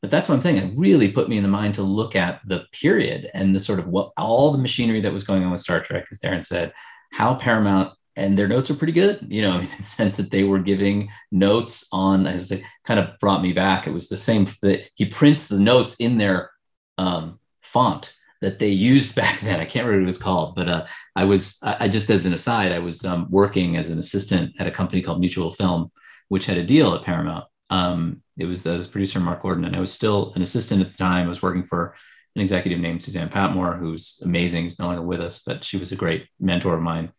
But 0.02 0.10
that's 0.10 0.28
what 0.28 0.34
I'm 0.34 0.40
saying. 0.40 0.56
It 0.56 0.78
really 0.78 1.10
put 1.10 1.28
me 1.28 1.36
in 1.36 1.42
the 1.42 1.48
mind 1.48 1.74
to 1.74 1.82
look 1.82 2.14
at 2.14 2.40
the 2.46 2.64
period 2.72 3.30
and 3.34 3.54
the 3.54 3.60
sort 3.60 3.78
of 3.78 3.88
what 3.88 4.12
all 4.16 4.52
the 4.52 4.58
machinery 4.58 5.00
that 5.00 5.12
was 5.12 5.24
going 5.24 5.42
on 5.42 5.50
with 5.50 5.60
Star 5.60 5.80
Trek, 5.80 6.06
as 6.10 6.18
Daren 6.18 6.44
said, 6.44 6.72
how 7.12 7.34
Paramount 7.34 7.92
and 8.16 8.38
their 8.38 8.48
notes 8.48 8.70
are 8.70 8.74
pretty 8.74 8.92
good, 8.92 9.26
you 9.28 9.42
know, 9.42 9.58
in 9.60 9.68
the 9.78 9.84
sense 9.84 10.16
that 10.16 10.30
they 10.30 10.42
were 10.42 10.58
giving 10.58 11.10
notes 11.30 11.86
on, 11.92 12.26
as 12.26 12.50
it 12.50 12.62
kind 12.84 12.98
of 12.98 13.18
brought 13.20 13.42
me 13.42 13.52
back. 13.52 13.86
It 13.86 13.92
was 13.92 14.08
the 14.08 14.16
same 14.16 14.46
that 14.62 14.88
he 14.94 15.06
prints 15.06 15.48
the 15.48 15.60
notes 15.60 15.96
in 15.96 16.18
their 16.18 16.50
um, 16.98 17.38
font 17.62 18.14
that 18.40 18.58
they 18.58 18.70
used 18.70 19.16
back 19.16 19.40
then. 19.40 19.60
I 19.60 19.64
can't 19.64 19.86
remember 19.86 20.02
what 20.02 20.04
it 20.04 20.06
was 20.06 20.18
called, 20.18 20.54
but 20.54 20.68
uh, 20.68 20.86
I 21.14 21.24
was, 21.24 21.58
I, 21.62 21.76
I, 21.80 21.88
just 21.88 22.10
as 22.10 22.26
an 22.26 22.32
aside, 22.32 22.72
I 22.72 22.78
was 22.78 23.04
um, 23.04 23.26
working 23.30 23.76
as 23.76 23.90
an 23.90 23.98
assistant 23.98 24.54
at 24.58 24.66
a 24.66 24.70
company 24.70 25.02
called 25.02 25.20
Mutual 25.20 25.52
Film, 25.52 25.90
which 26.28 26.46
had 26.46 26.58
a 26.58 26.64
deal 26.64 26.94
at 26.94 27.02
Paramount. 27.02 27.44
Um, 27.70 28.22
it 28.36 28.44
was 28.44 28.66
as 28.66 28.86
producer 28.86 29.20
Mark 29.20 29.42
Gordon, 29.42 29.64
and 29.64 29.76
I 29.76 29.80
was 29.80 29.92
still 29.92 30.32
an 30.34 30.42
assistant 30.42 30.82
at 30.82 30.90
the 30.90 30.96
time. 30.96 31.26
I 31.26 31.28
was 31.28 31.42
working 31.42 31.64
for 31.64 31.94
an 32.34 32.42
executive 32.42 32.78
named 32.78 33.02
Suzanne 33.02 33.30
Patmore, 33.30 33.74
who's 33.74 34.20
amazing, 34.22 34.64
who's 34.64 34.78
no 34.78 34.86
longer 34.86 35.02
with 35.02 35.20
us, 35.20 35.42
but 35.44 35.64
she 35.64 35.78
was 35.78 35.92
a 35.92 35.96
great 35.96 36.26
mentor 36.38 36.74
of 36.74 36.82
mine. 36.82 37.12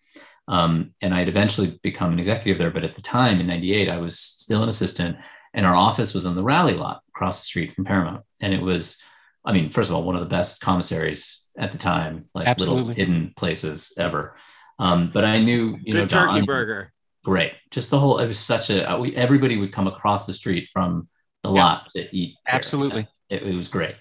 Um, 0.48 0.94
and 1.02 1.14
I'd 1.14 1.28
eventually 1.28 1.80
become 1.84 2.14
an 2.14 2.20
executive 2.20 2.58
there. 2.58 2.72
But 2.72 2.86
at 2.86 2.96
the 2.96 3.02
time 3.02 3.40
in 3.40 3.48
98, 3.48 3.90
I 3.90 3.98
was 3.98 4.18
still 4.18 4.64
an 4.64 4.70
assistant 4.70 5.18
and 5.54 5.66
our 5.66 5.76
office 5.76 6.14
was 6.14 6.26
on 6.26 6.36
the 6.36 6.44
Raleigh 6.44 6.76
lot 6.76 7.02
across 7.10 7.40
the 7.40 7.46
street 7.46 7.74
from 7.74 7.86
Paramount. 7.86 8.24
And 8.42 8.54
it 8.54 8.62
was, 8.62 9.02
I 9.44 9.54
mean, 9.54 9.72
first 9.72 9.90
of 9.90 9.96
all, 9.96 10.04
one 10.04 10.16
of 10.16 10.22
the 10.22 10.28
best 10.28 10.62
commissaries 10.62 11.50
at 11.58 11.72
the 11.72 11.78
time, 11.78 12.26
like 12.36 12.48
Absolutely. 12.48 12.78
little 12.80 12.94
hidden 12.94 13.34
places 13.36 13.94
ever. 13.98 14.36
Um, 14.80 15.10
but 15.12 15.26
I 15.26 15.40
knew, 15.40 15.78
you 15.82 15.94
Good 15.94 16.00
know, 16.02 16.06
turkey 16.06 16.36
Don, 16.36 16.46
burger. 16.46 16.94
Great. 17.28 17.52
Just 17.72 17.90
the 17.90 18.00
whole, 18.00 18.20
it 18.20 18.28
was 18.28 18.40
such 18.40 18.70
a, 18.70 18.90
uh, 18.90 18.98
we, 18.98 19.14
everybody 19.14 19.58
would 19.58 19.74
come 19.74 19.86
across 19.86 20.26
the 20.26 20.34
street 20.34 20.70
from 20.72 21.10
the 21.44 21.52
yeah. 21.52 21.62
lot 21.62 21.90
to 21.94 22.16
eat. 22.16 22.36
Absolutely. 22.48 23.06
It, 23.30 23.44
it, 23.44 23.54
was 23.54 23.68
great. 23.68 23.96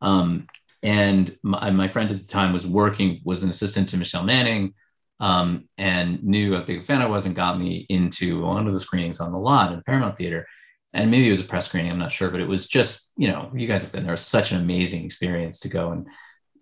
Um, 0.00 0.48
and 0.82 1.38
my, 1.44 1.70
my 1.70 1.86
friend 1.86 2.10
at 2.10 2.20
the 2.20 2.26
time 2.26 2.52
was 2.52 2.66
working, 2.66 3.20
was 3.22 3.44
an 3.44 3.50
assistant 3.50 3.90
to 3.90 3.96
Michelle 3.96 4.24
Manning 4.24 4.74
um, 5.20 5.68
and 5.78 6.24
knew 6.24 6.56
how 6.56 6.62
big 6.62 6.80
a 6.80 6.82
fan 6.82 7.00
I 7.00 7.06
was 7.06 7.24
and 7.24 7.36
got 7.36 7.56
me 7.56 7.86
into 7.88 8.42
one 8.42 8.66
of 8.66 8.72
the 8.72 8.80
screenings 8.80 9.20
on 9.20 9.30
the 9.30 9.38
lot 9.38 9.70
in 9.70 9.76
the 9.76 9.84
Paramount 9.84 10.18
Theater. 10.18 10.48
And 10.92 11.08
maybe 11.08 11.28
it 11.28 11.30
was 11.30 11.40
a 11.40 11.44
press 11.44 11.66
screening, 11.66 11.92
I'm 11.92 12.00
not 12.00 12.10
sure, 12.10 12.30
but 12.30 12.40
it 12.40 12.48
was 12.48 12.66
just, 12.66 13.12
you 13.16 13.28
know, 13.28 13.48
you 13.54 13.68
guys 13.68 13.82
have 13.82 13.92
been 13.92 14.02
there. 14.02 14.16
Such 14.16 14.50
an 14.50 14.60
amazing 14.60 15.04
experience 15.04 15.60
to 15.60 15.68
go 15.68 15.90
and 15.90 16.08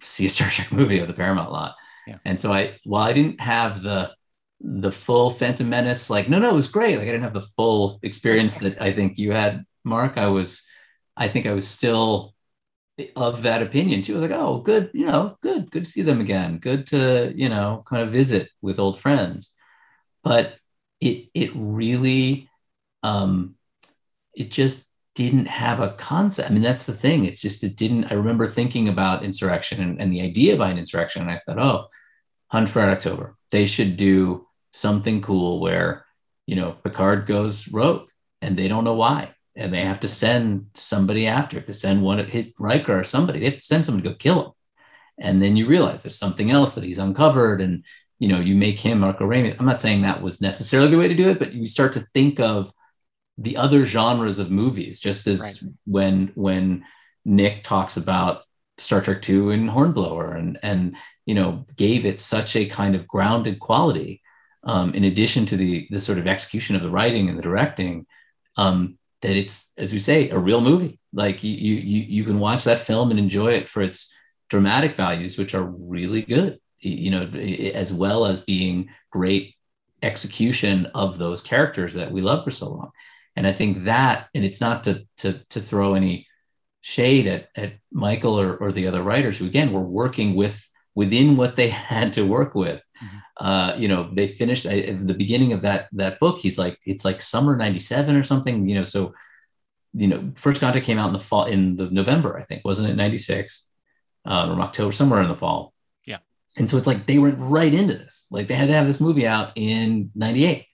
see 0.02 0.26
a 0.26 0.28
Star 0.28 0.50
Trek 0.50 0.70
movie 0.70 1.00
at 1.00 1.06
the 1.06 1.14
Paramount 1.14 1.50
lot. 1.50 1.76
Yeah. 2.06 2.18
And 2.26 2.38
so 2.38 2.52
I, 2.52 2.78
while 2.84 3.04
I 3.04 3.14
didn't 3.14 3.40
have 3.40 3.82
the 3.82 4.10
the 4.60 4.92
full 4.92 5.30
Phantom 5.30 5.68
Menace, 5.68 6.10
like, 6.10 6.28
no, 6.28 6.38
no, 6.38 6.50
it 6.50 6.54
was 6.54 6.68
great. 6.68 6.96
Like 6.96 7.08
I 7.08 7.12
didn't 7.12 7.22
have 7.22 7.34
the 7.34 7.48
full 7.56 7.98
experience 8.02 8.58
that 8.58 8.80
I 8.80 8.92
think 8.92 9.18
you 9.18 9.32
had, 9.32 9.64
Mark. 9.84 10.18
I 10.18 10.28
was, 10.28 10.66
I 11.16 11.28
think 11.28 11.46
I 11.46 11.52
was 11.52 11.66
still 11.66 12.34
of 13.16 13.42
that 13.42 13.62
opinion 13.62 14.02
too. 14.02 14.12
I 14.12 14.20
was 14.20 14.22
like, 14.22 14.38
oh, 14.38 14.58
good, 14.58 14.90
you 14.92 15.06
know, 15.06 15.38
good, 15.40 15.70
good 15.70 15.84
to 15.84 15.90
see 15.90 16.02
them 16.02 16.20
again. 16.20 16.58
Good 16.58 16.86
to, 16.88 17.32
you 17.34 17.48
know, 17.48 17.82
kind 17.86 18.02
of 18.02 18.12
visit 18.12 18.50
with 18.60 18.78
old 18.78 19.00
friends. 19.00 19.54
But 20.22 20.56
it 21.00 21.28
it 21.32 21.50
really 21.54 22.50
um, 23.02 23.54
it 24.34 24.50
just 24.50 24.92
didn't 25.14 25.46
have 25.46 25.80
a 25.80 25.94
concept. 25.94 26.50
I 26.50 26.52
mean, 26.52 26.62
that's 26.62 26.84
the 26.84 26.92
thing. 26.92 27.24
It's 27.24 27.40
just 27.40 27.64
it 27.64 27.76
didn't. 27.76 28.12
I 28.12 28.14
remember 28.14 28.46
thinking 28.46 28.88
about 28.88 29.24
insurrection 29.24 29.82
and, 29.82 30.00
and 30.00 30.12
the 30.12 30.20
idea 30.20 30.56
behind 30.56 30.78
insurrection, 30.78 31.22
and 31.22 31.30
I 31.30 31.38
thought, 31.38 31.58
oh, 31.58 31.88
Hunt 32.48 32.68
for 32.68 32.82
October. 32.82 33.36
They 33.50 33.66
should 33.66 33.96
do 33.96 34.46
something 34.72 35.22
cool 35.22 35.60
where 35.60 36.04
you 36.46 36.56
know 36.56 36.72
Picard 36.72 37.26
goes 37.26 37.68
rogue 37.68 38.08
and 38.42 38.56
they 38.56 38.68
don't 38.68 38.84
know 38.84 38.94
why, 38.94 39.34
and 39.56 39.72
they 39.72 39.84
have 39.84 40.00
to 40.00 40.08
send 40.08 40.66
somebody 40.74 41.26
after. 41.26 41.58
If 41.58 41.66
they 41.66 41.72
send 41.72 42.02
one 42.02 42.18
of 42.18 42.28
his 42.28 42.54
Riker 42.58 42.98
or 42.98 43.04
somebody, 43.04 43.40
they 43.40 43.46
have 43.46 43.54
to 43.54 43.60
send 43.60 43.84
someone 43.84 44.02
to 44.02 44.10
go 44.10 44.16
kill 44.16 44.44
him. 44.44 44.52
And 45.18 45.42
then 45.42 45.56
you 45.56 45.66
realize 45.66 46.02
there's 46.02 46.18
something 46.18 46.50
else 46.50 46.74
that 46.74 46.84
he's 46.84 46.98
uncovered, 46.98 47.60
and 47.60 47.84
you 48.18 48.28
know 48.28 48.40
you 48.40 48.54
make 48.54 48.78
him 48.78 49.00
Marko 49.00 49.26
Ramius. 49.26 49.56
I'm 49.58 49.66
not 49.66 49.80
saying 49.80 50.02
that 50.02 50.22
was 50.22 50.40
necessarily 50.40 50.90
the 50.90 50.98
way 50.98 51.08
to 51.08 51.14
do 51.14 51.28
it, 51.30 51.38
but 51.38 51.52
you 51.52 51.68
start 51.68 51.92
to 51.94 52.00
think 52.00 52.40
of 52.40 52.72
the 53.36 53.56
other 53.56 53.84
genres 53.84 54.38
of 54.38 54.50
movies, 54.50 55.00
just 55.00 55.26
as 55.26 55.62
right. 55.62 55.72
when 55.86 56.32
when 56.34 56.84
Nick 57.24 57.64
talks 57.64 57.96
about 57.96 58.42
Star 58.78 59.00
Trek 59.00 59.22
Two 59.22 59.50
and 59.50 59.68
Hornblower, 59.68 60.34
and 60.34 60.58
and 60.62 60.96
you 61.26 61.34
know 61.34 61.64
gave 61.76 62.06
it 62.06 62.18
such 62.18 62.56
a 62.56 62.66
kind 62.66 62.94
of 62.94 63.06
grounded 63.06 63.58
quality, 63.58 64.22
um, 64.64 64.94
in 64.94 65.04
addition 65.04 65.46
to 65.46 65.56
the 65.56 65.86
the 65.90 66.00
sort 66.00 66.18
of 66.18 66.26
execution 66.26 66.76
of 66.76 66.82
the 66.82 66.90
writing 66.90 67.28
and 67.28 67.38
the 67.38 67.42
directing, 67.42 68.06
um, 68.56 68.98
that 69.22 69.36
it's 69.36 69.72
as 69.78 69.92
we 69.92 69.98
say 69.98 70.30
a 70.30 70.38
real 70.38 70.60
movie. 70.60 70.98
Like 71.12 71.42
you 71.42 71.52
you 71.52 72.02
you 72.02 72.24
can 72.24 72.38
watch 72.38 72.64
that 72.64 72.80
film 72.80 73.10
and 73.10 73.18
enjoy 73.18 73.52
it 73.52 73.68
for 73.68 73.82
its 73.82 74.12
dramatic 74.48 74.96
values, 74.96 75.38
which 75.38 75.54
are 75.54 75.64
really 75.64 76.22
good, 76.22 76.58
you 76.80 77.10
know, 77.10 77.22
as 77.22 77.92
well 77.92 78.26
as 78.26 78.40
being 78.40 78.90
great 79.10 79.54
execution 80.02 80.86
of 80.94 81.18
those 81.18 81.42
characters 81.42 81.94
that 81.94 82.10
we 82.10 82.20
love 82.20 82.44
for 82.44 82.50
so 82.50 82.68
long. 82.68 82.90
And 83.36 83.46
I 83.46 83.52
think 83.52 83.84
that, 83.84 84.28
and 84.34 84.44
it's 84.44 84.60
not 84.60 84.84
to 84.84 85.06
to 85.18 85.44
to 85.50 85.60
throw 85.60 85.94
any 85.94 86.26
shade 86.82 87.26
at, 87.26 87.48
at 87.56 87.74
Michael 87.92 88.40
or, 88.40 88.56
or 88.56 88.72
the 88.72 88.86
other 88.86 89.02
writers 89.02 89.38
who 89.38 89.46
again 89.46 89.72
were 89.72 89.80
working 89.80 90.34
with 90.34 90.66
within 91.00 91.34
what 91.34 91.56
they 91.56 91.70
had 91.92 92.12
to 92.12 92.26
work 92.26 92.54
with. 92.54 92.82
Mm-hmm. 93.02 93.46
Uh, 93.46 93.74
you 93.76 93.88
know, 93.88 94.10
they 94.12 94.28
finished 94.28 94.66
at 94.66 95.06
the 95.06 95.14
beginning 95.14 95.52
of 95.54 95.62
that 95.62 95.88
that 95.92 96.20
book. 96.20 96.38
He's 96.38 96.58
like, 96.58 96.78
it's 96.84 97.04
like 97.04 97.22
summer 97.22 97.56
'97 97.56 98.14
or 98.14 98.24
something. 98.24 98.68
You 98.68 98.76
know, 98.76 98.82
so 98.82 99.14
you 99.94 100.08
know, 100.08 100.32
First 100.36 100.60
Contact 100.60 100.84
came 100.84 100.98
out 100.98 101.08
in 101.08 101.14
the 101.14 101.26
fall 101.30 101.46
in 101.46 101.76
the 101.76 101.88
November, 101.90 102.38
I 102.38 102.44
think, 102.44 102.64
wasn't 102.64 102.90
it 102.90 102.96
'96 102.96 103.70
um, 104.26 104.50
or 104.50 104.60
October, 104.60 104.92
somewhere 104.92 105.22
in 105.22 105.28
the 105.28 105.42
fall. 105.44 105.72
Yeah. 106.04 106.18
And 106.58 106.68
so 106.68 106.76
it's 106.76 106.86
like 106.86 107.06
they 107.06 107.18
went 107.18 107.38
right 107.38 107.72
into 107.72 107.94
this. 107.94 108.26
Like 108.30 108.46
they 108.46 108.54
had 108.54 108.68
to 108.68 108.74
have 108.74 108.86
this 108.86 109.00
movie 109.00 109.26
out 109.26 109.52
in 109.56 110.10
'98. 110.14 110.66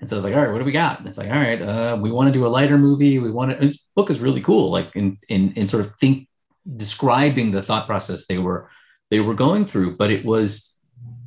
And 0.00 0.08
so 0.08 0.16
I 0.16 0.18
was 0.18 0.24
like, 0.24 0.34
all 0.34 0.42
right, 0.42 0.52
what 0.52 0.58
do 0.58 0.64
we 0.64 0.72
got? 0.72 0.98
And 0.98 1.08
it's 1.08 1.18
like, 1.18 1.30
all 1.30 1.40
right, 1.40 1.62
uh, 1.62 1.98
we 2.00 2.12
want 2.12 2.28
to 2.28 2.38
do 2.38 2.46
a 2.46 2.54
lighter 2.58 2.78
movie. 2.78 3.18
We 3.18 3.30
want 3.30 3.52
to, 3.52 3.56
this 3.56 3.88
book 3.96 4.10
is 4.10 4.18
really 4.18 4.42
cool. 4.42 4.70
Like 4.70 4.94
in, 4.94 5.18
in, 5.28 5.52
in 5.54 5.66
sort 5.66 5.86
of 5.86 5.96
think, 5.96 6.28
describing 6.76 7.52
the 7.52 7.62
thought 7.62 7.86
process 7.86 8.26
they 8.26 8.38
were, 8.38 8.68
they 9.14 9.20
were 9.20 9.34
going 9.34 9.64
through, 9.64 9.96
but 9.96 10.10
it 10.10 10.24
was 10.24 10.76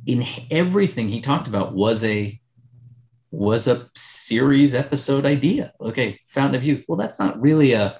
in 0.04 0.26
everything 0.50 1.08
he 1.08 1.22
talked 1.22 1.48
about 1.48 1.72
was 1.72 2.04
a, 2.04 2.38
was 3.30 3.66
a 3.66 3.88
series 3.94 4.74
episode 4.74 5.24
idea. 5.24 5.72
Okay. 5.80 6.20
Fountain 6.26 6.56
of 6.56 6.64
Youth. 6.64 6.84
Well, 6.86 6.98
that's 6.98 7.18
not 7.18 7.40
really 7.40 7.72
a 7.72 7.98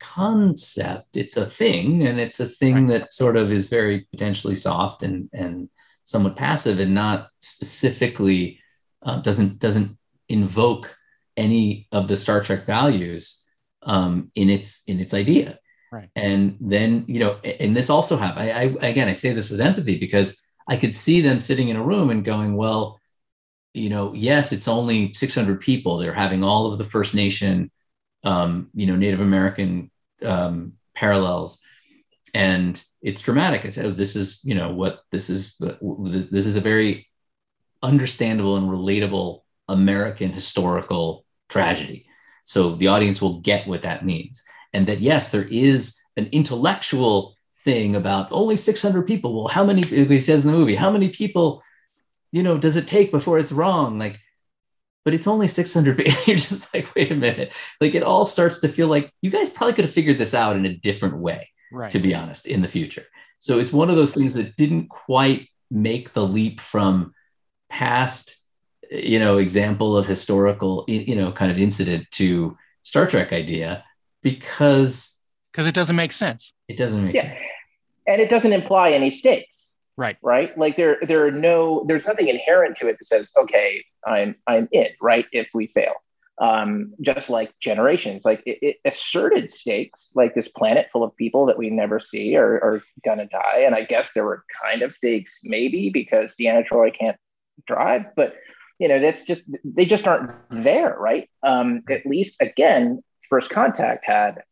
concept. 0.00 1.16
It's 1.16 1.38
a 1.38 1.46
thing. 1.46 2.06
And 2.06 2.20
it's 2.20 2.40
a 2.40 2.46
thing 2.46 2.88
right. 2.88 3.00
that 3.00 3.12
sort 3.14 3.38
of 3.38 3.50
is 3.50 3.68
very 3.68 4.06
potentially 4.10 4.54
soft 4.54 5.02
and, 5.02 5.30
and 5.32 5.70
somewhat 6.04 6.36
passive 6.36 6.78
and 6.78 6.92
not 6.92 7.28
specifically 7.40 8.60
uh, 9.02 9.22
doesn't 9.22 9.60
doesn't 9.60 9.96
invoke 10.28 10.94
any 11.38 11.88
of 11.90 12.06
the 12.06 12.16
Star 12.16 12.42
Trek 12.42 12.66
values 12.66 13.48
um, 13.82 14.30
in 14.34 14.50
its 14.50 14.84
in 14.86 15.00
its 15.00 15.14
idea. 15.14 15.58
Right. 15.92 16.08
And 16.14 16.56
then 16.60 17.04
you 17.08 17.20
know, 17.20 17.36
and 17.42 17.76
this 17.76 17.90
also 17.90 18.16
happened. 18.16 18.50
I, 18.50 18.50
I 18.50 18.88
again, 18.88 19.08
I 19.08 19.12
say 19.12 19.32
this 19.32 19.50
with 19.50 19.60
empathy 19.60 19.98
because 19.98 20.46
I 20.68 20.76
could 20.76 20.94
see 20.94 21.20
them 21.20 21.40
sitting 21.40 21.68
in 21.68 21.76
a 21.76 21.82
room 21.82 22.10
and 22.10 22.24
going, 22.24 22.56
well, 22.56 23.00
you 23.74 23.90
know, 23.90 24.14
yes, 24.14 24.52
it's 24.52 24.68
only 24.68 25.14
600 25.14 25.60
people. 25.60 25.98
They're 25.98 26.14
having 26.14 26.44
all 26.44 26.72
of 26.72 26.78
the 26.78 26.84
First 26.84 27.14
Nation, 27.14 27.70
um, 28.24 28.68
you 28.74 28.86
know, 28.86 28.96
Native 28.96 29.20
American 29.20 29.90
um, 30.22 30.74
parallels, 30.94 31.60
and 32.34 32.82
it's 33.02 33.20
dramatic. 33.20 33.64
I 33.64 33.70
said, 33.70 33.86
oh, 33.86 33.90
this 33.90 34.14
is, 34.14 34.40
you 34.44 34.54
know, 34.54 34.72
what 34.72 35.00
this 35.10 35.30
is. 35.30 35.56
This 35.58 36.46
is 36.46 36.56
a 36.56 36.60
very 36.60 37.08
understandable 37.82 38.56
and 38.56 38.68
relatable 38.68 39.42
American 39.68 40.30
historical 40.32 41.24
tragedy. 41.48 42.06
So 42.44 42.76
the 42.76 42.88
audience 42.88 43.20
will 43.22 43.40
get 43.40 43.66
what 43.66 43.82
that 43.82 44.04
means. 44.04 44.44
And 44.72 44.86
that, 44.86 45.00
yes, 45.00 45.30
there 45.30 45.46
is 45.50 45.98
an 46.16 46.28
intellectual 46.32 47.34
thing 47.64 47.94
about 47.94 48.28
only 48.30 48.56
600 48.56 49.06
people. 49.06 49.34
Well, 49.34 49.48
how 49.48 49.64
many, 49.64 49.82
he 49.82 50.18
says 50.18 50.44
in 50.44 50.50
the 50.50 50.56
movie, 50.56 50.76
how 50.76 50.90
many 50.90 51.08
people, 51.08 51.62
you 52.32 52.42
know, 52.42 52.56
does 52.56 52.76
it 52.76 52.86
take 52.86 53.10
before 53.10 53.38
it's 53.38 53.52
wrong? 53.52 53.98
Like, 53.98 54.18
but 55.04 55.14
it's 55.14 55.26
only 55.26 55.48
600 55.48 55.98
You're 56.26 56.36
just 56.36 56.72
like, 56.74 56.94
wait 56.94 57.10
a 57.10 57.16
minute. 57.16 57.52
Like 57.80 57.94
it 57.94 58.02
all 58.02 58.24
starts 58.24 58.60
to 58.60 58.68
feel 58.68 58.88
like 58.88 59.12
you 59.22 59.30
guys 59.30 59.50
probably 59.50 59.74
could 59.74 59.84
have 59.84 59.94
figured 59.94 60.18
this 60.18 60.34
out 60.34 60.56
in 60.56 60.66
a 60.66 60.76
different 60.76 61.18
way, 61.18 61.50
right. 61.72 61.90
to 61.90 61.98
be 61.98 62.14
honest, 62.14 62.46
in 62.46 62.62
the 62.62 62.68
future. 62.68 63.06
So 63.38 63.58
it's 63.58 63.72
one 63.72 63.90
of 63.90 63.96
those 63.96 64.14
things 64.14 64.34
that 64.34 64.56
didn't 64.56 64.88
quite 64.88 65.48
make 65.70 66.12
the 66.12 66.26
leap 66.26 66.60
from 66.60 67.14
past 67.70 68.36
you 68.90 69.18
know 69.18 69.38
example 69.38 69.96
of 69.96 70.06
historical 70.06 70.84
you 70.88 71.14
know 71.14 71.30
kind 71.30 71.52
of 71.52 71.58
incident 71.58 72.10
to 72.10 72.56
star 72.82 73.06
trek 73.06 73.32
idea 73.32 73.84
because 74.22 75.16
because 75.52 75.66
it 75.66 75.74
doesn't 75.74 75.96
make 75.96 76.12
sense. 76.12 76.52
It 76.68 76.78
doesn't 76.78 77.04
make 77.04 77.14
yeah. 77.14 77.22
sense. 77.22 77.38
And 78.06 78.20
it 78.20 78.30
doesn't 78.30 78.52
imply 78.52 78.92
any 78.92 79.10
stakes. 79.10 79.68
Right. 79.96 80.16
Right? 80.22 80.56
Like 80.56 80.76
there 80.76 80.98
there 81.06 81.26
are 81.26 81.30
no 81.30 81.84
there's 81.86 82.06
nothing 82.06 82.28
inherent 82.28 82.76
to 82.78 82.88
it 82.88 82.96
that 82.98 83.04
says 83.04 83.30
okay 83.36 83.84
i'm 84.06 84.34
i'm 84.46 84.68
in 84.72 84.88
right 85.00 85.26
if 85.32 85.48
we 85.54 85.68
fail. 85.68 85.94
Um, 86.40 86.94
just 87.02 87.28
like 87.28 87.52
generations. 87.60 88.24
Like 88.24 88.42
it, 88.46 88.58
it, 88.62 88.76
asserted 88.86 89.50
stakes 89.50 90.12
like 90.14 90.34
this 90.34 90.48
planet 90.48 90.86
full 90.90 91.04
of 91.04 91.14
people 91.16 91.44
that 91.46 91.58
we 91.58 91.68
never 91.68 92.00
see 92.00 92.34
are, 92.36 92.54
are 92.54 92.82
gonna 93.04 93.26
die. 93.26 93.64
And 93.66 93.74
i 93.74 93.84
guess 93.84 94.12
there 94.12 94.24
were 94.24 94.44
kind 94.64 94.82
of 94.82 94.94
stakes 94.94 95.40
maybe 95.42 95.90
because 95.90 96.34
deanna 96.40 96.66
Troi 96.66 96.96
can't 96.96 97.18
drive, 97.66 98.06
but 98.16 98.34
you 98.80 98.88
know, 98.88 98.98
that's 98.98 99.22
just 99.22 99.46
they 99.62 99.84
just 99.84 100.08
aren't 100.08 100.32
there, 100.50 100.96
right? 100.98 101.28
Um, 101.42 101.82
at 101.90 102.06
least 102.06 102.36
again, 102.40 103.04
First 103.30 103.50
Contact 103.50 104.04
had 104.04 104.42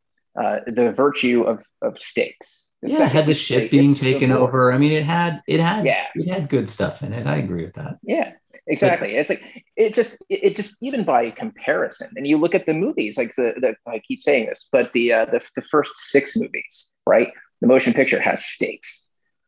uh, 0.41 0.61
the 0.66 0.93
virtue 0.93 1.43
of 1.43 1.62
of 1.83 1.99
stakes. 1.99 2.64
The 2.83 2.91
yeah, 2.91 3.07
it 3.07 3.12
had 3.12 3.26
the 3.26 3.35
ship 3.35 3.70
being 3.70 3.95
taken 3.95 4.31
over. 4.31 4.72
I 4.72 4.79
mean, 4.79 4.93
it 4.93 5.05
had 5.05 5.43
it 5.49 5.61
had 5.61 5.85
yeah. 5.85 6.07
it 6.14 6.29
had 6.29 6.49
good 6.49 6.68
stuff 6.68 7.03
in 7.03 7.12
it. 7.12 7.26
I 7.26 7.37
agree 7.37 7.64
with 7.64 7.74
that. 7.74 7.99
Yeah, 8.05 8.33
exactly. 8.68 9.09
But, 9.09 9.18
it's 9.18 9.31
like 9.31 9.43
it 9.76 9.95
just 9.95 10.16
it, 10.29 10.55
just 10.55 10.76
even 10.81 11.05
by 11.05 11.31
comparison, 11.33 12.11
and 12.16 12.26
you 12.26 12.39
look 12.39 12.55
at 12.55 12.66
the 12.66 12.74
movies, 12.74 13.18
like 13.18 13.35
the, 13.37 13.55
the 13.61 13.74
I 13.91 13.99
keep 13.99 14.20
saying 14.20 14.47
this, 14.47 14.68
but 14.70 14.93
the 14.93 15.12
uh, 15.12 15.24
the 15.24 15.45
the 15.57 15.62
first 15.72 15.93
six 15.97 16.37
movies, 16.37 16.93
right? 17.05 17.33
The 17.61 17.66
motion 17.66 17.93
picture 17.93 18.20
has 18.20 18.45
stakes. 18.45 19.05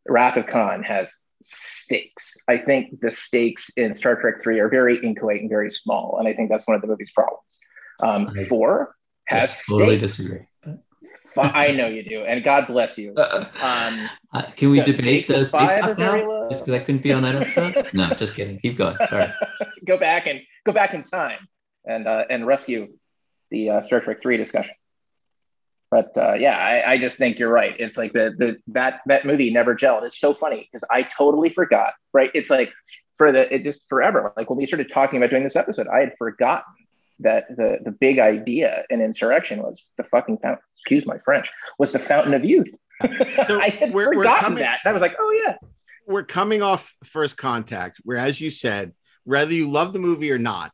The 0.06 0.12
Wrath 0.12 0.36
of 0.36 0.48
Khan 0.48 0.82
has 0.82 1.12
stakes. 1.42 2.32
I 2.48 2.58
think 2.58 3.00
the 3.00 3.12
stakes 3.12 3.70
in 3.76 3.94
Star 3.94 4.20
Trek 4.20 4.42
3 4.42 4.58
are 4.58 4.68
very 4.68 5.02
inchoate 5.02 5.40
and 5.40 5.48
very 5.48 5.70
small. 5.70 6.16
And 6.18 6.28
I 6.28 6.34
think 6.34 6.50
that's 6.50 6.66
one 6.66 6.74
of 6.74 6.82
the 6.82 6.88
movie's 6.88 7.12
problems. 7.12 7.44
Um, 8.02 8.34
four 8.48 8.94
has 9.30 9.64
totally 9.68 9.98
stakes. 9.98 10.16
disagree. 10.16 10.46
I 11.36 11.70
know 11.70 11.86
you 11.86 12.02
do, 12.02 12.24
and 12.24 12.42
God 12.42 12.66
bless 12.66 12.98
you. 12.98 13.14
Um, 13.16 14.08
uh, 14.32 14.42
can 14.56 14.70
we 14.70 14.82
debate 14.82 15.28
the 15.28 15.44
space 15.44 15.78
talk 15.78 15.96
now? 15.96 16.48
Just 16.50 16.64
because 16.64 16.80
I 16.80 16.84
couldn't 16.84 17.02
be 17.02 17.12
on 17.12 17.22
that 17.22 17.36
episode? 17.36 17.88
no, 17.92 18.12
just 18.14 18.34
kidding. 18.34 18.58
Keep 18.58 18.78
going. 18.78 18.96
Sorry. 19.08 19.32
go 19.86 19.96
back 19.96 20.26
and 20.26 20.40
go 20.66 20.72
back 20.72 20.92
in 20.92 21.04
time 21.04 21.48
and 21.84 22.08
uh, 22.08 22.24
and 22.28 22.46
rescue 22.46 22.88
the 23.50 23.70
uh, 23.70 23.80
Star 23.82 24.00
Trek 24.00 24.20
three 24.22 24.36
discussion 24.36 24.74
but 25.90 26.16
uh, 26.16 26.34
yeah, 26.34 26.56
I, 26.56 26.92
I, 26.92 26.98
just 26.98 27.18
think 27.18 27.38
you're 27.38 27.50
right. 27.50 27.74
It's 27.78 27.96
like 27.96 28.12
the 28.12 28.32
the 28.38 28.56
that 28.68 29.00
that 29.06 29.26
movie 29.26 29.50
never 29.52 29.74
gelled. 29.74 30.04
It's 30.04 30.18
so 30.18 30.34
funny 30.34 30.68
because 30.70 30.86
I 30.88 31.02
totally 31.02 31.50
forgot. 31.50 31.94
Right? 32.12 32.30
It's 32.32 32.48
like 32.48 32.72
for 33.18 33.32
the 33.32 33.52
it 33.52 33.64
just 33.64 33.82
forever. 33.88 34.32
Like 34.36 34.48
when 34.48 34.56
we 34.56 34.66
started 34.66 34.90
talking 34.92 35.16
about 35.16 35.30
doing 35.30 35.42
this 35.42 35.56
episode, 35.56 35.88
I 35.88 35.98
had 35.98 36.12
forgotten 36.16 36.72
that 37.20 37.44
the 37.56 37.78
the 37.84 37.90
big 37.90 38.18
idea 38.18 38.84
in 38.90 39.00
insurrection 39.00 39.62
was 39.62 39.86
the 39.96 40.04
fucking 40.04 40.38
fountain. 40.38 40.62
Excuse 40.78 41.06
my 41.06 41.18
French. 41.24 41.50
Was 41.78 41.92
the 41.92 41.98
fountain 41.98 42.34
of 42.34 42.44
youth. 42.44 42.68
So 43.02 43.08
I 43.60 43.68
had 43.68 43.92
we're, 43.92 44.12
forgotten 44.12 44.16
we're 44.16 44.36
coming, 44.36 44.62
that. 44.62 44.78
I 44.84 44.92
was 44.92 45.00
like, 45.00 45.14
oh 45.18 45.42
yeah. 45.46 45.56
We're 46.06 46.24
coming 46.24 46.62
off 46.62 46.94
first 47.04 47.36
contact, 47.36 48.00
where 48.04 48.18
as 48.18 48.40
you 48.40 48.50
said, 48.50 48.92
whether 49.24 49.52
you 49.52 49.70
love 49.70 49.92
the 49.92 49.98
movie 49.98 50.32
or 50.32 50.38
not, 50.38 50.72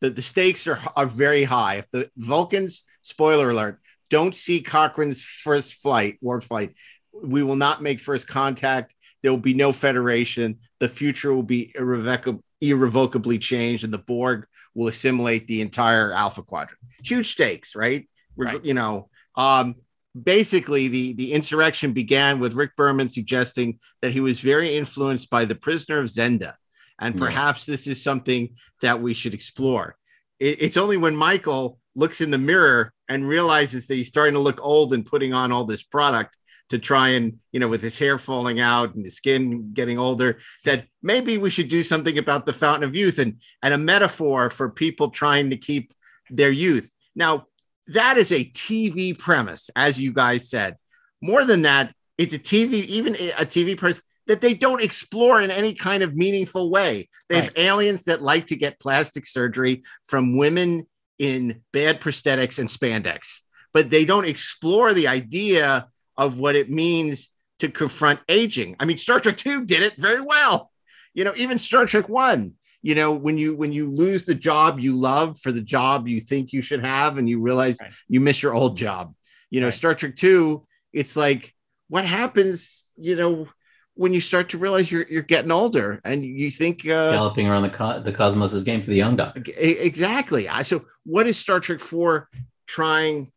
the, 0.00 0.10
the 0.10 0.22
stakes 0.22 0.66
are, 0.66 0.80
are 0.96 1.06
very 1.06 1.44
high. 1.44 1.76
If 1.76 1.90
the 1.90 2.10
Vulcans, 2.16 2.84
spoiler 3.02 3.50
alert, 3.50 3.80
don't 4.08 4.34
see 4.34 4.60
Cochrane's 4.60 5.22
first 5.22 5.74
flight, 5.74 6.18
warp 6.20 6.44
flight, 6.44 6.74
we 7.12 7.42
will 7.42 7.56
not 7.56 7.82
make 7.82 8.00
first 8.00 8.26
contact. 8.26 8.94
there 9.22 9.32
will 9.32 9.38
be 9.38 9.54
no 9.54 9.72
federation. 9.72 10.58
The 10.80 10.88
future 10.88 11.34
will 11.34 11.42
be 11.42 11.72
irrevocably, 11.74 12.42
irrevocably 12.62 13.38
changed, 13.38 13.84
and 13.84 13.92
the 13.92 13.98
Borg 13.98 14.46
will 14.74 14.88
assimilate 14.88 15.46
the 15.46 15.60
entire 15.60 16.12
Alpha 16.12 16.42
Quadrant. 16.42 16.78
Huge 17.04 17.30
stakes, 17.30 17.74
right? 17.74 18.08
right. 18.36 18.64
You 18.64 18.74
know, 18.74 19.08
um, 19.36 19.76
basically 20.20 20.88
the 20.88 21.12
the 21.14 21.32
insurrection 21.32 21.92
began 21.92 22.38
with 22.38 22.54
Rick 22.54 22.76
Berman 22.76 23.08
suggesting 23.08 23.78
that 24.00 24.12
he 24.12 24.20
was 24.20 24.40
very 24.40 24.76
influenced 24.76 25.30
by 25.30 25.44
the 25.44 25.54
Prisoner 25.54 26.00
of 26.00 26.06
Zenda, 26.06 26.54
and 27.00 27.18
perhaps 27.18 27.66
yeah. 27.66 27.72
this 27.72 27.86
is 27.86 28.02
something 28.02 28.56
that 28.80 29.00
we 29.00 29.14
should 29.14 29.34
explore. 29.34 29.96
It, 30.38 30.62
it's 30.62 30.76
only 30.76 30.96
when 30.96 31.16
Michael 31.16 31.78
looks 31.94 32.20
in 32.20 32.30
the 32.30 32.38
mirror 32.38 32.92
and 33.08 33.28
realizes 33.28 33.86
that 33.86 33.94
he's 33.94 34.08
starting 34.08 34.34
to 34.34 34.40
look 34.40 34.60
old 34.62 34.94
and 34.94 35.04
putting 35.04 35.34
on 35.34 35.52
all 35.52 35.64
this 35.64 35.82
product 35.82 36.36
to 36.72 36.78
try 36.78 37.10
and 37.10 37.38
you 37.52 37.60
know 37.60 37.68
with 37.68 37.82
his 37.82 37.98
hair 37.98 38.16
falling 38.16 38.58
out 38.58 38.94
and 38.94 39.04
his 39.04 39.16
skin 39.16 39.74
getting 39.74 39.98
older 39.98 40.38
that 40.64 40.86
maybe 41.02 41.36
we 41.36 41.50
should 41.50 41.68
do 41.68 41.82
something 41.82 42.16
about 42.16 42.46
the 42.46 42.52
fountain 42.52 42.88
of 42.88 42.96
youth 42.96 43.18
and 43.18 43.42
and 43.62 43.74
a 43.74 43.78
metaphor 43.78 44.48
for 44.48 44.70
people 44.70 45.10
trying 45.10 45.50
to 45.50 45.56
keep 45.58 45.92
their 46.30 46.50
youth. 46.50 46.90
Now 47.14 47.46
that 47.88 48.16
is 48.16 48.32
a 48.32 48.46
tv 48.46 49.18
premise 49.18 49.70
as 49.76 50.00
you 50.00 50.12
guys 50.14 50.48
said. 50.48 50.76
More 51.20 51.44
than 51.44 51.62
that 51.62 51.94
it's 52.16 52.32
a 52.32 52.38
tv 52.38 52.72
even 52.72 53.14
a 53.14 53.44
tv 53.44 53.76
premise 53.76 54.00
that 54.26 54.40
they 54.40 54.54
don't 54.54 54.82
explore 54.82 55.42
in 55.42 55.50
any 55.50 55.74
kind 55.74 56.02
of 56.02 56.14
meaningful 56.14 56.70
way. 56.70 57.10
They 57.28 57.34
right. 57.34 57.44
have 57.44 57.52
aliens 57.56 58.04
that 58.04 58.22
like 58.22 58.46
to 58.46 58.56
get 58.56 58.80
plastic 58.80 59.26
surgery 59.26 59.82
from 60.06 60.38
women 60.38 60.86
in 61.18 61.60
bad 61.70 62.00
prosthetics 62.00 62.58
and 62.58 62.68
spandex 62.68 63.40
but 63.72 63.90
they 63.90 64.04
don't 64.04 64.26
explore 64.26 64.92
the 64.92 65.08
idea 65.08 65.88
of 66.16 66.38
what 66.38 66.56
it 66.56 66.70
means 66.70 67.30
to 67.58 67.68
confront 67.68 68.20
aging. 68.28 68.76
I 68.80 68.84
mean, 68.84 68.98
Star 68.98 69.20
Trek 69.20 69.36
2 69.36 69.64
did 69.64 69.82
it 69.82 69.94
very 69.96 70.20
well. 70.20 70.70
You 71.14 71.24
know, 71.24 71.32
even 71.36 71.58
Star 71.58 71.86
Trek 71.86 72.08
1, 72.08 72.52
you 72.82 72.94
know, 72.94 73.12
when 73.12 73.38
you 73.38 73.54
when 73.54 73.72
you 73.72 73.88
lose 73.88 74.24
the 74.24 74.34
job 74.34 74.80
you 74.80 74.96
love 74.96 75.38
for 75.38 75.52
the 75.52 75.60
job 75.60 76.08
you 76.08 76.20
think 76.20 76.52
you 76.52 76.62
should 76.62 76.84
have 76.84 77.18
and 77.18 77.28
you 77.28 77.40
realize 77.40 77.78
right. 77.80 77.92
you 78.08 78.20
miss 78.20 78.42
your 78.42 78.54
old 78.54 78.76
job. 78.76 79.12
You 79.50 79.60
know, 79.60 79.68
right. 79.68 79.74
Star 79.74 79.94
Trek 79.94 80.16
2, 80.16 80.66
it's 80.92 81.14
like 81.14 81.54
what 81.88 82.04
happens, 82.04 82.84
you 82.96 83.14
know, 83.14 83.48
when 83.94 84.12
you 84.12 84.20
start 84.20 84.48
to 84.48 84.58
realize 84.58 84.90
you're 84.90 85.06
you're 85.08 85.22
getting 85.22 85.52
older 85.52 86.00
and 86.04 86.24
you 86.24 86.50
think 86.50 86.80
uh, 86.86 87.12
galloping 87.12 87.46
around 87.46 87.62
the 87.62 87.70
co- 87.70 88.00
the 88.00 88.12
cosmos 88.12 88.52
is 88.52 88.64
game 88.64 88.82
for 88.82 88.90
the 88.90 88.96
young 88.96 89.16
duck. 89.16 89.36
Exactly. 89.48 90.48
So 90.64 90.86
what 91.04 91.26
is 91.26 91.38
Star 91.38 91.60
Trek 91.60 91.80
4 91.80 92.28
trying 92.66 93.30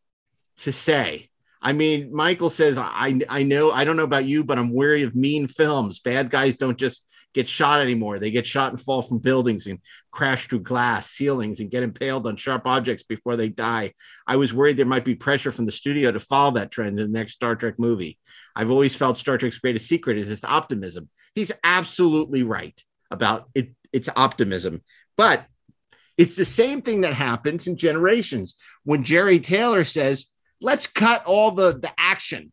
to 0.60 0.72
say? 0.72 1.30
I 1.66 1.74
mean, 1.74 2.14
Michael 2.14 2.52
says, 2.52 2.78
I, 2.78 3.20
I 3.28 3.42
know, 3.42 3.72
I 3.72 3.86
don't 3.86 3.98
know 3.98 4.04
about 4.04 4.26
you, 4.26 4.44
but 4.44 4.60
I'm 4.60 4.72
wary 4.72 5.02
of 5.02 5.16
mean 5.16 5.48
films. 5.48 6.00
Bad 6.00 6.30
guys 6.30 6.58
don't 6.58 6.78
just 6.78 7.04
get 7.34 7.50
shot 7.50 7.82
anymore. 7.82 8.20
They 8.20 8.30
get 8.30 8.46
shot 8.46 8.72
and 8.72 8.80
fall 8.80 9.02
from 9.02 9.18
buildings 9.18 9.66
and 9.66 9.80
crash 10.12 10.48
through 10.48 10.60
glass 10.60 11.10
ceilings 11.10 11.62
and 11.62 11.72
get 11.72 11.82
impaled 11.82 12.28
on 12.28 12.36
sharp 12.36 12.68
objects 12.68 13.02
before 13.02 13.36
they 13.36 13.50
die. 13.50 13.94
I 14.28 14.36
was 14.36 14.54
worried 14.54 14.78
there 14.78 14.86
might 14.86 15.06
be 15.06 15.16
pressure 15.16 15.52
from 15.52 15.66
the 15.66 15.72
studio 15.72 16.12
to 16.12 16.20
follow 16.20 16.52
that 16.52 16.70
trend 16.70 17.00
in 17.00 17.12
the 17.12 17.20
next 17.20 17.34
Star 17.34 17.56
Trek 17.56 17.80
movie. 17.80 18.20
I've 18.56 18.70
always 18.70 18.96
felt 18.96 19.18
Star 19.18 19.40
Trek's 19.40 19.58
greatest 19.58 19.88
secret 19.88 20.20
is 20.20 20.30
its 20.30 20.44
optimism. 20.44 21.10
He's 21.34 21.52
absolutely 21.64 22.44
right 22.44 22.80
about 23.10 23.50
it, 23.56 23.72
its 23.92 24.08
optimism. 24.16 24.84
But 25.18 25.48
it's 26.16 26.36
the 26.36 26.46
same 26.46 26.84
thing 26.84 27.02
that 27.02 27.16
happens 27.16 27.66
in 27.66 27.76
generations 27.76 28.54
when 28.84 29.04
Jeri 29.04 29.42
Taylor 29.42 29.84
says, 29.84 30.28
let's 30.62 30.88
cut 30.88 31.26
all 31.26 31.52
the 31.52 31.78
the 31.78 31.92
action. 31.98 32.52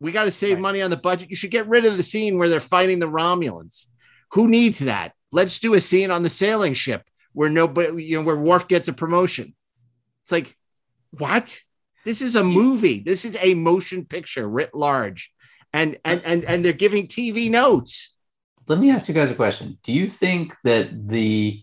We 0.00 0.12
got 0.12 0.24
to 0.24 0.32
save 0.32 0.54
right. 0.54 0.62
money 0.62 0.82
on 0.82 0.90
the 0.90 0.96
budget. 0.96 1.30
You 1.30 1.36
should 1.36 1.52
get 1.52 1.68
rid 1.68 1.84
of 1.84 1.96
the 1.96 2.02
scene 2.02 2.38
where 2.38 2.48
they're 2.48 2.60
fighting 2.60 2.98
the 2.98 3.06
Romulans. 3.06 3.86
Who 4.32 4.48
needs 4.48 4.80
that? 4.80 5.12
Let's 5.30 5.60
do 5.60 5.74
a 5.74 5.80
scene 5.80 6.10
on 6.10 6.22
the 6.22 6.30
sailing 6.30 6.74
ship 6.74 7.04
where 7.32 7.50
nobody, 7.50 8.04
you 8.04 8.18
know, 8.18 8.24
where 8.24 8.36
Worf 8.36 8.66
gets 8.66 8.88
a 8.88 8.92
promotion. 8.92 9.54
It's 10.22 10.32
like, 10.32 10.54
what? 11.10 11.60
This 12.04 12.20
is 12.20 12.34
a 12.34 12.42
movie. 12.42 13.00
This 13.00 13.24
is 13.24 13.36
a 13.40 13.54
motion 13.54 14.04
picture 14.04 14.48
writ 14.48 14.74
large. 14.74 15.32
And 15.72 15.98
and 16.04 16.20
and 16.24 16.44
and 16.44 16.64
they're 16.64 16.72
giving 16.72 17.06
TV 17.06 17.50
notes. 17.50 18.16
Let 18.68 18.78
me 18.78 18.90
ask 18.90 19.08
you 19.08 19.14
guys 19.14 19.30
a 19.30 19.34
question. 19.34 19.78
Do 19.82 19.92
you 19.92 20.06
think 20.06 20.54
that 20.64 21.08
the 21.08 21.62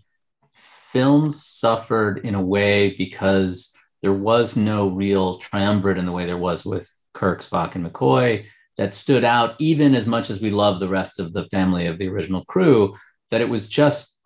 film 0.92 1.30
suffered 1.32 2.20
in 2.26 2.36
a 2.36 2.42
way 2.42 2.96
because 2.98 3.76
there 4.02 4.14
was 4.14 4.56
no 4.56 4.88
real 4.88 5.38
triumvirate 5.38 5.97
in 5.97 6.06
the 6.06 6.12
way 6.12 6.26
there 6.26 6.38
was 6.38 6.66
with 6.66 6.89
Kirk, 7.14 7.41
Spock, 7.41 7.76
and 7.76 7.86
McCoy 7.86 8.45
that 8.78 8.93
stood 8.93 9.24
out, 9.24 9.56
even 9.60 9.93
as 9.93 10.08
much 10.08 10.30
as 10.30 10.41
we 10.41 10.52
love 10.52 10.80
the 10.80 10.88
rest 10.88 11.20
of 11.20 11.34
the 11.34 11.45
family 11.50 11.86
of 11.86 11.97
the 11.97 12.08
original 12.08 12.45
crew, 12.45 12.95
that 13.30 13.41
it 13.41 13.50
was 13.50 13.68
just 13.68 14.20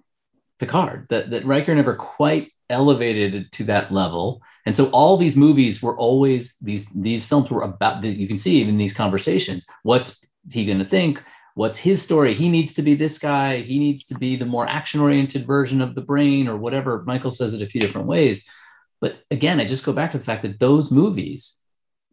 Picard, 0.60 1.08
that, 1.10 1.32
that 1.32 1.46
Riker 1.46 1.74
never 1.74 1.96
quite 1.96 2.52
elevated 2.70 3.52
to 3.54 3.64
that 3.66 3.92
level. 3.92 4.42
And 4.66 4.76
so 4.76 4.90
all 4.92 5.18
these 5.18 5.36
movies 5.36 5.82
were 5.82 5.98
always 5.98 6.56
these 6.62 6.88
these 6.94 7.26
films 7.26 7.52
were 7.52 7.62
about 7.62 8.02
that 8.02 8.18
you 8.18 8.28
can 8.28 8.38
see 8.38 8.62
even 8.62 8.78
these 8.78 8.94
conversations. 8.94 9.66
What's 9.84 10.26
he 10.50 10.66
to 10.66 10.86
think? 10.86 11.22
What's 11.56 11.78
his 11.78 12.02
story? 12.02 12.34
He 12.34 12.50
needs 12.50 12.74
to 12.76 12.82
be 12.82 12.96
this 12.96 13.20
guy. 13.20 13.62
He 13.62 13.78
needs 13.78 14.06
to 14.08 14.16
be 14.16 14.36
the 14.36 14.46
more 14.46 14.68
action 14.68 15.02
oriented 15.02 15.46
version 15.46 15.82
of 15.82 15.94
the 15.94 16.02
brain 16.02 16.48
or 16.48 16.58
whatever. 16.58 17.04
Michael 17.06 17.32
says 17.32 17.54
it 17.54 17.62
a 17.62 17.68
few 17.68 17.80
different 17.80 18.08
ways. 18.08 18.48
But 19.04 19.18
again, 19.30 19.60
I 19.60 19.66
just 19.66 19.84
go 19.84 19.92
back 19.92 20.12
to 20.12 20.18
the 20.18 20.24
fact 20.24 20.44
that 20.44 20.62
those 20.62 20.90
movies 20.90 21.60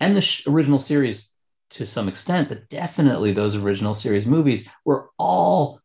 and 0.00 0.16
the 0.16 0.20
sh- 0.20 0.44
original 0.48 0.80
series 0.80 1.32
to 1.70 1.86
some 1.86 2.08
extent, 2.08 2.48
but 2.48 2.68
definitely 2.68 3.30
those 3.30 3.54
original 3.54 3.94
series 3.94 4.26
movies 4.26 4.68
were 4.84 5.10
all 5.16 5.80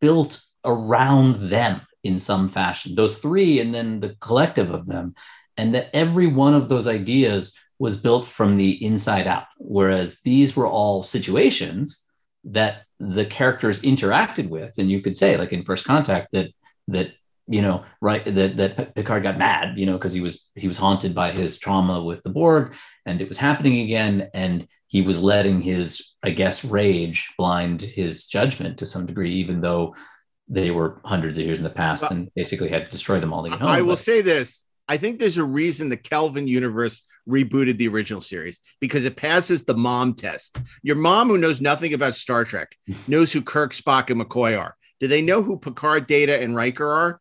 built 0.00 0.40
around 0.64 1.50
them 1.50 1.82
in 2.02 2.18
some 2.18 2.48
fashion. 2.48 2.94
Those 2.94 3.18
three, 3.18 3.60
and 3.60 3.74
then 3.74 4.00
the 4.00 4.16
collective 4.18 4.70
of 4.70 4.86
them. 4.86 5.14
And 5.58 5.74
that 5.74 5.90
every 5.92 6.26
one 6.26 6.54
of 6.54 6.70
those 6.70 6.86
ideas 6.86 7.54
was 7.78 7.96
built 7.98 8.26
from 8.26 8.56
the 8.56 8.82
inside 8.82 9.26
out. 9.26 9.44
Whereas 9.58 10.20
these 10.24 10.56
were 10.56 10.66
all 10.66 11.02
situations 11.02 12.08
that 12.44 12.84
the 12.98 13.26
characters 13.26 13.82
interacted 13.82 14.48
with. 14.48 14.78
And 14.78 14.90
you 14.90 15.02
could 15.02 15.16
say, 15.16 15.36
like 15.36 15.52
in 15.52 15.64
First 15.64 15.84
Contact, 15.84 16.28
that 16.32 16.50
that 16.88 17.12
you 17.50 17.62
know, 17.62 17.84
right 18.00 18.24
that 18.24 18.56
that 18.56 18.94
Picard 18.94 19.24
got 19.24 19.36
mad, 19.36 19.76
you 19.76 19.84
know, 19.84 19.94
because 19.94 20.12
he 20.12 20.20
was 20.20 20.50
he 20.54 20.68
was 20.68 20.78
haunted 20.78 21.16
by 21.16 21.32
his 21.32 21.58
trauma 21.58 22.02
with 22.02 22.22
the 22.22 22.30
Borg, 22.30 22.74
and 23.04 23.20
it 23.20 23.28
was 23.28 23.38
happening 23.38 23.80
again, 23.80 24.30
and 24.32 24.68
he 24.86 25.02
was 25.02 25.20
letting 25.20 25.60
his, 25.60 26.14
I 26.22 26.30
guess, 26.30 26.64
rage 26.64 27.28
blind 27.36 27.82
his 27.82 28.26
judgment 28.26 28.78
to 28.78 28.86
some 28.86 29.04
degree, 29.04 29.34
even 29.34 29.60
though 29.60 29.96
they 30.48 30.70
were 30.70 31.00
hundreds 31.04 31.38
of 31.38 31.44
years 31.44 31.58
in 31.58 31.64
the 31.64 31.70
past 31.70 32.02
well, 32.02 32.12
and 32.12 32.30
basically 32.36 32.68
had 32.68 32.84
to 32.84 32.90
destroy 32.90 33.18
them 33.18 33.32
all 33.32 33.42
to 33.42 33.50
get 33.50 33.58
home. 33.58 33.68
I 33.68 33.82
will 33.82 33.90
but, 33.90 33.98
say 33.98 34.20
this. 34.20 34.62
I 34.88 34.96
think 34.96 35.18
there's 35.18 35.38
a 35.38 35.44
reason 35.44 35.88
the 35.88 35.96
Kelvin 35.96 36.46
universe 36.46 37.02
rebooted 37.28 37.78
the 37.78 37.88
original 37.88 38.20
series 38.20 38.60
because 38.80 39.04
it 39.04 39.16
passes 39.16 39.64
the 39.64 39.76
mom 39.76 40.14
test. 40.14 40.56
Your 40.82 40.96
mom, 40.96 41.28
who 41.28 41.38
knows 41.38 41.60
nothing 41.60 41.94
about 41.94 42.14
Star 42.14 42.44
Trek, 42.44 42.76
knows 43.08 43.32
who 43.32 43.42
Kirk, 43.42 43.72
Spock, 43.72 44.10
and 44.10 44.20
McCoy 44.20 44.56
are. 44.56 44.76
Do 45.00 45.08
they 45.08 45.22
know 45.22 45.42
who 45.42 45.58
Picard, 45.58 46.06
Data, 46.06 46.40
and 46.40 46.54
Riker 46.54 46.92
are? 46.92 47.20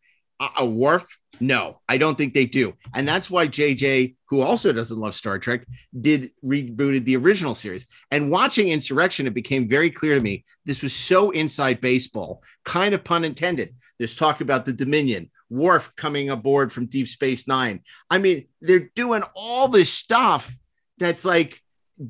A 0.58 0.66
Worf? 0.66 1.18
No, 1.40 1.80
I 1.88 1.98
don't 1.98 2.18
think 2.18 2.34
they 2.34 2.46
do. 2.46 2.74
And 2.94 3.08
that's 3.08 3.30
why 3.30 3.48
JJ, 3.48 4.16
who 4.28 4.42
also 4.42 4.74
doesn't 4.74 5.00
love 5.00 5.14
Star 5.14 5.40
Trek, 5.40 5.66
did 6.00 6.32
rebooted 6.44 7.06
the 7.06 7.16
original 7.16 7.56
series. 7.56 7.88
And 8.12 8.30
watching 8.30 8.70
Insurrection, 8.70 9.28
it 9.28 9.34
became 9.34 9.68
very 9.68 9.90
clear 9.90 10.16
to 10.16 10.22
me 10.22 10.44
this 10.66 10.84
was 10.84 10.94
so 10.94 11.32
inside 11.32 11.80
baseball, 11.82 12.44
kind 12.66 12.94
of 12.94 13.04
pun 13.04 13.24
intended. 13.24 13.76
There's 13.98 14.16
talk 14.16 14.42
about 14.42 14.66
the 14.66 14.74
Dominion, 14.74 15.32
Worf 15.50 15.96
coming 15.96 16.30
aboard 16.30 16.72
from 16.72 16.88
Deep 16.88 17.08
Space 17.08 17.48
Nine. 17.48 17.82
I 18.10 18.18
mean, 18.18 18.46
they're 18.62 18.90
doing 18.96 19.24
all 19.34 19.68
this 19.68 19.92
stuff 19.92 20.54
that's 20.98 21.26
like 21.26 21.62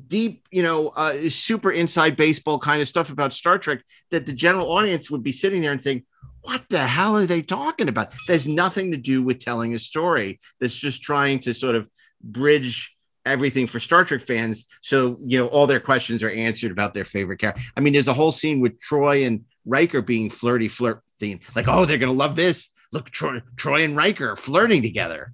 deep, 0.08 0.46
you 0.50 0.62
know, 0.62 0.88
uh, 0.88 1.28
super 1.28 1.72
inside 1.72 2.16
baseball 2.16 2.58
kind 2.58 2.82
of 2.82 2.88
stuff 2.88 3.10
about 3.10 3.34
Star 3.34 3.58
Trek 3.58 3.80
that 4.10 4.26
the 4.26 4.32
general 4.32 4.70
audience 4.70 5.10
would 5.10 5.22
be 5.22 5.32
sitting 5.32 5.62
there 5.62 5.72
and 5.72 5.80
think, 5.80 6.04
what 6.42 6.64
the 6.68 6.86
hell 6.86 7.16
are 7.16 7.26
they 7.26 7.42
talking 7.42 7.88
about? 7.88 8.14
There's 8.26 8.46
nothing 8.46 8.92
to 8.92 8.96
do 8.96 9.22
with 9.22 9.38
telling 9.38 9.74
a 9.74 9.78
story. 9.78 10.38
That's 10.60 10.76
just 10.76 11.02
trying 11.02 11.40
to 11.40 11.54
sort 11.54 11.76
of 11.76 11.88
bridge 12.22 12.96
everything 13.26 13.66
for 13.66 13.80
Star 13.80 14.04
Trek 14.04 14.20
fans. 14.20 14.64
So, 14.80 15.18
you 15.20 15.38
know, 15.38 15.46
all 15.48 15.66
their 15.66 15.80
questions 15.80 16.22
are 16.22 16.30
answered 16.30 16.70
about 16.72 16.94
their 16.94 17.04
favorite 17.04 17.38
character. 17.38 17.62
I 17.76 17.80
mean, 17.80 17.92
there's 17.92 18.08
a 18.08 18.14
whole 18.14 18.32
scene 18.32 18.60
with 18.60 18.78
Troi 18.80 19.26
and 19.26 19.44
Riker 19.66 20.02
being 20.02 20.30
flirty, 20.30 20.68
flirt 20.68 21.02
theme. 21.18 21.40
Like, 21.54 21.68
oh, 21.68 21.84
they're 21.84 21.98
going 21.98 22.12
to 22.12 22.18
love 22.18 22.36
this. 22.36 22.70
Look, 22.92 23.10
Troy, 23.10 23.42
Troi 23.56 23.84
and 23.84 23.96
Riker 23.96 24.36
flirting 24.36 24.82
together. 24.82 25.32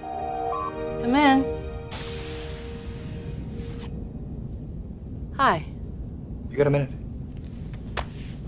Come 0.00 1.14
in. 1.14 1.44
Hi. 5.36 5.64
You 6.50 6.56
got 6.56 6.66
a 6.66 6.70
minute? 6.70 6.90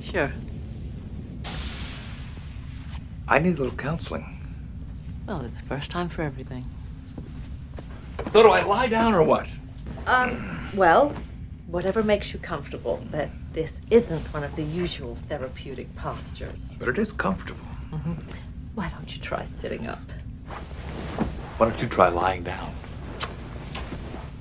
Sure. 0.01 0.32
I 3.29 3.39
need 3.39 3.57
a 3.59 3.62
little 3.62 3.77
counseling. 3.77 4.39
Well, 5.27 5.41
it's 5.45 5.57
the 5.57 5.62
first 5.62 5.91
time 5.91 6.09
for 6.09 6.23
everything. 6.23 6.64
So 8.29 8.43
do 8.43 8.51
I 8.51 8.62
lie 8.62 8.89
down 8.89 9.14
or 9.14 9.23
what? 9.23 9.47
Um, 10.07 10.68
well, 10.75 11.14
whatever 11.66 12.03
makes 12.03 12.33
you 12.33 12.39
comfortable. 12.39 13.05
But 13.11 13.31
This 13.53 13.83
isn't 13.91 14.33
one 14.33 14.45
of 14.45 14.57
the 14.57 14.62
usual 14.62 15.14
therapeutic 15.14 15.95
postures. 15.95 16.75
But 16.79 16.89
it 16.89 16.97
is 16.99 17.12
comfortable. 17.12 17.66
Mhm. 17.91 18.16
Why 18.75 18.89
don't 18.89 19.14
you 19.14 19.20
try 19.20 19.45
sitting 19.45 19.87
up? 19.87 20.01
Why 21.59 21.68
don't 21.68 21.83
you 21.83 21.87
try 21.89 22.09
lying 22.09 22.45
down? 22.45 22.73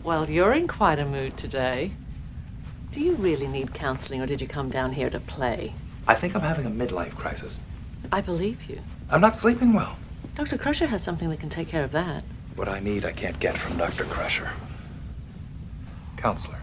Well, 0.04 0.30
you're 0.30 0.54
in 0.54 0.68
quite 0.70 0.98
a 0.98 1.06
mood 1.06 1.36
today. 1.36 1.92
Do 2.92 3.02
you 3.02 3.16
really 3.16 3.48
need 3.48 3.74
counseling, 3.74 4.22
or 4.22 4.26
did 4.26 4.40
you 4.40 4.48
come 4.48 4.70
down 4.70 4.94
here 4.94 5.10
to 5.10 5.20
play? 5.20 5.74
I 6.08 6.16
think 6.16 6.34
I'm 6.34 6.42
having 6.42 6.66
a 6.66 6.70
midlife 6.72 7.14
crisis. 7.16 7.60
I 8.12 8.22
believe 8.22 8.70
you. 8.70 8.80
I'm 9.10 9.22
not 9.22 9.36
sleeping 9.36 9.74
well. 9.74 9.98
Dr. 10.36 10.58
Crusher 10.58 10.88
has 10.88 11.04
something 11.04 11.30
that 11.30 11.40
can 11.40 11.50
take 11.50 11.68
care 11.68 11.84
of 11.84 11.92
that. 11.92 12.24
What 12.56 12.70
I 12.70 12.80
need, 12.80 13.06
I 13.06 13.12
can't 13.12 13.40
get 13.40 13.58
from 13.58 13.78
Dr. 13.78 14.06
Crusher. 14.06 14.52
Counselor, 16.18 16.60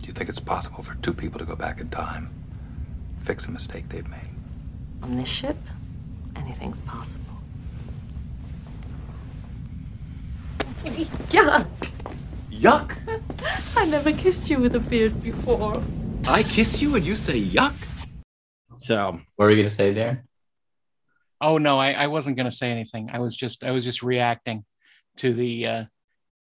do 0.00 0.06
you 0.06 0.12
think 0.12 0.28
it's 0.28 0.40
possible 0.40 0.82
for 0.82 0.94
two 0.96 1.14
people 1.14 1.38
to 1.38 1.44
go 1.44 1.56
back 1.56 1.80
in 1.80 1.88
time, 1.90 2.30
fix 3.22 3.46
a 3.46 3.50
mistake 3.50 3.88
they've 3.88 4.08
made? 4.08 4.30
On 5.02 5.16
this 5.16 5.28
ship, 5.28 5.56
anything's 6.36 6.80
possible. 6.80 7.24
Yuck! 10.84 11.66
Yuck! 12.50 13.76
I 13.76 13.86
never 13.86 14.12
kissed 14.12 14.50
you 14.50 14.58
with 14.58 14.74
a 14.74 14.80
beard 14.80 15.22
before. 15.22 15.82
I 16.28 16.42
kiss 16.42 16.80
you 16.82 16.94
and 16.96 17.04
you 17.04 17.16
say 17.16 17.40
yuck. 17.40 17.74
So, 18.76 19.20
what 19.36 19.46
were 19.46 19.50
you 19.50 19.56
gonna 19.56 19.70
say, 19.70 19.94
Daren? 19.94 20.20
Oh 21.40 21.58
no, 21.58 21.78
I, 21.78 21.92
I 21.92 22.06
wasn't 22.06 22.36
going 22.36 22.48
to 22.50 22.56
say 22.56 22.70
anything. 22.70 23.10
I 23.12 23.18
was 23.18 23.36
just 23.36 23.64
I 23.64 23.70
was 23.72 23.84
just 23.84 24.02
reacting 24.02 24.64
to 25.18 25.32
the 25.34 25.66
uh, 25.66 25.84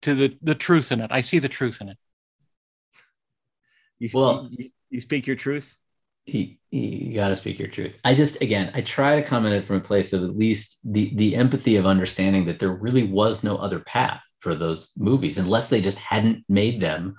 to 0.03 0.15
the 0.15 0.37
the 0.41 0.55
truth 0.55 0.91
in 0.91 1.01
it. 1.01 1.11
I 1.11 1.21
see 1.21 1.39
the 1.39 1.49
truth 1.49 1.79
in 1.81 1.89
it. 1.89 1.97
You, 3.99 4.09
Well- 4.13 4.47
you, 4.51 4.69
you 4.89 5.01
speak 5.01 5.27
your 5.27 5.35
truth. 5.35 5.75
you, 6.25 6.55
you 6.71 7.13
got 7.15 7.29
to 7.29 7.35
speak 7.35 7.59
your 7.59 7.67
truth. 7.69 7.97
I 8.03 8.13
just 8.13 8.41
again, 8.41 8.71
I 8.73 8.81
try 8.81 9.15
to 9.15 9.23
comment 9.27 9.55
it 9.55 9.65
from 9.65 9.77
a 9.77 9.81
place 9.81 10.13
of 10.13 10.23
at 10.23 10.37
least 10.37 10.79
the 10.83 11.13
the 11.15 11.35
empathy 11.35 11.75
of 11.77 11.85
understanding 11.85 12.45
that 12.45 12.59
there 12.59 12.73
really 12.73 13.03
was 13.03 13.43
no 13.43 13.57
other 13.57 13.79
path 13.79 14.21
for 14.39 14.53
those 14.53 14.91
movies 14.97 15.37
unless 15.37 15.67
they 15.69 15.81
just 15.81 15.97
hadn't 15.99 16.45
made 16.47 16.79
them 16.79 17.15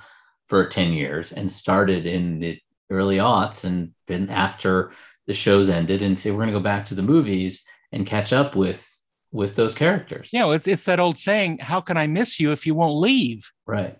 for 0.48 0.66
10 0.66 0.92
years 0.92 1.32
and 1.32 1.50
started 1.50 2.06
in 2.06 2.38
the 2.38 2.58
early 2.90 3.16
aughts 3.18 3.64
and 3.64 3.92
then 4.06 4.30
after 4.30 4.92
the 5.28 5.34
shows 5.34 5.68
ended 5.68 6.02
and 6.02 6.18
say 6.18 6.30
we're 6.32 6.38
going 6.38 6.48
to 6.48 6.52
go 6.54 6.60
back 6.60 6.86
to 6.86 6.94
the 6.96 7.02
movies 7.02 7.64
and 7.92 8.04
catch 8.04 8.32
up 8.32 8.56
with 8.56 8.84
with 9.30 9.54
those 9.56 9.74
characters. 9.74 10.30
You 10.32 10.40
know, 10.40 10.50
it's 10.52 10.66
it's 10.66 10.84
that 10.84 10.98
old 10.98 11.18
saying, 11.18 11.58
"How 11.58 11.80
can 11.80 11.96
I 11.96 12.06
miss 12.08 12.40
you 12.40 12.50
if 12.50 12.66
you 12.66 12.74
won't 12.74 12.98
leave?" 12.98 13.50
Right. 13.66 13.96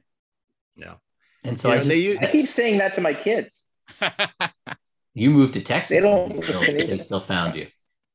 Yeah. 0.74 0.94
And 1.44 1.60
so 1.60 1.68
You 1.68 1.74
I 1.74 1.76
know, 1.78 1.82
just 1.84 1.96
use- 1.96 2.18
I 2.20 2.26
keep 2.32 2.48
saying 2.48 2.78
that 2.78 2.94
to 2.94 3.00
my 3.00 3.14
kids. 3.14 3.62
you 5.14 5.30
moved 5.30 5.54
to 5.54 5.60
Texas. 5.60 5.90
They 5.96 6.00
don't 6.00 6.32
and 6.32 6.42
still, 6.42 6.60
listen 6.60 6.78
to 6.78 6.86
me. 6.86 6.90
they 6.96 6.98
still 6.98 7.20
found 7.20 7.56
you. 7.56 7.68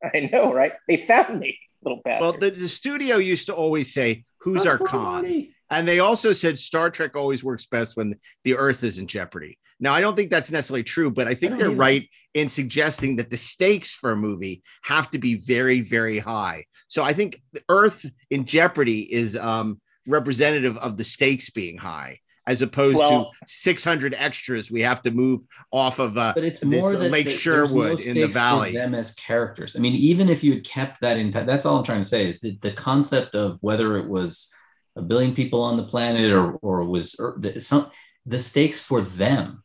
I 0.04 0.30
know, 0.32 0.52
right? 0.54 0.74
They 0.88 1.06
found 1.08 1.40
me, 1.40 1.58
little 1.84 2.02
bastard. 2.04 2.22
Well, 2.22 2.34
the, 2.34 2.50
the 2.50 2.68
studio 2.68 3.18
used 3.18 3.46
to 3.48 3.54
always 3.54 3.94
say, 3.94 4.26
"Who's 4.40 4.66
our 4.66 4.78
con?" 4.80 5.48
And 5.74 5.88
they 5.88 6.00
also 6.00 6.34
said 6.34 6.60
Star 6.60 6.90
Trek 6.90 7.16
always 7.16 7.44
works 7.44 7.66
best 7.66 7.98
when 7.98 8.16
the 8.44 8.56
Earth 8.56 8.84
is 8.84 8.98
in 8.98 9.08
jeopardy. 9.08 9.58
Now, 9.80 9.94
I 9.94 10.02
don't 10.02 10.16
think 10.16 10.30
that's 10.30 10.52
necessarily 10.52 10.84
true, 10.84 11.12
but 11.12 11.28
I 11.28 11.34
think 11.34 11.52
don't 11.52 11.58
they're 11.60 11.68
either. 11.70 11.78
right 11.78 12.10
in 12.34 12.48
suggesting 12.48 13.16
that 13.18 13.30
the 13.30 13.38
stakes 13.38 13.94
for 13.94 14.12
a 14.12 14.16
movie 14.16 14.62
have 14.84 15.10
to 15.12 15.18
be 15.18 15.36
very, 15.36 15.82
very 15.82 16.20
high. 16.20 16.66
So 16.88 17.04
I 17.04 17.14
think 17.14 17.42
the 17.54 17.64
Earth 17.70 18.06
in 18.30 18.46
jeopardy 18.46 19.02
is 19.12 19.36
um, 19.36 19.82
representative 20.08 20.78
of 20.78 20.96
the 20.98 21.04
stakes 21.04 21.50
being 21.50 21.78
high, 21.78 22.20
as 22.46 22.62
opposed 22.62 22.98
Well- 22.98 23.32
to 23.32 23.48
600 23.48 24.14
extras 24.18 24.70
we 24.72 24.82
have 24.82 25.02
to 25.04 25.12
move 25.12 25.42
off 25.72 26.00
of 26.00 26.18
uh, 26.18 26.34
But 26.36 26.44
it's 26.44 26.60
this, 26.60 26.70
more 26.70 26.94
uh, 26.96 27.00
that 27.00 27.12
Lake 27.12 27.26
that 27.26 27.32
Sherwood 27.32 28.00
no 28.00 28.06
in 28.06 28.16
the 28.20 28.28
valley. 28.28 28.74
them 28.74 28.94
as 28.96 29.14
characters. 29.16 29.76
I 29.76 29.80
mean, 29.80 29.94
even 29.96 30.30
if 30.30 30.44
you 30.44 30.54
had 30.54 30.64
kept 30.66 31.02
that 31.02 31.18
in, 31.18 31.32
that's 31.32 31.66
all 31.66 31.80
I'm 31.80 31.84
trying 31.84 32.02
to 32.02 32.08
say 32.08 32.28
is 32.28 32.40
that 32.42 32.62
the 32.62 32.72
concept 32.72 33.34
of 33.36 33.58
whether 33.62 33.98
it 33.98 34.08
was 34.08 34.54
a 34.96 35.02
billion 35.02 35.34
people 35.34 35.62
on 35.62 35.78
the 35.78 35.84
planet 35.84 36.32
or 36.32 36.54
or 36.54 36.84
was 36.86 37.16
or 37.16 37.36
the, 37.40 37.60
some 37.60 37.90
the 38.26 38.40
stakes 38.40 38.80
for 38.80 39.02
them 39.02 39.64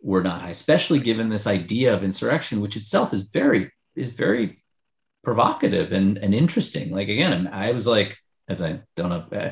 were 0.00 0.22
not 0.22 0.42
high, 0.42 0.50
especially 0.50 1.00
given 1.00 1.28
this 1.28 1.46
idea 1.46 1.94
of 1.94 2.04
insurrection, 2.04 2.60
which 2.60 2.76
itself 2.76 3.12
is 3.12 3.22
very 3.22 3.70
is 3.96 4.10
very 4.10 4.62
provocative 5.24 5.92
and 5.92 6.18
and 6.18 6.34
interesting. 6.34 6.90
Like 6.90 7.08
again, 7.08 7.48
I 7.52 7.72
was 7.72 7.86
like, 7.86 8.16
as 8.48 8.62
I 8.62 8.80
don't 8.96 9.10
know. 9.10 9.26
Uh, 9.38 9.50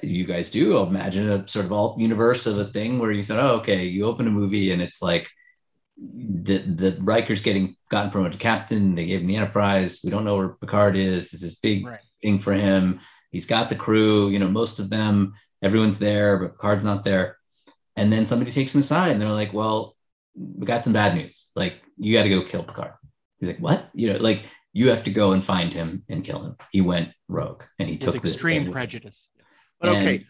you 0.00 0.24
guys 0.24 0.48
do 0.48 0.76
I'll 0.76 0.86
imagine 0.86 1.28
a 1.28 1.48
sort 1.48 1.66
of 1.66 1.72
alt 1.72 1.98
universe 1.98 2.46
of 2.46 2.56
a 2.56 2.66
thing 2.66 3.00
where 3.00 3.10
you 3.10 3.24
said, 3.24 3.40
oh, 3.40 3.56
okay, 3.56 3.86
you 3.86 4.04
open 4.06 4.28
a 4.28 4.30
movie 4.30 4.70
and 4.70 4.80
it's 4.80 5.02
like 5.02 5.28
the 5.98 6.58
the 6.58 6.96
Riker's 7.00 7.42
getting 7.42 7.76
gotten 7.90 8.10
promoted 8.12 8.34
to 8.34 8.38
captain. 8.38 8.94
They 8.94 9.06
gave 9.06 9.20
him 9.20 9.26
the 9.26 9.36
Enterprise. 9.36 10.00
We 10.04 10.10
don't 10.10 10.24
know 10.24 10.36
where 10.36 10.48
Picard 10.50 10.96
is. 10.96 11.30
This 11.30 11.42
is 11.42 11.56
big 11.56 11.84
Right. 11.86 12.00
thing 12.22 12.38
for 12.38 12.52
him. 12.52 13.00
He's 13.32 13.46
got 13.46 13.68
the 13.68 13.74
crew. 13.74 14.28
You 14.28 14.38
know, 14.38 14.48
most 14.48 14.78
of 14.78 14.88
them, 14.90 15.34
everyone's 15.62 15.98
there, 15.98 16.38
but 16.38 16.52
Picard's 16.52 16.84
not 16.84 17.04
there. 17.04 17.38
And 17.96 18.12
then 18.12 18.24
somebody 18.24 18.52
takes 18.52 18.74
him 18.74 18.80
aside, 18.80 19.10
and 19.12 19.20
they're 19.20 19.28
like, 19.30 19.52
"Well, 19.52 19.96
we 20.34 20.64
got 20.66 20.84
some 20.84 20.92
bad 20.92 21.14
news. 21.16 21.50
Like, 21.56 21.74
you 21.98 22.12
got 22.16 22.22
to 22.22 22.28
go 22.30 22.42
kill 22.42 22.62
Picard." 22.62 22.92
He's 23.40 23.48
like, 23.48 23.58
"What? 23.58 23.88
You 23.94 24.12
know, 24.12 24.18
like 24.18 24.42
you 24.72 24.88
have 24.90 25.04
to 25.04 25.10
go 25.10 25.32
and 25.32 25.44
find 25.44 25.72
him 25.74 26.04
and 26.08 26.22
kill 26.24 26.44
him." 26.44 26.56
He 26.70 26.80
went 26.80 27.10
rogue, 27.28 27.64
and 27.78 27.88
he 27.88 27.94
With 27.96 28.02
took 28.02 28.22
this 28.22 28.32
extreme 28.34 28.64
thing. 28.64 28.72
prejudice. 28.72 29.28
But 29.80 29.90
okay, 29.96 30.26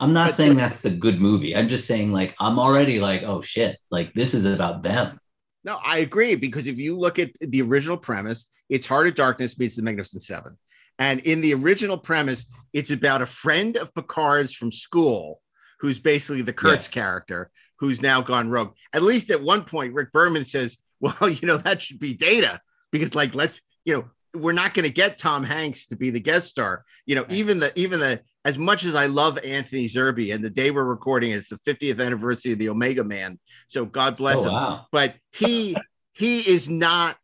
I'm 0.00 0.12
not 0.12 0.28
But- 0.28 0.34
saying 0.34 0.56
that's 0.56 0.80
the 0.80 0.90
good 0.90 1.20
movie. 1.20 1.54
I'm 1.54 1.68
just 1.68 1.86
saying 1.86 2.10
like 2.12 2.34
I'm 2.40 2.58
already 2.58 3.00
like, 3.00 3.22
oh 3.22 3.42
shit, 3.42 3.76
like 3.90 4.14
this 4.14 4.32
is 4.34 4.44
about 4.46 4.82
them. 4.82 5.18
No, 5.62 5.78
I 5.84 5.98
agree 5.98 6.36
because 6.36 6.66
if 6.66 6.78
you 6.78 6.96
look 6.96 7.18
at 7.18 7.32
the 7.40 7.60
original 7.60 7.98
premise, 7.98 8.46
it's 8.70 8.86
Heart 8.86 9.08
of 9.08 9.14
Darkness 9.14 9.58
meets 9.58 9.76
the 9.76 9.82
Magnificent 9.82 10.22
Seven. 10.22 10.56
And 11.00 11.18
in 11.20 11.40
the 11.40 11.54
original 11.54 11.98
premise, 11.98 12.46
it's 12.72 12.90
about 12.92 13.22
a 13.22 13.26
friend 13.26 13.76
of 13.76 13.92
Picard's 13.94 14.54
from 14.54 14.70
school 14.70 15.40
who's 15.80 15.98
basically 15.98 16.42
the 16.42 16.52
Kurtz 16.52 16.86
character 16.88 17.50
who's 17.78 18.02
now 18.02 18.20
gone 18.20 18.50
rogue. 18.50 18.74
At 18.92 19.02
least 19.02 19.30
at 19.30 19.42
one 19.42 19.64
point, 19.64 19.94
Rick 19.94 20.12
Berman 20.12 20.44
says, 20.44 20.76
Well, 21.00 21.28
you 21.28 21.48
know, 21.48 21.56
that 21.56 21.82
should 21.82 21.98
be 21.98 22.14
data 22.14 22.60
because, 22.92 23.14
like, 23.14 23.34
let's, 23.34 23.60
you 23.86 23.94
know, 23.94 24.04
we're 24.34 24.52
not 24.52 24.74
going 24.74 24.86
to 24.86 24.92
get 24.92 25.16
Tom 25.18 25.42
Hanks 25.42 25.86
to 25.86 25.96
be 25.96 26.10
the 26.10 26.20
guest 26.20 26.48
star. 26.48 26.84
You 27.06 27.16
know, 27.16 27.24
even 27.30 27.58
the, 27.58 27.72
even 27.76 27.98
the, 27.98 28.20
as 28.44 28.58
much 28.58 28.84
as 28.84 28.94
I 28.94 29.06
love 29.06 29.38
Anthony 29.42 29.86
Zerbe 29.86 30.32
and 30.34 30.44
the 30.44 30.50
day 30.50 30.70
we're 30.70 30.84
recording, 30.84 31.32
it's 31.32 31.48
the 31.48 31.58
50th 31.66 32.04
anniversary 32.04 32.52
of 32.52 32.58
the 32.58 32.68
Omega 32.68 33.02
Man. 33.02 33.40
So 33.66 33.84
God 33.86 34.16
bless 34.16 34.38
Oh, 34.38 34.44
him 34.48 34.52
wow. 34.52 34.86
but 34.92 35.16
he 35.32 35.76
he 36.12 36.40
is 36.40 36.68
not 36.68 37.16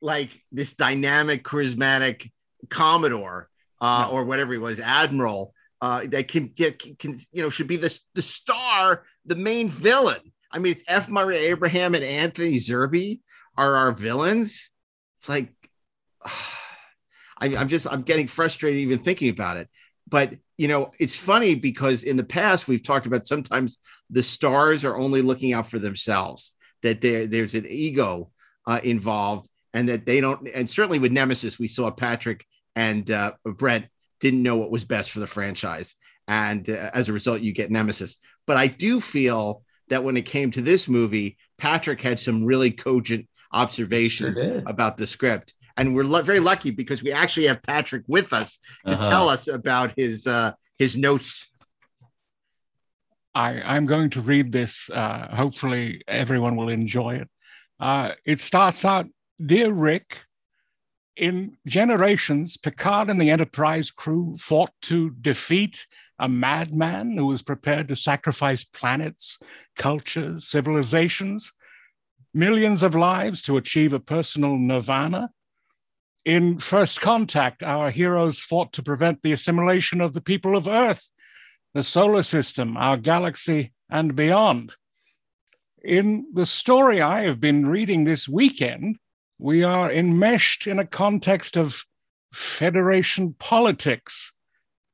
like 0.00 0.30
this 0.50 0.74
dynamic 0.74 1.44
charismatic 1.44 2.30
commodore 2.68 3.48
uh, 3.80 4.08
or 4.10 4.24
whatever 4.24 4.52
he 4.52 4.58
was 4.58 4.80
admiral 4.80 5.54
uh, 5.80 6.04
that 6.08 6.28
can 6.28 6.48
get 6.48 6.78
can, 6.98 7.16
you 7.32 7.42
know 7.42 7.50
should 7.50 7.68
be 7.68 7.76
the, 7.76 7.98
the 8.14 8.22
star 8.22 9.04
the 9.24 9.36
main 9.36 9.68
villain. 9.68 10.20
I 10.50 10.58
mean 10.58 10.72
it's 10.72 10.84
f. 10.88 11.08
Murray 11.08 11.36
abraham 11.36 11.94
and 11.94 12.04
anthony 12.04 12.56
zerbe 12.56 13.20
are 13.56 13.76
our 13.76 13.92
villains. 13.92 14.70
It's 15.18 15.28
like 15.28 15.50
I, 17.40 17.54
i'm 17.54 17.68
just 17.68 17.86
i'm 17.86 18.02
getting 18.02 18.26
frustrated 18.26 18.80
even 18.80 18.98
thinking 18.98 19.28
about 19.28 19.56
it. 19.56 19.68
But 20.08 20.34
you 20.56 20.68
know 20.68 20.90
it's 20.98 21.16
funny 21.16 21.54
because 21.54 22.02
in 22.02 22.16
the 22.16 22.24
past 22.24 22.66
we've 22.66 22.82
talked 22.82 23.06
about 23.06 23.26
sometimes 23.26 23.78
the 24.10 24.22
stars 24.22 24.84
are 24.84 24.96
only 24.96 25.22
looking 25.22 25.52
out 25.52 25.70
for 25.70 25.78
themselves 25.78 26.54
that 26.82 27.00
there 27.00 27.26
there's 27.26 27.54
an 27.54 27.66
ego 27.68 28.30
uh, 28.66 28.80
involved 28.82 29.48
and 29.74 29.88
that 29.88 30.06
they 30.06 30.20
don't 30.20 30.48
and 30.54 30.68
certainly 30.68 30.98
with 30.98 31.12
nemesis 31.12 31.58
we 31.58 31.66
saw 31.68 31.90
patrick 31.90 32.44
and 32.76 33.10
uh, 33.10 33.32
brent 33.44 33.86
didn't 34.20 34.42
know 34.42 34.56
what 34.56 34.70
was 34.70 34.84
best 34.84 35.10
for 35.10 35.20
the 35.20 35.26
franchise 35.26 35.94
and 36.26 36.68
uh, 36.70 36.90
as 36.94 37.08
a 37.08 37.12
result 37.12 37.40
you 37.40 37.52
get 37.52 37.70
nemesis 37.70 38.16
but 38.46 38.56
i 38.56 38.66
do 38.66 39.00
feel 39.00 39.62
that 39.88 40.04
when 40.04 40.16
it 40.16 40.22
came 40.26 40.50
to 40.50 40.62
this 40.62 40.88
movie 40.88 41.36
patrick 41.58 42.00
had 42.00 42.18
some 42.20 42.44
really 42.44 42.70
cogent 42.70 43.28
observations 43.52 44.38
Sure 44.38 44.62
about 44.66 44.96
the 44.96 45.06
script 45.06 45.54
and 45.76 45.94
we're 45.94 46.04
lu- 46.04 46.22
very 46.22 46.40
lucky 46.40 46.70
because 46.70 47.02
we 47.02 47.12
actually 47.12 47.46
have 47.46 47.62
patrick 47.62 48.02
with 48.08 48.32
us 48.32 48.58
to 48.86 48.94
Uh-huh. 48.94 49.08
tell 49.10 49.28
us 49.28 49.48
about 49.48 49.92
his 49.96 50.26
uh 50.26 50.52
his 50.78 50.96
notes 50.96 51.46
I, 53.34 53.60
I'm 53.62 53.86
going 53.86 54.10
to 54.10 54.20
read 54.20 54.50
this. 54.50 54.90
Uh, 54.90 55.28
hopefully, 55.32 56.02
everyone 56.08 56.56
will 56.56 56.70
enjoy 56.70 57.16
it. 57.16 57.28
Uh, 57.78 58.12
it 58.24 58.40
starts 58.40 58.84
out 58.84 59.06
Dear 59.44 59.70
Rick, 59.70 60.26
in 61.16 61.58
generations, 61.64 62.56
Picard 62.56 63.08
and 63.08 63.20
the 63.20 63.30
Enterprise 63.30 63.92
crew 63.92 64.36
fought 64.36 64.72
to 64.82 65.10
defeat 65.10 65.86
a 66.18 66.28
madman 66.28 67.16
who 67.16 67.26
was 67.26 67.42
prepared 67.42 67.86
to 67.88 67.96
sacrifice 67.96 68.64
planets, 68.64 69.38
cultures, 69.76 70.48
civilizations, 70.48 71.52
millions 72.34 72.82
of 72.82 72.96
lives 72.96 73.40
to 73.42 73.56
achieve 73.56 73.92
a 73.92 74.00
personal 74.00 74.56
nirvana. 74.56 75.30
In 76.24 76.58
First 76.58 77.00
Contact, 77.00 77.62
our 77.62 77.90
heroes 77.90 78.40
fought 78.40 78.72
to 78.72 78.82
prevent 78.82 79.22
the 79.22 79.32
assimilation 79.32 80.00
of 80.00 80.14
the 80.14 80.20
people 80.20 80.56
of 80.56 80.66
Earth 80.66 81.12
the 81.74 81.82
solar 81.84 82.22
system, 82.24 82.76
our 82.76 82.96
galaxy, 82.96 83.72
and 83.88 84.16
beyond. 84.16 84.72
In 85.84 86.26
the 86.32 86.46
story 86.46 87.00
I 87.00 87.20
have 87.22 87.40
been 87.40 87.66
reading 87.66 88.02
this 88.02 88.28
weekend, 88.28 88.98
we 89.38 89.62
are 89.62 89.90
enmeshed 89.90 90.66
in 90.66 90.78
a 90.78 90.86
context 90.86 91.56
of 91.56 91.84
Federation 92.32 93.34
politics, 93.38 94.34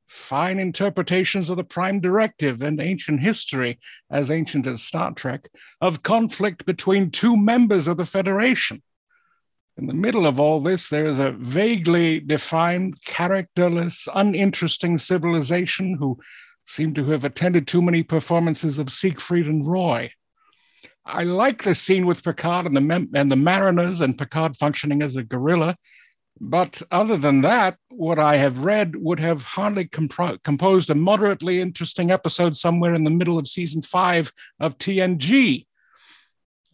fine 0.07 0.59
interpretations 0.59 1.49
of 1.49 1.57
the 1.57 1.63
Prime 1.63 1.99
Directive 1.99 2.61
and 2.61 2.79
ancient 2.79 3.19
history, 3.21 3.79
as 4.09 4.31
ancient 4.31 4.67
as 4.67 4.81
Star 4.81 5.11
Trek, 5.11 5.49
of 5.81 6.03
conflict 6.03 6.65
between 6.65 7.11
two 7.11 7.35
members 7.35 7.87
of 7.87 7.97
the 7.97 8.05
Federation. 8.05 8.81
In 9.77 9.87
the 9.87 9.93
middle 9.93 10.25
of 10.25 10.39
all 10.39 10.61
this, 10.61 10.87
there 10.87 11.05
is 11.05 11.19
a 11.19 11.31
vaguely 11.31 12.21
defined, 12.21 13.03
characterless, 13.03 14.07
uninteresting 14.13 14.97
civilization 14.97 15.97
who 15.99 16.17
seem 16.65 16.93
to 16.93 17.05
have 17.09 17.25
attended 17.25 17.67
too 17.67 17.81
many 17.81 18.01
performances 18.01 18.79
of 18.79 18.91
Siegfried 18.91 19.47
and 19.47 19.67
Roy. 19.67 20.11
I 21.05 21.23
like 21.23 21.63
the 21.63 21.75
scene 21.75 22.07
with 22.07 22.23
Picard 22.23 22.65
and 22.65 22.75
the, 22.75 23.07
and 23.13 23.31
the 23.31 23.35
mariners 23.35 24.01
and 24.01 24.17
Picard 24.17 24.57
functioning 24.57 25.01
as 25.01 25.15
a 25.15 25.23
guerrilla. 25.23 25.77
But 26.41 26.81
other 26.91 27.15
than 27.15 27.41
that, 27.41 27.77
what 27.89 28.19
I 28.19 28.37
have 28.37 28.65
read 28.65 28.95
would 28.97 29.19
have 29.19 29.41
hardly 29.41 29.87
composed 29.87 30.89
a 30.89 30.95
moderately 30.95 31.61
interesting 31.61 32.11
episode 32.11 32.57
somewhere 32.57 32.93
in 32.93 33.03
the 33.03 33.11
middle 33.11 33.37
of 33.37 33.47
season 33.47 33.81
five 33.81 34.33
of 34.59 34.77
TNG. 34.77 35.65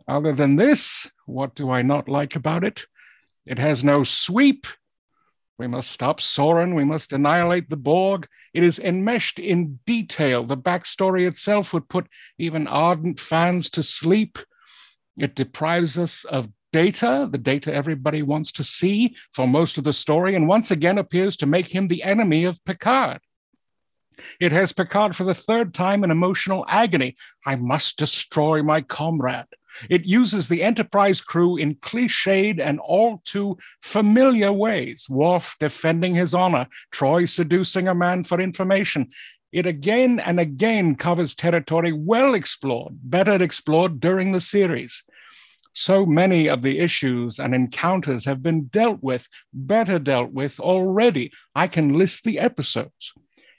Other 0.07 0.33
than 0.33 0.55
this, 0.55 1.11
what 1.25 1.53
do 1.53 1.69
I 1.69 1.83
not 1.83 2.09
like 2.09 2.35
about 2.35 2.63
it? 2.63 2.85
It 3.45 3.59
has 3.59 3.83
no 3.83 4.03
sweep. 4.03 4.65
We 5.61 5.67
must 5.67 5.91
stop 5.91 6.19
Soran. 6.19 6.73
We 6.73 6.83
must 6.83 7.13
annihilate 7.13 7.69
the 7.69 7.77
Borg. 7.77 8.27
It 8.51 8.63
is 8.63 8.79
enmeshed 8.79 9.37
in 9.37 9.77
detail. 9.85 10.43
The 10.43 10.57
backstory 10.57 11.27
itself 11.27 11.71
would 11.71 11.87
put 11.87 12.07
even 12.39 12.65
ardent 12.65 13.19
fans 13.19 13.69
to 13.71 13.83
sleep. 13.83 14.39
It 15.19 15.35
deprives 15.35 15.99
us 15.99 16.23
of 16.23 16.49
data, 16.73 17.29
the 17.31 17.37
data 17.37 17.71
everybody 17.71 18.23
wants 18.23 18.51
to 18.53 18.63
see 18.63 19.15
for 19.33 19.47
most 19.47 19.77
of 19.77 19.83
the 19.83 19.93
story, 19.93 20.33
and 20.33 20.47
once 20.47 20.71
again 20.71 20.97
appears 20.97 21.37
to 21.37 21.45
make 21.45 21.67
him 21.67 21.87
the 21.87 22.01
enemy 22.01 22.43
of 22.43 22.65
Picard. 22.65 23.19
It 24.39 24.51
has 24.51 24.73
Picard 24.73 25.15
for 25.15 25.25
the 25.25 25.35
third 25.35 25.75
time 25.75 26.03
in 26.03 26.09
emotional 26.09 26.65
agony. 26.67 27.13
I 27.45 27.55
must 27.55 27.99
destroy 27.99 28.63
my 28.63 28.81
comrade. 28.81 29.45
It 29.89 30.05
uses 30.05 30.47
the 30.47 30.63
Enterprise 30.63 31.21
crew 31.21 31.57
in 31.57 31.75
cliched 31.75 32.59
and 32.59 32.79
all 32.79 33.21
too 33.25 33.57
familiar 33.81 34.51
ways. 34.51 35.07
Worf 35.09 35.55
defending 35.59 36.15
his 36.15 36.33
honor, 36.33 36.67
Troi 36.91 37.27
seducing 37.27 37.87
a 37.87 37.95
man 37.95 38.23
for 38.23 38.39
information. 38.39 39.09
It 39.51 39.65
again 39.65 40.19
and 40.19 40.39
again 40.39 40.95
covers 40.95 41.35
territory 41.35 41.91
well 41.91 42.33
explored, 42.33 42.93
better 43.03 43.41
explored 43.43 43.99
during 43.99 44.31
the 44.31 44.41
series. 44.41 45.03
So 45.73 46.05
many 46.05 46.49
of 46.49 46.61
the 46.61 46.79
issues 46.79 47.39
and 47.39 47.55
encounters 47.55 48.25
have 48.25 48.43
been 48.43 48.65
dealt 48.65 49.01
with, 49.01 49.27
better 49.53 49.99
dealt 49.99 50.31
with 50.31 50.59
already. 50.59 51.31
I 51.55 51.67
can 51.67 51.97
list 51.97 52.23
the 52.23 52.39
episodes. 52.39 53.13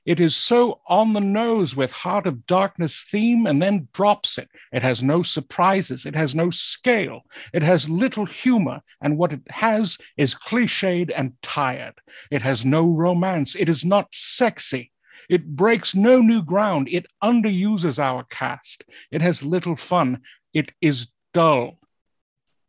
It 0.05 0.19
is 0.19 0.35
so 0.35 0.81
on 0.87 1.13
the 1.13 1.21
nose 1.21 1.77
with 1.77 1.93
Heart 1.93 2.27
of 2.27 2.47
Darkness 2.47 3.07
theme 3.09 3.47
and 3.47 3.63
then 3.63 3.89
drops 3.93 4.37
it. 4.37 4.49
It 4.73 4.83
has 4.83 5.03
no 5.03 5.23
surprises. 5.23 6.05
It 6.05 6.17
has 6.17 6.35
no 6.35 6.51
scale. 6.51 7.23
It 7.53 7.63
has 7.63 7.89
little 7.89 8.27
humor. 8.27 8.83
And 9.01 9.17
what 9.17 9.33
it 9.33 9.43
has 9.51 9.99
is 10.17 10.35
cliched 10.35 11.13
and 11.15 11.35
tired. 11.43 11.95
It 12.31 12.43
has 12.43 12.65
no 12.65 12.93
romance. 12.93 13.55
It 13.55 13.69
is 13.69 13.85
not 13.85 14.09
sexy. 14.13 14.91
It 15.29 15.55
breaks 15.55 15.95
no 15.95 16.21
new 16.21 16.43
ground. 16.43 16.89
It 16.91 17.07
underuses 17.23 17.99
our 17.99 18.25
cast. 18.25 18.85
It 19.13 19.23
has 19.23 19.45
little 19.45 19.77
fun. 19.77 20.23
It 20.53 20.73
is 20.81 21.09
dull. 21.33 21.79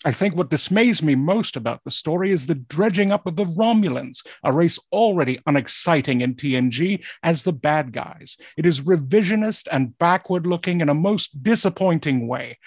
I 0.05 0.11
think 0.11 0.35
what 0.35 0.49
dismays 0.49 1.01
me 1.01 1.15
most 1.15 1.55
about 1.55 1.83
the 1.83 1.91
story 1.91 2.31
is 2.31 2.45
the 2.45 2.55
dredging 2.55 3.11
up 3.11 3.25
of 3.25 3.37
the 3.37 3.45
Romulans, 3.45 4.19
a 4.43 4.51
race 4.51 4.77
already 4.91 5.39
unexciting 5.45 6.21
in 6.21 6.35
TNG, 6.35 7.05
as 7.23 7.43
the 7.43 7.53
bad 7.53 7.93
guys. 7.93 8.37
It 8.57 8.65
is 8.65 8.81
revisionist 8.81 9.67
and 9.71 9.97
backward 9.97 10.45
looking 10.45 10.81
in 10.81 10.89
a 10.89 10.93
most 10.93 11.41
disappointing 11.41 12.27
way. 12.27 12.57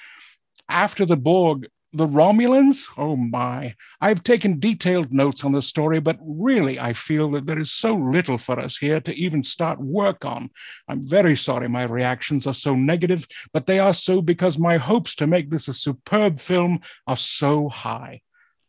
After 0.69 1.05
the 1.05 1.17
Borg 1.17 1.69
the 1.93 2.07
Romulans? 2.07 2.89
Oh 2.97 3.17
my. 3.17 3.75
I've 4.01 4.23
taken 4.23 4.61
detailed 4.61 5.13
notes 5.13 5.45
on 5.45 5.53
the 5.53 5.63
story, 5.63 6.01
but 6.01 6.19
really 6.21 6.79
I 6.79 6.93
feel 6.93 7.31
that 7.33 7.47
there 7.47 7.59
is 7.59 7.73
so 7.73 7.95
little 7.95 8.39
for 8.39 8.59
us 8.61 8.77
here 8.77 9.01
to 9.01 9.15
even 9.15 9.43
start 9.43 9.81
work 9.81 10.25
on. 10.25 10.51
I'm 10.89 11.07
very 11.07 11.37
sorry 11.37 11.69
my 11.69 11.85
reactions 11.85 12.47
are 12.47 12.55
so 12.55 12.75
negative, 12.75 13.27
but 13.53 13.67
they 13.67 13.79
are 13.79 13.95
so 13.95 14.21
because 14.21 14.59
my 14.59 14.77
hopes 14.77 15.15
to 15.17 15.27
make 15.27 15.51
this 15.51 15.69
a 15.69 15.75
superb 15.75 16.39
film 16.41 16.81
are 17.07 17.17
so 17.17 17.69
high. 17.69 18.23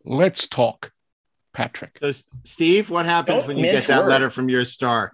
Let's 0.05 0.47
talk. 0.47 0.91
Patrick. 1.53 1.97
So, 1.99 2.11
Steve, 2.45 2.91
what 2.91 3.07
happens 3.07 3.39
Don't 3.39 3.47
when 3.47 3.57
you 3.57 3.71
get 3.71 3.87
that 3.87 4.01
words. 4.01 4.09
letter 4.09 4.29
from 4.29 4.47
your 4.47 4.63
star? 4.63 5.11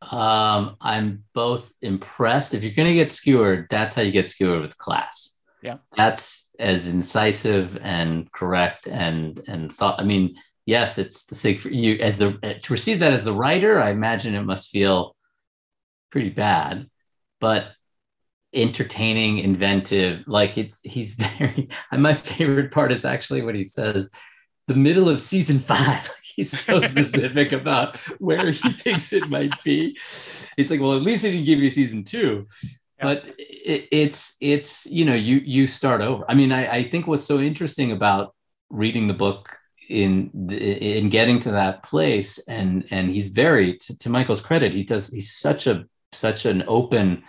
Um, 0.00 0.76
I'm 0.80 1.24
both 1.34 1.70
impressed. 1.82 2.54
If 2.54 2.64
you're 2.64 2.72
going 2.72 2.88
to 2.88 2.94
get 2.94 3.10
skewered, 3.10 3.66
that's 3.68 3.94
how 3.94 4.00
you 4.00 4.10
get 4.10 4.26
skewered 4.28 4.62
with 4.62 4.78
class. 4.78 5.38
Yeah. 5.62 5.76
That's 5.94 6.41
as 6.58 6.88
incisive 6.88 7.78
and 7.82 8.30
correct 8.32 8.86
and 8.86 9.40
and 9.48 9.72
thought. 9.72 10.00
I 10.00 10.04
mean, 10.04 10.36
yes, 10.66 10.98
it's 10.98 11.24
the 11.26 11.34
Siegfried. 11.34 11.74
You 11.74 11.94
as 11.96 12.18
the 12.18 12.32
to 12.32 12.72
receive 12.72 12.98
that 13.00 13.12
as 13.12 13.24
the 13.24 13.34
writer, 13.34 13.80
I 13.80 13.90
imagine 13.90 14.34
it 14.34 14.42
must 14.42 14.70
feel 14.70 15.16
pretty 16.10 16.30
bad, 16.30 16.88
but 17.40 17.68
entertaining, 18.52 19.38
inventive. 19.38 20.24
Like 20.26 20.58
it's 20.58 20.80
he's 20.82 21.14
very. 21.38 21.68
My 21.92 22.14
favorite 22.14 22.70
part 22.70 22.92
is 22.92 23.04
actually 23.04 23.42
what 23.42 23.54
he 23.54 23.64
says. 23.64 24.10
The 24.68 24.74
middle 24.74 25.08
of 25.08 25.20
season 25.20 25.58
five. 25.58 26.08
He's 26.34 26.58
so 26.58 26.80
specific 26.80 27.52
about 27.52 27.98
where 28.18 28.52
he 28.52 28.72
thinks 28.72 29.12
it 29.12 29.28
might 29.28 29.62
be. 29.62 29.98
It's 30.56 30.70
like, 30.70 30.80
well, 30.80 30.96
at 30.96 31.02
least 31.02 31.26
he 31.26 31.32
didn't 31.32 31.44
give 31.44 31.58
you 31.58 31.68
season 31.68 32.04
two 32.04 32.46
but 33.02 33.24
it, 33.38 33.88
it's 33.90 34.36
it's 34.40 34.86
you 34.86 35.04
know 35.04 35.14
you 35.14 35.36
you 35.36 35.66
start 35.66 36.00
over. 36.00 36.24
I 36.28 36.34
mean 36.34 36.52
I, 36.52 36.76
I 36.76 36.82
think 36.84 37.06
what's 37.06 37.26
so 37.26 37.40
interesting 37.40 37.92
about 37.92 38.34
reading 38.70 39.06
the 39.08 39.14
book 39.14 39.56
in 39.88 40.30
in 40.50 41.10
getting 41.10 41.40
to 41.40 41.50
that 41.50 41.82
place 41.82 42.38
and 42.48 42.86
and 42.90 43.10
he's 43.10 43.26
very 43.26 43.76
to, 43.76 43.98
to 43.98 44.08
michael's 44.08 44.40
credit 44.40 44.72
he 44.72 44.84
does 44.84 45.08
he's 45.08 45.32
such 45.32 45.66
a 45.66 45.84
such 46.12 46.46
an 46.46 46.62
open 46.68 47.22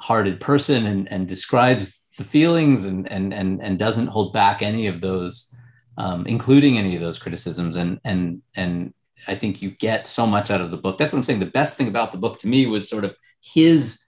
hearted 0.00 0.40
person 0.40 0.86
and 0.86 1.10
and 1.10 1.28
describes 1.28 1.98
the 2.18 2.24
feelings 2.24 2.84
and 2.84 3.10
and 3.10 3.32
and, 3.32 3.62
and 3.62 3.78
doesn't 3.78 4.08
hold 4.08 4.32
back 4.32 4.60
any 4.60 4.88
of 4.88 5.00
those 5.00 5.54
um, 5.96 6.26
including 6.26 6.78
any 6.78 6.94
of 6.96 7.02
those 7.02 7.18
criticisms. 7.18 7.76
And 7.76 8.00
and 8.04 8.42
and 8.54 8.94
i 9.26 9.34
think 9.34 9.62
you 9.62 9.70
get 9.70 10.04
so 10.04 10.26
much 10.26 10.50
out 10.50 10.60
of 10.60 10.70
the 10.70 10.76
book. 10.76 10.98
That's 10.98 11.12
what 11.12 11.18
i'm 11.18 11.22
saying. 11.24 11.40
The 11.40 11.46
best 11.46 11.76
thing 11.76 11.88
about 11.88 12.12
the 12.12 12.18
book 12.18 12.38
to 12.40 12.48
me 12.48 12.66
was 12.66 12.88
sort 12.88 13.04
of 13.04 13.16
his 13.42 14.03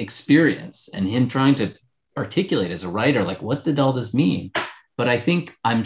experience 0.00 0.88
and 0.92 1.06
him 1.06 1.28
trying 1.28 1.54
to 1.54 1.72
articulate 2.16 2.70
as 2.70 2.82
a 2.82 2.88
writer 2.88 3.22
like 3.22 3.40
what 3.42 3.62
did 3.62 3.78
all 3.78 3.92
this 3.92 4.12
mean? 4.12 4.50
But 4.96 5.08
i 5.08 5.18
think 5.18 5.56
i'm 5.64 5.84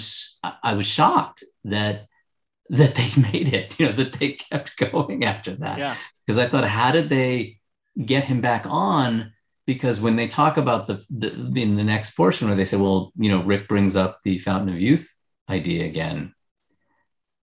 i 0.62 0.74
was 0.74 0.86
shocked 0.86 1.44
that 1.64 2.06
that 2.70 2.94
they 2.94 3.10
made 3.20 3.52
it 3.52 3.78
you 3.78 3.86
know 3.86 3.92
that 3.92 4.14
they 4.14 4.32
kept 4.32 4.76
going 4.92 5.24
after 5.24 5.52
that. 5.56 5.78
Yeah. 5.78 5.96
because 6.24 6.38
i 6.38 6.46
thought 6.48 6.64
how 6.64 6.90
did 6.92 7.08
they 7.08 7.58
get 8.02 8.24
him 8.24 8.40
back 8.40 8.64
on? 8.68 9.32
Because 9.66 10.00
when 10.00 10.16
they 10.16 10.28
talk 10.28 10.56
about 10.56 10.86
the, 10.86 11.04
the 11.08 11.28
in 11.62 11.76
the 11.76 11.84
next 11.84 12.16
portion 12.16 12.48
where 12.48 12.56
they 12.56 12.64
say 12.64 12.76
well 12.76 13.12
you 13.16 13.30
know 13.30 13.42
rick 13.42 13.68
brings 13.68 13.96
up 13.96 14.18
the 14.24 14.38
fountain 14.38 14.74
of 14.74 14.80
youth 14.80 15.08
idea 15.48 15.84
again 15.86 16.34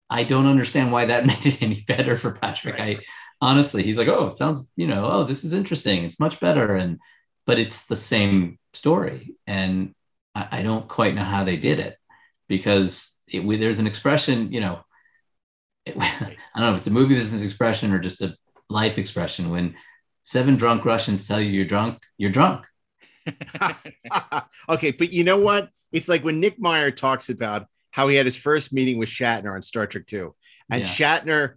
i 0.08 0.22
don't 0.24 0.46
understand 0.46 0.92
why 0.92 1.06
that 1.06 1.26
made 1.32 1.44
it 1.46 1.62
any 1.62 1.80
better 1.86 2.16
for 2.16 2.30
patrick. 2.32 2.78
I 2.78 3.00
honestly 3.40 3.82
he's 3.82 3.98
like 3.98 4.08
oh 4.08 4.28
it 4.28 4.36
sounds 4.36 4.66
you 4.76 4.86
know 4.86 5.06
oh 5.10 5.24
this 5.24 5.44
is 5.44 5.52
interesting 5.52 6.04
it's 6.04 6.20
much 6.20 6.40
better 6.40 6.74
and 6.74 6.98
but 7.46 7.58
it's 7.58 7.86
the 7.86 7.96
same 7.96 8.58
story 8.72 9.36
and 9.46 9.94
i, 10.34 10.48
I 10.52 10.62
don't 10.62 10.88
quite 10.88 11.14
know 11.14 11.22
how 11.22 11.44
they 11.44 11.56
did 11.56 11.78
it 11.78 11.96
because 12.48 13.18
it, 13.28 13.44
we, 13.44 13.56
there's 13.56 13.78
an 13.78 13.86
expression 13.86 14.52
you 14.52 14.60
know 14.60 14.80
it- 15.84 15.96
i 16.00 16.36
don't 16.56 16.62
know 16.62 16.72
if 16.72 16.78
it's 16.78 16.86
a 16.86 16.92
movie 16.92 17.14
business 17.14 17.42
expression 17.42 17.92
or 17.92 17.98
just 17.98 18.22
a 18.22 18.34
life 18.70 18.98
expression 18.98 19.50
when 19.50 19.74
seven 20.22 20.56
drunk 20.56 20.84
russians 20.84 21.28
tell 21.28 21.40
you 21.40 21.50
you're 21.50 21.64
drunk 21.66 22.02
you're 22.16 22.30
drunk 22.30 22.66
okay, 24.68 24.92
but 24.92 25.12
you 25.12 25.24
know 25.24 25.38
what? 25.38 25.70
It's 25.92 26.08
like 26.08 26.24
when 26.24 26.40
Nick 26.40 26.58
Meyer 26.58 26.90
talks 26.90 27.28
about 27.28 27.66
how 27.90 28.08
he 28.08 28.16
had 28.16 28.26
his 28.26 28.36
first 28.36 28.72
meeting 28.72 28.98
with 28.98 29.08
Shatner 29.08 29.54
on 29.54 29.62
Star 29.62 29.86
Trek 29.86 30.06
2, 30.06 30.34
and 30.70 30.82
Yeah. 30.82 30.86
Shatner 30.86 31.54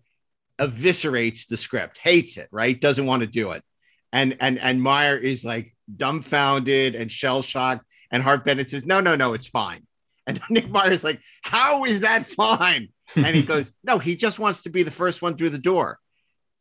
eviscerates 0.60 1.47
the 1.47 1.57
script, 1.57 1.97
hates 1.97 2.38
it, 2.38 2.47
right? 2.51 2.80
Doesn't 2.80 3.05
want 3.05 3.22
to 3.22 3.28
do 3.28 3.51
it. 3.51 3.64
And 4.12 4.38
and 4.39 4.60
and 4.60 4.82
Meyer 4.82 5.18
is 5.18 5.45
like 5.45 5.76
dumbfounded 5.95 6.95
and 6.95 7.12
shell 7.12 7.41
shocked. 7.41 7.86
And 8.12 8.24
Harve 8.24 8.43
Bennett 8.43 8.70
says, 8.70 8.86
No, 8.86 8.99
no, 9.01 9.16
no, 9.16 9.34
it's 9.34 9.47
fine. 9.47 9.86
And 10.26 10.39
Nick 10.49 10.70
Meyer's 10.70 11.03
like, 11.03 11.22
How 11.43 11.86
is 11.86 12.01
that 12.01 12.26
fine? 12.26 12.89
And 13.16 13.36
he 13.36 13.41
goes, 13.41 13.74
No, 13.84 13.99
he 13.99 14.16
just 14.16 14.39
wants 14.39 14.64
to 14.64 14.70
be 14.70 14.84
the 14.84 14.91
first 14.91 15.22
one 15.22 15.38
through 15.38 15.51
the 15.51 15.57
door. 15.57 15.99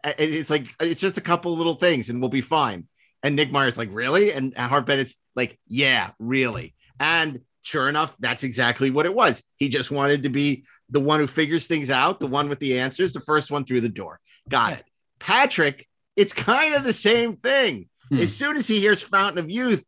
It's 0.05 0.51
like 0.51 0.67
it's 0.81 1.01
just 1.01 1.19
a 1.19 1.23
couple 1.23 1.57
little 1.57 1.75
things 1.75 2.09
and 2.09 2.21
we'll 2.21 2.31
be 2.31 2.41
fine. 2.41 2.87
And 3.23 3.35
Nick 3.35 3.51
Meyer's 3.51 3.79
like, 3.79 3.89
really? 3.93 4.33
And 4.33 4.55
Harve 4.57 4.87
Bennett's 4.87 5.17
like, 5.35 5.59
yeah, 5.67 6.11
really. 6.19 6.75
And 7.01 7.41
sure 7.63 7.89
enough, 7.89 8.15
that's 8.19 8.45
exactly 8.45 8.91
what 8.91 9.07
it 9.07 9.15
was. 9.15 9.43
He 9.57 9.69
just 9.69 9.91
wanted 9.91 10.23
to 10.23 10.29
be 10.29 10.65
the 10.91 11.01
one 11.01 11.21
who 11.21 11.27
figures 11.27 11.67
things 11.67 11.91
out, 11.91 12.21
the 12.21 12.27
one 12.27 12.49
with 12.49 12.59
the 12.61 12.79
answers, 12.79 13.13
the 13.13 13.21
first 13.21 13.51
one 13.51 13.65
through 13.65 13.81
the 13.81 13.89
door. 13.89 14.21
Got 14.49 14.75
it. 14.75 14.85
Patrick, 15.19 15.87
it's 16.17 16.33
kind 16.33 16.75
of 16.75 16.85
the 16.85 16.93
same 16.93 17.37
thing. 17.37 17.89
Hmm. 18.09 18.19
As 18.19 18.35
soon 18.35 18.57
as 18.57 18.67
he 18.67 18.81
hears 18.81 19.03
Fountain 19.03 19.45
of 19.45 19.51
Youth, 19.51 19.85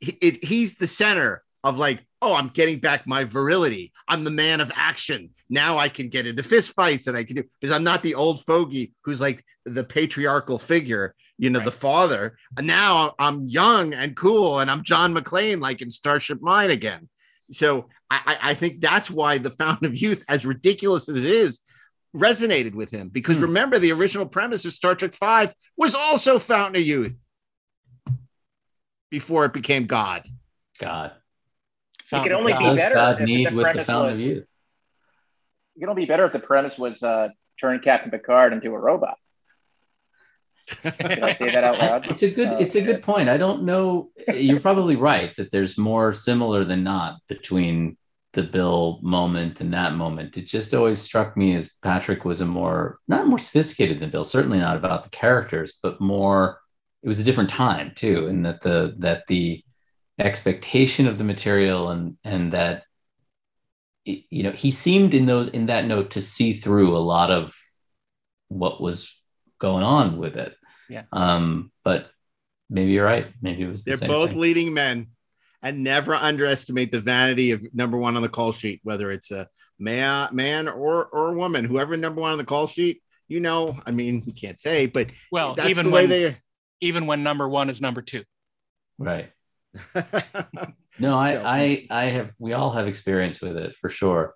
he, 0.00 0.16
it, 0.20 0.44
he's 0.44 0.76
the 0.76 0.86
center 0.86 1.42
of 1.64 1.78
like, 1.78 2.04
oh, 2.20 2.34
I'm 2.34 2.48
getting 2.48 2.78
back 2.78 3.06
my 3.06 3.24
virility. 3.24 3.92
I'm 4.08 4.24
the 4.24 4.30
man 4.30 4.60
of 4.60 4.72
action. 4.76 5.30
Now 5.48 5.78
I 5.78 5.88
can 5.88 6.08
get 6.08 6.26
into 6.26 6.42
fist 6.42 6.72
fights 6.72 7.06
and 7.06 7.16
I 7.16 7.24
can 7.24 7.36
do 7.36 7.44
because 7.60 7.74
I'm 7.74 7.84
not 7.84 8.02
the 8.02 8.14
old 8.14 8.44
fogey 8.44 8.92
who's 9.04 9.20
like 9.20 9.44
the 9.64 9.84
patriarchal 9.84 10.58
figure, 10.58 11.14
you 11.38 11.50
know, 11.50 11.60
the 11.60 11.72
father. 11.72 12.36
Now 12.60 13.14
I'm 13.18 13.46
young 13.46 13.94
and 13.94 14.16
cool 14.16 14.60
and 14.60 14.70
I'm 14.70 14.84
John 14.84 15.14
McClane, 15.14 15.60
like 15.60 15.82
in 15.82 15.90
Starship 15.90 16.40
Mine 16.40 16.70
again. 16.70 17.08
So 17.52 17.88
I, 18.10 18.20
I 18.26 18.50
I 18.50 18.54
think 18.54 18.80
that's 18.80 19.10
why 19.10 19.38
the 19.38 19.50
Fountain 19.50 19.86
of 19.86 19.96
Youth, 19.96 20.24
as 20.28 20.44
ridiculous 20.44 21.08
as 21.08 21.16
it 21.16 21.24
is, 21.24 21.60
resonated 22.14 22.74
with 22.74 22.90
him. 22.90 23.08
Because 23.08 23.38
remember, 23.38 23.78
the 23.78 23.92
original 23.92 24.26
premise 24.26 24.64
of 24.64 24.72
Star 24.72 24.94
Trek 24.94 25.14
Five 25.14 25.54
was 25.76 25.94
also 25.94 26.38
Fountain 26.38 26.76
of 26.76 26.86
Youth 26.86 27.14
before 29.10 29.44
it 29.44 29.52
became 29.52 29.86
God. 29.86 30.26
God. 30.78 31.12
It 32.10 32.22
could 32.22 32.32
only 32.32 32.52
be 32.52 32.76
better 32.76 32.94
God 32.94 33.20
if 33.20 33.26
need 33.26 33.48
the 33.48 33.54
with 33.54 33.64
the 33.66 33.70
premise 33.72 33.86
Fountain 33.86 34.14
of 34.14 34.18
was. 34.18 34.22
Youth? 34.22 34.46
It 35.76 35.80
could 35.80 35.88
only 35.88 36.02
be 36.02 36.06
better 36.06 36.26
if 36.26 36.32
the 36.32 36.38
premise 36.40 36.78
was 36.78 37.02
uh, 37.02 37.28
turn 37.58 37.80
Captain 37.80 38.10
Picard 38.10 38.52
into 38.52 38.74
a 38.74 38.78
robot. 38.78 39.16
Did 40.82 41.22
I 41.22 41.34
say 41.34 41.50
that 41.50 41.64
out 41.64 41.78
loud? 41.78 42.06
It's 42.06 42.22
a 42.22 42.30
good 42.30 42.48
Uh, 42.48 42.56
it's 42.58 42.74
a 42.74 42.82
good 42.82 43.02
point. 43.02 43.28
I 43.28 43.36
don't 43.36 43.64
know. 43.64 44.10
You're 44.32 44.60
probably 44.60 44.96
right 44.96 45.34
that 45.36 45.50
there's 45.50 45.78
more 45.78 46.12
similar 46.12 46.64
than 46.64 46.82
not 46.84 47.16
between 47.28 47.96
the 48.32 48.42
Bill 48.42 48.98
moment 49.02 49.60
and 49.60 49.74
that 49.74 49.94
moment. 49.94 50.36
It 50.36 50.46
just 50.46 50.72
always 50.72 51.00
struck 51.00 51.36
me 51.36 51.54
as 51.54 51.72
Patrick 51.82 52.24
was 52.24 52.40
a 52.40 52.46
more 52.46 52.98
not 53.08 53.26
more 53.26 53.38
sophisticated 53.38 54.00
than 54.00 54.10
Bill, 54.10 54.24
certainly 54.24 54.58
not 54.58 54.76
about 54.76 55.04
the 55.04 55.10
characters, 55.10 55.78
but 55.82 56.00
more 56.00 56.60
it 57.02 57.08
was 57.08 57.20
a 57.20 57.24
different 57.24 57.50
time 57.50 57.92
too, 57.94 58.26
and 58.28 58.46
that 58.46 58.62
the 58.62 58.94
that 58.98 59.26
the 59.26 59.64
expectation 60.18 61.06
of 61.08 61.18
the 61.18 61.24
material 61.24 61.90
and 61.90 62.16
and 62.24 62.52
that 62.52 62.84
you 64.04 64.42
know 64.42 64.52
he 64.52 64.70
seemed 64.70 65.14
in 65.14 65.26
those 65.26 65.48
in 65.48 65.66
that 65.66 65.86
note 65.86 66.10
to 66.12 66.20
see 66.20 66.52
through 66.52 66.96
a 66.96 66.98
lot 66.98 67.30
of 67.30 67.54
what 68.48 68.80
was 68.80 69.21
going 69.66 69.84
on 69.84 70.16
with 70.22 70.36
it 70.36 70.52
Yeah. 70.90 71.04
um 71.12 71.70
but 71.84 72.10
maybe 72.68 72.90
you're 72.92 73.06
right 73.14 73.26
maybe 73.40 73.62
it 73.62 73.68
was 73.68 73.84
the 73.84 73.90
They're 73.92 73.96
same 74.04 74.08
both 74.08 74.30
thing. 74.30 74.40
leading 74.40 74.74
men. 74.74 74.96
And 75.64 75.84
never 75.84 76.12
underestimate 76.16 76.90
the 76.90 76.98
vanity 77.00 77.52
of 77.52 77.62
number 77.72 77.96
one 77.96 78.16
on 78.16 78.22
the 78.22 78.28
call 78.38 78.50
sheet, 78.50 78.80
whether 78.82 79.12
it's 79.12 79.30
a 79.30 79.46
man, 79.78 80.34
man 80.34 80.66
or 80.66 81.04
or 81.16 81.34
woman, 81.34 81.64
whoever 81.64 81.96
number 81.96 82.20
one 82.20 82.32
on 82.32 82.38
the 82.38 82.50
call 82.54 82.66
sheet. 82.66 83.00
You 83.28 83.38
know, 83.38 83.78
I 83.86 83.92
mean, 83.92 84.24
we 84.26 84.32
can't 84.32 84.58
say, 84.58 84.86
but 84.86 85.10
Well, 85.30 85.54
that's 85.54 85.70
even 85.70 85.86
the 85.86 85.92
way 85.92 86.02
when 86.02 86.10
they. 86.10 86.36
even 86.80 87.06
when 87.06 87.22
number 87.22 87.48
one 87.48 87.70
is 87.70 87.80
number 87.80 88.02
two. 88.02 88.24
right 88.98 89.30
no 90.98 91.16
I, 91.16 91.32
So- 91.34 91.42
I 91.44 91.86
i 91.90 92.04
have 92.06 92.34
we 92.40 92.52
all 92.54 92.72
have 92.72 92.88
experience 92.88 93.40
with 93.40 93.56
it 93.56 93.76
for 93.80 93.88
sure 93.88 94.34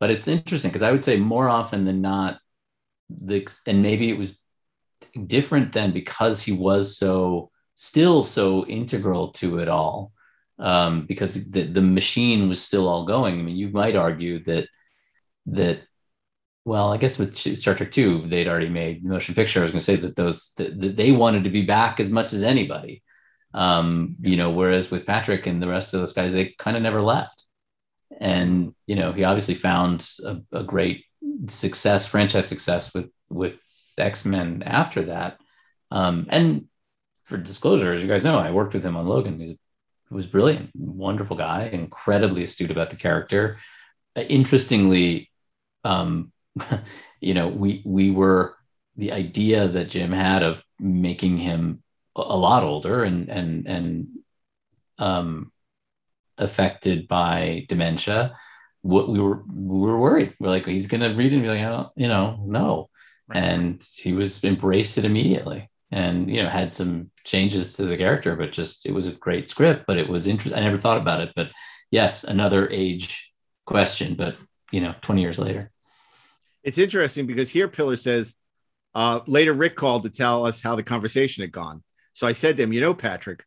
but 0.00 0.10
it's 0.10 0.28
interesting 0.28 0.70
because 0.70 0.82
i 0.88 0.92
would 0.92 1.02
say 1.02 1.16
more 1.18 1.48
often 1.48 1.84
than 1.86 2.00
not 2.02 2.38
the 3.08 3.46
and 3.66 3.82
maybe 3.82 4.10
it 4.10 4.18
was 4.18 4.30
different 5.26 5.72
then 5.72 5.92
because 5.92 6.42
he 6.42 6.52
was 6.52 6.96
so 6.96 7.50
still 7.74 8.24
so 8.24 8.66
integral 8.66 9.28
to 9.32 9.58
it 9.58 9.68
all 9.68 10.12
um, 10.58 11.06
because 11.06 11.50
the, 11.50 11.62
the 11.62 11.80
machine 11.80 12.48
was 12.48 12.60
still 12.60 12.88
all 12.88 13.06
going. 13.06 13.38
I 13.38 13.42
mean 13.42 13.56
you 13.56 13.68
might 13.68 13.96
argue 13.96 14.42
that 14.44 14.68
that 15.46 15.80
well 16.66 16.92
i 16.92 16.98
guess 16.98 17.18
with 17.18 17.34
star 17.34 17.74
trek 17.74 17.90
2 17.90 18.28
they'd 18.28 18.48
already 18.48 18.68
made 18.68 19.04
motion 19.04 19.34
picture. 19.34 19.60
I 19.60 19.62
was 19.62 19.70
going 19.70 19.80
to 19.80 19.84
say 19.84 19.96
that 19.96 20.16
those 20.16 20.52
that, 20.56 20.78
that 20.80 20.96
they 20.96 21.12
wanted 21.12 21.44
to 21.44 21.50
be 21.50 21.62
back 21.62 22.00
as 22.00 22.10
much 22.10 22.32
as 22.32 22.42
anybody. 22.42 23.02
Um, 23.54 24.16
you 24.20 24.36
know 24.36 24.50
whereas 24.50 24.90
with 24.90 25.06
patrick 25.06 25.46
and 25.46 25.62
the 25.62 25.68
rest 25.68 25.94
of 25.94 26.00
those 26.00 26.12
guys 26.12 26.32
they 26.32 26.54
kind 26.58 26.76
of 26.76 26.82
never 26.82 27.00
left. 27.00 27.44
And 28.20 28.74
you 28.86 28.96
know 28.96 29.12
he 29.12 29.24
obviously 29.24 29.54
found 29.54 30.06
a, 30.24 30.36
a 30.52 30.64
great 30.64 31.04
success 31.48 32.06
franchise 32.06 32.48
success 32.48 32.92
with 32.92 33.10
with 33.30 33.60
x-men 33.98 34.62
after 34.64 35.04
that. 35.04 35.40
Um, 35.90 36.26
and 36.30 36.66
for 37.24 37.36
disclosure 37.36 37.92
as 37.92 38.00
you 38.02 38.08
guys 38.08 38.24
know 38.24 38.38
i 38.38 38.50
worked 38.50 38.72
with 38.74 38.84
him 38.84 38.96
on 38.96 39.06
logan. 39.06 39.38
He's 39.38 39.50
he 39.50 40.14
was 40.14 40.26
brilliant 40.26 40.70
wonderful 40.74 41.36
guy 41.36 41.68
incredibly 41.72 42.42
astute 42.42 42.70
about 42.70 42.90
the 42.90 42.96
character. 42.96 43.58
Uh, 44.16 44.22
interestingly 44.22 45.30
um, 45.84 46.32
you 47.20 47.34
know 47.34 47.48
we 47.48 47.82
we 47.84 48.10
were 48.10 48.56
the 48.96 49.12
idea 49.12 49.68
that 49.68 49.90
jim 49.90 50.12
had 50.12 50.42
of 50.42 50.64
making 50.78 51.38
him 51.38 51.82
a 52.16 52.20
a 52.20 52.36
lot 52.36 52.64
older 52.64 53.04
and 53.04 53.28
and 53.28 53.66
and 53.66 54.08
um 54.98 55.52
affected 56.38 57.06
by 57.08 57.66
dementia 57.68 58.36
what 58.82 59.08
we 59.08 59.20
were 59.20 59.42
we 59.46 59.78
were 59.80 59.98
worried. 59.98 60.34
We're 60.38 60.48
like 60.48 60.66
he's 60.66 60.86
gonna 60.86 61.14
read 61.14 61.32
and 61.32 61.42
be 61.42 61.48
like 61.48 61.60
I 61.60 61.68
don't, 61.68 61.88
you 61.96 62.08
know 62.08 62.42
no 62.46 62.88
and 63.32 63.82
he 63.94 64.12
was 64.12 64.42
embraced 64.44 64.98
it 64.98 65.04
immediately 65.04 65.68
and 65.90 66.30
you 66.30 66.42
know 66.42 66.48
had 66.48 66.72
some 66.72 67.10
changes 67.24 67.74
to 67.74 67.84
the 67.84 67.96
character 67.96 68.36
but 68.36 68.52
just 68.52 68.86
it 68.86 68.92
was 68.92 69.06
a 69.06 69.12
great 69.12 69.48
script 69.48 69.84
but 69.86 69.98
it 69.98 70.08
was 70.08 70.26
interesting 70.26 70.58
i 70.58 70.62
never 70.62 70.78
thought 70.78 70.98
about 70.98 71.20
it 71.20 71.30
but 71.36 71.48
yes 71.90 72.24
another 72.24 72.68
age 72.70 73.32
question 73.66 74.14
but 74.14 74.36
you 74.72 74.80
know 74.80 74.94
20 75.02 75.20
years 75.20 75.38
later 75.38 75.70
It's 76.64 76.78
interesting 76.78 77.26
because 77.26 77.48
here 77.50 77.68
Piller 77.68 77.96
says 77.96 78.34
uh, 78.94 79.20
later 79.26 79.52
Rick 79.52 79.76
called 79.76 80.02
to 80.02 80.10
tell 80.10 80.44
us 80.44 80.60
how 80.60 80.74
the 80.74 80.82
conversation 80.82 81.42
had 81.42 81.52
gone. 81.52 81.82
So 82.14 82.26
I 82.26 82.32
said 82.32 82.56
to 82.56 82.62
him, 82.64 82.72
you 82.72 82.80
know, 82.80 82.94
Patrick, 82.94 83.44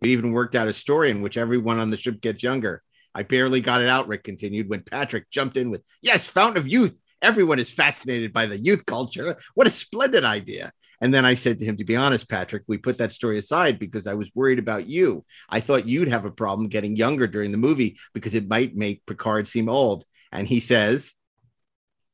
we 0.00 0.12
even 0.12 0.30
worked 0.32 0.54
out 0.54 0.68
a 0.68 0.72
story 0.72 1.10
in 1.10 1.22
which 1.22 1.36
everyone 1.36 1.80
on 1.80 1.90
the 1.90 1.96
ship 1.96 2.20
gets 2.20 2.42
younger. 2.42 2.82
I 3.14 3.24
barely 3.24 3.60
got 3.60 3.82
it 3.82 3.88
out, 3.88 4.06
Rick 4.06 4.22
continued, 4.22 4.68
when 4.68 4.82
Patrick 4.82 5.28
jumped 5.30 5.56
in 5.56 5.70
with, 5.70 5.82
Yes, 6.02 6.26
Fountain 6.28 6.58
of 6.58 6.68
Youth. 6.68 7.00
Everyone 7.22 7.60
is 7.60 7.70
fascinated 7.70 8.32
by 8.32 8.46
the 8.46 8.58
youth 8.58 8.84
culture. 8.84 9.36
What 9.54 9.68
a 9.68 9.70
splendid 9.70 10.24
idea. 10.24 10.72
And 11.00 11.14
then 11.14 11.24
I 11.24 11.34
said 11.34 11.58
to 11.58 11.64
him, 11.64 11.76
To 11.76 11.84
be 11.84 11.96
honest, 11.96 12.28
Patrick, 12.28 12.64
we 12.66 12.78
put 12.78 12.98
that 12.98 13.12
story 13.12 13.38
aside 13.38 13.78
because 13.78 14.06
I 14.06 14.14
was 14.14 14.30
worried 14.34 14.58
about 14.58 14.88
you. 14.88 15.24
I 15.48 15.60
thought 15.60 15.88
you'd 15.88 16.08
have 16.08 16.24
a 16.24 16.30
problem 16.30 16.68
getting 16.68 16.96
younger 16.96 17.26
during 17.26 17.52
the 17.52 17.58
movie 17.58 17.96
because 18.12 18.34
it 18.34 18.48
might 18.48 18.76
make 18.76 19.06
Picard 19.06 19.46
seem 19.46 19.68
old. 19.68 20.04
And 20.32 20.46
he 20.46 20.60
says, 20.60 21.12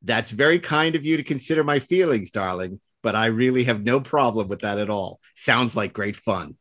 That's 0.02 0.30
very 0.30 0.58
kind 0.58 0.94
of 0.94 1.04
you 1.04 1.16
to 1.16 1.22
consider 1.22 1.64
my 1.64 1.80
feelings, 1.80 2.30
darling, 2.30 2.80
but 3.02 3.14
I 3.14 3.26
really 3.26 3.64
have 3.64 3.82
no 3.82 4.00
problem 4.00 4.48
with 4.48 4.60
that 4.60 4.78
at 4.78 4.90
all. 4.90 5.20
Sounds 5.34 5.74
like 5.74 5.92
great 5.92 6.16
fun. 6.16 6.56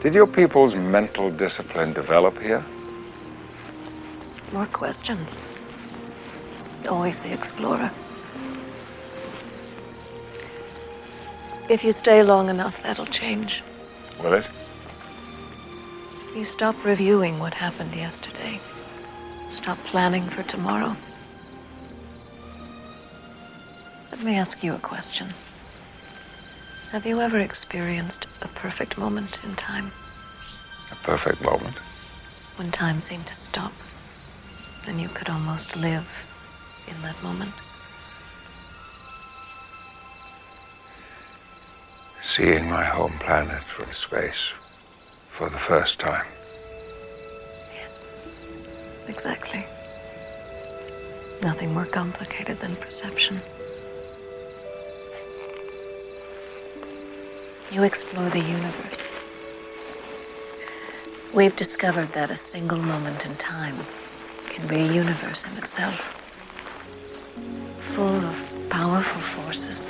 Did 0.00 0.14
your 0.14 0.26
people's 0.26 0.74
mental 0.74 1.30
discipline 1.30 1.92
develop 1.92 2.40
here? 2.40 2.64
More 4.52 4.66
questions. 4.66 5.48
Always 6.88 7.20
the 7.20 7.32
explorer. 7.32 7.90
If 11.68 11.82
you 11.82 11.90
stay 11.90 12.22
long 12.22 12.48
enough, 12.48 12.82
that'll 12.82 13.06
change. 13.06 13.62
Will 14.22 14.34
it? 14.34 14.48
You 16.36 16.44
stop 16.44 16.76
reviewing 16.84 17.38
what 17.38 17.54
happened 17.54 17.94
yesterday. 17.94 18.60
Stop 19.50 19.78
planning 19.84 20.28
for 20.28 20.42
tomorrow. 20.44 20.96
Let 24.12 24.22
me 24.22 24.36
ask 24.36 24.62
you 24.62 24.74
a 24.74 24.78
question. 24.78 25.32
Have 26.92 27.04
you 27.04 27.20
ever 27.20 27.38
experienced 27.38 28.26
a 28.42 28.48
perfect 28.48 28.96
moment 28.96 29.38
in 29.44 29.56
time? 29.56 29.90
A 30.92 30.94
perfect 30.96 31.42
moment. 31.42 31.74
When 32.56 32.70
time 32.70 33.00
seemed 33.00 33.26
to 33.26 33.34
stop, 33.34 33.72
and 34.86 35.00
you 35.00 35.08
could 35.08 35.28
almost 35.28 35.76
live 35.76 36.25
in 36.88 37.00
that 37.02 37.20
moment? 37.22 37.52
Seeing 42.22 42.68
my 42.68 42.84
home 42.84 43.18
planet 43.18 43.62
from 43.62 43.90
space 43.92 44.52
for 45.30 45.48
the 45.48 45.58
first 45.58 46.00
time. 46.00 46.26
Yes, 47.74 48.06
exactly. 49.06 49.64
Nothing 51.42 51.72
more 51.72 51.84
complicated 51.84 52.58
than 52.60 52.74
perception. 52.76 53.40
You 57.70 57.82
explore 57.82 58.28
the 58.30 58.40
universe. 58.40 59.12
We've 61.34 61.54
discovered 61.54 62.12
that 62.12 62.30
a 62.30 62.36
single 62.36 62.78
moment 62.78 63.26
in 63.26 63.34
time 63.36 63.76
can 64.46 64.66
be 64.66 64.76
a 64.76 64.92
universe 64.92 65.46
in 65.46 65.58
itself, 65.58 66.15
full 67.96 68.20
of 68.30 68.36
powerful 68.68 69.22
forces, 69.22 69.86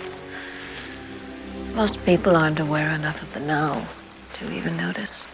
Most 1.75 2.03
people 2.07 2.37
aren't 2.37 2.61
aware 2.61 2.91
enough 2.93 3.21
of 3.21 3.31
the 3.35 3.41
now 3.41 3.85
to 4.35 4.51
even 4.51 4.77
notice. 4.77 5.27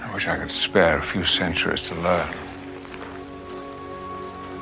I 0.00 0.14
wish 0.14 0.26
I 0.28 0.36
could 0.38 0.50
spare 0.52 0.96
a 0.98 1.02
few 1.02 1.24
centuries 1.24 1.82
to 1.88 1.94
learn. 1.96 2.32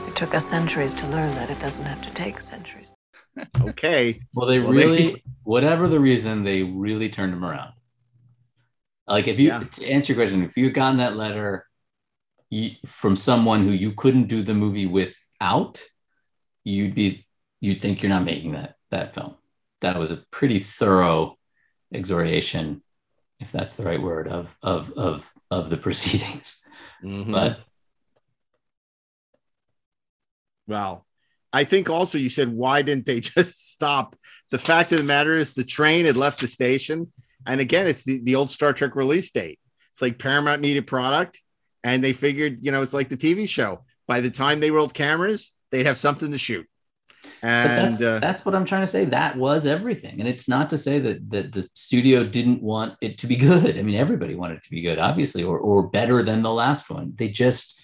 It 0.08 0.16
took 0.16 0.34
us 0.34 0.48
centuries 0.48 0.94
to 0.94 1.06
learn 1.06 1.32
that 1.36 1.50
it 1.50 1.60
doesn't 1.60 1.84
have 1.84 2.02
to 2.02 2.10
take 2.14 2.40
centuries. 2.40 2.92
Okay. 3.60 4.18
Well, 4.34 4.48
they 4.48 4.58
Well, 4.60 4.72
really, 4.72 5.04
they- 5.12 5.22
whatever 5.44 5.86
the 5.88 6.00
reason, 6.00 6.42
they 6.42 6.62
really 6.62 7.10
turned 7.10 7.34
him 7.34 7.44
around. 7.44 7.72
Like, 9.06 9.28
if 9.28 9.38
you 9.38 9.48
Yeah. 9.48 9.64
to 9.76 9.86
answer 9.86 10.12
your 10.14 10.20
question, 10.22 10.42
if 10.42 10.56
you 10.56 10.64
had 10.64 10.74
gotten 10.74 10.96
that 10.98 11.14
letter 11.16 11.66
you, 12.48 12.70
from 12.86 13.14
someone 13.16 13.60
who 13.66 13.72
you 13.72 13.92
couldn't 13.92 14.28
do 14.28 14.42
the 14.42 14.54
movie 14.54 14.86
without, 14.86 15.74
you'd 16.66 16.94
be, 16.94 17.26
you'd 17.60 17.80
think 17.80 18.02
you're 18.02 18.10
not 18.10 18.24
making 18.24 18.52
that 18.52 18.76
that 18.90 19.14
film. 19.14 19.36
That 19.80 19.98
was 19.98 20.10
a 20.10 20.24
pretty 20.30 20.58
thorough 20.58 21.38
exhortation, 21.92 22.82
if 23.40 23.52
that's 23.52 23.74
the 23.76 23.84
right 23.84 24.00
word, 24.02 24.28
of 24.28 24.56
of 24.62 24.92
of 24.96 25.32
of 25.50 25.70
the 25.70 25.76
proceedings. 25.86 26.66
Mhm. 27.02 27.30
But 27.32 27.60
Well, 30.66 31.06
I 31.52 31.62
think 31.64 31.88
also 31.88 32.18
you 32.18 32.28
said, 32.28 32.48
why 32.52 32.82
didn't 32.82 33.06
they 33.06 33.20
just 33.34 33.72
stop? 33.72 34.16
The 34.50 34.58
fact 34.58 34.92
of 34.92 34.98
the 34.98 35.04
matter 35.04 35.36
is, 35.36 35.50
the 35.52 35.64
train 35.64 36.06
had 36.06 36.16
left 36.16 36.40
the 36.40 36.48
station. 36.48 37.12
And 37.46 37.60
again, 37.60 37.86
it's 37.86 38.02
the, 38.02 38.20
the 38.22 38.34
old 38.34 38.50
Star 38.50 38.72
Trek 38.72 38.96
release 38.96 39.30
date. 39.30 39.60
It's 39.92 40.02
like 40.02 40.18
Paramount 40.18 40.60
needed 40.62 40.86
product. 40.86 41.40
And 41.84 42.02
they 42.02 42.12
figured, 42.12 42.58
you 42.62 42.72
know, 42.72 42.82
it's 42.82 42.92
like 42.92 43.08
the 43.08 43.16
TV 43.16 43.48
show. 43.48 43.84
By 44.08 44.20
the 44.20 44.30
time 44.30 44.58
they 44.58 44.72
rolled 44.72 44.92
cameras, 44.92 45.52
they'd 45.70 45.86
have 45.86 45.98
something 45.98 46.30
to 46.32 46.38
shoot. 46.38 46.66
And 47.42 47.92
that's, 47.92 48.02
uh, 48.02 48.18
that's 48.20 48.46
what 48.46 48.54
I'm 48.54 48.64
trying 48.64 48.82
to 48.82 48.86
say. 48.86 49.04
That 49.04 49.36
was 49.36 49.66
everything. 49.66 50.20
And 50.20 50.28
it's 50.28 50.48
not 50.48 50.70
to 50.70 50.78
say 50.78 50.98
that, 51.00 51.28
that 51.30 51.52
the 51.52 51.68
studio 51.74 52.24
didn't 52.24 52.62
want 52.62 52.94
it 53.00 53.18
to 53.18 53.26
be 53.26 53.36
good. 53.36 53.78
I 53.78 53.82
mean, 53.82 53.96
everybody 53.96 54.34
wanted 54.34 54.58
it 54.58 54.64
to 54.64 54.70
be 54.70 54.80
good, 54.80 54.98
obviously, 54.98 55.42
or, 55.42 55.58
or 55.58 55.88
better 55.88 56.22
than 56.22 56.42
the 56.42 56.52
last 56.52 56.88
one. 56.88 57.12
They 57.16 57.28
just, 57.28 57.80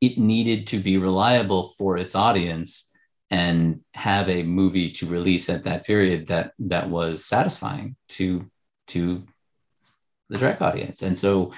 it 0.00 0.18
needed 0.18 0.66
to 0.68 0.78
be 0.78 0.96
reliable 0.96 1.68
for 1.76 1.96
its 1.98 2.14
audience 2.14 2.88
and 3.30 3.80
have 3.94 4.28
a 4.28 4.42
movie 4.42 4.90
to 4.90 5.06
release 5.06 5.50
at 5.50 5.64
that 5.64 5.86
period 5.86 6.28
that 6.28 6.52
that 6.58 6.88
was 6.88 7.24
satisfying 7.24 7.96
to 8.08 8.50
to 8.86 9.24
the 10.30 10.38
Trek 10.38 10.62
audience. 10.62 11.02
And 11.02 11.16
so 11.16 11.52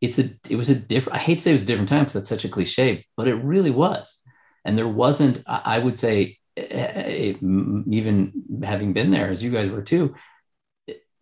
it's 0.00 0.18
a 0.18 0.30
it 0.48 0.56
was 0.56 0.70
a 0.70 0.74
different 0.74 1.18
I 1.18 1.22
hate 1.22 1.36
to 1.36 1.40
say 1.40 1.50
it 1.50 1.54
was 1.54 1.62
a 1.62 1.66
different 1.66 1.88
time 1.88 2.00
because 2.00 2.12
that's 2.14 2.28
such 2.28 2.44
a 2.44 2.48
cliche, 2.48 3.06
but 3.16 3.28
it 3.28 3.34
really 3.34 3.70
was. 3.70 4.22
And 4.66 4.76
there 4.76 4.88
wasn't, 4.88 5.42
I 5.46 5.78
would 5.78 5.98
say, 5.98 6.38
eh, 6.56 6.62
eh, 6.68 7.34
even 7.40 8.32
having 8.62 8.92
been 8.92 9.10
there 9.10 9.30
as 9.30 9.42
you 9.42 9.50
guys 9.50 9.70
were 9.70 9.82
too, 9.82 10.14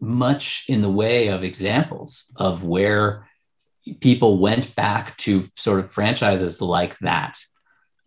much 0.00 0.64
in 0.68 0.82
the 0.82 0.90
way 0.90 1.28
of 1.28 1.44
examples 1.44 2.32
of 2.36 2.64
where 2.64 3.28
people 4.00 4.38
went 4.38 4.74
back 4.74 5.16
to 5.18 5.48
sort 5.56 5.80
of 5.80 5.92
franchises 5.92 6.60
like 6.60 6.98
that 6.98 7.38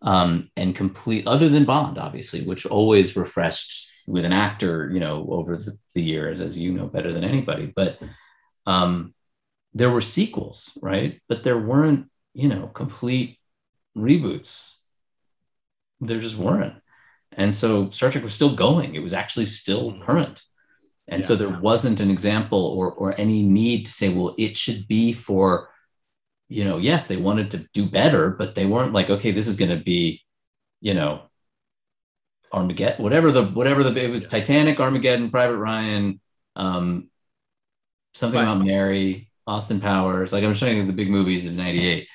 um, 0.02 0.48
and 0.56 0.76
complete 0.76 1.26
other 1.26 1.48
than 1.48 1.64
bond 1.64 1.98
obviously 1.98 2.42
which 2.42 2.66
always 2.66 3.16
refreshed 3.16 3.88
with 4.08 4.24
an 4.24 4.32
actor 4.32 4.90
you 4.92 4.98
know 4.98 5.26
over 5.30 5.56
the, 5.56 5.78
the 5.94 6.02
years 6.02 6.40
as 6.40 6.56
you 6.56 6.72
know 6.72 6.86
better 6.86 7.12
than 7.12 7.24
anybody. 7.24 7.72
But 7.74 7.98
um, 8.66 9.14
there 9.74 9.90
were 9.90 10.00
sequels 10.00 10.76
right? 10.82 11.20
But 11.28 11.44
there 11.44 11.58
weren't 11.58 12.10
you 12.34 12.48
know 12.48 12.66
complete 12.68 13.38
reboots 13.96 14.77
there 16.00 16.20
just 16.20 16.36
weren't. 16.36 16.74
And 17.32 17.52
so 17.52 17.90
star 17.90 18.10
trek 18.10 18.24
was 18.24 18.34
still 18.34 18.54
going. 18.54 18.94
It 18.94 19.02
was 19.02 19.14
actually 19.14 19.46
still 19.46 19.98
current. 20.00 20.42
And 21.10 21.24
so 21.24 21.36
there 21.36 21.48
wasn't 21.48 22.00
an 22.00 22.10
example 22.10 22.58
or 22.58 22.92
or 22.92 23.18
any 23.18 23.42
need 23.42 23.86
to 23.86 23.92
say 23.92 24.10
well 24.10 24.34
it 24.36 24.58
should 24.58 24.86
be 24.86 25.14
for 25.14 25.70
you 26.48 26.64
know 26.64 26.78
yes 26.78 27.06
they 27.06 27.16
wanted 27.16 27.50
to 27.50 27.66
do 27.72 27.86
better 27.86 28.30
but 28.30 28.54
they 28.54 28.66
weren't 28.66 28.92
like 28.92 29.10
okay 29.10 29.30
this 29.30 29.46
is 29.46 29.56
going 29.56 29.70
to 29.70 29.82
be 29.82 30.22
you 30.80 30.94
know 30.94 31.22
armageddon 32.52 33.02
whatever 33.02 33.30
the 33.30 33.44
whatever 33.44 33.82
the 33.82 34.04
it 34.04 34.10
was 34.10 34.26
titanic 34.26 34.80
armageddon 34.80 35.30
private 35.30 35.56
ryan 35.56 36.20
um 36.56 37.08
something 38.14 38.40
about 38.40 38.64
mary 38.64 39.30
austin 39.46 39.80
powers 39.80 40.32
like 40.32 40.44
i'm 40.44 40.54
showing 40.54 40.78
you 40.78 40.86
the 40.86 40.92
big 40.92 41.10
movies 41.10 41.44
in 41.44 41.56
98 41.56 42.08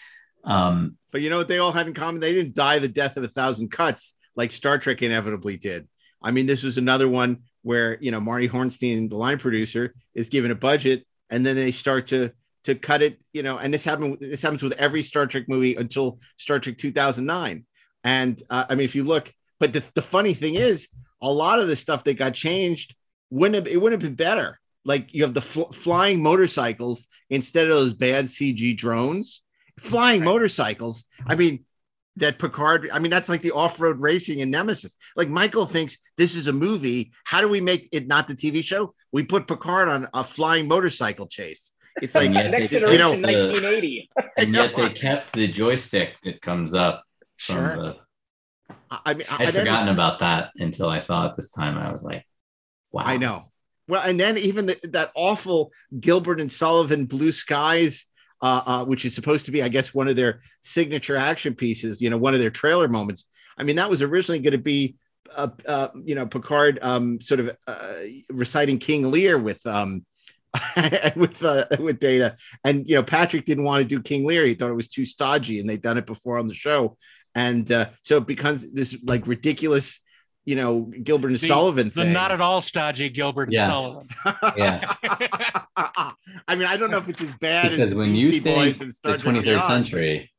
um 0.43 0.97
But 1.13 1.21
you 1.21 1.29
know 1.29 1.37
what 1.37 1.47
they 1.47 1.59
all 1.59 1.71
had 1.71 1.87
in 1.87 1.93
common? 1.93 2.19
They 2.19 2.33
didn't 2.33 2.55
die 2.55 2.79
the 2.79 2.87
death 2.87 3.17
of 3.17 3.23
a 3.23 3.27
thousand 3.29 3.71
cuts 3.71 4.15
like 4.35 4.51
Star 4.51 4.79
Trek 4.79 5.03
inevitably 5.03 5.57
did. 5.57 5.87
I 6.21 6.31
mean, 6.31 6.47
this 6.47 6.63
was 6.63 6.79
another 6.79 7.07
one 7.07 7.43
where 7.61 7.99
you 8.01 8.09
know 8.09 8.19
Marty 8.19 8.49
Hornstein, 8.49 9.09
the 9.09 9.15
line 9.15 9.37
producer, 9.37 9.93
is 10.15 10.29
given 10.29 10.49
a 10.49 10.55
budget, 10.55 11.05
and 11.29 11.45
then 11.45 11.55
they 11.55 11.71
start 11.71 12.07
to 12.07 12.31
to 12.63 12.73
cut 12.73 13.03
it. 13.03 13.21
You 13.31 13.43
know, 13.43 13.59
and 13.59 13.71
this 13.71 13.85
happened. 13.85 14.17
This 14.19 14.41
happens 14.41 14.63
with 14.63 14.73
every 14.73 15.03
Star 15.03 15.27
Trek 15.27 15.47
movie 15.47 15.75
until 15.75 16.19
Star 16.37 16.59
Trek 16.59 16.79
2009. 16.79 17.63
And 18.03 18.41
uh, 18.49 18.65
I 18.67 18.73
mean, 18.73 18.85
if 18.85 18.95
you 18.95 19.03
look, 19.03 19.31
but 19.59 19.71
the, 19.71 19.83
the 19.93 20.01
funny 20.01 20.33
thing 20.33 20.55
is, 20.55 20.87
a 21.21 21.31
lot 21.31 21.59
of 21.59 21.67
the 21.67 21.75
stuff 21.75 22.03
that 22.05 22.17
got 22.17 22.33
changed 22.33 22.95
wouldn't 23.29 23.55
have 23.55 23.67
it 23.71 23.79
wouldn't 23.79 24.01
have 24.01 24.09
been 24.09 24.15
better. 24.15 24.59
Like 24.83 25.13
you 25.13 25.21
have 25.23 25.35
the 25.35 25.41
fl- 25.41 25.71
flying 25.71 26.23
motorcycles 26.23 27.05
instead 27.29 27.67
of 27.67 27.75
those 27.75 27.93
bad 27.93 28.25
CG 28.25 28.75
drones 28.75 29.42
flying 29.83 30.23
motorcycles. 30.23 31.05
I 31.27 31.35
mean, 31.35 31.65
that 32.17 32.37
Picard, 32.39 32.89
I 32.93 32.99
mean, 32.99 33.09
that's 33.09 33.27
like 33.29 33.41
the 33.41 33.51
off 33.51 33.79
road 33.79 33.99
racing 33.99 34.39
in 34.39 34.49
Nemesis. 34.51 34.95
Like 35.15 35.29
Michael 35.29 35.65
thinks 35.65 35.97
this 36.17 36.35
is 36.35 36.47
a 36.47 36.53
movie. 36.53 37.11
How 37.23 37.41
do 37.41 37.47
we 37.47 37.59
make 37.59 37.89
it 37.91 38.07
not 38.07 38.27
the 38.27 38.35
TV 38.35 38.63
show? 38.63 38.93
We 39.11 39.23
put 39.23 39.47
Picard 39.47 39.87
on 39.89 40.07
a 40.13 40.23
flying 40.23 40.67
motorcycle 40.67 41.27
chase. 41.27 41.71
It's 42.01 42.15
like, 42.15 42.27
And 42.27 42.35
yet 42.35 42.51
Next 42.51 42.69
they- 42.69 42.79
generation, 42.79 42.99
know, 42.99 43.09
1980. 43.27 44.09
and 44.37 44.55
yet 44.55 44.75
they 44.75 44.89
kept 44.89 45.33
the 45.33 45.47
joystick 45.47 46.15
that 46.23 46.41
comes 46.41 46.73
up 46.73 47.03
from 47.37 47.55
Sure. 47.55 47.75
the 47.77 47.95
I 48.91 49.13
mean, 49.15 49.25
I'd 49.31 49.47
I, 49.47 49.51
then- 49.51 49.61
forgotten 49.65 49.89
about 49.89 50.19
that 50.19 50.51
until 50.57 50.89
I 50.89 50.99
saw 50.99 51.27
it 51.27 51.35
this 51.35 51.49
time. 51.49 51.77
I 51.77 51.91
was 51.91 52.03
like, 52.03 52.25
wow. 52.91 53.03
I 53.05 53.17
know. 53.17 53.51
Well, 53.87 54.01
and 54.07 54.19
then 54.19 54.37
even 54.37 54.67
the, 54.67 54.77
that 54.83 55.11
awful 55.15 55.71
Gilbert 55.99 56.39
and 56.39 56.51
Sullivan 56.51 57.05
Blue 57.05 57.31
Skies, 57.31 58.05
uh, 58.43 58.61
uh, 58.65 58.85
which 58.85 59.05
is 59.05 59.15
supposed 59.15 59.45
to 59.45 59.51
be, 59.51 59.63
I 59.63 59.69
guess, 59.69 59.93
one 59.93 60.09
of 60.09 60.17
their 60.17 60.41
signature 60.61 61.15
action 61.15 61.55
pieces. 61.55 62.01
You 62.01 62.09
know, 62.09 62.17
one 62.17 62.33
of 62.33 62.41
their 62.41 62.51
trailer 62.51 62.89
moments. 62.89 63.25
I 63.57 63.63
mean, 63.63 63.77
that 63.77 63.89
was 63.89 64.01
originally 64.01 64.39
going 64.39 64.51
to 64.51 64.57
be, 64.57 64.97
uh, 65.33 65.47
uh, 65.65 65.87
you 66.03 66.13
know, 66.13 66.27
Picard 66.27 66.77
um, 66.81 67.21
sort 67.21 67.39
of 67.39 67.55
uh, 67.65 67.93
reciting 68.29 68.79
King 68.79 69.09
Lear 69.09 69.39
with 69.39 69.65
um, 69.65 70.05
with 71.15 71.41
uh, 71.41 71.67
with 71.79 72.01
Data, 72.01 72.35
and 72.65 72.85
you 72.85 72.95
know, 72.95 73.03
Patrick 73.03 73.45
didn't 73.45 73.63
want 73.63 73.81
to 73.81 73.87
do 73.87 74.01
King 74.01 74.25
Lear. 74.25 74.45
He 74.45 74.55
thought 74.55 74.69
it 74.69 74.75
was 74.75 74.89
too 74.89 75.05
stodgy, 75.05 75.61
and 75.61 75.69
they'd 75.69 75.81
done 75.81 75.97
it 75.97 76.05
before 76.05 76.37
on 76.37 76.47
the 76.47 76.53
show, 76.53 76.97
and 77.33 77.65
so 78.01 78.17
it 78.17 78.27
becomes 78.27 78.69
this 78.73 78.97
like 79.05 79.25
ridiculous. 79.25 80.01
You 80.45 80.55
know, 80.57 80.91
Gilbert 81.03 81.29
and 81.31 81.39
The- 81.39 81.47
Sullivan 81.47 81.91
The 81.95 82.03
not 82.05 82.31
at 82.31 82.41
all 82.41 82.61
stodgy 82.61 83.09
Gilbert 83.09 83.49
and 83.49 83.57
Sullivan. 83.59 84.07
Yeah. 84.57 84.93
I 85.77 86.55
mean, 86.55 86.67
I 86.67 86.75
don't 86.75 86.91
know 86.91 86.97
if 86.97 87.07
it's 87.07 87.21
as 87.21 87.33
bad 87.35 87.63
Because 87.71 87.79
as 87.91 87.95
when 87.95 88.13
you 88.13 88.31
Beastie 88.31 88.53
Boys 88.53 88.71
think 88.71 88.81
and 88.81 88.89
the 88.89 88.93
Star 88.93 89.17
Trek 89.17 89.35
23rd 89.35 89.43
Beyond. 89.45 89.63
century, 89.65 90.31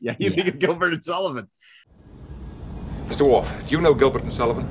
Yeah, 0.00 0.14
you 0.18 0.30
think 0.30 0.48
of 0.48 0.58
Gilbert 0.58 0.94
and 0.94 1.04
Sullivan. 1.04 1.48
Mr. 3.08 3.28
Worf, 3.28 3.52
do 3.66 3.72
you 3.74 3.80
know 3.82 3.92
Gilbert 3.94 4.22
and 4.22 4.32
Sullivan? 4.32 4.66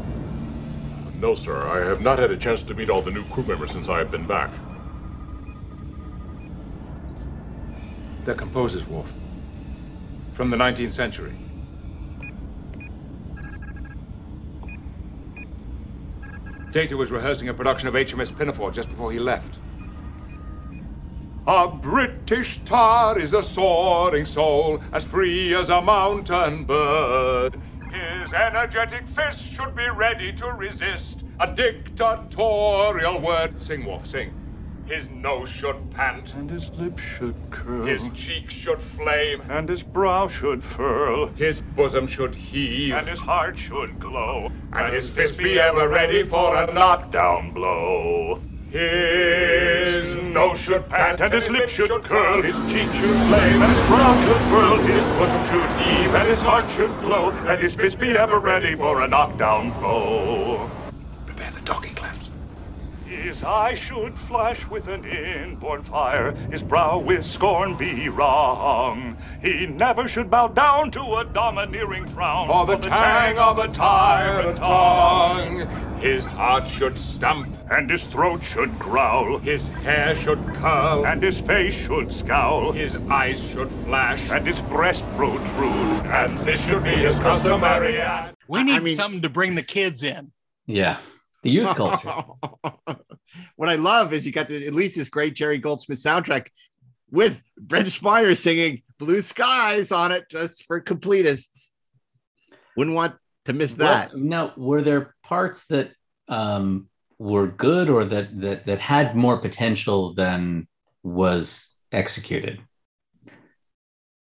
No, 1.19 1.33
sir. 1.35 1.67
I 1.67 1.85
have 1.87 2.01
not 2.01 2.17
had 2.19 2.31
a 2.31 2.37
chance 2.37 2.61
to 2.63 2.73
meet 2.73 2.89
all 2.89 3.01
the 3.01 3.11
new 3.11 3.23
crew 3.25 3.43
members 3.43 3.71
since 3.71 3.87
I 3.87 3.97
have 3.99 4.09
been 4.11 4.25
back. 4.25 4.51
They're 8.23 8.35
composers, 8.35 8.85
Worf. 8.87 9.11
From 10.33 10.49
the 10.49 10.57
19th 10.57 10.93
century. 10.93 11.33
Data 16.71 16.97
was 16.97 17.11
rehearsing 17.11 17.49
a 17.49 17.53
production 17.53 17.87
of 17.87 17.95
HMS 17.95 18.35
Pinafore 18.37 18.71
just 18.71 18.89
before 18.89 19.11
he 19.11 19.19
left. 19.19 19.59
A 21.47 21.69
British 21.69 22.63
tar 22.65 23.17
is 23.17 23.33
a 23.33 23.41
soaring 23.41 24.25
soul, 24.25 24.81
as 24.91 25.05
free 25.05 25.55
as 25.55 25.69
a 25.69 25.81
mountain 25.81 26.65
bird. 26.65 27.57
His 27.89 28.33
energetic 28.33 29.07
fist 29.07 29.43
should 29.45 29.75
be 29.75 29.89
ready 29.89 30.33
to 30.33 30.47
resist 30.53 31.23
a 31.39 31.53
dictatorial 31.55 33.21
word. 33.21 33.61
Sing, 33.61 33.85
Worf, 33.85 34.07
sing. 34.07 34.31
His 34.87 35.09
nose 35.09 35.49
should 35.49 35.91
pant, 35.91 36.33
And 36.35 36.49
his 36.49 36.69
lips 36.69 37.03
should 37.03 37.35
curl. 37.51 37.85
his 37.85 38.07
cheeks 38.13 38.53
should 38.53 38.81
flame, 38.81 39.41
and 39.49 39.67
his 39.67 39.83
brow 39.83 40.27
should 40.29 40.63
furl. 40.63 41.27
his 41.35 41.59
bosom 41.59 42.07
should 42.07 42.33
heave, 42.35 42.93
And 42.93 43.07
his 43.07 43.19
heart 43.19 43.57
should 43.57 43.99
glow. 43.99 44.49
and 44.73 44.93
his 44.93 45.09
fist 45.09 45.37
be 45.39 45.59
ever 45.59 45.89
ready 45.89 46.23
for 46.23 46.55
a 46.55 46.71
knockdown 46.73 47.51
blow. 47.51 48.39
His 48.71 50.15
nose 50.27 50.59
should 50.59 50.87
pant, 50.89 51.19
And 51.19 51.33
his 51.33 51.49
lips 51.49 51.71
should 51.71 52.03
curl, 52.03 52.41
his 52.41 52.55
cheek 52.71 52.89
should 52.93 53.17
flame, 53.27 53.61
and 53.61 53.73
his 53.73 53.87
brow 53.87 54.13
should 54.23 54.41
furl, 54.51 54.77
his 54.77 55.03
bosom 55.19 55.43
should 55.49 55.69
heave, 55.81 56.15
and 56.15 56.27
his 56.29 56.41
heart 56.41 56.65
should 56.75 56.99
glow, 57.01 57.29
and 57.47 57.61
his 57.61 57.75
fist 57.75 57.99
be 57.99 58.11
ever 58.17 58.39
ready 58.39 58.73
for 58.75 59.01
a 59.01 59.07
knockdown 59.07 59.71
blow. 59.79 60.69
Prepare 63.17 63.23
the 63.23 63.29
His 63.29 63.43
eye 63.43 63.73
should 63.73 64.17
flash 64.17 64.67
with 64.67 64.87
an 64.87 65.05
inborn 65.05 65.83
fire, 65.83 66.31
his 66.51 66.63
brow 66.63 66.99
with 66.99 67.25
scorn 67.25 67.75
be 67.75 68.09
wrung. 68.09 69.17
He 69.41 69.65
never 69.65 70.07
should 70.07 70.29
bow 70.29 70.47
down 70.47 70.91
to 70.91 71.01
a 71.01 71.25
domineering 71.25 72.05
frown, 72.05 72.49
or 72.49 72.65
the 72.65 72.77
tang 72.77 73.37
of 73.37 73.59
a 73.59 73.67
tyrant 73.67 74.57
tongue. 74.57 75.67
His 75.99 76.25
heart 76.25 76.67
should 76.67 76.99
stamp, 76.99 77.55
and 77.71 77.89
his 77.89 78.05
throat 78.05 78.43
should 78.43 78.77
growl. 78.77 79.39
His 79.39 79.67
hair 79.69 80.13
should 80.15 80.43
curl, 80.55 81.05
and 81.05 81.21
his 81.21 81.39
face 81.39 81.73
should 81.73 82.11
scowl. 82.13 82.71
His 82.71 82.95
eyes 83.09 83.43
should 83.49 83.71
flash, 83.71 84.29
and 84.29 84.45
his 84.45 84.61
breast 84.61 85.03
protrude. 85.15 86.05
And 86.05 86.37
this 86.39 86.61
should 86.61 86.83
be 86.83 86.91
his 86.91 87.15
customary 87.17 87.99
act. 87.99 88.37
We 88.47 88.63
need 88.63 88.95
something 88.95 89.21
to 89.21 89.29
bring 89.29 89.55
the 89.55 89.63
kids 89.63 90.03
in. 90.03 90.31
Yeah. 90.67 90.99
The 91.43 91.49
youth 91.51 91.75
culture. 91.75 92.23
what 93.55 93.69
I 93.69 93.75
love 93.75 94.13
is 94.13 94.25
you 94.25 94.31
got 94.31 94.49
at 94.49 94.73
least 94.73 94.95
this 94.95 95.09
great 95.09 95.35
Jerry 95.35 95.57
Goldsmith 95.57 95.99
soundtrack 95.99 96.47
with 97.11 97.41
Brent 97.57 97.87
Spiner 97.87 98.37
singing 98.37 98.81
Blue 98.99 99.21
Skies 99.21 99.91
on 99.91 100.11
it 100.11 100.25
just 100.29 100.63
for 100.65 100.81
completists. 100.81 101.69
Wouldn't 102.75 102.95
want 102.95 103.15
to 103.45 103.53
miss 103.53 103.75
that. 103.75 104.13
What, 104.13 104.21
now, 104.21 104.53
were 104.57 104.81
there 104.81 105.15
parts 105.23 105.67
that 105.67 105.91
um, 106.27 106.89
were 107.17 107.47
good 107.47 107.89
or 107.89 108.05
that, 108.05 108.39
that 108.41 108.65
that 108.65 108.79
had 108.79 109.15
more 109.15 109.37
potential 109.37 110.13
than 110.13 110.67
was 111.03 111.75
executed 111.91 112.61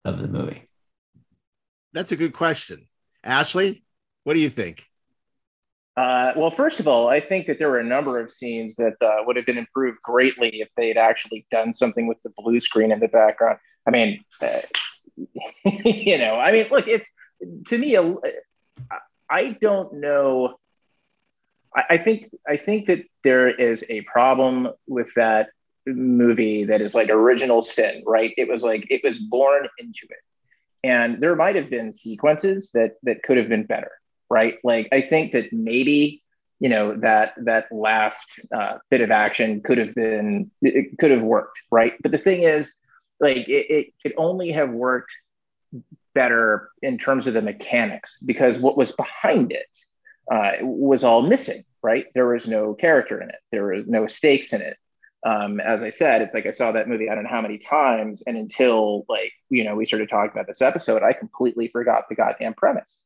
of 0.05 0.19
the 0.21 0.27
movie? 0.27 0.69
That's 1.93 2.11
a 2.11 2.17
good 2.17 2.33
question. 2.33 2.87
Ashley, 3.23 3.83
what 4.23 4.33
do 4.33 4.39
you 4.39 4.49
think? 4.49 4.85
Uh, 5.97 6.33
well, 6.35 6.51
first 6.51 6.81
of 6.81 6.87
all, 6.87 7.07
I 7.07 7.21
think 7.21 7.47
that 7.47 7.57
there 7.57 7.69
were 7.69 7.79
a 7.79 7.83
number 7.83 8.19
of 8.19 8.29
scenes 8.29 8.75
that 8.75 8.95
uh, 9.01 9.23
would 9.25 9.37
have 9.37 9.45
been 9.45 9.57
improved 9.57 10.01
greatly 10.01 10.61
if 10.61 10.67
they 10.75 10.89
had 10.89 10.97
actually 10.97 11.45
done 11.49 11.73
something 11.73 12.05
with 12.05 12.17
the 12.23 12.31
blue 12.37 12.59
screen 12.59 12.91
in 12.91 12.99
the 12.99 13.07
background. 13.07 13.59
I 13.87 13.91
mean, 13.91 14.23
uh, 14.41 14.59
you 15.85 16.17
know, 16.17 16.35
I 16.35 16.51
mean, 16.51 16.67
look, 16.69 16.87
it's 16.87 17.07
to 17.67 17.77
me, 17.77 17.97
I 19.29 19.57
don't 19.61 19.93
know. 19.93 20.55
I 21.89 21.97
think 21.97 22.29
I 22.47 22.55
think 22.55 22.87
that 22.87 23.03
there 23.23 23.49
is 23.49 23.83
a 23.89 24.01
problem 24.01 24.69
with 24.87 25.07
that 25.15 25.49
movie 25.85 26.65
that 26.65 26.81
is 26.81 26.95
like 26.95 27.09
original 27.09 27.61
sin, 27.63 28.01
right? 28.05 28.33
It 28.37 28.47
was 28.47 28.63
like 28.63 28.85
it 28.89 29.01
was 29.03 29.19
born 29.19 29.67
into 29.77 30.07
it, 30.09 30.87
and 30.87 31.21
there 31.21 31.35
might 31.35 31.55
have 31.55 31.69
been 31.69 31.91
sequences 31.91 32.71
that 32.73 32.93
that 33.03 33.23
could 33.23 33.37
have 33.37 33.49
been 33.49 33.65
better 33.65 33.91
right? 34.29 34.57
Like 34.63 34.89
I 34.91 35.01
think 35.01 35.33
that 35.33 35.51
maybe 35.51 36.23
you 36.59 36.69
know 36.69 36.95
that 36.97 37.33
that 37.43 37.65
last 37.71 38.39
uh, 38.55 38.77
bit 38.89 39.01
of 39.01 39.11
action 39.11 39.61
could 39.61 39.77
have 39.77 39.93
been 39.93 40.51
it 40.61 40.97
could 40.97 41.11
have 41.11 41.21
worked, 41.21 41.57
right? 41.71 41.93
But 42.01 42.11
the 42.11 42.17
thing 42.17 42.43
is, 42.43 42.71
like 43.19 43.47
it, 43.49 43.65
it 43.69 43.93
could 44.01 44.13
only 44.17 44.51
have 44.51 44.69
worked 44.69 45.11
better 46.13 46.69
in 46.81 46.97
terms 46.97 47.27
of 47.27 47.33
the 47.33 47.41
mechanics 47.41 48.17
because 48.25 48.57
what 48.57 48.77
was 48.77 48.91
behind 48.93 49.51
it 49.51 49.67
uh, 50.31 50.53
was 50.61 51.03
all 51.03 51.21
missing, 51.21 51.65
right? 51.83 52.05
There 52.15 52.27
was 52.27 52.47
no 52.47 52.73
character 52.73 53.21
in 53.21 53.29
it. 53.29 53.35
There 53.51 53.67
was 53.67 53.85
no 53.87 54.07
stakes 54.07 54.53
in 54.53 54.61
it. 54.61 54.77
Um, 55.25 55.59
as 55.59 55.81
I 55.81 55.89
said, 55.89 56.21
it's 56.21 56.35
like 56.35 56.45
I 56.45 56.51
saw 56.51 56.71
that 56.71 56.87
movie 56.87 57.09
I 57.09 57.15
don't 57.15 57.23
know 57.23 57.29
how 57.31 57.41
many 57.41 57.57
times, 57.57 58.23
and 58.27 58.37
until 58.37 59.05
like 59.09 59.33
you 59.49 59.63
know 59.63 59.75
we 59.75 59.85
started 59.85 60.09
talking 60.09 60.31
about 60.31 60.47
this 60.47 60.61
episode, 60.61 61.03
I 61.03 61.13
completely 61.13 61.67
forgot 61.67 62.07
the 62.07 62.15
goddamn 62.15 62.53
premise. 62.53 62.99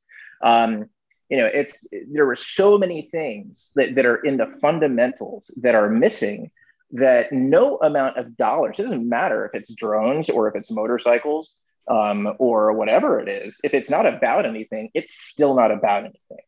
Um, 0.43 0.89
you 1.29 1.37
know 1.37 1.45
it's 1.45 1.73
there 2.11 2.25
were 2.25 2.35
so 2.35 2.77
many 2.77 3.07
things 3.11 3.71
that, 3.75 3.95
that 3.95 4.05
are 4.05 4.17
in 4.17 4.37
the 4.37 4.47
fundamentals 4.61 5.51
that 5.57 5.75
are 5.75 5.89
missing 5.89 6.51
that 6.91 7.31
no 7.31 7.77
amount 7.77 8.17
of 8.17 8.35
dollars 8.35 8.79
it 8.79 8.83
doesn't 8.83 9.07
matter 9.07 9.45
if 9.45 9.53
it's 9.53 9.71
drones 9.73 10.29
or 10.29 10.47
if 10.47 10.55
it's 10.55 10.71
motorcycles 10.71 11.55
um, 11.87 12.33
or 12.39 12.73
whatever 12.73 13.19
it 13.19 13.29
is 13.29 13.57
if 13.63 13.73
it's 13.73 13.89
not 13.89 14.05
about 14.05 14.45
anything 14.45 14.89
it's 14.93 15.13
still 15.13 15.55
not 15.55 15.71
about 15.71 16.01
anything 16.01 16.45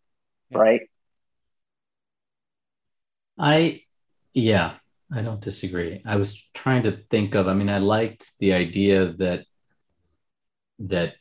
right? 0.52 0.82
I 3.38 3.84
yeah 4.34 4.74
i 5.14 5.22
don't 5.22 5.42
disagree. 5.42 6.02
I 6.06 6.16
was 6.16 6.42
trying 6.54 6.84
to 6.84 6.98
think 7.10 7.36
of 7.36 7.48
i 7.48 7.54
mean 7.54 7.70
i 7.70 7.78
liked 7.78 8.32
the 8.40 8.54
idea 8.54 9.14
that 9.14 9.46
that 10.80 11.14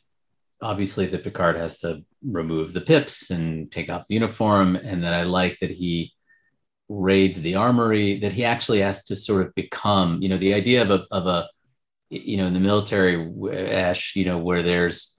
obviously 0.61 1.05
that 1.07 1.23
picard 1.23 1.55
has 1.55 1.79
to 1.79 1.99
remove 2.23 2.73
the 2.73 2.81
pips 2.81 3.31
and 3.31 3.71
take 3.71 3.89
off 3.89 4.07
the 4.07 4.15
uniform, 4.15 4.75
and 4.75 5.03
that 5.03 5.13
I 5.13 5.23
like 5.23 5.59
that 5.59 5.71
he 5.71 6.13
raids 6.89 7.41
the 7.41 7.55
armory. 7.55 8.19
That 8.19 8.33
he 8.33 8.45
actually 8.45 8.81
has 8.81 9.05
to 9.05 9.15
sort 9.15 9.45
of 9.45 9.55
become, 9.55 10.21
you 10.21 10.29
know, 10.29 10.37
the 10.37 10.53
idea 10.53 10.81
of 10.83 10.91
a 10.91 11.05
of 11.11 11.27
a, 11.27 11.49
you 12.09 12.37
know, 12.37 12.47
in 12.47 12.53
the 12.53 12.59
military, 12.59 13.15
Ash, 13.71 14.15
you 14.15 14.25
know, 14.25 14.37
where 14.37 14.63
there's 14.63 15.17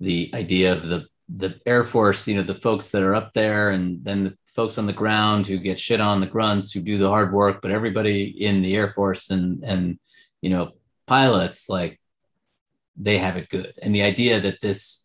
the 0.00 0.30
idea 0.34 0.72
of 0.72 0.88
the 0.88 1.06
the 1.28 1.58
Air 1.66 1.84
Force, 1.84 2.28
you 2.28 2.36
know, 2.36 2.42
the 2.42 2.54
folks 2.54 2.90
that 2.90 3.02
are 3.02 3.14
up 3.14 3.32
there, 3.32 3.70
and 3.70 4.04
then 4.04 4.24
the 4.24 4.36
folks 4.46 4.76
on 4.78 4.86
the 4.86 4.92
ground 4.92 5.46
who 5.46 5.58
get 5.58 5.78
shit 5.78 6.00
on 6.00 6.20
the 6.20 6.26
grunts 6.26 6.72
who 6.72 6.80
do 6.80 6.98
the 6.98 7.08
hard 7.08 7.32
work, 7.32 7.62
but 7.62 7.70
everybody 7.70 8.24
in 8.24 8.62
the 8.62 8.76
Air 8.76 8.88
Force 8.88 9.30
and 9.30 9.64
and 9.64 9.98
you 10.40 10.50
know 10.50 10.72
pilots 11.06 11.68
like 11.68 11.98
they 12.96 13.18
have 13.18 13.36
it 13.36 13.48
good. 13.48 13.74
And 13.82 13.94
the 13.94 14.02
idea 14.02 14.40
that 14.40 14.60
this 14.60 15.01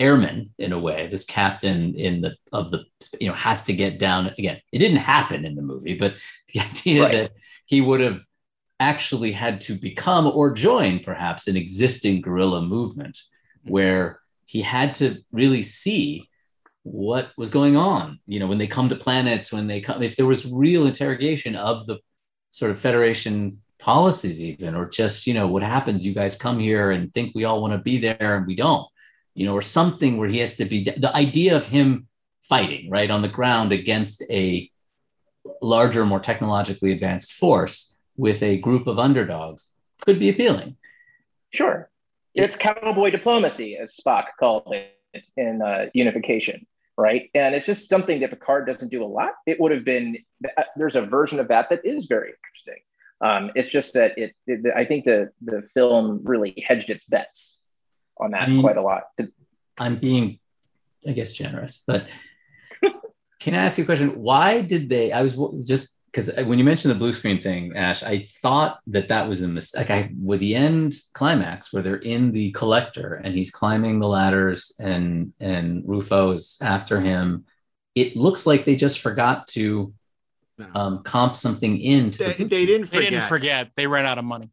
airman 0.00 0.50
in 0.58 0.72
a 0.72 0.78
way 0.78 1.06
this 1.06 1.24
captain 1.24 1.94
in 1.94 2.22
the 2.22 2.34
of 2.52 2.70
the 2.70 2.84
you 3.20 3.28
know 3.28 3.34
has 3.34 3.64
to 3.64 3.72
get 3.72 3.98
down 3.98 4.32
again 4.38 4.58
it 4.72 4.78
didn't 4.78 4.96
happen 4.96 5.44
in 5.44 5.54
the 5.54 5.62
movie 5.62 5.96
but 5.96 6.14
the 6.52 6.60
idea 6.70 7.02
right. 7.02 7.12
that 7.12 7.32
he 7.66 7.80
would 7.80 8.00
have 8.00 8.24
actually 8.80 9.30
had 9.30 9.60
to 9.60 9.74
become 9.74 10.26
or 10.26 10.52
join 10.52 10.98
perhaps 10.98 11.46
an 11.46 11.56
existing 11.56 12.22
guerrilla 12.22 12.62
movement 12.62 13.14
mm-hmm. 13.14 13.72
where 13.72 14.20
he 14.46 14.62
had 14.62 14.94
to 14.94 15.22
really 15.30 15.62
see 15.62 16.28
what 16.82 17.30
was 17.36 17.50
going 17.50 17.76
on. 17.76 18.18
You 18.26 18.40
know 18.40 18.46
when 18.46 18.58
they 18.58 18.66
come 18.66 18.88
to 18.88 18.96
planets 18.96 19.52
when 19.52 19.66
they 19.66 19.80
come 19.80 20.02
if 20.02 20.16
there 20.16 20.26
was 20.26 20.50
real 20.50 20.86
interrogation 20.86 21.54
of 21.54 21.86
the 21.86 21.98
sort 22.50 22.70
of 22.70 22.80
federation 22.80 23.60
policies 23.78 24.40
even 24.40 24.74
or 24.74 24.88
just 24.88 25.26
you 25.26 25.32
know 25.32 25.46
what 25.46 25.62
happens 25.62 26.04
you 26.04 26.12
guys 26.12 26.36
come 26.36 26.58
here 26.58 26.90
and 26.90 27.14
think 27.14 27.34
we 27.34 27.44
all 27.44 27.62
want 27.62 27.72
to 27.72 27.78
be 27.78 27.98
there 27.98 28.36
and 28.36 28.46
we 28.46 28.54
don't 28.54 28.86
you 29.34 29.46
know, 29.46 29.54
or 29.54 29.62
something 29.62 30.16
where 30.16 30.28
he 30.28 30.38
has 30.38 30.56
to 30.56 30.64
be 30.64 30.84
the 30.84 31.14
idea 31.14 31.56
of 31.56 31.66
him 31.66 32.06
fighting 32.42 32.90
right 32.90 33.10
on 33.10 33.22
the 33.22 33.28
ground 33.28 33.72
against 33.72 34.22
a 34.30 34.70
larger, 35.62 36.04
more 36.04 36.20
technologically 36.20 36.92
advanced 36.92 37.32
force 37.32 37.98
with 38.16 38.42
a 38.42 38.58
group 38.58 38.86
of 38.86 38.98
underdogs 38.98 39.70
could 40.02 40.18
be 40.18 40.28
appealing. 40.28 40.76
Sure. 41.52 41.88
It's 42.34 42.56
cowboy 42.56 43.10
diplomacy, 43.10 43.76
as 43.76 43.96
Spock 43.96 44.26
called 44.38 44.72
it 44.72 45.26
in 45.36 45.62
uh, 45.62 45.86
Unification, 45.94 46.66
right? 46.96 47.30
And 47.34 47.54
it's 47.54 47.66
just 47.66 47.88
something 47.88 48.20
that 48.20 48.30
Picard 48.30 48.66
doesn't 48.66 48.90
do 48.90 49.04
a 49.04 49.06
lot. 49.06 49.32
It 49.46 49.60
would 49.60 49.72
have 49.72 49.84
been, 49.84 50.18
uh, 50.56 50.62
there's 50.76 50.96
a 50.96 51.02
version 51.02 51.40
of 51.40 51.48
that 51.48 51.70
that 51.70 51.80
is 51.84 52.06
very 52.06 52.30
interesting. 52.30 52.82
Um, 53.20 53.50
it's 53.54 53.68
just 53.68 53.94
that 53.94 54.16
it, 54.16 54.34
it, 54.46 54.72
I 54.74 54.84
think 54.84 55.04
the, 55.04 55.30
the 55.42 55.62
film 55.74 56.20
really 56.22 56.64
hedged 56.66 56.90
its 56.90 57.04
bets 57.04 57.56
on 58.20 58.32
that 58.32 58.42
I 58.42 58.46
mean, 58.48 58.60
quite 58.60 58.76
a 58.76 58.82
lot. 58.82 59.04
I'm 59.78 59.96
being, 59.96 60.38
I 61.06 61.12
guess, 61.12 61.32
generous, 61.32 61.82
but 61.86 62.06
can 63.40 63.54
I 63.54 63.64
ask 63.64 63.78
you 63.78 63.84
a 63.84 63.86
question? 63.86 64.20
Why 64.20 64.60
did 64.60 64.88
they? 64.88 65.12
I 65.12 65.22
was 65.22 65.36
just 65.66 65.96
because 66.12 66.30
when 66.44 66.58
you 66.58 66.64
mentioned 66.64 66.90
the 66.90 66.98
blue 66.98 67.12
screen 67.12 67.40
thing, 67.40 67.76
Ash, 67.76 68.02
I 68.02 68.26
thought 68.42 68.80
that 68.88 69.08
that 69.08 69.28
was 69.28 69.42
a 69.42 69.48
mistake. 69.48 69.88
Like 69.88 69.90
I, 69.90 70.10
with 70.20 70.40
the 70.40 70.56
end 70.56 70.94
climax 71.12 71.72
where 71.72 71.82
they're 71.82 71.96
in 71.96 72.32
the 72.32 72.50
collector 72.50 73.14
and 73.14 73.34
he's 73.34 73.50
climbing 73.50 74.00
the 74.00 74.08
ladders 74.08 74.74
and 74.80 75.32
and 75.38 75.84
Ru'afo 75.84 76.34
is 76.34 76.58
after 76.60 77.00
him, 77.00 77.44
it 77.94 78.16
looks 78.16 78.46
like 78.46 78.64
they 78.64 78.76
just 78.76 79.00
forgot 79.00 79.46
to 79.48 79.94
um, 80.74 81.02
comp 81.02 81.36
something 81.36 81.80
in. 81.80 82.10
They, 82.10 82.32
the 82.32 82.44
they, 82.44 82.66
didn't 82.66 82.86
forget. 82.86 83.02
They 83.02 83.10
didn't 83.10 83.28
forget. 83.28 83.70
They 83.76 83.86
ran 83.86 84.04
out 84.04 84.18
of 84.18 84.24
money. 84.24 84.50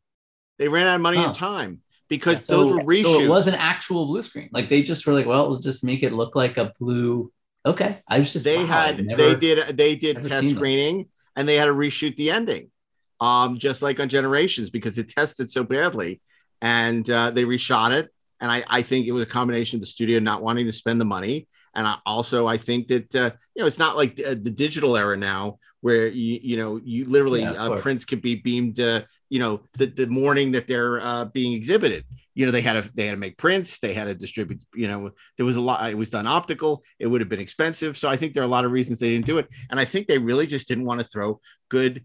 They 0.58 0.68
ran 0.68 0.88
out 0.88 0.96
of 0.96 1.02
money 1.02 1.18
oh. 1.18 1.26
and 1.26 1.36
time 1.36 1.82
because 2.10 2.38
yeah, 2.50 2.56
those 2.56 2.72
were 2.72 2.80
reshoots. 2.80 3.04
So 3.04 3.22
it 3.22 3.30
was 3.30 3.48
an 3.48 3.56
actual 3.56 4.06
blue 4.06 4.22
screen. 4.22 4.50
Like 4.52 4.70
they 4.70 4.84
just 4.84 5.06
were 5.06 5.14
like, 5.14 5.26
well, 5.26 5.50
we'll 5.50 5.60
just 5.60 5.84
make 5.84 6.04
it 6.04 6.14
look 6.14 6.36
like 6.36 6.58
a 6.58 6.72
blue. 6.80 7.32
Okay, 7.66 8.00
I 8.08 8.20
was 8.20 8.32
just 8.32 8.46
they 8.46 8.58
wow, 8.58 8.66
had 8.66 9.06
never, 9.06 9.22
they 9.22 9.36
did 9.36 9.78
they 9.78 9.96
did 9.96 10.24
test 10.24 10.50
screening 10.50 10.98
them. 10.98 11.10
and 11.36 11.50
they 11.50 11.56
had 11.56 11.66
to 11.66 11.74
reshoot 11.74 12.16
the 12.16 12.32
ending, 12.32 12.72
um, 13.20 13.58
just 13.58 13.82
like 13.82 14.00
on 14.00 14.10
Generations 14.10 14.70
because 14.70 14.98
it 14.98 15.10
tested 15.10 15.52
so 15.52 15.64
badly, 15.64 16.22
and 16.62 17.10
uh, 17.10 17.32
they 17.32 17.44
reshot 17.44 17.92
it. 17.92 18.10
And 18.40 18.52
I, 18.52 18.64
I 18.68 18.82
think 18.84 19.08
it 19.08 19.12
was 19.12 19.24
a 19.24 19.28
combination 19.28 19.78
of 19.78 19.82
the 19.82 19.88
studio 19.88 20.20
not 20.20 20.44
wanting 20.44 20.68
to 20.68 20.72
spend 20.72 21.02
the 21.02 21.06
money, 21.06 21.48
and 21.74 21.88
I 21.88 21.98
also 22.06 22.48
I 22.48 22.58
think 22.58 22.88
that 22.88 23.16
uh, 23.16 23.32
you 23.56 23.62
know 23.62 23.68
it's 23.68 23.80
not 23.80 23.98
like 23.98 24.16
the, 24.16 24.36
the 24.36 24.52
digital 24.52 24.96
era 24.96 25.18
now 25.18 25.58
where 25.82 26.08
you 26.08 26.40
you 26.42 26.58
know 26.58 26.80
you 26.84 27.06
literally 27.06 27.42
yeah, 27.42 27.52
uh, 27.52 27.78
prints 27.78 28.06
could 28.06 28.22
be 28.22 28.36
beamed 28.36 28.80
uh, 28.80 29.02
you 29.30 29.40
know 29.40 29.62
the, 29.74 29.86
the 29.86 30.08
morning 30.08 30.52
that 30.52 30.68
they're 30.68 31.00
uh, 31.02 31.26
being 31.26 31.54
exhibited 31.54 32.04
you 32.34 32.46
know 32.46 32.52
they 32.52 32.62
had 32.62 32.82
to 32.82 32.90
they 32.96 33.06
had 33.06 33.12
to 33.12 33.18
make 33.18 33.38
prints 33.38 33.80
they 33.80 33.94
had 33.94 34.06
to 34.06 34.16
distribute 34.16 34.64
you 34.74 34.88
know 34.88 35.12
there 35.38 35.46
was 35.46 35.56
a 35.56 35.62
lot 35.62 35.90
it 35.90 35.98
was 35.98 36.10
done 36.10 36.28
optical 36.28 36.84
it 37.00 37.08
would 37.08 37.22
have 37.22 37.30
been 37.30 37.40
expensive 37.40 37.98
so 37.98 38.10
i 38.10 38.18
think 38.18 38.34
there 38.34 38.44
are 38.44 38.48
a 38.48 38.50
lot 38.50 38.66
of 38.66 38.72
reasons 38.72 39.00
they 39.00 39.10
didn't 39.10 39.26
do 39.26 39.38
it 39.38 39.48
and 39.70 39.80
i 39.80 39.86
think 39.86 40.08
they 40.08 40.18
really 40.18 40.48
just 40.48 40.68
didn't 40.68 40.86
want 40.86 41.00
to 41.00 41.06
throw 41.06 41.40
good 41.70 42.04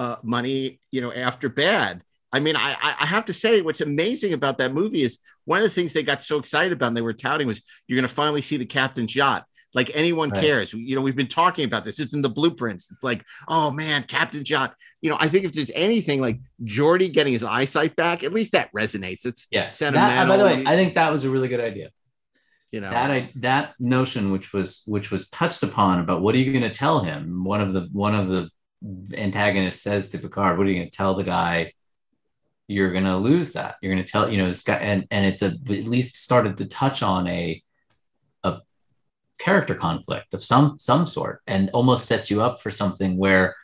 uh, 0.00 0.16
money, 0.22 0.80
you 0.90 1.02
know, 1.02 1.12
after 1.12 1.50
bad. 1.50 2.02
I 2.32 2.40
mean, 2.40 2.56
I 2.56 2.74
I 2.80 3.04
have 3.04 3.26
to 3.26 3.34
say, 3.34 3.60
what's 3.60 3.82
amazing 3.82 4.32
about 4.32 4.56
that 4.58 4.72
movie 4.72 5.02
is 5.02 5.18
one 5.44 5.58
of 5.58 5.64
the 5.64 5.74
things 5.74 5.92
they 5.92 6.02
got 6.02 6.22
so 6.22 6.38
excited 6.38 6.72
about 6.72 6.86
and 6.86 6.96
they 6.96 7.02
were 7.02 7.12
touting 7.12 7.46
was 7.46 7.60
you're 7.86 7.96
going 7.96 8.08
to 8.08 8.14
finally 8.14 8.40
see 8.40 8.56
the 8.56 8.64
captain's 8.64 9.14
yacht. 9.14 9.44
Like 9.74 9.90
anyone 9.94 10.30
Right. 10.30 10.40
cares. 10.40 10.72
You 10.72 10.96
know, 10.96 11.02
we've 11.02 11.14
been 11.16 11.28
talking 11.28 11.64
about 11.64 11.84
this. 11.84 12.00
It's 12.00 12.12
in 12.12 12.22
the 12.22 12.28
blueprints. 12.28 12.90
It's 12.90 13.04
like, 13.04 13.24
oh 13.48 13.70
man, 13.70 14.02
Captain 14.04 14.42
Yacht. 14.44 14.74
You 15.00 15.10
know, 15.10 15.16
I 15.20 15.28
think 15.28 15.44
if 15.44 15.52
there's 15.52 15.70
anything 15.74 16.20
like 16.20 16.40
Geordi 16.64 17.12
getting 17.12 17.32
his 17.32 17.44
eyesight 17.44 17.94
back, 17.96 18.24
at 18.24 18.32
least 18.32 18.52
that 18.52 18.72
resonates. 18.72 19.24
It's 19.26 19.46
yeah. 19.50 19.68
Sentimental. 19.68 20.32
uh, 20.32 20.36
by 20.36 20.36
the 20.36 20.44
way, 20.44 20.64
I 20.66 20.76
think 20.76 20.94
that 20.94 21.10
was 21.12 21.24
a 21.24 21.30
really 21.30 21.48
good 21.48 21.60
idea. 21.60 21.90
you 22.72 22.80
know, 22.80 22.90
that 22.90 23.10
I, 23.10 23.30
that 23.36 23.74
notion 23.78 24.30
which 24.32 24.52
was 24.52 24.82
which 24.86 25.10
was 25.10 25.28
touched 25.30 25.62
upon 25.62 26.00
about 26.00 26.20
what 26.22 26.34
are 26.34 26.38
you 26.38 26.52
going 26.52 26.62
to 26.68 26.74
tell 26.74 27.00
him 27.00 27.44
one 27.44 27.60
of 27.60 27.72
the 27.72 27.88
one 27.92 28.14
of 28.14 28.28
the 28.28 28.48
antagonists 29.14 29.82
says 29.82 30.08
to 30.10 30.18
picard 30.18 30.56
what 30.56 30.66
are 30.66 30.70
you 30.70 30.76
going 30.76 30.90
to 30.90 30.96
tell 30.96 31.14
the 31.14 31.24
guy 31.24 31.72
you're 32.66 32.92
going 32.92 33.04
to 33.04 33.16
lose 33.16 33.52
that 33.52 33.74
you're 33.82 33.92
going 33.92 34.04
to 34.04 34.10
tell 34.10 34.30
you 34.30 34.38
know 34.38 34.46
this 34.46 34.62
guy 34.62 34.76
and 34.76 35.06
and 35.10 35.26
it's 35.26 35.42
a 35.42 35.46
at 35.48 35.84
least 35.86 36.16
started 36.16 36.56
to 36.56 36.64
touch 36.66 37.02
on 37.02 37.26
a 37.26 37.62
character 39.40 39.74
conflict 39.74 40.34
of 40.34 40.44
some 40.44 40.78
some 40.78 41.06
sort 41.06 41.40
and 41.46 41.70
almost 41.70 42.06
sets 42.06 42.30
you 42.30 42.42
up 42.42 42.60
for 42.60 42.70
something 42.70 43.16
where 43.16 43.56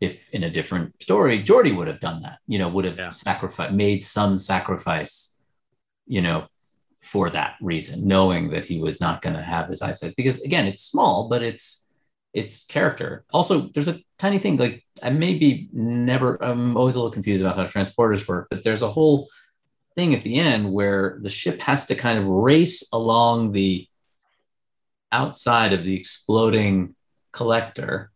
if 0.00 0.28
in 0.30 0.44
a 0.44 0.50
different 0.50 0.94
story 1.02 1.42
Geordi 1.42 1.76
would 1.76 1.88
have 1.88 2.00
done 2.00 2.22
that 2.22 2.38
you 2.46 2.58
know 2.58 2.68
would 2.68 2.84
have 2.84 3.16
sacrificed 3.16 3.72
made 3.72 4.02
some 4.02 4.38
sacrifice 4.38 5.36
you 6.06 6.22
know 6.22 6.46
for 7.00 7.30
that 7.30 7.56
reason, 7.60 8.06
knowing 8.06 8.50
that 8.50 8.64
he 8.64 8.78
was 8.78 9.00
not 9.00 9.22
going 9.22 9.34
to 9.34 9.42
have 9.42 9.68
his 9.68 9.82
eyesight. 9.82 10.14
Because 10.16 10.42
again, 10.42 10.66
it's 10.66 10.82
small, 10.82 11.28
but 11.28 11.42
it's 11.42 11.90
it's 12.34 12.66
character. 12.66 13.24
Also, 13.32 13.70
there's 13.72 13.88
a 13.88 13.98
tiny 14.18 14.38
thing 14.38 14.56
like 14.56 14.84
I 15.02 15.10
may 15.10 15.38
be 15.38 15.68
never. 15.72 16.42
I'm 16.42 16.76
always 16.76 16.96
a 16.96 16.98
little 16.98 17.12
confused 17.12 17.42
about 17.42 17.56
how 17.56 17.66
transporters 17.66 18.26
work, 18.28 18.48
but 18.50 18.62
there's 18.62 18.82
a 18.82 18.90
whole 18.90 19.28
thing 19.94 20.14
at 20.14 20.22
the 20.22 20.36
end 20.36 20.72
where 20.72 21.18
the 21.22 21.30
ship 21.30 21.60
has 21.60 21.86
to 21.86 21.94
kind 21.94 22.18
of 22.18 22.26
race 22.26 22.86
along 22.92 23.52
the 23.52 23.88
outside 25.12 25.72
of 25.72 25.84
the 25.84 25.96
exploding 25.96 26.94
collector 27.32 28.10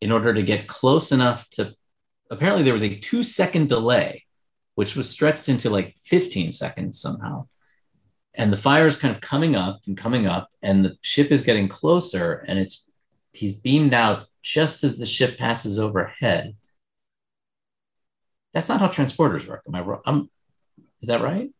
in 0.00 0.12
order 0.12 0.34
to 0.34 0.42
get 0.42 0.66
close 0.66 1.12
enough 1.12 1.48
to. 1.50 1.74
Apparently, 2.30 2.62
there 2.62 2.72
was 2.72 2.82
a 2.82 2.98
two 2.98 3.22
second 3.22 3.68
delay, 3.68 4.24
which 4.74 4.96
was 4.96 5.08
stretched 5.08 5.48
into 5.48 5.70
like 5.70 5.96
15 6.04 6.52
seconds 6.52 7.00
somehow. 7.00 7.46
And 8.34 8.52
the 8.52 8.56
fire 8.56 8.86
is 8.86 8.96
kind 8.96 9.14
of 9.14 9.20
coming 9.20 9.54
up 9.54 9.80
and 9.86 9.96
coming 9.96 10.26
up 10.26 10.48
and 10.60 10.84
the 10.84 10.96
ship 11.02 11.30
is 11.30 11.44
getting 11.44 11.68
closer 11.68 12.44
and 12.48 12.58
it's 12.58 12.90
he's 13.32 13.52
beamed 13.52 13.94
out 13.94 14.26
just 14.42 14.82
as 14.82 14.98
the 14.98 15.06
ship 15.06 15.38
passes 15.38 15.78
overhead. 15.78 16.56
That's 18.52 18.68
not 18.68 18.80
how 18.80 18.88
transporters 18.88 19.46
work 19.46 19.62
am 19.66 19.74
i 19.74 19.80
wrong? 19.80 20.00
I'm, 20.04 20.30
is 21.00 21.08
that 21.08 21.22
right? 21.22 21.50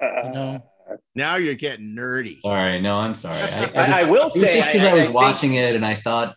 Uh, 0.00 0.28
no 0.28 0.62
now 1.14 1.36
you're 1.36 1.54
getting 1.54 1.94
nerdy. 1.96 2.40
sorry 2.42 2.80
no 2.80 2.96
i'm 2.96 3.14
sorry 3.14 3.36
I- 3.38 4.02
I 4.02 4.04
will 4.10 4.22
it 4.22 4.24
was 4.24 4.40
say, 4.40 4.56
just 4.60 4.72
because 4.72 4.86
I- 4.86 4.88
I, 4.88 4.90
I 4.90 4.94
was 4.94 5.04
think- 5.04 5.14
watching 5.14 5.54
it 5.54 5.74
and 5.76 5.84
i 5.86 5.94
thought 5.96 6.36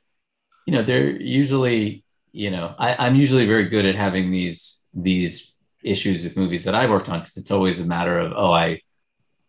you 0.66 0.74
know 0.74 0.82
they're 0.84 1.10
usually 1.10 2.04
you 2.32 2.52
know 2.52 2.74
I, 2.78 3.08
i'm 3.08 3.16
usually 3.16 3.46
very 3.46 3.66
good 3.70 3.86
at 3.86 3.96
having 3.96 4.32
these 4.32 4.88
these 4.96 5.54
issues 5.84 6.24
with 6.24 6.36
movies 6.36 6.64
that 6.64 6.74
I've 6.74 6.90
worked 6.90 7.10
on 7.10 7.20
because 7.20 7.38
it's 7.38 7.52
always 7.52 7.80
a 7.80 7.86
matter 7.86 8.18
of 8.18 8.34
oh 8.36 8.52
i 8.52 8.82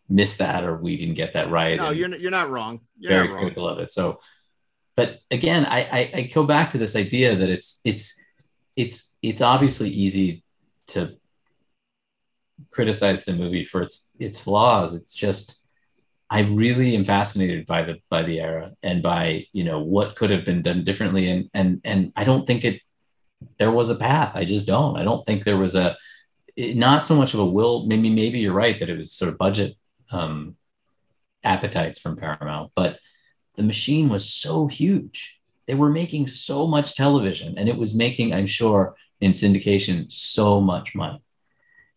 missed 0.09 0.39
that 0.39 0.65
or 0.65 0.77
we 0.77 0.97
didn't 0.97 1.15
get 1.15 1.33
that 1.33 1.51
right 1.51 1.79
No, 1.79 1.91
you're 1.91 2.15
you're 2.17 2.31
not 2.31 2.51
wrong. 2.51 2.81
You're 2.99 3.11
very 3.13 3.27
not 3.29 3.33
wrong. 3.33 3.41
critical 3.43 3.69
of 3.69 3.79
it. 3.81 3.91
So, 3.91 4.21
but 4.97 5.19
again, 5.33 5.67
I, 5.67 5.79
I 5.83 6.11
I 6.15 6.23
go 6.33 6.45
back 6.45 6.71
to 6.71 6.79
this 6.79 6.95
idea 6.95 7.35
that 7.35 7.49
it's 7.49 7.81
it's 7.85 8.15
it's 8.77 9.17
it's 9.23 9.41
obviously 9.41 9.91
easy 9.91 10.45
to 10.89 11.17
criticize 12.71 13.25
the 13.25 13.33
movie 13.33 13.65
for 13.65 13.83
its 13.83 14.11
its 14.19 14.39
flaws. 14.41 14.95
It's 14.95 15.15
just 15.15 15.65
I 16.29 16.41
really 16.41 16.97
am 16.97 17.05
fascinated 17.05 17.67
by 17.67 17.83
the 17.85 17.97
by 18.11 18.23
the 18.23 18.41
era 18.41 18.73
and 18.83 19.03
by 19.03 19.47
you 19.53 19.65
know 19.65 19.81
what 19.81 20.17
could 20.17 20.31
have 20.31 20.45
been 20.45 20.63
done 20.63 20.85
differently 20.85 21.31
and 21.31 21.51
and 21.55 21.81
and 21.85 22.13
I 22.17 22.25
don't 22.25 22.47
think 22.47 22.65
it 22.65 22.81
there 23.59 23.71
was 23.71 23.91
a 23.91 23.97
path. 23.97 24.33
I 24.35 24.45
just 24.45 24.67
don't. 24.67 24.97
I 24.97 25.05
don't 25.05 25.25
think 25.27 25.45
there 25.45 25.59
was 25.59 25.75
a 25.75 25.97
not 26.57 27.05
so 27.05 27.15
much 27.15 27.35
of 27.35 27.41
a 27.41 27.47
will. 27.47 27.87
Maybe 27.87 28.11
maybe 28.11 28.41
you're 28.41 28.53
right 28.53 28.79
that 28.79 28.91
it 28.91 28.97
was 28.97 29.13
sort 29.13 29.31
of 29.31 29.39
budget 29.39 29.77
um, 30.11 30.57
appetites 31.45 31.99
from 31.99 32.17
Paramount, 32.17 32.73
but 32.75 32.99
the 33.57 33.63
machine 33.63 34.09
was 34.09 34.29
so 34.29 34.67
huge. 34.67 35.41
They 35.67 35.75
were 35.75 35.91
making 35.91 36.29
so 36.29 36.67
much 36.67 36.95
television, 36.95 37.59
and 37.59 37.69
it 37.69 37.77
was 37.77 37.95
making, 37.95 38.33
I'm 38.33 38.47
sure, 38.47 38.95
in 39.21 39.33
syndication 39.33 40.11
so 40.11 40.61
much 40.61 40.95
money 40.95 41.21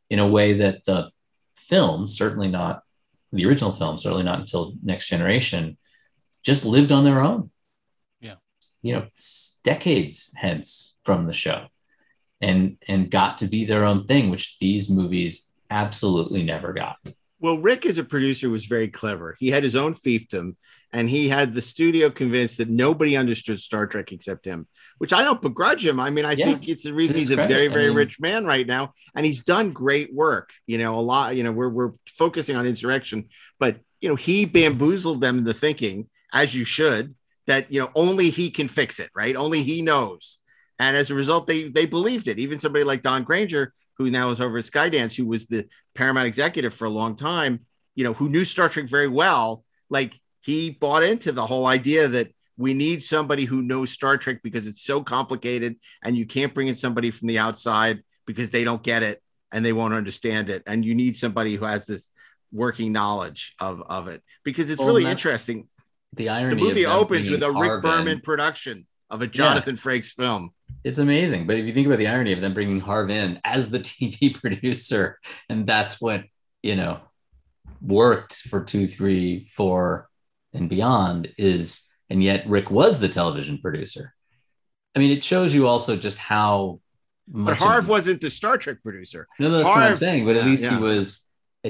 in 0.09 0.19
a 0.19 0.27
way 0.27 0.53
that 0.53 0.85
the 0.85 1.11
film, 1.55 2.07
certainly 2.07 2.47
not 2.47 2.83
the 3.31 3.45
original 3.45 3.71
film, 3.71 3.97
certainly 3.97 4.23
not 4.23 4.39
until 4.39 4.73
Next 4.83 5.07
Generation, 5.07 5.77
just 6.43 6.65
lived 6.65 6.91
on 6.91 7.03
their 7.03 7.19
own. 7.19 7.51
Yeah. 8.19 8.35
You 8.81 8.93
know, 8.93 9.07
decades 9.63 10.33
hence 10.35 10.97
from 11.03 11.25
the 11.25 11.33
show 11.33 11.67
and 12.41 12.77
and 12.87 13.11
got 13.11 13.39
to 13.39 13.47
be 13.47 13.65
their 13.65 13.85
own 13.85 14.05
thing, 14.05 14.29
which 14.29 14.57
these 14.59 14.89
movies 14.89 15.53
absolutely 15.69 16.43
never 16.43 16.73
got. 16.73 16.97
Well, 17.39 17.57
Rick 17.57 17.85
as 17.85 17.97
a 17.97 18.03
producer 18.03 18.49
was 18.49 18.65
very 18.65 18.89
clever. 18.89 19.35
He 19.39 19.49
had 19.49 19.63
his 19.63 19.75
own 19.75 19.93
fiefdom 19.93 20.55
and 20.91 21.09
he 21.09 21.29
had 21.29 21.53
the 21.53 21.61
studio 21.61 22.09
convinced 22.09 22.57
that 22.57 22.69
nobody 22.69 23.15
understood 23.15 23.59
Star 23.59 23.85
Trek 23.87 24.11
except 24.11 24.45
him, 24.45 24.67
which 24.97 25.13
I 25.13 25.23
don't 25.23 25.41
begrudge 25.41 25.85
him. 25.85 25.99
I 25.99 26.09
mean, 26.09 26.25
I 26.25 26.33
Yeah, 26.33 26.45
think 26.45 26.67
it's 26.67 26.83
the 26.83 26.93
reason 26.93 27.17
he's 27.17 27.29
a 27.29 27.35
credit. 27.35 27.53
very, 27.53 27.65
I 27.69 27.73
very 27.73 27.87
mean- 27.89 27.97
rich 27.97 28.19
man 28.19 28.45
right 28.45 28.65
now. 28.65 28.93
And 29.15 29.25
he's 29.25 29.43
done 29.43 29.71
great 29.71 30.13
work. 30.13 30.51
You 30.65 30.77
know, 30.79 30.95
a 30.95 31.01
lot, 31.01 31.35
you 31.35 31.43
know, 31.43 31.51
we're, 31.51 31.69
we're 31.69 31.91
focusing 32.17 32.55
on 32.55 32.65
insurrection, 32.65 33.29
but, 33.59 33.77
you 34.01 34.09
know, 34.09 34.15
he 34.15 34.45
bamboozled 34.45 35.21
them 35.21 35.39
into 35.39 35.53
thinking, 35.53 36.07
as 36.33 36.55
you 36.55 36.65
should, 36.65 37.15
that, 37.47 37.71
you 37.71 37.79
know, 37.79 37.91
only 37.95 38.29
he 38.29 38.49
can 38.49 38.67
fix 38.67 38.99
it, 38.99 39.09
right? 39.15 39.35
Only 39.35 39.63
he 39.63 39.81
knows. 39.81 40.39
And 40.79 40.95
as 40.95 41.11
a 41.11 41.15
result, 41.15 41.45
they 41.45 41.67
they 41.67 41.85
believed 41.85 42.29
it. 42.29 42.39
Even 42.39 42.57
somebody 42.57 42.85
like 42.85 43.01
Don 43.01 43.23
Granger, 43.25 43.73
who 43.97 44.09
now 44.09 44.29
is 44.31 44.39
over 44.39 44.57
at 44.59 44.63
Skydance, 44.63 45.13
who 45.13 45.25
was 45.25 45.45
the 45.47 45.67
Paramount 45.93 46.25
executive 46.27 46.73
for 46.73 46.85
a 46.85 46.89
long 46.89 47.17
time, 47.17 47.65
you 47.95 48.05
know, 48.05 48.13
who 48.13 48.29
knew 48.29 48.45
Star 48.45 48.69
Trek 48.69 48.87
very 48.87 49.09
well, 49.09 49.65
like 49.89 50.17
he 50.41 50.71
bought 50.71 51.03
into 51.03 51.31
the 51.31 51.45
whole 51.45 51.65
idea 51.65 52.07
that 52.07 52.33
we 52.57 52.73
need 52.73 53.01
somebody 53.01 53.45
who 53.45 53.61
knows 53.61 53.91
Star 53.91 54.17
Trek 54.17 54.41
because 54.43 54.67
it's 54.67 54.81
so 54.81 55.01
complicated 55.01 55.77
and 56.03 56.17
you 56.17 56.25
can't 56.25 56.53
bring 56.53 56.67
in 56.67 56.75
somebody 56.75 57.09
from 57.11 57.27
the 57.27 57.39
outside 57.39 58.03
because 58.25 58.49
they 58.49 58.63
don't 58.63 58.83
get 58.83 59.01
it 59.01 59.21
and 59.51 59.65
they 59.65 59.73
won't 59.73 59.93
understand 59.93 60.49
it. 60.49 60.63
And 60.67 60.83
you 60.83 60.93
need 60.93 61.15
somebody 61.15 61.55
who 61.55 61.65
has 61.65 61.85
this 61.85 62.09
working 62.51 62.91
knowledge 62.91 63.55
of, 63.59 63.81
of 63.87 64.07
it 64.07 64.21
because 64.43 64.69
it's 64.69 64.79
Well, 64.79 64.87
really 64.87 65.05
interesting. 65.05 65.67
The 66.13 66.29
irony 66.29 66.55
The 66.55 66.61
movie 66.61 66.85
opens 66.85 67.29
with 67.29 67.43
a 67.43 67.51
Rick 67.51 67.71
Harvin- 67.71 67.81
Berman 67.81 68.19
production 68.21 68.87
of 69.09 69.21
a 69.21 69.27
Jonathan 69.27 69.75
Frakes 69.75 70.11
film. 70.11 70.51
It's 70.83 70.99
amazing. 70.99 71.47
But 71.47 71.57
if 71.57 71.65
you 71.65 71.73
think 71.73 71.87
about 71.87 71.99
the 71.99 72.07
irony 72.07 72.33
of 72.33 72.41
them 72.41 72.53
bringing 72.53 72.79
Harve 72.79 73.09
in 73.09 73.39
as 73.43 73.69
the 73.69 73.79
TV 73.79 74.33
producer, 74.39 75.19
and 75.47 75.65
that's 75.65 76.01
what, 76.01 76.25
you 76.61 76.75
know, 76.75 76.99
worked 77.81 78.35
for 78.35 78.63
two, 78.63 78.87
three, 78.87 79.45
four, 79.45 80.08
and 80.53 80.69
beyond 80.69 81.33
is, 81.37 81.87
and 82.09 82.23
yet 82.23 82.47
Rick 82.47 82.71
was 82.71 82.99
the 82.99 83.09
television 83.09 83.57
producer. 83.59 84.13
I 84.95 84.99
mean, 84.99 85.11
it 85.11 85.23
shows 85.23 85.53
you 85.53 85.67
also 85.67 85.95
just 85.95 86.17
how 86.17 86.81
But. 87.27 87.57
Harve 87.57 87.87
wasn't 87.87 88.21
the 88.21 88.29
Star 88.29 88.57
Trek 88.57 88.77
producer. 88.83 89.27
no, 89.39 89.49
that's 89.49 89.65
what 89.65 89.77
I'm 89.77 89.97
saying. 89.97 90.25
But 90.25 90.35
at 90.35 90.45
least 90.45 90.63
yeah. 90.63 90.77
he 90.77 90.83
was. 90.83 91.25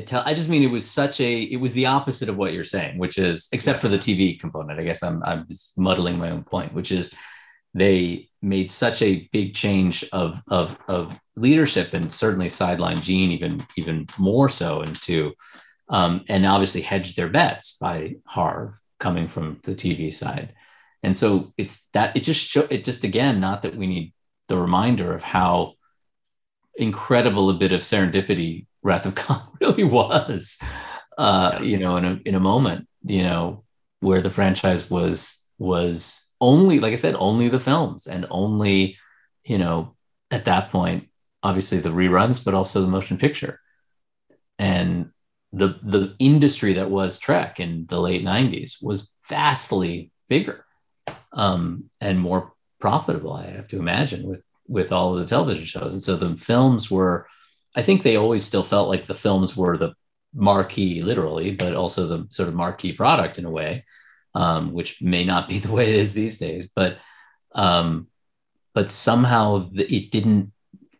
Tell, 0.05 0.21
I 0.23 0.35
just 0.35 0.49
mean 0.49 0.61
it 0.61 0.67
was 0.67 0.89
such 0.89 1.19
a. 1.19 1.41
It 1.41 1.57
was 1.57 1.73
the 1.73 1.87
opposite 1.87 2.29
of 2.29 2.37
what 2.37 2.53
you're 2.53 2.63
saying, 2.63 2.99
which 2.99 3.17
is 3.17 3.49
except 3.51 3.79
for 3.79 3.87
the 3.87 3.97
TV 3.97 4.39
component. 4.39 4.79
I 4.79 4.83
guess 4.83 5.01
I'm 5.01 5.23
I'm 5.23 5.47
muddling 5.77 6.19
my 6.19 6.29
own 6.29 6.43
point, 6.43 6.73
which 6.73 6.91
is 6.91 7.13
they 7.73 8.29
made 8.41 8.69
such 8.69 9.01
a 9.01 9.27
big 9.31 9.55
change 9.55 10.05
of 10.11 10.41
of 10.47 10.77
of 10.87 11.19
leadership 11.35 11.93
and 11.93 12.11
certainly 12.11 12.49
sideline 12.49 13.01
Gene 13.01 13.31
even 13.31 13.65
even 13.77 14.07
more 14.17 14.49
so 14.49 14.81
into 14.81 15.33
um, 15.89 16.23
and 16.29 16.45
obviously 16.45 16.81
hedged 16.81 17.17
their 17.17 17.29
bets 17.29 17.77
by 17.79 18.15
Harve 18.25 18.73
coming 18.99 19.27
from 19.27 19.59
the 19.63 19.75
TV 19.75 20.13
side. 20.13 20.53
And 21.01 21.15
so 21.15 21.53
it's 21.57 21.89
that 21.91 22.15
it 22.15 22.23
just 22.23 22.45
show 22.45 22.67
it 22.69 22.83
just 22.83 23.03
again, 23.03 23.39
not 23.39 23.61
that 23.61 23.75
we 23.75 23.87
need 23.87 24.13
the 24.47 24.57
reminder 24.57 25.13
of 25.13 25.23
how 25.23 25.73
incredible 26.75 27.49
a 27.49 27.53
bit 27.53 27.71
of 27.71 27.81
serendipity 27.81 28.65
Wrath 28.81 29.05
of 29.05 29.15
Khan 29.15 29.41
really 29.61 29.83
was. 29.83 30.57
Uh, 31.17 31.59
you 31.61 31.77
know, 31.77 31.97
in 31.97 32.05
a 32.05 32.19
in 32.25 32.35
a 32.35 32.39
moment, 32.39 32.87
you 33.03 33.23
know, 33.23 33.63
where 33.99 34.21
the 34.21 34.29
franchise 34.29 34.89
was 34.89 35.45
was 35.57 36.25
only, 36.41 36.79
like 36.79 36.93
I 36.93 36.95
said, 36.95 37.15
only 37.15 37.49
the 37.49 37.59
films 37.59 38.07
and 38.07 38.25
only, 38.29 38.97
you 39.43 39.57
know, 39.57 39.95
at 40.31 40.45
that 40.45 40.69
point, 40.69 41.09
obviously 41.43 41.79
the 41.79 41.89
reruns, 41.89 42.43
but 42.43 42.53
also 42.53 42.81
the 42.81 42.87
motion 42.87 43.17
picture. 43.17 43.59
And 44.57 45.11
the 45.51 45.79
the 45.81 46.15
industry 46.19 46.73
that 46.73 46.89
was 46.89 47.17
Trek 47.17 47.59
in 47.59 47.85
the 47.87 47.99
late 47.99 48.23
90s 48.23 48.77
was 48.81 49.13
vastly 49.27 50.11
bigger 50.27 50.65
um, 51.33 51.85
and 52.01 52.19
more 52.19 52.53
profitable, 52.79 53.33
I 53.33 53.47
have 53.51 53.67
to 53.69 53.79
imagine, 53.79 54.27
with 54.27 54.43
with 54.67 54.91
all 54.91 55.13
of 55.13 55.19
the 55.19 55.25
television 55.25 55.65
shows. 55.65 55.93
And 55.93 56.03
so 56.03 56.15
the 56.15 56.37
films 56.37 56.91
were, 56.91 57.27
I 57.75 57.81
think 57.81 58.03
they 58.03 58.15
always 58.15 58.43
still 58.43 58.61
felt 58.61 58.87
like 58.87 59.05
the 59.05 59.15
films 59.15 59.57
were 59.57 59.77
the 59.77 59.93
marquee, 60.33 61.01
literally, 61.01 61.55
but 61.55 61.75
also 61.75 62.05
the 62.05 62.27
sort 62.29 62.49
of 62.49 62.55
marquee 62.55 62.93
product 62.93 63.39
in 63.39 63.45
a 63.45 63.49
way, 63.49 63.83
um, 64.35 64.71
which 64.71 65.01
may 65.01 65.25
not 65.25 65.49
be 65.49 65.57
the 65.59 65.71
way 65.71 65.89
it 65.89 65.95
is 65.95 66.13
these 66.13 66.37
days. 66.37 66.67
But 66.67 66.97
um, 67.53 68.07
but 68.73 68.91
somehow 68.91 69.69
it 69.73 70.11
didn't. 70.11 70.51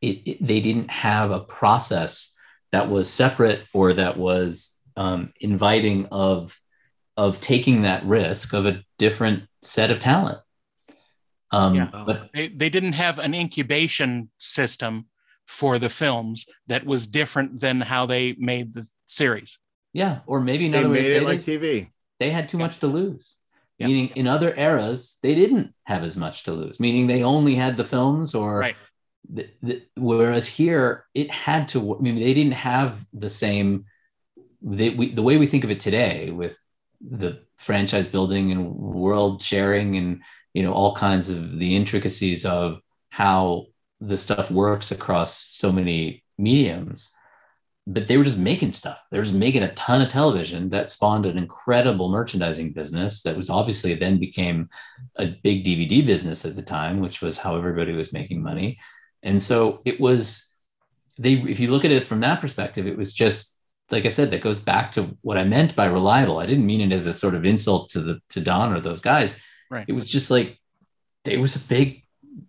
It, 0.02 0.22
it, 0.26 0.48
they 0.48 0.62
didn't 0.62 0.90
have 0.90 1.30
a 1.32 1.42
process 1.42 2.39
that 2.72 2.90
was 2.90 3.12
separate 3.12 3.62
or 3.74 3.94
that 3.94 4.18
was 4.18 4.78
um, 4.96 5.34
inviting 5.40 6.08
of 6.12 6.60
of 7.18 7.42
taking 7.42 7.82
that 7.82 8.06
risk 8.06 8.54
of 8.54 8.66
a 8.66 8.84
different 8.98 9.44
set 9.62 9.92
of 9.92 10.00
talent. 10.00 10.40
Um, 11.52 11.76
yeah. 11.76 11.90
But 12.06 12.30
they, 12.34 12.48
they 12.48 12.70
didn't 12.70 12.94
have 12.94 13.20
an 13.20 13.34
incubation 13.34 14.30
system 14.38 15.08
for 15.48 15.80
the 15.80 15.90
films 15.90 16.46
that 16.68 16.86
was 16.86 17.08
different 17.08 17.60
than 17.60 17.82
how 17.82 18.06
they 18.06 18.36
made 18.38 18.74
the 18.74 18.88
series. 19.08 19.58
Yeah, 19.94 20.20
or 20.28 20.40
maybe 20.40 20.70
They 20.70 20.78
another 20.78 20.94
way 20.94 21.02
made 21.02 21.10
to 21.10 21.16
it 21.18 21.24
like 21.24 21.40
TV. 21.40 21.90
they 22.20 22.30
had 22.30 22.48
too 22.48 22.60
much 22.60 22.80
to 22.80 22.88
lose. 22.88 23.36
Yeah. 23.80 23.88
Meaning, 23.88 24.10
in 24.16 24.28
other 24.28 24.54
eras, 24.56 25.18
they 25.24 25.34
didn't 25.34 25.74
have 25.86 26.04
as 26.04 26.16
much 26.16 26.44
to 26.44 26.52
lose. 26.52 26.80
Meaning, 26.80 27.08
they 27.08 27.24
only 27.24 27.56
had 27.56 27.78
the 27.78 27.84
films, 27.86 28.36
or 28.36 28.60
Right. 28.60 28.76
The, 29.28 29.50
the, 29.62 29.84
whereas 29.96 30.48
here 30.48 31.06
it 31.14 31.32
had 31.32 31.70
to. 31.70 31.96
I 31.96 32.00
mean, 32.00 32.16
they 32.16 32.34
didn't 32.34 32.54
have 32.54 33.06
the 33.14 33.30
same. 33.30 33.86
They, 34.62 34.90
we, 34.90 35.14
the 35.14 35.22
way 35.22 35.38
we 35.38 35.48
think 35.48 35.64
of 35.64 35.72
it 35.72 35.80
today, 35.80 36.32
with 36.32 36.58
the 37.02 37.44
franchise 37.58 38.08
building 38.08 38.52
and 38.52 38.76
world 38.76 39.42
sharing, 39.42 39.96
and 39.96 40.22
you 40.54 40.64
know 40.64 40.74
all 40.74 40.96
kinds 40.96 41.30
of 41.30 41.60
the 41.60 41.76
intricacies 41.76 42.46
of 42.46 42.80
how 43.10 43.68
the 44.02 44.18
stuff 44.18 44.50
works 44.50 44.92
across 44.92 45.36
so 45.36 45.72
many 45.72 46.24
mediums 46.38 47.10
but 47.90 48.06
they 48.06 48.18
were 48.18 48.24
just 48.24 48.38
making 48.38 48.74
stuff. 48.74 49.04
They 49.10 49.18
were 49.18 49.24
just 49.24 49.36
making 49.36 49.64
a 49.64 49.74
ton 49.74 50.04
of 50.04 50.10
television 50.10 50.70
that 50.70 50.92
spawned 50.92 51.26
an 51.26 51.40
incredible 51.40 52.10
merchandising 52.10 52.74
business 52.74 53.24
that 53.24 53.36
was 53.36 53.50
obviously 53.50 53.96
then 53.96 54.20
became 54.20 54.70
a 55.16 55.26
big 55.44 55.66
DVD 55.66 56.06
business 56.06 56.46
at 56.46 56.56
the 56.56 56.62
time, 56.62 57.00
which 57.00 57.20
was 57.20 57.40
how 57.40 57.58
everybody 57.58 57.94
was 57.94 58.14
making 58.14 58.44
money. 58.44 58.80
And 59.24 59.42
so 59.42 59.82
it 59.86 60.00
was 60.00 60.46
they 61.18 61.34
if 61.34 61.60
you 61.60 61.70
look 61.72 61.86
at 61.86 61.92
it 61.92 62.04
from 62.04 62.22
that 62.22 62.42
perspective, 62.42 62.88
it 62.88 62.98
was 62.98 63.14
just 63.14 63.60
like 63.92 64.06
I 64.06 64.10
said, 64.10 64.32
that 64.32 64.42
goes 64.42 64.60
back 64.60 64.92
to 64.94 65.18
what 65.22 65.38
I 65.38 65.44
meant 65.44 65.76
by 65.76 65.86
reliable. 65.86 66.38
I 66.38 66.46
didn't 66.46 66.66
mean 66.66 66.82
it 66.82 66.94
as 66.94 67.08
a 67.08 67.14
sort 67.14 67.36
of 67.36 67.46
insult 67.46 67.90
to 67.92 68.02
the 68.02 68.20
to 68.30 68.42
Don 68.42 68.74
or 68.74 68.80
those 68.80 69.02
guys. 69.02 69.42
Right. 69.70 69.86
It 69.88 69.94
was 69.94 70.10
just 70.10 70.32
like 70.32 70.60
it 71.26 71.40
was 71.40 71.56
a 71.56 71.68
big, 71.68 72.04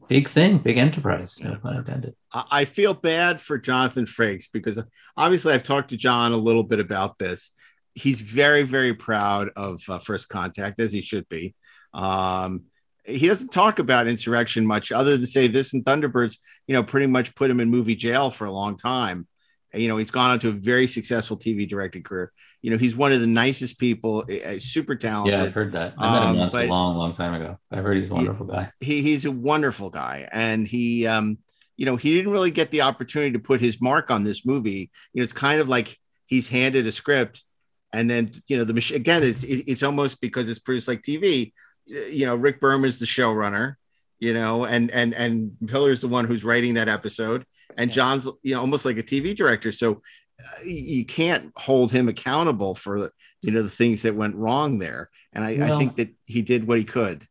big 0.09 0.29
thing, 0.29 0.59
big 0.59 0.79
enterprise, 0.79 1.41
no 1.41 1.57
pun 1.57 1.77
intended. 1.77 2.15
I 2.33 2.45
I 2.51 2.65
feel 2.65 2.95
bad 2.95 3.41
for 3.41 3.59
Jonathan 3.59 4.07
Frakes 4.07 4.47
because 4.53 4.81
obviously 5.17 5.53
I've 5.53 5.63
talked 5.63 5.91
to 5.91 5.97
John 5.97 6.33
a 6.33 6.37
little 6.37 6.63
bit 6.63 6.81
about 6.81 7.19
this. 7.19 7.53
He's 7.95 8.21
very, 8.21 8.63
very 8.63 8.95
proud 8.95 9.51
of 9.57 9.83
uh, 9.89 9.99
First 9.99 10.29
Contact, 10.29 10.79
as 10.79 10.93
he 10.93 11.01
should 11.01 11.29
be. 11.29 11.55
Um, 11.93 12.67
he 13.11 13.27
doesn't 13.29 13.53
talk 13.53 13.79
about 13.79 14.07
insurrection 14.07 14.67
much, 14.67 14.93
other 14.93 15.17
than 15.17 15.27
say 15.27 15.47
this 15.49 15.73
and 15.75 15.85
Thunderbirds, 15.85 16.37
you 16.67 16.75
know, 16.75 16.83
pretty 16.83 17.07
much 17.07 17.35
put 17.35 17.51
him 17.51 17.61
in 17.61 17.71
movie 17.71 17.95
jail 17.97 18.31
for 18.31 18.45
a 18.47 18.53
long 18.53 18.77
time. 18.77 19.27
You 19.73 19.87
know, 19.87 19.99
he's 19.99 20.11
gone 20.11 20.31
on 20.33 20.39
to 20.41 20.49
a 20.49 20.53
very 20.53 20.89
successful 20.89 21.37
TV 21.39 21.69
directing 21.69 22.03
career. 22.03 22.33
You 22.61 22.73
know, 22.73 22.77
he's 22.77 22.97
one 22.97 23.13
of 23.13 23.21
the 23.21 23.27
nicest 23.29 23.79
people, 23.79 24.25
uh, 24.29 24.59
super 24.59 24.97
talented. 24.97 25.39
Yeah, 25.39 25.45
I've 25.45 25.55
heard 25.55 25.73
that. 25.73 25.95
I 25.97 26.13
met 26.13 26.23
him 26.23 26.29
Um, 26.31 26.37
a 26.49 26.67
long, 26.67 26.97
long 26.97 27.13
time 27.13 27.35
ago. 27.35 27.57
I've 27.71 27.85
heard 27.85 27.97
he's 27.97 28.11
a 28.11 28.15
wonderful 28.15 28.47
guy. 28.47 28.73
he 28.81 29.01
he's 29.03 29.25
a 29.27 29.31
wonderful 29.31 29.91
guy 29.91 30.29
and 30.33 30.67
he 30.67 31.07
um 31.07 31.39
you 31.77 31.87
know 31.87 31.95
he 31.97 32.15
didn't 32.17 32.33
really 32.33 32.51
get 32.51 32.71
the 32.73 32.81
opportunity 32.83 33.33
to 33.33 33.39
put 33.39 33.61
his 33.61 33.81
mark 33.81 34.11
on 34.11 34.25
this 34.25 34.45
movie 34.45 34.91
you 35.13 35.21
know 35.21 35.25
it's 35.25 35.33
kind 35.33 35.61
of 35.61 35.69
like 35.69 35.97
he's 36.27 36.49
handed 36.49 36.87
a 36.87 36.93
script 36.93 37.45
and 37.93 38.11
then 38.11 38.31
you 38.49 38.59
know 38.59 38.65
the 38.65 38.75
machine 38.75 38.97
again 38.97 39.23
it's 39.23 39.45
it- 39.45 39.65
it's 39.67 39.83
almost 39.83 40.21
because 40.21 40.49
it's 40.49 40.59
produced 40.59 40.89
like 40.89 41.01
tv 41.03 41.53
you 41.91 42.25
know 42.25 42.37
rick 42.37 42.61
berman's 42.61 42.99
the 42.99 43.07
showrunner 43.07 43.77
you 44.21 44.35
know 44.35 44.65
and 44.65 44.91
and 44.91 45.15
and 45.15 45.57
piller's 45.67 46.01
the 46.01 46.09
one 46.09 46.27
who's 46.27 46.45
writing 46.45 46.75
that 46.75 46.89
episode. 46.89 47.45
And 47.77 47.91
john's 47.91 48.29
you 48.43 48.55
know 48.55 48.61
almost 48.61 48.85
like 48.85 48.99
a 48.99 49.03
tv 49.03 49.35
director. 49.35 49.73
So 49.73 50.03
uh, 50.41 50.63
you 50.63 51.05
can't 51.05 51.53
hold 51.57 51.91
him 51.91 52.09
accountable 52.09 52.75
for 52.75 53.01
the 53.01 53.13
you 53.43 53.51
know 53.51 53.63
the 53.63 53.71
things 53.71 54.03
that 54.03 54.15
went 54.15 54.37
wrong 54.37 54.79
there. 54.79 55.11
And 55.33 55.43
i, 55.43 55.51
I 55.51 55.79
think 55.79 55.97
that 55.97 56.11
he 56.25 56.43
did 56.43 56.67
what 56.67 56.79
he 56.79 56.85
could. 56.85 57.27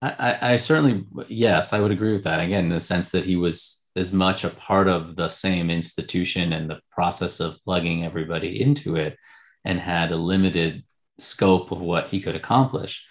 I, 0.00 0.14
I, 0.18 0.52
I 0.52 0.56
certainly, 0.56 1.04
yes, 1.28 1.72
I 1.72 1.80
would 1.80 1.92
agree 1.92 2.12
with 2.12 2.24
that. 2.24 2.40
Again, 2.40 2.64
in 2.64 2.70
the 2.70 2.80
sense 2.80 3.10
that 3.10 3.24
he 3.24 3.36
was 3.36 3.86
as 3.94 4.12
much 4.12 4.42
a 4.42 4.50
part 4.50 4.88
of 4.88 5.16
the 5.16 5.28
same 5.28 5.70
institution 5.70 6.52
and 6.52 6.68
the 6.68 6.80
process 6.90 7.40
of 7.40 7.62
plugging 7.64 8.04
everybody 8.04 8.60
into 8.60 8.96
it 8.96 9.16
and 9.64 9.78
had 9.78 10.10
a 10.10 10.16
limited 10.16 10.82
scope 11.18 11.70
of 11.70 11.80
what 11.80 12.08
he 12.08 12.20
could 12.20 12.34
accomplish. 12.34 13.06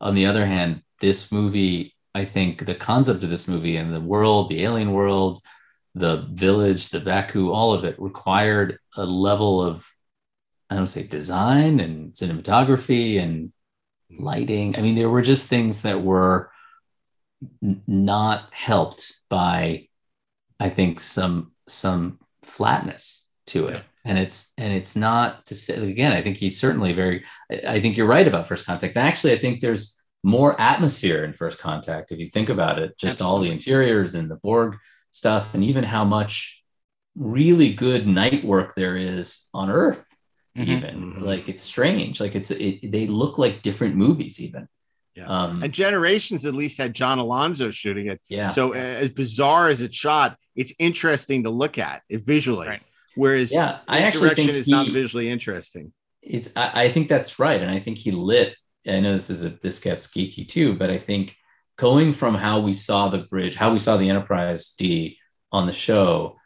On 0.00 0.14
the 0.14 0.26
other 0.26 0.46
hand, 0.46 0.82
this 1.00 1.32
movie, 1.32 1.94
I 2.14 2.24
think 2.24 2.64
the 2.64 2.74
concept 2.74 3.22
of 3.24 3.30
this 3.30 3.48
movie 3.48 3.76
and 3.76 3.92
the 3.94 4.00
world, 4.00 4.48
the 4.48 4.64
alien 4.64 4.92
world, 4.92 5.42
the 5.94 6.28
village, 6.30 6.90
the 6.90 7.00
Ba'ku, 7.00 7.52
all 7.52 7.72
of 7.72 7.84
it 7.84 8.00
required 8.00 8.78
a 8.96 9.04
level 9.04 9.62
of, 9.62 9.90
I 10.68 10.76
don't 10.76 10.88
say 10.88 11.02
design 11.04 11.80
and 11.80 12.12
cinematography 12.12 13.20
and 13.20 13.52
lighting. 14.10 14.76
I 14.76 14.82
mean, 14.82 14.94
there 14.94 15.10
were 15.10 15.22
just 15.22 15.48
things 15.48 15.82
that 15.82 16.02
were 16.02 16.50
n- 17.62 17.82
not 17.86 18.52
helped 18.52 19.14
by, 19.28 19.88
I 20.60 20.68
think, 20.70 21.00
some 21.00 21.52
some 21.68 22.20
flatness 22.44 23.26
to 23.46 23.68
it. 23.68 23.82
And 24.06 24.18
it's 24.18 24.52
and 24.56 24.72
it's 24.72 24.94
not 24.94 25.46
to 25.46 25.54
say 25.54 25.74
again. 25.90 26.12
I 26.12 26.22
think 26.22 26.36
he's 26.36 26.60
certainly 26.60 26.92
very. 26.92 27.24
I 27.50 27.76
I 27.76 27.80
think 27.80 27.96
you're 27.96 28.06
right 28.06 28.26
about 28.26 28.46
First 28.48 28.64
Contact. 28.64 28.94
And 28.96 29.06
actually, 29.06 29.32
I 29.32 29.38
think 29.38 29.60
there's 29.60 30.00
more 30.22 30.58
atmosphere 30.60 31.24
in 31.24 31.32
First 31.32 31.58
Contact 31.58 32.12
if 32.12 32.18
you 32.18 32.30
think 32.30 32.48
about 32.48 32.78
it. 32.78 32.96
Just 32.96 33.20
all 33.20 33.40
the 33.40 33.50
interiors 33.50 34.14
and 34.14 34.30
the 34.30 34.36
Borg 34.36 34.76
stuff, 35.10 35.54
and 35.54 35.64
even 35.64 35.84
how 35.84 36.04
much 36.04 36.62
really 37.16 37.72
good 37.72 38.06
night 38.06 38.44
work 38.44 38.74
there 38.74 38.96
is 38.96 39.48
on 39.52 39.70
Earth. 39.70 40.06
Mhm. 40.56 40.68
Even 40.68 41.20
like 41.24 41.48
it's 41.48 41.62
strange. 41.62 42.20
Like 42.20 42.34
it's 42.34 42.50
it, 42.50 42.90
they 42.92 43.06
look 43.06 43.38
like 43.38 43.62
different 43.62 43.96
movies. 43.96 44.40
Even 44.40 44.68
Yeah. 45.16 45.26
Um, 45.26 45.62
and 45.62 45.72
Generations 45.72 46.44
at 46.46 46.54
least 46.54 46.78
had 46.78 46.94
John 46.94 47.18
Alonzo 47.18 47.70
shooting 47.70 48.06
it. 48.06 48.20
Yeah. 48.28 48.50
So 48.50 48.72
as 48.72 49.10
bizarre 49.10 49.68
as 49.68 49.80
it's 49.80 49.96
shot, 49.96 50.38
it's 50.54 50.72
interesting 50.78 51.42
to 51.44 51.50
look 51.50 51.78
at 51.78 52.02
it 52.08 52.24
visually. 52.24 52.80
Whereas 53.16 53.52
Yeah, 53.52 53.80
I 53.88 54.00
actually 54.02 54.30
think 54.34 54.50
is 54.50 54.68
not 54.68 54.86
visually 54.88 55.28
interesting. 55.28 55.92
it's 56.22 56.50
I, 56.56 56.84
I 56.84 56.92
think 56.92 57.08
that's 57.08 57.38
right 57.38 57.60
and 57.60 57.70
i 57.70 57.78
think 57.78 57.98
he 57.98 58.10
lit 58.10 58.56
i 58.86 58.98
know 59.00 59.12
this 59.14 59.30
is 59.30 59.44
a, 59.44 59.50
this 59.50 59.78
gets 59.78 60.08
geeky 60.08 60.44
too 60.48 60.74
but 60.74 60.90
i 60.90 60.98
think 60.98 61.36
going 61.76 62.12
from 62.12 62.34
how 62.34 62.58
we 62.60 62.72
saw 62.72 63.08
the 63.08 63.18
bridge 63.32 63.54
how 63.54 63.72
we 63.72 63.78
saw 63.78 63.96
the 63.96 64.08
enterprise 64.10 64.74
d 64.78 65.18
on 65.52 65.66
the 65.66 65.72
show 65.72 66.36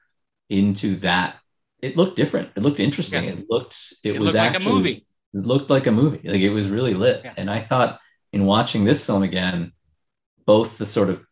into 0.50 0.96
that 0.96 1.36
it 1.80 1.96
looked 1.96 2.16
different 2.16 2.50
it 2.56 2.62
looked 2.62 2.80
interesting 2.80 3.24
Yeah. 3.24 3.30
it 3.30 3.46
looked 3.48 3.76
it, 4.04 4.16
It 4.16 4.18
was 4.18 4.34
looked 4.34 4.36
like 4.36 4.52
a 4.52 4.56
actually 4.56 4.72
movie. 4.74 5.06
it 5.34 5.46
looked 5.52 5.70
like 5.70 5.86
a 5.86 5.92
movie 5.92 6.28
like 6.28 6.40
it 6.42 6.50
was 6.50 6.68
really 6.68 6.94
lit 6.94 7.22
Yeah. 7.24 7.34
and 7.38 7.48
i 7.50 7.60
thought 7.60 7.98
in 8.34 8.44
watching 8.44 8.84
this 8.84 9.04
film 9.06 9.22
again 9.22 9.72
both 10.46 10.76
the 10.78 10.86
sort 10.86 11.08
of 11.10 11.24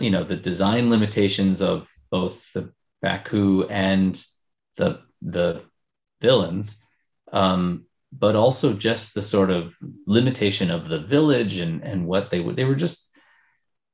you 0.00 0.10
know 0.10 0.22
the 0.24 0.36
design 0.50 0.90
limitations 0.90 1.62
of 1.62 1.88
both 2.10 2.52
the 2.52 2.72
ba'ku 3.04 3.66
and 3.70 4.22
the 4.76 5.00
the 5.22 5.62
villains 6.20 6.82
um, 7.32 7.84
but 8.12 8.36
also 8.36 8.72
just 8.72 9.14
the 9.14 9.22
sort 9.22 9.50
of 9.50 9.74
limitation 10.06 10.70
of 10.70 10.88
the 10.88 11.00
village 11.00 11.58
and 11.58 11.82
and 11.82 12.06
what 12.06 12.30
they 12.30 12.40
would 12.40 12.56
they 12.56 12.64
were 12.64 12.74
just 12.74 13.10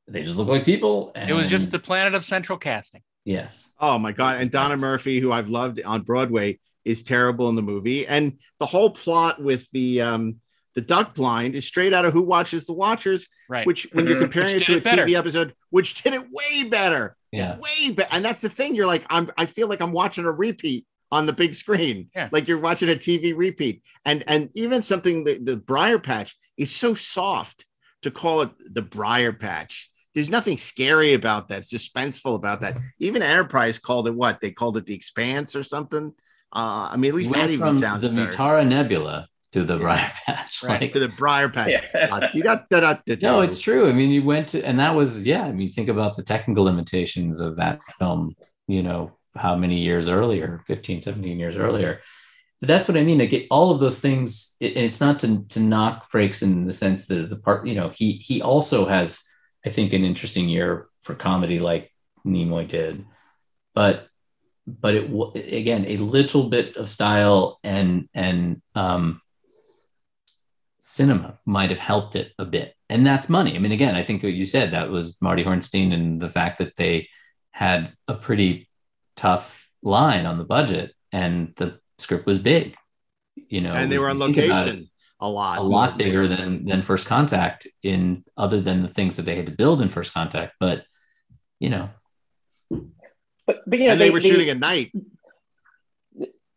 they 0.08 0.22
just 0.22 0.36
look 0.38 0.48
like 0.48 0.64
people 0.64 1.12
and 1.14 1.30
It 1.30 1.34
was 1.34 1.48
just 1.48 1.70
the 1.70 1.78
planet 1.78 2.14
of 2.14 2.24
central 2.24 2.58
casting. 2.58 3.02
yes 3.24 3.72
Oh 3.80 3.98
my 3.98 4.12
god! 4.12 4.40
And 4.40 4.50
Donna 4.50 4.76
Murphy, 4.76 5.18
who 5.20 5.32
I've 5.32 5.48
loved 5.48 5.80
on 5.82 6.02
Broadway, 6.02 6.58
is 6.84 7.02
terrible 7.02 7.48
in 7.48 7.56
the 7.56 7.62
movie. 7.62 8.06
And 8.06 8.38
the 8.58 8.66
whole 8.66 8.90
plot 8.90 9.42
with 9.42 9.66
the 9.72 10.02
um 10.02 10.36
the 10.74 10.80
duck 10.80 11.14
blind 11.14 11.54
is 11.54 11.64
straight 11.66 11.92
out 11.92 12.04
of 12.04 12.12
Who 12.12 12.22
Watches 12.22 12.64
the 12.64 12.72
Watchers, 12.72 13.26
Right. 13.48 13.66
which 13.66 13.86
when 13.92 14.06
you're 14.06 14.16
Mhm. 14.16 14.20
comparing 14.20 14.56
it 14.56 14.64
to 14.66 14.76
a 14.76 14.80
better. 14.80 15.04
TV 15.04 15.14
episode, 15.16 15.54
which 15.70 16.02
did 16.02 16.14
it 16.14 16.22
way 16.30 16.62
better, 16.64 17.16
yeah 17.32 17.58
way 17.58 17.90
better. 17.92 18.08
And 18.12 18.24
that's 18.24 18.40
the 18.40 18.48
thing. 18.48 18.74
You're 18.74 18.86
like, 18.86 19.04
I'm. 19.10 19.30
I 19.36 19.46
feel 19.46 19.68
like 19.68 19.80
I'm 19.80 19.92
watching 19.92 20.24
a 20.24 20.30
repeat 20.32 20.86
on 21.10 21.26
the 21.26 21.32
big 21.32 21.54
screen, 21.54 22.08
Yeah. 22.14 22.28
like 22.32 22.48
you're 22.48 22.58
watching 22.58 22.88
a 22.88 22.92
TV 22.94 23.36
repeat. 23.36 23.82
And 24.04 24.22
and 24.26 24.50
even 24.54 24.82
something 24.82 25.24
the 25.24 25.38
the 25.38 25.56
Briar 25.56 25.98
Patch, 25.98 26.36
it's 26.56 26.72
so 26.74 26.94
soft 26.94 27.66
to 28.02 28.10
call 28.10 28.42
it 28.42 28.50
the 28.74 28.82
Briar 28.82 29.32
Patch. 29.32 29.90
There's 30.14 30.28
nothing 30.30 30.58
scary 30.58 31.14
about 31.14 31.48
that, 31.48 31.62
suspenseful 31.62 32.34
about 32.34 32.60
that. 32.60 32.76
Even 32.98 33.22
Enterprise 33.22 33.78
called 33.78 34.06
it 34.08 34.14
what? 34.14 34.40
They 34.40 34.50
called 34.50 34.76
it 34.76 34.84
the 34.86 34.94
Expanse 34.94 35.56
or 35.56 35.62
something. 35.64 36.12
Uh, 36.54 36.88
I 36.92 36.96
mean, 36.98 37.10
at 37.10 37.14
least 37.14 37.32
that 37.32 37.48
even 37.48 37.68
from 37.68 37.78
sounds 37.78 38.02
the 38.02 38.10
better. 38.10 38.30
Mutara 38.30 38.66
Nebula 38.66 39.26
to 39.52 39.64
the 39.64 39.78
briar 39.78 40.10
patch. 40.26 40.62
Right, 40.62 40.80
Like, 40.80 40.92
to 40.94 40.98
the 40.98 41.08
briar 41.08 41.48
patch. 41.48 41.70
Yeah. 41.70 42.08
No, 43.22 43.40
it's 43.42 43.58
true. 43.58 43.88
I 43.88 43.92
mean, 43.92 44.10
you 44.10 44.24
went 44.24 44.48
to, 44.48 44.62
and 44.64 44.78
that 44.80 44.94
was, 44.94 45.24
yeah. 45.24 45.44
I 45.44 45.52
mean, 45.52 45.70
think 45.70 45.88
about 45.88 46.16
the 46.16 46.22
technical 46.22 46.64
limitations 46.64 47.40
of 47.40 47.56
that 47.56 47.78
film, 47.98 48.34
you 48.66 48.82
know, 48.82 49.12
how 49.36 49.54
many 49.56 49.78
years 49.78 50.08
earlier, 50.08 50.62
15, 50.66 51.00
17 51.00 51.38
years 51.38 51.56
earlier. 51.56 52.00
But 52.60 52.68
that's 52.68 52.88
what 52.88 52.96
I 52.96 53.02
mean. 53.02 53.18
Like 53.18 53.32
it, 53.32 53.46
all 53.50 53.70
of 53.70 53.80
those 53.80 54.00
things, 54.00 54.56
it, 54.60 54.76
and 54.76 54.84
it's 54.84 55.00
not 55.00 55.18
to, 55.20 55.44
to 55.48 55.60
knock 55.60 56.10
Frakes 56.10 56.42
in 56.42 56.66
the 56.66 56.72
sense 56.72 57.06
that 57.06 57.28
the 57.28 57.36
part, 57.36 57.66
you 57.66 57.74
know, 57.74 57.90
he, 57.90 58.12
he 58.12 58.40
also 58.40 58.86
has, 58.86 59.26
I 59.66 59.70
think, 59.70 59.92
an 59.92 60.04
interesting 60.04 60.48
year 60.48 60.86
for 61.02 61.14
comedy 61.14 61.58
like 61.58 61.92
Nimoy 62.26 62.68
did. 62.68 63.04
But, 63.74 64.06
but 64.66 64.94
it, 64.94 65.10
again, 65.34 65.86
a 65.88 65.96
little 65.96 66.48
bit 66.48 66.76
of 66.76 66.88
style 66.88 67.58
and, 67.64 68.08
and, 68.14 68.62
um, 68.74 69.20
cinema 70.84 71.38
might 71.46 71.70
have 71.70 71.78
helped 71.78 72.16
it 72.16 72.32
a 72.40 72.44
bit. 72.44 72.74
And 72.90 73.06
that's 73.06 73.28
money. 73.28 73.54
I 73.54 73.60
mean, 73.60 73.70
again, 73.70 73.94
I 73.94 74.02
think 74.02 74.22
what 74.24 74.32
you 74.32 74.44
said 74.44 74.72
that 74.72 74.90
was 74.90 75.22
Marty 75.22 75.44
Hornstein 75.44 75.92
and 75.94 76.20
the 76.20 76.28
fact 76.28 76.58
that 76.58 76.74
they 76.76 77.08
had 77.52 77.92
a 78.08 78.14
pretty 78.14 78.68
tough 79.14 79.68
line 79.80 80.26
on 80.26 80.38
the 80.38 80.44
budget 80.44 80.92
and 81.12 81.52
the 81.56 81.78
script 81.98 82.26
was 82.26 82.38
big. 82.38 82.74
You 83.36 83.60
know, 83.60 83.72
and 83.74 83.90
they 83.92 83.98
were 83.98 84.10
on 84.10 84.18
when 84.18 84.30
you 84.30 84.34
think 84.34 84.46
about 84.46 84.68
it, 84.68 84.70
location 84.72 84.90
a 85.20 85.28
lot. 85.28 85.58
a 85.58 85.62
lot 85.62 85.96
bigger 85.96 86.26
than 86.26 86.66
than 86.66 86.82
First 86.82 87.06
Contact 87.06 87.66
in 87.82 88.24
other 88.36 88.60
than 88.60 88.82
the 88.82 88.88
things 88.88 89.16
that 89.16 89.22
they 89.22 89.36
had 89.36 89.46
to 89.46 89.52
build 89.52 89.80
in 89.80 89.88
First 89.88 90.12
Contact. 90.12 90.54
But 90.58 90.84
you 91.60 91.70
know, 91.70 91.90
But 93.46 93.62
but 93.66 93.78
you 93.78 93.86
know 93.86 93.92
and 93.92 94.00
they, 94.00 94.10
were 94.10 94.20
shooting 94.20 94.50
at 94.50 94.58
night. 94.58 94.92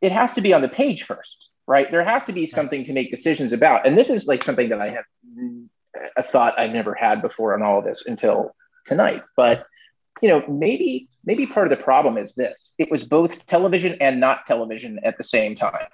it 0.01 0.11
has 0.11 0.33
to 0.33 0.41
be 0.41 0.51
on 0.51 0.61
the 0.63 0.67
page 0.67 1.03
first, 1.03 1.44
right? 1.67 1.89
There 1.89 2.03
has 2.03 2.23
to 2.25 2.33
be 2.33 2.45
something 2.45 2.85
to 2.85 2.93
make 2.93 3.11
decisions 3.11 3.53
about. 3.53 3.87
And 3.87 3.97
this 3.97 4.09
is 4.09 4.27
like 4.27 4.43
something 4.43 4.69
that 4.69 4.81
I 4.81 4.89
have 4.89 5.05
a 6.17 6.23
thought 6.23 6.59
I've 6.59 6.71
never 6.71 6.93
had 6.93 7.21
before 7.21 7.53
on 7.53 7.61
all 7.61 7.79
of 7.79 7.85
this 7.85 8.03
until 8.05 8.55
tonight. 8.85 9.23
But 9.35 9.65
you 10.21 10.29
know, 10.29 10.43
maybe 10.47 11.09
maybe 11.25 11.45
part 11.45 11.69
of 11.71 11.77
the 11.77 11.83
problem 11.83 12.17
is 12.17 12.33
this: 12.33 12.73
it 12.77 12.89
was 12.89 13.03
both 13.03 13.45
television 13.47 13.97
and 13.99 14.19
not 14.19 14.45
television 14.47 14.99
at 15.03 15.17
the 15.17 15.23
same 15.23 15.55
time, 15.55 15.87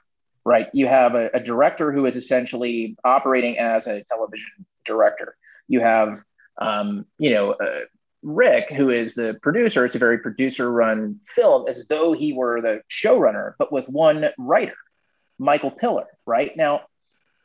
right? 0.46 0.68
You 0.74 0.88
have 0.88 1.16
a, 1.16 1.30
a 1.34 1.40
director 1.40 1.92
who 1.92 2.06
is 2.06 2.16
essentially 2.16 2.96
operating 3.04 3.58
as 3.58 3.88
a 3.88 4.04
television 4.04 4.50
director. 4.86 5.36
You 5.68 5.82
have, 5.82 6.22
um, 6.60 7.06
you 7.18 7.32
know. 7.32 7.52
Uh, 7.54 7.82
Rick, 8.24 8.70
who 8.70 8.92
is 8.92 9.16
the 9.16 9.40
producer, 9.42 9.84
it's 9.84 9.96
a 9.96 9.98
very 9.98 10.20
producer 10.20 10.72
run 10.72 11.20
film, 11.36 11.68
as 11.68 11.88
though 11.88 12.14
he 12.14 12.34
were 12.34 12.62
the 12.62 12.82
showrunner, 12.88 13.54
but 13.58 13.72
with 13.72 13.90
one 13.90 14.26
writer, 14.38 14.76
Michael 15.42 15.72
Piller, 15.72 16.06
right? 16.26 16.56
Now, 16.56 16.82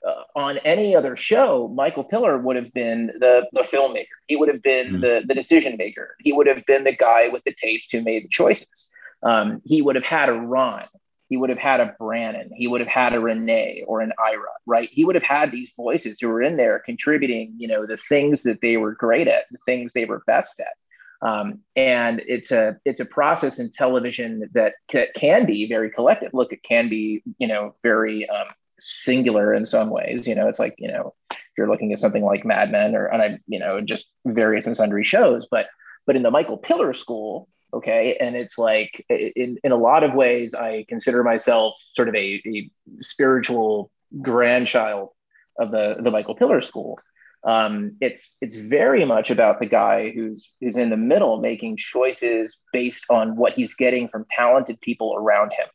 uh, 0.06 0.22
on 0.36 0.58
any 0.58 0.94
other 0.94 1.16
show, 1.16 1.66
Michael 1.74 2.04
Piller 2.04 2.38
would 2.38 2.54
have 2.54 2.72
been 2.72 3.06
the, 3.18 3.48
the 3.52 3.62
filmmaker. 3.62 4.04
He 4.26 4.36
would 4.36 4.48
have 4.48 4.62
been 4.62 5.00
the, 5.00 5.22
the 5.26 5.34
decision 5.34 5.76
maker. 5.76 6.14
He 6.20 6.32
would 6.32 6.46
have 6.46 6.64
been 6.66 6.84
the 6.84 6.94
guy 6.94 7.28
with 7.28 7.42
the 7.44 7.54
taste 7.54 7.90
who 7.90 8.02
made 8.02 8.24
the 8.24 8.28
choices. 8.28 8.88
Um, 9.22 9.62
he 9.64 9.80
would 9.80 9.96
have 9.96 10.04
had 10.04 10.28
a 10.28 10.34
Ron. 10.34 10.84
He 11.28 11.36
would 11.36 11.50
have 11.50 11.58
had 11.58 11.80
a 11.80 11.96
Brannon. 11.98 12.50
He 12.54 12.68
would 12.68 12.80
have 12.80 12.88
had 12.88 13.14
a 13.14 13.20
Renee 13.20 13.82
or 13.86 14.00
an 14.00 14.12
Ira, 14.22 14.52
right? 14.66 14.88
He 14.92 15.04
would 15.04 15.16
have 15.16 15.24
had 15.24 15.50
these 15.50 15.70
voices 15.76 16.18
who 16.20 16.28
were 16.28 16.42
in 16.42 16.56
there 16.56 16.78
contributing, 16.78 17.54
you 17.56 17.66
know, 17.66 17.86
the 17.86 17.96
things 17.96 18.42
that 18.42 18.60
they 18.60 18.76
were 18.76 18.92
great 18.92 19.26
at, 19.26 19.44
the 19.50 19.58
things 19.66 19.92
they 19.92 20.04
were 20.04 20.22
best 20.26 20.60
at. 20.60 20.74
Um, 21.22 21.60
and 21.74 22.22
it's 22.26 22.52
a 22.52 22.78
it's 22.84 23.00
a 23.00 23.04
process 23.04 23.58
in 23.58 23.70
television 23.70 24.48
that 24.52 24.74
ca- 24.90 25.10
can 25.14 25.46
be 25.46 25.66
very 25.68 25.90
collective. 25.90 26.34
Look, 26.34 26.52
it 26.52 26.62
can 26.62 26.88
be, 26.88 27.22
you 27.38 27.48
know, 27.48 27.74
very 27.82 28.28
um, 28.28 28.48
singular 28.78 29.54
in 29.54 29.64
some 29.64 29.90
ways. 29.90 30.26
You 30.26 30.34
know, 30.34 30.48
it's 30.48 30.58
like 30.58 30.74
you 30.78 30.88
know, 30.88 31.14
if 31.30 31.38
you're 31.56 31.68
looking 31.68 31.92
at 31.92 31.98
something 31.98 32.24
like 32.24 32.44
Mad 32.44 32.70
Men 32.70 32.94
or 32.94 33.06
and 33.06 33.22
I, 33.22 33.38
you 33.46 33.58
know, 33.58 33.80
just 33.80 34.06
various 34.26 34.66
and 34.66 34.76
sundry 34.76 35.04
shows. 35.04 35.46
But 35.50 35.66
but 36.06 36.16
in 36.16 36.22
the 36.22 36.30
Michael 36.30 36.58
Piller 36.58 36.92
school, 36.92 37.48
okay, 37.72 38.16
and 38.20 38.36
it's 38.36 38.58
like 38.58 39.04
in 39.08 39.58
in 39.64 39.72
a 39.72 39.76
lot 39.76 40.04
of 40.04 40.14
ways, 40.14 40.54
I 40.54 40.84
consider 40.88 41.24
myself 41.24 41.76
sort 41.94 42.08
of 42.08 42.14
a, 42.14 42.42
a 42.46 42.70
spiritual 43.00 43.90
grandchild 44.20 45.10
of 45.58 45.70
the 45.70 45.96
the 46.00 46.10
Michael 46.10 46.34
Piller 46.34 46.60
school. 46.60 46.98
Um, 47.46 47.96
it's 48.00 48.36
it's 48.40 48.56
very 48.56 49.04
much 49.04 49.30
about 49.30 49.60
the 49.60 49.66
guy 49.66 50.10
who's 50.10 50.52
who's 50.60 50.76
in 50.76 50.90
the 50.90 50.96
middle 50.96 51.40
making 51.40 51.76
choices 51.76 52.58
based 52.72 53.04
on 53.08 53.36
what 53.36 53.52
he's 53.52 53.74
getting 53.76 54.08
from 54.08 54.26
talented 54.36 54.80
people 54.80 55.14
around 55.16 55.52
him. 55.52 55.68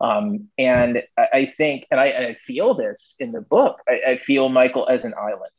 Um, 0.00 0.48
and 0.56 1.02
I, 1.18 1.26
I 1.32 1.54
think, 1.54 1.86
and 1.90 2.00
I, 2.00 2.06
I 2.06 2.34
feel 2.34 2.72
this 2.74 3.14
in 3.18 3.30
the 3.32 3.42
book. 3.42 3.80
I, 3.86 4.12
I 4.12 4.16
feel 4.16 4.48
Michael 4.48 4.88
as 4.88 5.04
an 5.04 5.12
island, 5.14 5.52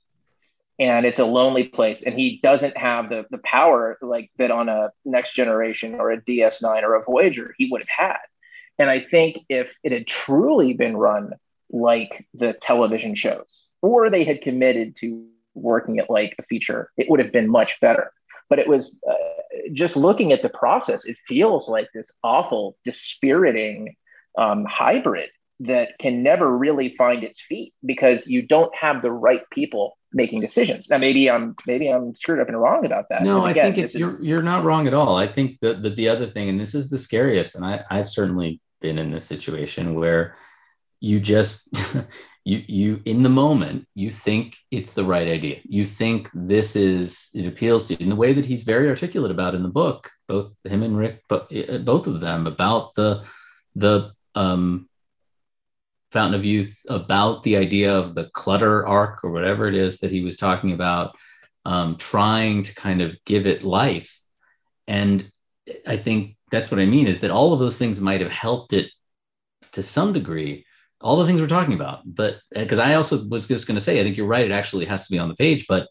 and 0.79 1.05
it's 1.05 1.19
a 1.19 1.25
lonely 1.25 1.65
place, 1.65 2.01
and 2.01 2.17
he 2.17 2.39
doesn't 2.41 2.75
have 2.75 3.09
the 3.09 3.25
the 3.29 3.37
power 3.37 3.99
like 4.01 4.31
that 4.39 4.49
on 4.49 4.69
a 4.69 4.89
Next 5.05 5.33
Generation 5.33 5.95
or 5.95 6.11
a 6.11 6.19
DS9 6.19 6.81
or 6.81 6.95
a 6.95 7.03
Voyager 7.03 7.53
he 7.59 7.69
would 7.69 7.81
have 7.81 8.07
had. 8.09 8.19
And 8.79 8.89
I 8.89 9.01
think 9.01 9.37
if 9.49 9.75
it 9.83 9.91
had 9.91 10.07
truly 10.07 10.73
been 10.73 10.97
run 10.97 11.33
like 11.69 12.25
the 12.33 12.53
television 12.53 13.13
shows, 13.13 13.61
or 13.83 14.09
they 14.09 14.23
had 14.23 14.41
committed 14.41 14.95
to 14.97 15.27
working 15.53 15.97
it 15.97 16.09
like 16.09 16.35
a 16.39 16.43
feature, 16.43 16.91
it 16.97 17.09
would 17.09 17.19
have 17.19 17.31
been 17.31 17.49
much 17.49 17.79
better. 17.79 18.11
But 18.49 18.59
it 18.59 18.67
was 18.67 18.99
uh, 19.09 19.13
just 19.73 19.95
looking 19.95 20.31
at 20.31 20.41
the 20.41 20.49
process, 20.49 21.05
it 21.05 21.17
feels 21.27 21.67
like 21.67 21.87
this 21.93 22.11
awful, 22.23 22.77
dispiriting 22.85 23.95
um, 24.37 24.65
hybrid 24.65 25.29
that 25.61 25.97
can 25.99 26.23
never 26.23 26.57
really 26.57 26.95
find 26.97 27.23
its 27.23 27.41
feet 27.41 27.73
because 27.85 28.27
you 28.27 28.41
don't 28.41 28.73
have 28.75 29.01
the 29.01 29.11
right 29.11 29.41
people 29.51 29.97
making 30.11 30.41
decisions. 30.41 30.89
Now, 30.89 30.97
maybe 30.97 31.29
I'm 31.29 31.55
maybe 31.65 31.87
I'm 31.87 32.15
screwed 32.15 32.39
up 32.39 32.47
and 32.47 32.59
wrong 32.59 32.85
about 32.85 33.05
that. 33.09 33.23
No, 33.23 33.41
because 33.41 33.57
I 33.57 33.61
think 33.61 33.77
it's 33.77 33.95
you're 33.95 34.21
you're 34.21 34.41
not 34.41 34.63
wrong 34.63 34.87
at 34.87 34.93
all. 34.93 35.15
I 35.15 35.27
think 35.27 35.59
that 35.61 35.81
the, 35.81 35.89
the 35.89 36.09
other 36.09 36.27
thing, 36.27 36.49
and 36.49 36.59
this 36.59 36.75
is 36.75 36.89
the 36.89 36.97
scariest, 36.97 37.55
and 37.55 37.65
I, 37.65 37.83
I've 37.89 38.07
certainly 38.07 38.61
been 38.81 38.97
in 38.97 39.11
this 39.11 39.25
situation 39.25 39.95
where 39.95 40.35
you 40.99 41.19
just 41.19 41.69
you 42.45 42.63
you 42.67 43.01
in 43.05 43.23
the 43.23 43.29
moment 43.29 43.87
you 43.95 44.11
think 44.11 44.57
it's 44.69 44.93
the 44.93 45.03
right 45.03 45.27
idea. 45.27 45.61
You 45.63 45.85
think 45.85 46.29
this 46.33 46.75
is 46.75 47.29
it 47.33 47.47
appeals 47.47 47.87
to 47.87 47.93
you 47.93 47.99
in 48.01 48.09
the 48.09 48.15
way 48.15 48.33
that 48.33 48.45
he's 48.45 48.63
very 48.63 48.89
articulate 48.89 49.31
about 49.31 49.55
in 49.55 49.63
the 49.63 49.69
book, 49.69 50.09
both 50.27 50.55
him 50.65 50.83
and 50.83 50.97
Rick, 50.97 51.23
but 51.29 51.51
uh, 51.55 51.77
both 51.79 52.07
of 52.07 52.19
them 52.19 52.47
about 52.47 52.93
the 52.95 53.23
the 53.75 54.11
um 54.35 54.89
Fountain 56.11 56.39
of 56.39 56.45
Youth 56.45 56.85
about 56.89 57.43
the 57.43 57.57
idea 57.57 57.97
of 57.97 58.13
the 58.13 58.29
clutter 58.33 58.85
arc 58.85 59.23
or 59.23 59.31
whatever 59.31 59.67
it 59.67 59.73
is 59.73 59.99
that 59.99 60.11
he 60.11 60.23
was 60.23 60.37
talking 60.37 60.71
about, 60.71 61.15
um, 61.65 61.97
trying 61.97 62.61
to 62.63 62.75
kind 62.75 63.01
of 63.01 63.17
give 63.25 63.47
it 63.47 63.63
life. 63.63 64.15
And 64.87 65.29
I 65.87 65.97
think 65.97 66.37
that's 66.51 66.69
what 66.69 66.79
I 66.79 66.85
mean 66.85 67.07
is 67.07 67.21
that 67.21 67.31
all 67.31 67.51
of 67.51 67.59
those 67.59 67.79
things 67.79 67.99
might 67.99 68.21
have 68.21 68.31
helped 68.31 68.73
it 68.73 68.91
to 69.71 69.81
some 69.81 70.13
degree, 70.13 70.65
all 71.03 71.17
the 71.17 71.25
things 71.25 71.41
we're 71.41 71.47
talking 71.47 71.73
about. 71.73 72.01
But 72.05 72.39
because 72.51 72.79
I 72.79 72.95
also 72.95 73.27
was 73.27 73.47
just 73.47 73.67
going 73.67 73.75
to 73.75 73.81
say, 73.81 73.99
I 73.99 74.03
think 74.03 74.17
you're 74.17 74.25
right, 74.25 74.45
it 74.45 74.51
actually 74.51 74.85
has 74.85 75.05
to 75.05 75.11
be 75.11 75.19
on 75.19 75.29
the 75.29 75.35
page. 75.35 75.65
But 75.67 75.87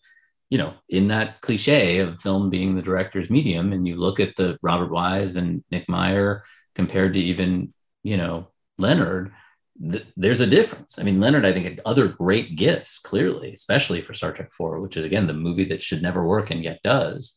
you 0.51 0.59
know, 0.59 0.75
in 0.91 1.09
that 1.09 1.41
cliche 1.41 2.01
of 2.01 2.21
film 2.21 2.51
being 2.51 2.75
the 2.75 2.83
director's 2.83 3.31
medium, 3.31 3.73
and 3.73 3.89
you 3.89 3.97
look 3.97 4.21
at 4.21 4.37
the 4.37 4.59
Robert 4.61 4.91
Wise 4.91 5.37
and 5.37 5.65
Nick 5.71 5.89
Meyer 5.89 6.45
compared 6.75 7.15
to 7.15 7.21
even, 7.21 7.73
you 8.03 8.19
know, 8.19 8.49
Leonard, 8.77 9.33
th- 9.81 10.05
there's 10.15 10.43
a 10.43 10.47
difference. 10.47 10.99
I 10.99 11.05
mean, 11.05 11.21
Leonard, 11.21 11.47
I 11.47 11.55
think, 11.55 11.65
had 11.65 11.81
other 11.87 12.07
great 12.07 12.57
gifts, 12.57 12.99
clearly, 12.99 13.51
especially 13.53 14.03
for 14.03 14.13
Star 14.13 14.31
Trek 14.33 14.53
4, 14.53 14.81
which 14.81 14.99
is 14.99 15.07
again 15.07 15.27
the 15.27 15.33
movie 15.33 15.65
that 15.65 15.83
should 15.83 16.03
never 16.03 16.23
work 16.23 16.51
and 16.51 16.63
yet 16.63 16.81
does. 16.85 17.35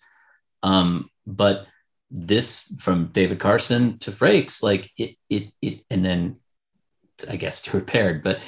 Um, 0.61 1.09
but 1.25 1.67
this 2.11 2.75
from 2.81 3.07
David 3.13 3.39
Carson 3.39 3.97
to 3.99 4.11
Frakes, 4.11 4.61
like 4.61 4.89
it, 4.97 5.15
it, 5.29 5.53
it, 5.61 5.85
and 5.89 6.03
then 6.03 6.37
I 7.29 7.35
guess 7.35 7.61
to 7.63 7.77
repaired, 7.77 8.23
but 8.23 8.39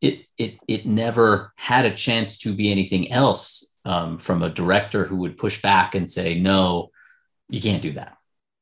it, 0.00 0.26
it, 0.38 0.58
it 0.68 0.86
never 0.86 1.52
had 1.56 1.84
a 1.86 1.94
chance 1.94 2.38
to 2.38 2.54
be 2.54 2.70
anything 2.70 3.10
else 3.10 3.76
um, 3.84 4.18
from 4.18 4.42
a 4.42 4.50
director 4.50 5.04
who 5.04 5.16
would 5.16 5.38
push 5.38 5.62
back 5.62 5.94
and 5.94 6.10
say, 6.10 6.38
no, 6.38 6.90
you 7.48 7.60
can't 7.60 7.82
do 7.82 7.92
that. 7.92 8.16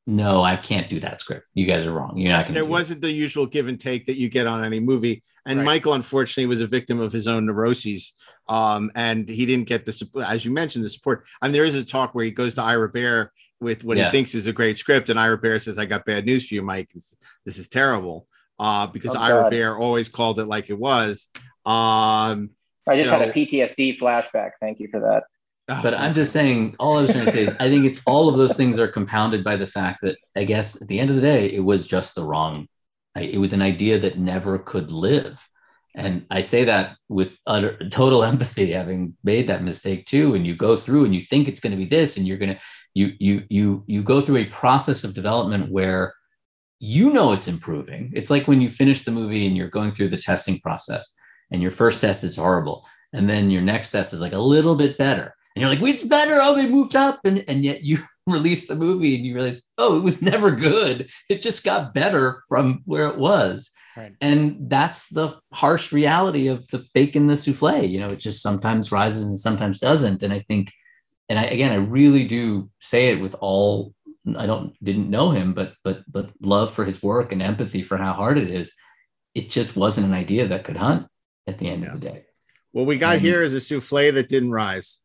No, 0.07 0.43
I 0.43 0.55
can't 0.55 0.87
do 0.87 0.99
that 0.99 1.19
script. 1.19 1.47
You 1.55 1.65
guys 1.65 1.83
are 1.85 1.91
wrong. 1.91 2.15
You're 2.17 2.31
not 2.31 2.45
going 2.45 2.53
to. 2.53 2.61
There 2.61 2.69
wasn't 2.69 3.01
the 3.01 3.11
usual 3.11 3.47
give 3.47 3.67
and 3.67 3.79
take 3.79 4.05
that 4.05 4.17
you 4.17 4.29
get 4.29 4.45
on 4.45 4.63
any 4.63 4.79
movie. 4.79 5.23
And 5.47 5.57
Right. 5.59 5.65
Michael, 5.65 5.93
unfortunately, 5.93 6.45
was 6.45 6.61
a 6.61 6.67
victim 6.67 6.99
of 6.99 7.11
his 7.11 7.27
own 7.27 7.47
neuroses. 7.47 8.13
Um, 8.47 8.91
and 8.93 9.27
he 9.27 9.47
didn't 9.47 9.67
get 9.67 9.83
the 9.87 9.93
support, 9.93 10.25
as 10.27 10.45
you 10.45 10.51
mentioned, 10.51 10.85
the 10.85 10.91
support. 10.91 11.25
I 11.41 11.47
mean, 11.47 11.53
there 11.53 11.65
is 11.65 11.73
a 11.73 11.83
talk 11.83 12.13
where 12.13 12.23
he 12.23 12.29
goes 12.29 12.53
to 12.53 12.61
Ira 12.61 12.91
Behr 12.93 13.29
with 13.59 13.83
what 13.83 13.97
Yeah. 13.97 14.05
he 14.05 14.11
thinks 14.11 14.35
is 14.35 14.45
a 14.45 14.53
great 14.53 14.77
script, 14.77 15.09
and 15.09 15.19
Ira 15.19 15.41
Behr 15.41 15.59
says, 15.59 15.79
"I 15.79 15.85
got 15.85 16.05
bad 16.05 16.25
news 16.27 16.47
for 16.47 16.53
you, 16.53 16.61
Mike. 16.61 16.91
This, 16.93 17.15
this 17.43 17.57
is 17.57 17.67
terrible." 17.67 18.27
Uh, 18.59 18.87
because 18.87 19.15
Oh, 19.15 19.19
Ira 19.19 19.43
God. 19.43 19.51
Behr 19.53 19.79
always 19.79 20.09
called 20.09 20.39
it 20.39 20.45
like 20.45 20.69
it 20.69 20.79
was. 20.79 21.27
Um, 21.65 22.51
I 22.87 22.95
just 22.95 23.09
so- 23.09 23.17
had 23.19 23.29
a 23.29 23.33
PTSD 23.33 23.99
flashback. 23.99 24.51
Thank 24.59 24.79
you 24.79 24.87
for 24.89 24.99
that. 25.01 25.23
But 25.67 25.95
I'm 25.95 26.13
just 26.13 26.31
saying, 26.31 26.75
all 26.79 26.97
I 26.99 27.01
was 27.01 27.11
trying 27.11 27.25
to 27.25 27.31
say 27.31 27.41
is, 27.45 27.49
I 27.59 27.69
think 27.69 27.85
it's 27.85 27.99
all 28.05 28.29
of 28.29 28.37
those 28.37 28.55
things 28.55 28.77
are 28.77 28.87
compounded 28.87 29.43
by 29.43 29.55
the 29.55 29.65
fact 29.65 30.01
that 30.03 30.15
I 30.35 30.43
guess 30.43 30.79
at 30.79 30.87
the 30.87 30.99
end 30.99 31.09
of 31.09 31.15
the 31.15 31.23
day, 31.23 31.51
it 31.51 31.61
was 31.63 31.87
just 31.87 32.13
the 32.13 32.23
wrong. 32.23 32.67
It 33.19 33.39
was 33.39 33.51
an 33.51 33.63
idea 33.63 33.97
that 33.99 34.19
never 34.19 34.59
could 34.59 34.91
live, 34.91 35.47
And 35.95 36.25
I 36.29 36.41
say 36.41 36.65
that 36.65 36.97
with 37.09 37.39
utter 37.47 37.79
total 37.89 38.23
empathy, 38.31 38.73
having 38.73 39.15
made 39.23 39.47
that 39.47 39.63
mistake 39.63 40.05
too. 40.05 40.35
And 40.35 40.45
you 40.45 40.55
go 40.55 40.75
through 40.75 41.05
and 41.05 41.15
you 41.15 41.21
think 41.21 41.47
it's 41.47 41.59
going 41.61 41.71
to 41.71 41.77
be 41.77 41.85
this, 41.85 42.15
and 42.17 42.27
you're 42.27 42.37
going 42.37 42.53
to 42.55 42.59
you 42.93 43.13
you 43.19 43.43
you 43.49 43.83
you 43.87 44.03
go 44.03 44.21
through 44.21 44.37
a 44.37 44.45
process 44.45 45.03
of 45.03 45.13
development 45.15 45.71
where 45.71 46.13
you 46.79 47.11
know 47.11 47.31
it's 47.31 47.47
improving. 47.47 48.11
It's 48.15 48.29
like 48.29 48.47
when 48.47 48.61
you 48.61 48.69
finish 48.69 49.03
the 49.03 49.11
movie 49.11 49.47
and 49.47 49.55
you're 49.55 49.69
going 49.69 49.91
through 49.91 50.09
the 50.09 50.17
testing 50.17 50.59
process, 50.59 51.15
and 51.51 51.61
your 51.61 51.71
first 51.71 52.01
test 52.01 52.23
is 52.23 52.37
horrible, 52.37 52.87
and 53.13 53.29
then 53.29 53.51
your 53.51 53.61
next 53.61 53.91
test 53.91 54.13
is 54.13 54.21
like 54.21 54.33
a 54.33 54.39
little 54.39 54.75
bit 54.75 54.97
better, 54.97 55.33
and 55.55 55.61
you're 55.61 55.69
like, 55.69 55.81
"Wait, 55.81 55.95
it's 55.95 56.05
better! 56.05 56.39
Oh, 56.41 56.55
they 56.55 56.67
moved 56.67 56.95
up!" 56.95 57.21
And 57.23 57.43
and 57.47 57.63
yet 57.63 57.83
you 57.83 57.99
release 58.27 58.67
the 58.67 58.75
movie 58.75 59.15
and 59.15 59.25
you 59.25 59.35
realize, 59.35 59.63
"Oh, 59.77 59.97
it 59.97 60.03
was 60.03 60.21
never 60.21 60.51
good. 60.51 61.09
It 61.29 61.41
just 61.41 61.63
got 61.63 61.93
better 61.93 62.43
from 62.49 62.81
where 62.85 63.07
it 63.07 63.17
was." 63.17 63.71
Right. 63.95 64.13
And 64.19 64.69
that's 64.69 65.07
the 65.07 65.33
harsh 65.53 65.93
reality 65.93 66.47
of 66.47 66.67
the 66.67 66.85
fake 66.93 67.15
and 67.15 67.29
the 67.29 67.37
souffle. 67.37 67.89
You 67.89 67.99
know, 67.99 68.09
it 68.09 68.19
just 68.19 68.41
sometimes 68.41 68.91
rises 68.91 69.23
and 69.23 69.39
sometimes 69.39 69.79
doesn't. 69.79 70.21
And 70.21 70.33
I 70.33 70.41
think, 70.41 70.73
and 71.29 71.39
I 71.39 71.43
again, 71.43 71.71
I 71.71 71.75
really 71.75 72.25
do 72.25 72.69
say 72.79 73.07
it 73.07 73.21
with 73.21 73.35
all 73.39 73.94
I 74.37 74.45
don't 74.45 74.73
didn't 74.83 75.09
know 75.09 75.31
him, 75.31 75.53
but 75.53 75.73
but 75.83 76.03
but 76.11 76.31
love 76.41 76.73
for 76.73 76.85
his 76.85 77.03
work 77.03 77.31
and 77.31 77.41
empathy 77.41 77.83
for 77.83 77.97
how 77.97 78.13
hard 78.13 78.37
it 78.37 78.49
is. 78.49 78.73
It 79.33 79.49
just 79.49 79.75
wasn't 79.75 80.07
an 80.07 80.13
idea 80.13 80.47
that 80.47 80.63
could 80.63 80.77
hunt 80.77 81.07
at 81.45 81.59
the 81.59 81.67
end 81.67 81.83
yeah. 81.83 81.93
of 81.93 81.99
the 81.99 82.09
day. 82.09 82.25
What 82.71 82.85
we 82.85 82.97
got 82.97 83.15
And- 83.15 83.21
here 83.21 83.41
is 83.41 83.53
a 83.53 83.61
souffle 83.61 84.13
that 84.13 84.29
didn't 84.29 84.51
rise. 84.51 84.99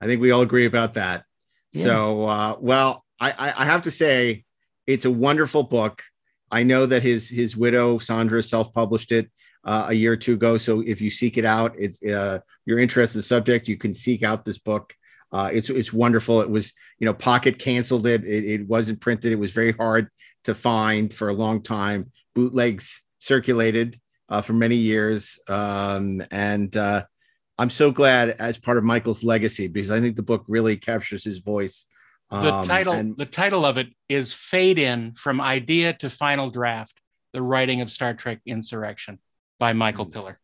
I 0.00 0.06
think 0.06 0.20
we 0.20 0.30
all 0.30 0.42
agree 0.42 0.66
about 0.66 0.94
that. 0.94 1.24
Yeah. 1.72 1.84
So, 1.84 2.24
uh, 2.26 2.56
well, 2.60 3.04
I, 3.18 3.30
I, 3.30 3.62
I 3.62 3.64
have 3.64 3.82
to 3.82 3.90
say, 3.90 4.44
it's 4.86 5.04
a 5.04 5.10
wonderful 5.10 5.62
book. 5.62 6.02
I 6.50 6.62
know 6.62 6.86
that 6.86 7.02
his 7.02 7.28
his 7.28 7.56
widow 7.56 7.98
Sandra 7.98 8.42
self 8.42 8.72
published 8.72 9.10
it 9.10 9.30
uh, 9.64 9.86
a 9.88 9.94
year 9.94 10.12
or 10.12 10.16
two 10.16 10.34
ago. 10.34 10.58
So 10.58 10.80
if 10.80 11.00
you 11.00 11.10
seek 11.10 11.38
it 11.38 11.44
out, 11.44 11.74
it's 11.78 12.02
uh, 12.02 12.40
you're 12.64 12.78
interested 12.78 13.18
in 13.18 13.20
the 13.20 13.26
subject, 13.26 13.68
you 13.68 13.76
can 13.76 13.94
seek 13.94 14.22
out 14.22 14.44
this 14.44 14.58
book. 14.58 14.94
Uh, 15.32 15.50
it's 15.52 15.70
it's 15.70 15.92
wonderful. 15.92 16.40
It 16.40 16.50
was 16.50 16.72
you 16.98 17.04
know 17.04 17.12
Pocket 17.14 17.58
canceled 17.58 18.06
it. 18.06 18.24
it. 18.24 18.44
It 18.44 18.68
wasn't 18.68 19.00
printed. 19.00 19.32
It 19.32 19.36
was 19.38 19.52
very 19.52 19.72
hard 19.72 20.08
to 20.44 20.54
find 20.54 21.12
for 21.12 21.28
a 21.28 21.34
long 21.34 21.62
time. 21.62 22.10
Bootlegs 22.34 23.02
circulated 23.18 23.98
uh, 24.28 24.42
for 24.42 24.52
many 24.52 24.76
years, 24.76 25.38
um, 25.48 26.22
and 26.30 26.76
uh, 26.76 27.04
I'm 27.58 27.70
so 27.70 27.90
glad 27.90 28.30
as 28.30 28.58
part 28.58 28.78
of 28.78 28.84
Michael's 28.84 29.24
legacy 29.24 29.66
because 29.66 29.90
I 29.90 30.00
think 30.00 30.16
the 30.16 30.22
book 30.22 30.44
really 30.48 30.76
captures 30.76 31.24
his 31.24 31.38
voice. 31.38 31.86
The 32.30 32.52
Um, 32.54 32.66
title 32.68 32.92
and- 32.92 33.16
the 33.16 33.24
title 33.26 33.64
of 33.64 33.78
it 33.78 33.88
is 34.08 34.32
Fade 34.32 34.78
In 34.78 35.12
from 35.14 35.40
Idea 35.40 35.92
to 35.94 36.10
Final 36.10 36.50
Draft: 36.50 37.00
The 37.32 37.42
Writing 37.42 37.80
of 37.80 37.90
Star 37.90 38.14
Trek 38.14 38.40
Insurrection 38.46 39.18
by 39.58 39.72
Michael 39.72 40.06
Piller. 40.06 40.38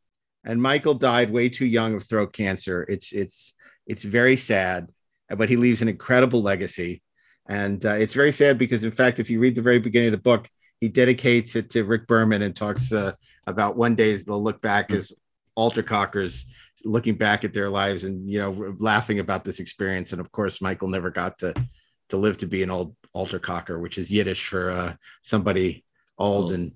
and 0.44 0.60
Michael 0.60 0.94
died 0.94 1.30
way 1.30 1.48
too 1.48 1.66
young 1.66 1.94
of 1.94 2.02
throat 2.04 2.32
cancer. 2.32 2.84
It's 2.88 3.12
it's 3.12 3.52
it's 3.86 4.04
very 4.04 4.36
sad, 4.36 4.90
but 5.28 5.48
he 5.48 5.56
leaves 5.56 5.82
an 5.82 5.88
incredible 5.88 6.42
legacy, 6.42 7.02
and 7.48 7.84
uh, 7.84 7.94
it's 7.94 8.14
very 8.14 8.32
sad 8.32 8.58
because, 8.58 8.84
in 8.84 8.92
fact, 8.92 9.18
if 9.18 9.30
you 9.30 9.40
read 9.40 9.54
the 9.54 9.62
very 9.62 9.78
beginning 9.78 10.08
of 10.08 10.12
the 10.12 10.18
book, 10.18 10.48
he 10.80 10.88
dedicates 10.88 11.56
it 11.56 11.70
to 11.70 11.84
Rick 11.84 12.06
Berman 12.06 12.42
and 12.42 12.54
talks 12.54 12.92
uh, 12.92 13.12
about 13.46 13.76
one 13.76 13.94
day 13.94 14.16
they'll 14.16 14.42
look 14.42 14.60
back 14.60 14.90
as 14.92 15.12
alter 15.54 15.82
kockers, 15.82 16.44
looking 16.84 17.14
back 17.14 17.44
at 17.44 17.52
their 17.52 17.68
lives 17.68 18.04
and 18.04 18.28
you 18.28 18.38
know 18.38 18.74
laughing 18.78 19.18
about 19.18 19.44
this 19.44 19.60
experience. 19.60 20.12
And 20.12 20.20
of 20.20 20.32
course, 20.32 20.60
Michael 20.60 20.88
never 20.88 21.10
got 21.10 21.38
to 21.38 21.54
to 22.08 22.16
live 22.16 22.36
to 22.38 22.46
be 22.46 22.62
an 22.62 22.70
old 22.70 22.96
alter 23.12 23.38
kocker, 23.38 23.80
which 23.80 23.98
is 23.98 24.10
Yiddish 24.10 24.46
for 24.46 24.70
uh, 24.70 24.94
somebody 25.22 25.84
old 26.18 26.52
and 26.52 26.72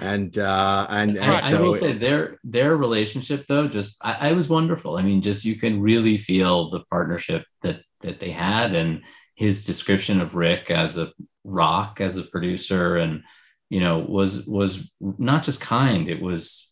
and 0.00 0.38
uh 0.38 0.86
and, 0.88 1.16
and 1.16 1.32
I, 1.32 1.36
I 1.36 1.50
so 1.50 1.62
will 1.62 1.76
say 1.76 1.92
their 1.92 2.38
their 2.44 2.76
relationship 2.76 3.46
though 3.48 3.66
just 3.66 3.96
I, 4.02 4.30
I 4.30 4.32
was 4.32 4.48
wonderful. 4.48 4.96
I 4.96 5.02
mean, 5.02 5.22
just 5.22 5.44
you 5.44 5.56
can 5.56 5.80
really 5.80 6.16
feel 6.16 6.70
the 6.70 6.84
partnership 6.90 7.44
that 7.62 7.82
that 8.02 8.20
they 8.20 8.30
had 8.30 8.74
and 8.74 9.02
his 9.34 9.64
description 9.64 10.20
of 10.20 10.34
Rick 10.34 10.70
as 10.70 10.98
a 10.98 11.12
rock 11.44 12.00
as 12.00 12.18
a 12.18 12.22
producer 12.22 12.96
and 12.96 13.22
you 13.68 13.80
know 13.80 13.98
was 13.98 14.46
was 14.46 14.90
not 15.00 15.42
just 15.42 15.60
kind 15.60 16.08
it 16.08 16.20
was 16.20 16.68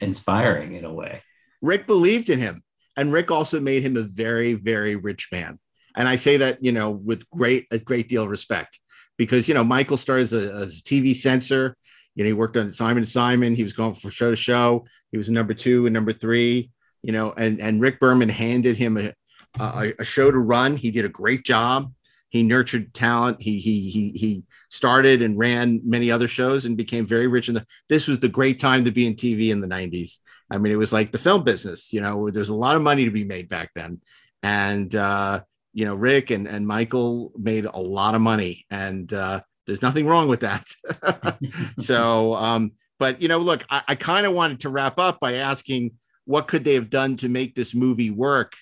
inspiring 0.00 0.74
in 0.74 0.84
a 0.84 0.92
way 0.92 1.22
Rick 1.62 1.86
believed 1.86 2.30
in 2.30 2.38
him, 2.38 2.62
and 2.96 3.12
Rick 3.12 3.30
also 3.30 3.60
made 3.60 3.82
him 3.82 3.96
a 3.96 4.02
very, 4.02 4.54
very 4.54 4.96
rich 4.96 5.28
man. 5.32 5.58
And 5.96 6.08
I 6.08 6.16
say 6.16 6.36
that 6.38 6.62
you 6.62 6.72
know 6.72 6.90
with 6.90 7.28
great 7.30 7.66
a 7.70 7.78
great 7.78 8.08
deal 8.08 8.24
of 8.24 8.30
respect 8.30 8.78
because 9.16 9.48
you 9.48 9.54
know 9.54 9.64
Michael 9.64 9.96
started 9.96 10.24
as 10.24 10.32
a, 10.32 10.52
as 10.52 10.78
a 10.78 10.82
TV 10.82 11.14
censor. 11.14 11.76
You 12.16 12.24
know, 12.24 12.28
he 12.28 12.32
worked 12.32 12.56
on 12.56 12.70
Simon 12.72 13.04
Simon. 13.04 13.54
He 13.54 13.62
was 13.62 13.74
going 13.74 13.94
from 13.94 14.10
show 14.10 14.30
to 14.30 14.36
show. 14.36 14.86
He 15.12 15.18
was 15.18 15.30
number 15.30 15.54
two 15.54 15.86
and 15.86 15.94
number 15.94 16.12
three. 16.12 16.70
You 17.02 17.12
know, 17.12 17.32
and 17.32 17.60
and 17.60 17.80
Rick 17.80 18.00
Berman 18.00 18.30
handed 18.30 18.76
him 18.76 18.96
a 18.96 19.12
a, 19.60 19.92
a 20.00 20.04
show 20.04 20.30
to 20.30 20.38
run. 20.38 20.76
He 20.76 20.90
did 20.90 21.04
a 21.04 21.10
great 21.10 21.44
job. 21.44 21.92
He 22.28 22.42
nurtured 22.42 22.92
talent. 22.92 23.40
He 23.40 23.60
he 23.60 23.88
he 23.90 24.10
he 24.10 24.44
started 24.68 25.22
and 25.22 25.38
ran 25.38 25.80
many 25.84 26.10
other 26.10 26.28
shows 26.28 26.64
and 26.64 26.76
became 26.76 27.06
very 27.06 27.28
rich. 27.28 27.46
The 27.46 27.64
this 27.88 28.08
was 28.08 28.18
the 28.18 28.28
great 28.28 28.58
time 28.58 28.84
to 28.84 28.90
be 28.90 29.06
in 29.06 29.14
TV 29.14 29.50
in 29.50 29.60
the 29.60 29.68
'90s. 29.68 30.18
I 30.50 30.58
mean, 30.58 30.72
it 30.72 30.76
was 30.76 30.92
like 30.92 31.12
the 31.12 31.18
film 31.18 31.44
business. 31.44 31.92
You 31.92 32.00
know, 32.00 32.30
there's 32.30 32.48
a 32.48 32.54
lot 32.54 32.76
of 32.76 32.82
money 32.82 33.04
to 33.04 33.10
be 33.10 33.24
made 33.24 33.48
back 33.48 33.70
then, 33.74 34.00
and 34.42 34.92
uh, 34.94 35.42
you 35.72 35.84
know, 35.84 35.94
Rick 35.94 36.30
and 36.30 36.48
and 36.48 36.66
Michael 36.66 37.32
made 37.36 37.64
a 37.64 37.78
lot 37.78 38.14
of 38.14 38.20
money, 38.20 38.66
and 38.70 39.12
uh, 39.12 39.40
there's 39.66 39.82
nothing 39.82 40.06
wrong 40.06 40.28
with 40.28 40.40
that. 40.40 40.66
so, 41.78 42.34
um, 42.34 42.72
but 42.98 43.20
you 43.20 43.28
know, 43.28 43.38
look, 43.38 43.64
I, 43.68 43.82
I 43.88 43.94
kind 43.94 44.26
of 44.26 44.32
wanted 44.32 44.60
to 44.60 44.70
wrap 44.70 44.98
up 44.98 45.20
by 45.20 45.34
asking 45.34 45.92
what 46.24 46.48
could 46.48 46.64
they 46.64 46.74
have 46.74 46.90
done 46.90 47.16
to 47.18 47.28
make 47.28 47.54
this 47.54 47.74
movie 47.74 48.10
work, 48.10 48.54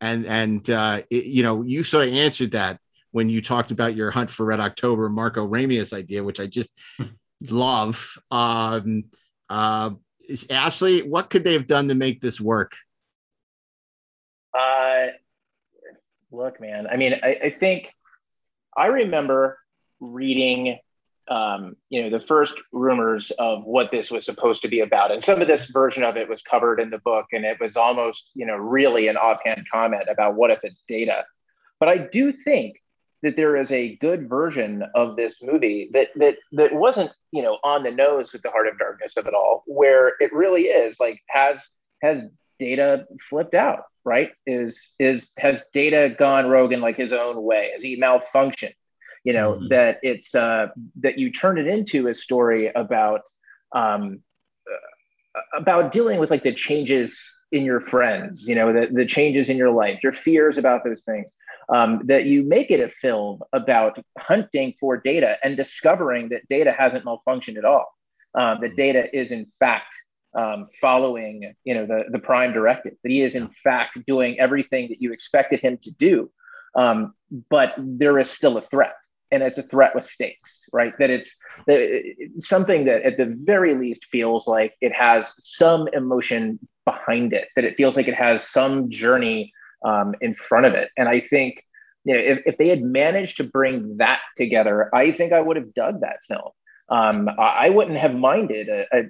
and 0.00 0.26
and 0.26 0.68
uh, 0.70 1.02
it, 1.10 1.24
you 1.24 1.42
know, 1.42 1.62
you 1.62 1.84
sort 1.84 2.08
of 2.08 2.14
answered 2.14 2.52
that 2.52 2.78
when 3.10 3.28
you 3.28 3.40
talked 3.40 3.70
about 3.70 3.94
your 3.94 4.10
Hunt 4.10 4.30
for 4.30 4.44
Red 4.44 4.60
October, 4.60 5.08
Marko 5.08 5.46
Ramius 5.46 5.92
idea, 5.92 6.24
which 6.24 6.40
I 6.40 6.46
just 6.46 6.70
love. 7.50 8.18
Um, 8.30 9.04
uh, 9.48 9.90
is 10.28 10.46
Ashley, 10.50 11.02
what 11.02 11.30
could 11.30 11.44
they 11.44 11.52
have 11.52 11.66
done 11.66 11.88
to 11.88 11.94
make 11.94 12.20
this 12.20 12.40
work? 12.40 12.72
Uh, 14.58 15.08
look, 16.32 16.60
man. 16.60 16.86
I 16.86 16.96
mean, 16.96 17.14
I, 17.22 17.38
I 17.44 17.56
think 17.60 17.88
I 18.76 18.86
remember 18.86 19.58
reading, 20.00 20.78
um, 21.28 21.76
you 21.88 22.02
know, 22.02 22.10
the 22.10 22.24
first 22.24 22.54
rumors 22.72 23.30
of 23.32 23.64
what 23.64 23.90
this 23.90 24.10
was 24.10 24.24
supposed 24.24 24.62
to 24.62 24.68
be 24.68 24.80
about, 24.80 25.10
and 25.10 25.22
some 25.22 25.40
of 25.40 25.48
this 25.48 25.66
version 25.66 26.02
of 26.02 26.16
it 26.16 26.28
was 26.28 26.42
covered 26.42 26.80
in 26.80 26.90
the 26.90 26.98
book, 26.98 27.26
and 27.32 27.44
it 27.44 27.58
was 27.60 27.76
almost, 27.76 28.30
you 28.34 28.46
know, 28.46 28.56
really 28.56 29.08
an 29.08 29.16
offhand 29.16 29.66
comment 29.70 30.04
about 30.08 30.34
what 30.34 30.50
if 30.50 30.60
it's 30.62 30.84
data. 30.88 31.24
But 31.80 31.88
I 31.88 31.98
do 31.98 32.32
think 32.32 32.76
that 33.22 33.36
there 33.36 33.56
is 33.56 33.72
a 33.72 33.96
good 33.96 34.28
version 34.28 34.84
of 34.94 35.16
this 35.16 35.36
movie 35.42 35.90
that 35.92 36.08
that 36.16 36.36
that 36.52 36.74
wasn't, 36.74 37.10
you 37.32 37.42
know, 37.42 37.58
on 37.64 37.82
the 37.82 37.90
nose 37.90 38.32
with 38.32 38.42
the 38.42 38.50
heart 38.50 38.68
of 38.68 38.78
darkness 38.78 39.16
of 39.16 39.26
it 39.26 39.34
all, 39.34 39.64
where 39.66 40.12
it 40.20 40.32
really 40.32 40.64
is 40.64 40.96
like 41.00 41.20
has 41.28 41.60
has 42.02 42.22
data 42.58 43.06
flipped 43.30 43.54
out 43.54 43.84
right? 44.04 44.30
Is 44.46 44.90
is 44.98 45.28
has 45.38 45.62
data 45.72 46.14
gone 46.16 46.48
rogue 46.48 46.72
in 46.72 46.80
like 46.80 46.96
his 46.96 47.12
own 47.12 47.42
way? 47.42 47.70
Has 47.72 47.82
he 47.82 47.98
malfunctioned 47.98 48.74
you 49.24 49.32
know 49.32 49.66
that 49.68 49.98
it's 50.02 50.34
uh 50.34 50.68
that 51.00 51.18
you 51.18 51.32
turn 51.32 51.58
it 51.58 51.66
into 51.66 52.06
a 52.06 52.14
story 52.14 52.70
about 52.74 53.22
um 53.74 54.20
uh, 54.70 55.58
about 55.58 55.90
dealing 55.90 56.20
with 56.20 56.30
like 56.30 56.44
the 56.44 56.54
changes 56.54 57.20
in 57.50 57.64
your 57.64 57.80
friends 57.80 58.46
you 58.46 58.54
know 58.54 58.72
the, 58.72 58.86
the 58.92 59.06
changes 59.06 59.48
in 59.48 59.56
your 59.56 59.70
life 59.70 59.98
your 60.02 60.12
fears 60.12 60.58
about 60.58 60.84
those 60.84 61.02
things 61.02 61.26
um, 61.70 62.00
that 62.04 62.26
you 62.26 62.42
make 62.42 62.70
it 62.70 62.80
a 62.80 62.90
film 62.90 63.40
about 63.54 63.98
hunting 64.18 64.74
for 64.78 64.98
data 64.98 65.36
and 65.42 65.56
discovering 65.56 66.28
that 66.28 66.46
data 66.50 66.74
hasn't 66.76 67.04
malfunctioned 67.04 67.56
at 67.56 67.64
all 67.64 67.86
um, 68.34 68.58
that 68.60 68.76
data 68.76 69.14
is 69.16 69.30
in 69.30 69.46
fact 69.58 69.94
um, 70.34 70.68
following 70.80 71.54
you 71.64 71.74
know 71.74 71.86
the 71.86 72.04
the 72.10 72.18
prime 72.18 72.52
directive 72.52 72.92
that 73.02 73.10
he 73.10 73.22
is 73.22 73.34
in 73.34 73.48
fact 73.62 73.98
doing 74.06 74.38
everything 74.38 74.88
that 74.88 75.00
you 75.00 75.12
expected 75.12 75.60
him 75.60 75.78
to 75.82 75.90
do 75.92 76.30
um, 76.76 77.14
but 77.50 77.72
there 77.78 78.18
is 78.18 78.28
still 78.28 78.58
a 78.58 78.62
threat 78.62 78.94
and 79.34 79.42
it's 79.42 79.58
a 79.58 79.62
threat 79.62 79.94
with 79.94 80.04
stakes 80.04 80.64
right 80.72 80.92
that 80.98 81.10
it's 81.10 81.36
something 82.38 82.84
that 82.84 83.02
at 83.02 83.16
the 83.16 83.36
very 83.44 83.74
least 83.74 84.06
feels 84.10 84.46
like 84.46 84.74
it 84.80 84.92
has 84.92 85.32
some 85.38 85.88
emotion 85.92 86.58
behind 86.84 87.32
it 87.32 87.48
that 87.56 87.64
it 87.64 87.76
feels 87.76 87.96
like 87.96 88.08
it 88.08 88.14
has 88.14 88.48
some 88.48 88.88
journey 88.90 89.52
um, 89.84 90.14
in 90.20 90.32
front 90.34 90.66
of 90.66 90.74
it 90.74 90.90
and 90.96 91.08
i 91.08 91.20
think 91.20 91.64
you 92.04 92.14
know 92.14 92.20
if, 92.20 92.40
if 92.46 92.58
they 92.58 92.68
had 92.68 92.82
managed 92.82 93.36
to 93.36 93.44
bring 93.44 93.96
that 93.98 94.20
together 94.38 94.94
i 94.94 95.10
think 95.10 95.32
i 95.32 95.40
would 95.40 95.56
have 95.56 95.74
dug 95.74 96.00
that 96.00 96.18
film 96.28 96.50
um, 96.90 97.30
I 97.38 97.70
wouldn't 97.70 97.96
have 97.96 98.14
minded. 98.14 98.68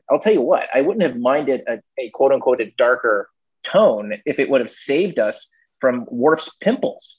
I'll 0.09 0.21
tell 0.21 0.33
you 0.33 0.41
what, 0.41 0.69
I 0.73 0.81
wouldn't 0.81 1.03
have 1.03 1.21
minded 1.21 1.63
a, 1.67 1.81
a, 1.99 2.09
quote 2.11 2.31
unquote 2.31 2.61
a 2.61 2.73
darker 2.79 3.29
tone 3.65 4.15
if 4.25 4.39
it 4.39 4.49
would 4.49 4.61
have 4.61 4.71
saved 4.71 5.19
us 5.19 5.49
from 5.81 6.07
Worf's 6.09 6.51
pimples. 6.61 7.19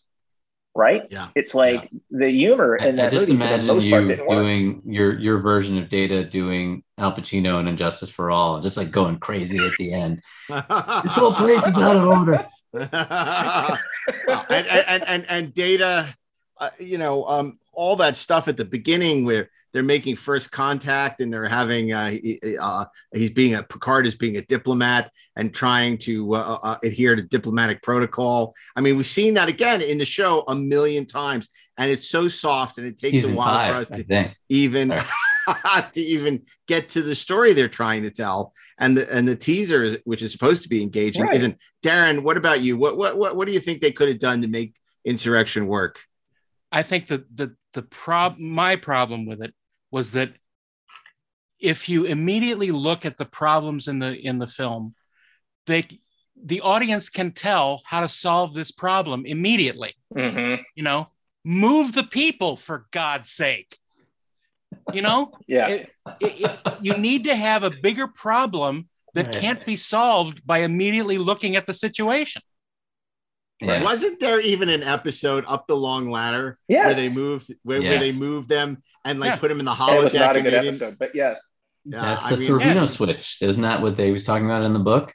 Right? 0.75 1.03
Yeah. 1.09 1.29
It's 1.35 1.55
like 1.55 1.89
the 2.11 2.29
humor 2.29 2.77
I, 2.79 2.87
in 2.87 2.99
I 2.99 3.03
that 3.03 3.13
just 3.13 3.29
movie 3.29 3.39
for 3.41 3.47
the 3.47 3.53
imagine 3.53 3.67
most 3.67 3.89
part 3.89 4.03
you 4.03 4.09
didn't 4.09 4.27
work. 4.27 4.43
doing 4.43 4.81
your 4.85 5.17
your 5.17 5.39
version 5.39 5.77
of 5.77 5.89
Data 5.89 6.25
doing 6.25 6.83
Al 6.97 7.15
Pacino 7.15 7.59
and 7.59 7.69
Injustice 7.69 8.09
for 8.09 8.29
All, 8.29 8.59
just 8.59 8.77
like 8.77 8.91
going 8.91 9.17
crazy 9.17 9.57
at 9.57 9.73
the 9.77 9.93
end. 9.93 10.21
this 10.49 11.15
whole 11.15 11.33
place 11.33 11.65
is 11.65 11.77
out 11.77 11.95
of 11.95 12.03
order. 12.05 12.45
and, 12.77 14.67
and, 14.67 14.85
and 14.87 15.03
and 15.07 15.25
and 15.29 15.53
data 15.53 16.13
uh, 16.57 16.69
you 16.77 16.97
know 16.97 17.25
um 17.25 17.57
all 17.71 17.95
that 17.95 18.17
stuff 18.17 18.47
at 18.49 18.57
the 18.57 18.65
beginning 18.65 19.23
where 19.23 19.49
they're 19.75 19.83
making 19.83 20.15
first 20.15 20.53
contact 20.53 21.19
and 21.19 21.33
they're 21.33 21.49
having 21.49 21.91
uh, 21.91 22.15
uh 22.61 22.85
he's 23.13 23.31
being 23.31 23.55
a 23.55 23.61
picard 23.61 24.07
is 24.07 24.15
being 24.15 24.37
a 24.37 24.41
diplomat 24.41 25.11
and 25.35 25.53
trying 25.53 25.97
to 25.97 26.33
uh, 26.33 26.59
uh, 26.63 26.77
adhere 26.81 27.13
to 27.13 27.21
diplomatic 27.21 27.83
protocol. 27.83 28.55
I 28.77 28.79
mean 28.79 28.95
we've 28.95 29.05
seen 29.05 29.33
that 29.33 29.49
again 29.49 29.81
in 29.81 29.97
the 29.97 30.05
show 30.05 30.45
a 30.47 30.55
million 30.55 31.05
times 31.05 31.49
and 31.77 31.91
it's 31.91 32.07
so 32.07 32.29
soft 32.29 32.77
and 32.77 32.87
it 32.87 32.97
takes 32.97 33.11
Season 33.11 33.33
a 33.33 33.35
while 33.35 33.57
five, 33.57 33.67
for 33.73 33.79
us 33.81 33.91
I 33.91 33.97
to 33.97 34.03
think. 34.05 34.37
even 34.47 34.89
to 35.91 36.01
even 36.01 36.43
get 36.69 36.87
to 36.91 37.01
the 37.01 37.13
story 37.13 37.51
they're 37.51 37.67
trying 37.67 38.03
to 38.03 38.11
tell. 38.11 38.53
And 38.77 38.95
the 38.95 39.13
and 39.13 39.27
the 39.27 39.35
teaser 39.35 39.97
which 40.05 40.21
is 40.21 40.31
supposed 40.31 40.63
to 40.63 40.69
be 40.69 40.81
engaging 40.81 41.23
Right. 41.23 41.35
isn't. 41.35 41.61
Daren 41.83 42.23
what 42.23 42.37
about 42.37 42.61
you? 42.61 42.77
What, 42.77 42.95
what 42.95 43.17
what 43.17 43.35
what 43.35 43.45
do 43.45 43.53
you 43.53 43.59
think 43.59 43.81
they 43.81 43.91
could 43.91 44.07
have 44.07 44.19
done 44.19 44.41
to 44.41 44.47
make 44.47 44.73
insurrection 45.03 45.67
work? 45.67 45.99
I 46.71 46.83
think 46.83 47.07
that 47.07 47.25
the 47.35 47.57
the 47.73 47.81
prob 47.81 48.39
my 48.39 48.77
problem 48.77 49.25
with 49.25 49.41
it 49.41 49.53
was 49.95 50.11
that 50.11 50.33
if 51.57 51.87
you 51.87 52.03
immediately 52.03 52.69
look 52.69 53.05
at 53.05 53.17
the 53.17 53.23
problems 53.25 53.87
in 53.87 53.99
the 53.99 54.11
in 54.11 54.39
the 54.39 54.45
film, 54.59 54.93
they 55.67 55.85
the 56.35 56.59
audience 56.59 57.07
can 57.07 57.31
tell 57.31 57.81
how 57.85 58.01
to 58.01 58.09
solve 58.09 58.53
this 58.53 58.71
problem 58.71 59.25
immediately. 59.25 59.93
Mm-hmm. 60.13 60.63
You 60.75 60.83
know, 60.83 61.07
move 61.45 61.93
the 61.93 62.03
people 62.03 62.57
for 62.57 62.87
God's 62.91 63.31
sake. 63.31 63.77
You 64.91 65.01
know, 65.01 65.31
Yeah. 65.47 65.69
It- 65.69 65.89
it- 66.19 66.41
it- 66.41 66.59
you 66.81 66.97
need 66.97 67.23
to 67.23 67.35
have 67.47 67.63
a 67.63 67.69
bigger 67.87 68.07
problem 68.07 68.89
that 69.13 69.31
can't 69.31 69.65
be 69.65 69.77
solved 69.77 70.45
by 70.45 70.57
immediately 70.59 71.17
looking 71.17 71.55
at 71.55 71.67
the 71.67 71.73
situation. 71.73 72.41
Wasn't 73.61 74.19
there 74.19 74.39
even 74.41 74.69
an 74.69 74.83
episode 74.83 75.45
up 75.47 75.65
the 75.67 75.75
long 75.77 76.09
ladder 76.09 76.57
Yes. 76.67 76.85
where 76.85 76.93
they 76.95 77.09
moved 77.13 77.53
where, 77.63 77.81
where 77.81 77.99
they 77.99 78.11
moved 78.11 78.49
them 78.49 78.81
and 79.05 79.19
like 79.19 79.29
Yeah. 79.29 79.35
put 79.37 79.47
them 79.49 79.59
in 79.59 79.65
the 79.65 79.71
And 79.71 79.79
holodeck 79.79 79.99
it 79.99 80.03
was 80.05 80.13
not 80.13 80.35
a 80.35 80.41
good 80.41 80.51
they 80.53 80.59
didn't- 80.61 80.67
episode, 80.81 80.97
but 80.99 81.15
yes. 81.15 81.39
Yeah, 81.85 82.01
That's 82.01 82.25
I 82.25 82.29
the 82.31 82.37
mean- 82.37 82.49
Sorvino 82.49 82.87
switch. 82.89 83.37
Isn't 83.41 83.61
that 83.61 83.81
what 83.81 83.95
they 83.95 84.11
was 84.11 84.23
talking 84.25 84.45
about 84.45 84.63
in 84.63 84.73
the 84.73 84.79
book? 84.79 85.13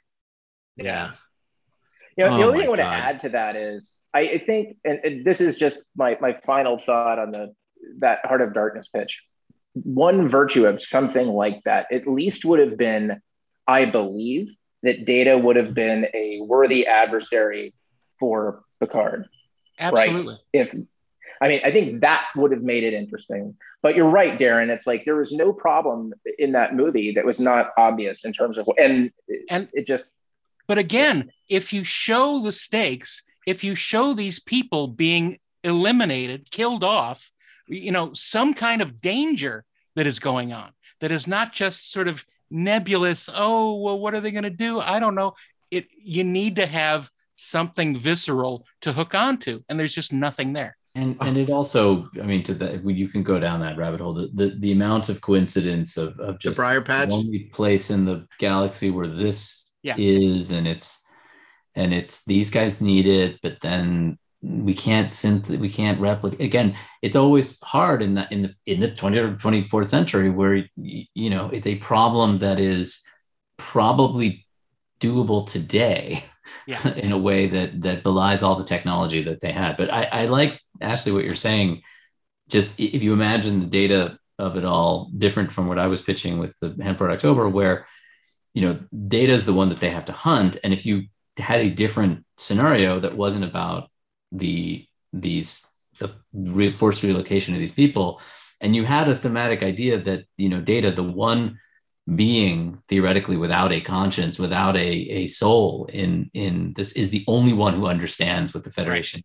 yeah 0.77 1.11
You 2.17 2.25
know, 2.25 2.31
Oh 2.33 2.37
the 2.37 2.43
only 2.45 2.57
thing 2.59 2.65
I 2.65 2.69
want 2.69 2.81
to 2.81 2.85
add 2.87 3.21
to 3.21 3.29
that 3.29 3.55
is 3.55 3.91
I, 4.13 4.19
I 4.21 4.37
think, 4.45 4.77
and, 4.83 4.99
and 5.03 5.25
this 5.25 5.39
is 5.39 5.57
just 5.57 5.79
my 5.95 6.17
my 6.19 6.37
final 6.45 6.77
thought 6.85 7.19
on 7.19 7.31
the 7.31 7.53
that 7.99 8.19
Heart 8.25 8.41
of 8.41 8.53
Darkness 8.53 8.87
pitch. 8.93 9.21
One 9.73 10.27
virtue 10.27 10.65
of 10.65 10.81
something 10.81 11.27
like 11.27 11.61
that 11.63 11.87
at 11.91 12.05
least 12.07 12.43
would 12.43 12.59
have 12.59 12.77
been, 12.77 13.21
I 13.67 13.85
believe, 13.85 14.49
that 14.83 15.05
Data 15.05 15.37
would 15.37 15.55
have 15.55 15.73
been 15.73 16.07
a 16.13 16.41
worthy 16.41 16.85
adversary 16.87 17.73
for 18.21 18.63
Picard. 18.79 19.27
Absolutely. 19.77 20.35
Right? 20.35 20.39
If 20.53 20.75
I 21.41 21.47
mean, 21.47 21.61
I 21.65 21.71
think 21.71 22.01
that 22.01 22.25
would 22.35 22.51
have 22.51 22.61
made 22.61 22.83
it 22.83 22.93
interesting. 22.93 23.57
But 23.81 23.95
you're 23.95 24.07
right, 24.09 24.37
Daren. 24.39 24.69
It's 24.69 24.85
like 24.85 25.05
there 25.05 25.15
was 25.15 25.31
no 25.31 25.51
problem 25.51 26.13
in 26.37 26.51
that 26.51 26.75
movie 26.75 27.13
that 27.15 27.25
was 27.25 27.39
not 27.39 27.71
obvious 27.77 28.23
in 28.25 28.31
terms 28.31 28.59
of, 28.59 28.69
and 28.77 29.11
and 29.49 29.67
it 29.73 29.87
just 29.87 30.05
But 30.67 30.77
again, 30.77 31.31
if 31.49 31.73
you 31.73 31.83
show 31.83 32.39
the 32.39 32.51
stakes, 32.51 33.23
if 33.45 33.63
you 33.63 33.75
show 33.75 34.13
these 34.13 34.39
people 34.39 34.87
being 34.87 35.39
eliminated, 35.63 36.49
killed 36.51 36.83
off, 36.83 37.31
you 37.67 37.91
know, 37.91 38.13
some 38.13 38.53
kind 38.53 38.81
of 38.81 39.01
danger 39.01 39.65
that 39.95 40.07
is 40.07 40.19
going 40.19 40.53
on, 40.53 40.71
that 40.99 41.11
is 41.11 41.27
not 41.27 41.53
just 41.53 41.91
sort 41.91 42.07
of 42.07 42.25
nebulous, 42.49 43.29
oh, 43.33 43.81
well, 43.81 43.99
what 43.99 44.13
are 44.13 44.19
they 44.19 44.31
going 44.31 44.43
to 44.43 44.49
do? 44.49 44.79
I 44.79 44.99
don't 44.99 45.15
know. 45.15 45.33
It 45.71 45.87
you 45.97 46.23
need 46.23 46.57
to 46.57 46.65
have 46.65 47.09
something 47.41 47.95
visceral 47.95 48.65
to 48.81 48.93
hook 48.93 49.15
onto, 49.15 49.61
and 49.67 49.79
there's 49.79 49.95
just 49.95 50.13
nothing 50.13 50.53
there. 50.53 50.77
And 50.95 51.17
and 51.21 51.37
it 51.37 51.49
also, 51.49 52.09
I 52.21 52.25
mean, 52.25 52.43
to 52.43 52.53
the 52.53 52.81
you 52.85 53.07
can 53.07 53.23
go 53.23 53.39
down 53.39 53.61
that 53.61 53.77
rabbit 53.77 54.01
hole. 54.01 54.13
The 54.13 54.29
the, 54.33 54.55
the 54.59 54.71
amount 54.71 55.09
of 55.09 55.21
coincidence 55.21 55.97
of 55.97 56.19
of 56.19 56.39
just 56.39 56.57
Briar 56.57 56.77
it's 56.77 56.85
the 56.85 57.09
only 57.09 57.49
place 57.53 57.89
in 57.89 58.05
the 58.05 58.27
galaxy 58.39 58.89
where 58.91 59.07
this 59.07 59.73
Yeah. 59.83 59.95
is, 59.97 60.51
and 60.51 60.67
it's 60.67 61.05
and 61.75 61.93
it's 61.93 62.25
these 62.25 62.49
guys 62.49 62.81
need 62.81 63.07
it, 63.07 63.39
but 63.41 63.57
then 63.61 64.17
we 64.41 64.73
can't 64.73 65.09
synth 65.09 65.47
we 65.59 65.69
can't 65.69 66.01
replicate 66.01 66.41
again 66.41 66.75
it's 67.03 67.15
always 67.15 67.61
hard 67.61 68.01
in 68.01 68.15
the 68.15 68.27
in 68.31 68.41
the 68.41 68.55
in 68.65 68.79
the 68.79 68.87
20th 68.87 69.23
or 69.23 69.35
24th 69.35 69.87
century 69.87 70.31
where 70.31 70.65
you 70.75 71.29
know 71.29 71.47
it's 71.53 71.67
a 71.67 71.75
problem 71.75 72.39
that 72.39 72.59
is 72.59 73.05
probably 73.57 74.47
doable 74.99 75.47
today 75.47 76.23
Yeah. 76.67 76.93
in 76.95 77.11
a 77.11 77.17
way 77.17 77.47
that 77.47 77.81
that 77.81 78.03
belies 78.03 78.43
all 78.43 78.55
the 78.55 78.63
technology 78.63 79.23
that 79.23 79.41
they 79.41 79.51
had. 79.51 79.77
But 79.77 79.91
I, 79.91 80.03
I 80.03 80.25
like 80.25 80.59
Ashley 80.79 81.11
what 81.11 81.25
you're 81.25 81.35
saying. 81.35 81.81
Just 82.49 82.79
if 82.79 83.01
you 83.03 83.13
imagine 83.13 83.59
the 83.61 83.65
data 83.65 84.17
of 84.37 84.57
it 84.57 84.65
all 84.65 85.09
different 85.17 85.51
from 85.51 85.67
what 85.67 85.79
I 85.79 85.87
was 85.87 86.01
pitching 86.01 86.39
with 86.39 86.57
the 86.59 86.75
Hanford 86.81 87.11
October, 87.11 87.47
where 87.47 87.87
you 88.53 88.61
know 88.61 88.79
data 89.07 89.31
is 89.31 89.45
the 89.45 89.53
one 89.53 89.69
that 89.69 89.79
they 89.79 89.89
have 89.89 90.05
to 90.05 90.11
hunt, 90.11 90.57
and 90.63 90.73
if 90.73 90.85
you 90.85 91.03
had 91.37 91.61
a 91.61 91.69
different 91.69 92.25
scenario 92.37 92.99
that 92.99 93.15
wasn't 93.15 93.45
about 93.45 93.89
the 94.31 94.85
these 95.13 95.67
the 95.99 96.71
forced 96.71 97.03
relocation 97.03 97.53
of 97.53 97.59
these 97.59 97.71
people, 97.71 98.21
and 98.59 98.75
you 98.75 98.83
had 98.83 99.07
a 99.07 99.15
thematic 99.15 99.63
idea 99.63 99.99
that 99.99 100.25
you 100.37 100.49
know 100.49 100.61
data 100.61 100.91
the 100.91 101.03
one 101.03 101.59
being 102.15 102.81
theoretically 102.89 103.37
without 103.37 103.71
a 103.71 103.79
conscience 103.81 104.39
without 104.39 104.75
a, 104.75 104.79
a 105.21 105.27
soul 105.27 105.87
in 105.93 106.29
in 106.33 106.73
this 106.75 106.91
is 106.93 107.09
the 107.09 107.23
only 107.27 107.53
one 107.53 107.75
who 107.75 107.85
understands 107.85 108.53
what 108.53 108.63
the 108.63 108.71
federation 108.71 109.23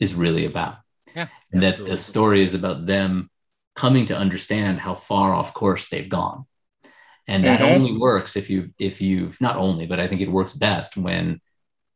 is 0.00 0.14
really 0.14 0.46
about 0.46 0.76
Yeah. 1.14 1.28
and 1.52 1.62
that 1.62 1.84
the 1.84 1.98
story 1.98 2.42
is 2.42 2.54
about 2.54 2.86
them 2.86 3.30
coming 3.76 4.06
to 4.06 4.16
understand 4.16 4.80
how 4.80 4.94
far 4.94 5.34
off 5.34 5.54
course 5.54 5.88
they've 5.88 6.08
gone 6.08 6.46
and 7.26 7.46
that 7.46 7.60
Mhm. 7.60 7.74
only 7.74 7.96
works 7.98 8.36
if 8.36 8.50
you 8.50 8.70
if 8.78 9.00
you've 9.00 9.40
not 9.40 9.56
only 9.56 9.86
but 9.86 10.00
i 10.00 10.08
think 10.08 10.20
it 10.20 10.30
works 10.30 10.54
best 10.54 10.96
when 10.96 11.40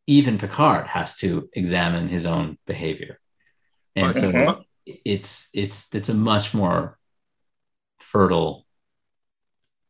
even 0.07 0.39
picard 0.39 0.87
has 0.87 1.17
to 1.17 1.49
examine 1.55 2.09
his 2.09 2.27
own 2.27 2.59
behavior 2.67 3.19
and 3.97 4.15
so 4.15 4.29
Mhm. 4.31 4.65
it's 4.87 5.51
it's 5.55 5.95
it's 5.95 6.09
a 6.11 6.15
much 6.15 6.55
more 6.55 6.99
fertile 8.01 8.67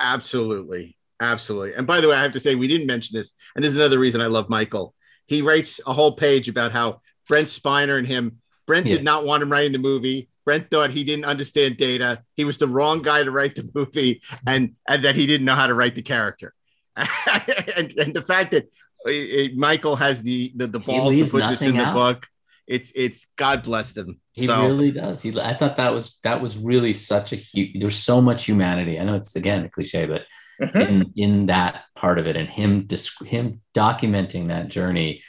Absolutely. 0.00 0.96
Absolutely. 1.20 1.74
And 1.74 1.86
by 1.86 2.00
the 2.00 2.08
way, 2.08 2.16
I 2.16 2.22
have 2.22 2.32
to 2.32 2.40
say, 2.40 2.54
we 2.54 2.68
didn't 2.68 2.86
mention 2.86 3.16
this. 3.16 3.32
And 3.56 3.64
this 3.64 3.72
is 3.72 3.76
another 3.76 3.98
reason 3.98 4.20
I 4.20 4.26
love 4.26 4.48
Michael. 4.48 4.94
He 5.26 5.42
writes 5.42 5.80
a 5.86 5.92
whole 5.92 6.12
page 6.12 6.48
about 6.48 6.72
how 6.72 7.00
Brent 7.28 7.48
Spiner 7.48 7.98
and 7.98 8.06
him, 8.06 8.38
Brent 8.66 8.86
Yeah. 8.86 8.94
did 8.96 9.04
not 9.04 9.24
want 9.24 9.42
him 9.42 9.50
writing 9.50 9.72
the 9.72 9.78
movie. 9.78 10.28
Brent 10.44 10.70
thought 10.70 10.90
he 10.90 11.04
didn't 11.04 11.24
understand 11.26 11.76
data. 11.76 12.22
He 12.34 12.44
was 12.44 12.56
the 12.56 12.68
wrong 12.68 13.02
guy 13.02 13.22
to 13.24 13.30
write 13.30 13.54
the 13.54 13.68
movie 13.74 14.22
and, 14.46 14.74
and 14.88 15.04
that 15.04 15.14
he 15.14 15.26
didn't 15.26 15.44
know 15.44 15.54
how 15.54 15.66
to 15.66 15.74
write 15.74 15.94
the 15.94 16.02
character. 16.02 16.54
and, 16.96 17.92
and 17.98 18.14
the 18.14 18.22
fact 18.22 18.52
that 18.52 18.66
uh, 19.06 19.54
Michael 19.56 19.96
has 19.96 20.22
the, 20.22 20.52
the, 20.56 20.66
the 20.66 20.80
balls 20.80 21.14
to 21.14 21.26
put 21.26 21.48
this 21.48 21.62
in 21.62 21.76
the 21.76 21.84
out. 21.84 21.94
book. 21.94 22.26
It's, 22.69 22.93
it's 22.95 23.27
God 23.36 23.62
bless 23.62 23.93
them. 23.93 24.20
He 24.32 24.47
so, 24.47 24.66
really 24.66 24.90
does. 24.93 25.23
He, 25.23 25.31
I 25.40 25.55
thought 25.55 25.78
that 25.78 25.95
was 25.95 26.19
that 26.23 26.43
was 26.43 26.57
really 26.59 26.93
such 26.93 27.32
a 27.32 27.36
huge. 27.36 27.81
There's 27.81 27.97
so 27.97 28.20
much 28.20 28.45
humanity. 28.45 29.01
I 29.01 29.05
know 29.05 29.15
it's 29.15 29.35
again 29.36 29.65
a 29.65 29.69
cliche, 29.70 30.07
but 30.07 30.23
Mhm. 30.61 30.89
in 30.89 31.12
in 31.16 31.47
that 31.47 31.85
part 31.95 32.19
of 32.19 32.27
it, 32.27 32.36
and 32.36 32.49
him 32.49 32.82
dis- 32.86 33.16
him 33.24 33.61
documenting 33.74 34.49
that 34.49 34.69
journey. 34.69 35.23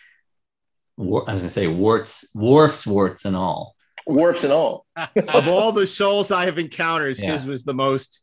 war- 0.98 1.24
I 1.30 1.34
was 1.34 1.42
gonna 1.42 1.50
say 1.50 1.68
warts, 1.68 2.30
wharfs, 2.36 2.86
warts, 2.86 3.26
and 3.26 3.36
all. 3.36 3.76
warps 4.08 4.44
and 4.44 4.52
all. 4.52 4.86
of 5.34 5.48
all 5.48 5.72
the 5.72 5.88
souls 5.88 6.32
I 6.32 6.46
have 6.46 6.58
encountered, 6.58 7.18
Yeah. 7.20 7.32
his 7.34 7.46
was 7.46 7.64
the 7.64 7.74
most 7.76 8.22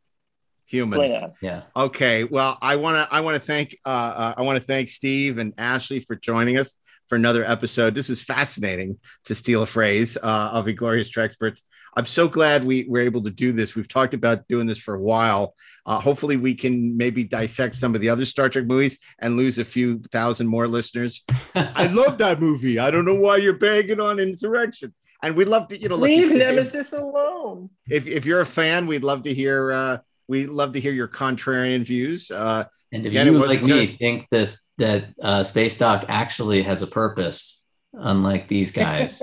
human. 0.67 1.31
Yeah. 1.41 1.63
Okay, 1.77 2.25
well, 2.25 2.59
I 2.61 2.77
want 2.77 2.97
to 3.09 3.15
I 3.15 3.21
want 3.21 3.37
to 3.37 3.41
thank 3.41 3.77
uh, 3.87 3.89
uh, 3.89 4.35
I 4.37 4.43
want 4.43 4.59
to 4.59 4.65
thank 4.65 4.89
Steve 4.89 5.39
and 5.39 5.55
Ashley 5.57 6.01
for 6.01 6.17
joining 6.17 6.59
us 6.59 6.77
for 7.09 7.17
another 7.17 7.45
episode. 7.45 7.95
This 7.95 8.11
is 8.11 8.23
fascinating 8.23 8.99
to 9.25 9.35
steal 9.35 9.63
a 9.63 9.67
phrase 9.67 10.17
uh, 10.17 10.51
of 10.53 10.69
Inglorious 10.69 11.11
Treksperts. 11.11 11.61
I'm 11.97 12.05
so 12.07 12.29
glad 12.29 12.65
we 12.65 12.85
were 12.89 13.01
able 13.01 13.23
to 13.23 13.31
do 13.31 13.53
this. 13.53 13.75
We've 13.75 13.89
talked 13.89 14.13
about 14.13 14.47
doing 14.49 14.67
this 14.67 14.77
for 14.79 14.95
a 14.95 15.01
while. 15.01 15.55
Uh, 15.87 15.99
hopefully, 15.99 16.37
we 16.37 16.55
can 16.55 16.97
maybe 16.97 17.25
dissect 17.25 17.75
some 17.77 17.95
of 17.95 18.01
the 18.03 18.11
other 18.11 18.27
Star 18.27 18.49
Trek 18.51 18.67
movies 18.67 18.99
and 19.19 19.37
lose 19.37 19.59
a 19.59 19.65
few 19.65 20.01
thousand 20.13 20.47
more 20.47 20.69
listeners. 20.69 21.25
I 21.55 21.87
love 21.87 22.19
that 22.19 22.39
movie. 22.41 22.79
I 22.79 22.91
don't 22.91 23.07
know 23.07 23.15
why 23.15 23.39
you're 23.39 23.55
bagging 23.55 24.01
on 24.01 24.19
Insurrection. 24.21 24.93
And 25.23 25.35
we'd 25.35 25.49
love 25.49 25.69
to, 25.69 25.79
you 25.81 25.89
know, 25.89 25.95
look, 25.97 26.09
Leave 26.09 26.31
if- 26.31 26.33
if- 26.33 26.39
Nemesis 26.39 26.93
alone. 26.93 27.71
if 27.89 28.07
if 28.07 28.27
you're 28.27 28.43
a 28.43 28.47
fan, 28.47 28.87
we'd 28.87 29.03
love 29.03 29.23
to 29.23 29.33
hear 29.33 29.73
uh 29.73 29.99
we'd 30.29 30.49
love 30.51 30.73
to 30.75 30.81
hear 30.81 30.93
your 30.93 31.09
contrarian 31.09 31.83
views. 31.87 32.31
Uh 32.31 32.65
And 32.93 33.07
if 33.07 33.11
again, 33.13 33.27
you 33.29 33.39
wasn't 33.41 33.63
like 33.63 33.71
me 33.71 33.87
think 33.87 34.29
this 34.31 34.66
that 34.79 35.07
uh, 35.23 35.43
space 35.43 35.79
Dock 35.79 36.05
actually 36.09 36.63
has 36.63 36.83
a 36.83 36.87
purpose, 36.87 37.67
unlike 37.93 38.49
these 38.49 38.71
guys. 38.73 39.23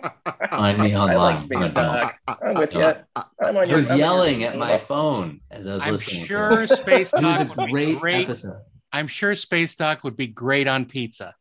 Find 0.50 0.80
me 0.80 0.96
online. 0.96 1.10
I 1.10 1.16
like 1.16 1.36
online. 1.44 1.44
Space 1.46 1.74
No, 1.74 2.10
I'm 2.42 2.54
with 2.54 2.72
you. 2.72 2.82
I'm 2.82 3.56
on 3.56 3.56
I 3.56 3.64
your. 3.64 3.76
was 3.76 3.90
I'm 3.90 3.98
yelling 3.98 4.44
at 4.44 4.56
my 4.56 4.78
phone 4.78 5.40
as 5.50 5.66
I 5.66 5.72
was 5.72 5.82
listening. 5.82 5.86
I'm 5.86 5.92
listening. 5.92 6.24
sure 6.26 6.66
to 6.66 6.72
it. 6.72 6.76
Space 6.76 7.10
Dock 7.10 7.22
was 7.22 7.48
Dock 7.48 7.56
a 7.58 7.60
would 7.60 7.66
be 7.66 7.72
great 7.72 8.00
great. 8.00 8.24
episode. 8.24 8.60
I'm 8.92 9.06
sure 9.08 9.34
Space 9.34 9.74
Dock 9.76 10.04
would 10.04 10.16
be 10.16 10.26
great 10.26 10.68
on 10.68 10.84
pizza. 10.84 11.34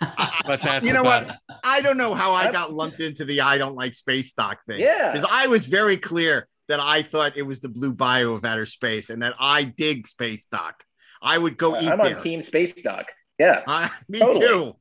But 0.00 0.62
that's 0.64 0.84
you 0.84 0.92
know 0.92 1.02
about 1.02 1.26
what? 1.26 1.38
I 1.62 1.80
don't 1.80 1.96
know 1.96 2.14
how 2.14 2.32
I 2.32 2.50
got 2.50 2.72
lumped 2.72 3.00
into 3.00 3.24
the 3.24 3.42
I 3.42 3.58
don't 3.58 3.74
like 3.74 3.94
space 3.94 4.32
dock 4.32 4.58
thing. 4.66 4.80
Yeah. 4.80 5.12
Because 5.12 5.28
I 5.30 5.46
was 5.46 5.66
very 5.66 5.96
clear 5.96 6.48
that 6.68 6.80
I 6.80 7.02
thought 7.02 7.36
it 7.36 7.42
was 7.42 7.60
the 7.60 7.68
blue 7.68 7.92
bio 7.92 8.32
of 8.34 8.44
outer 8.44 8.66
space 8.66 9.10
and 9.10 9.22
that 9.22 9.34
I 9.38 9.64
dig 9.64 10.06
space 10.06 10.46
dock. 10.46 10.82
I 11.22 11.38
would 11.38 11.56
go 11.56 11.78
eat 11.80 11.88
I'm 11.88 11.98
there. 11.98 12.16
on 12.16 12.22
Team 12.22 12.42
Space 12.42 12.72
Dock. 12.74 13.06
Yeah. 13.38 13.62
Uh, 13.66 13.88
me 14.08 14.18
Totally. 14.20 14.46
too. 14.46 14.76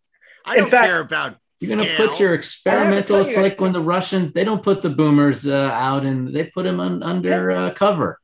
I 0.45 0.55
In 0.55 0.59
don't 0.61 0.69
fact- 0.71 0.85
care 0.85 0.99
about 0.99 1.37
You're 1.59 1.77
gonna 1.77 1.93
scale. 1.93 2.07
put 2.09 2.19
your 2.19 2.33
experimental. 2.33 3.17
tell 3.17 3.25
It's 3.25 3.35
you- 3.35 3.41
like 3.41 3.59
when 3.61 3.71
the 3.73 3.81
Russians 3.81 4.33
they 4.33 4.43
don't 4.43 4.61
put 4.63 4.81
the 4.81 4.89
boomers 4.89 5.47
uh, 5.47 5.69
out 5.73 6.05
and 6.05 6.33
they 6.35 6.45
put 6.45 6.63
them 6.63 6.79
un, 6.79 7.01
under 7.03 7.51
uh, 7.51 7.71
cover. 7.71 8.19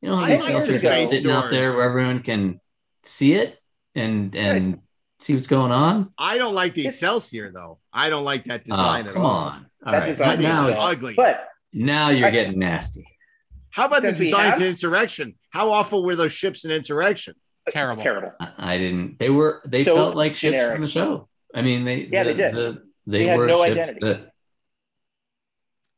You 0.00 0.08
know 0.10 0.16
how 0.16 0.22
I 0.24 0.26
the 0.26 0.32
like 0.34 0.42
Excelsior 0.44 0.72
is 0.72 0.78
space 0.80 1.10
sitting 1.10 1.30
out 1.30 1.50
there 1.50 1.72
where 1.72 1.84
everyone 1.84 2.20
can 2.20 2.60
see 3.04 3.34
it 3.34 3.58
and 3.94 4.34
and 4.34 4.80
see 5.20 5.34
what's 5.34 5.46
going 5.46 5.70
on. 5.70 6.12
I 6.18 6.38
don't 6.38 6.54
like 6.54 6.74
the 6.74 6.88
Excelsior 6.88 7.52
though. 7.52 7.78
I 7.92 8.10
don't 8.10 8.24
like 8.24 8.44
that 8.46 8.64
design 8.64 9.06
Oh, 9.06 9.08
at 9.10 9.14
come 9.14 9.24
all. 9.24 9.30
on. 9.30 9.66
All 9.86 9.92
That 9.92 9.98
right. 10.18 10.38
Now, 10.40 10.66
it's 10.66 10.72
it's- 10.72 10.84
ugly. 10.84 11.14
But 11.14 11.46
now 11.72 12.08
you're 12.10 12.26
I- 12.28 12.32
getting 12.32 12.58
nasty. 12.58 13.06
How 13.72 13.86
about 13.86 14.02
the 14.02 14.08
Since 14.08 14.18
we 14.20 14.24
designs 14.26 14.52
have- 14.54 14.62
in 14.62 14.68
Insurrection? 14.68 15.34
How 15.50 15.72
awful 15.72 16.04
were 16.04 16.14
those 16.16 16.32
ships 16.32 16.64
in 16.64 16.70
Insurrection? 16.70 17.34
terrible. 17.70 18.02
terrible. 18.02 18.32
I- 18.40 18.74
I 18.74 18.78
didn't. 18.78 19.18
They 19.18 19.30
were. 19.30 19.62
They 19.66 19.84
So 19.84 19.94
felt 19.96 20.16
like 20.16 20.34
ships 20.34 20.52
generic. 20.52 20.74
from 20.74 20.82
the 20.82 20.88
show. 20.88 21.28
I 21.54 21.62
mean, 21.62 21.84
they. 21.84 22.06
Yeah, 22.12 22.24
the, 22.24 22.30
they 22.32 22.36
did. 22.36 22.54
The, 22.54 22.82
they, 23.06 23.18
They 23.18 23.26
had 23.26 23.40
no 23.40 23.62
identity. 23.62 23.98
that. 24.02 24.28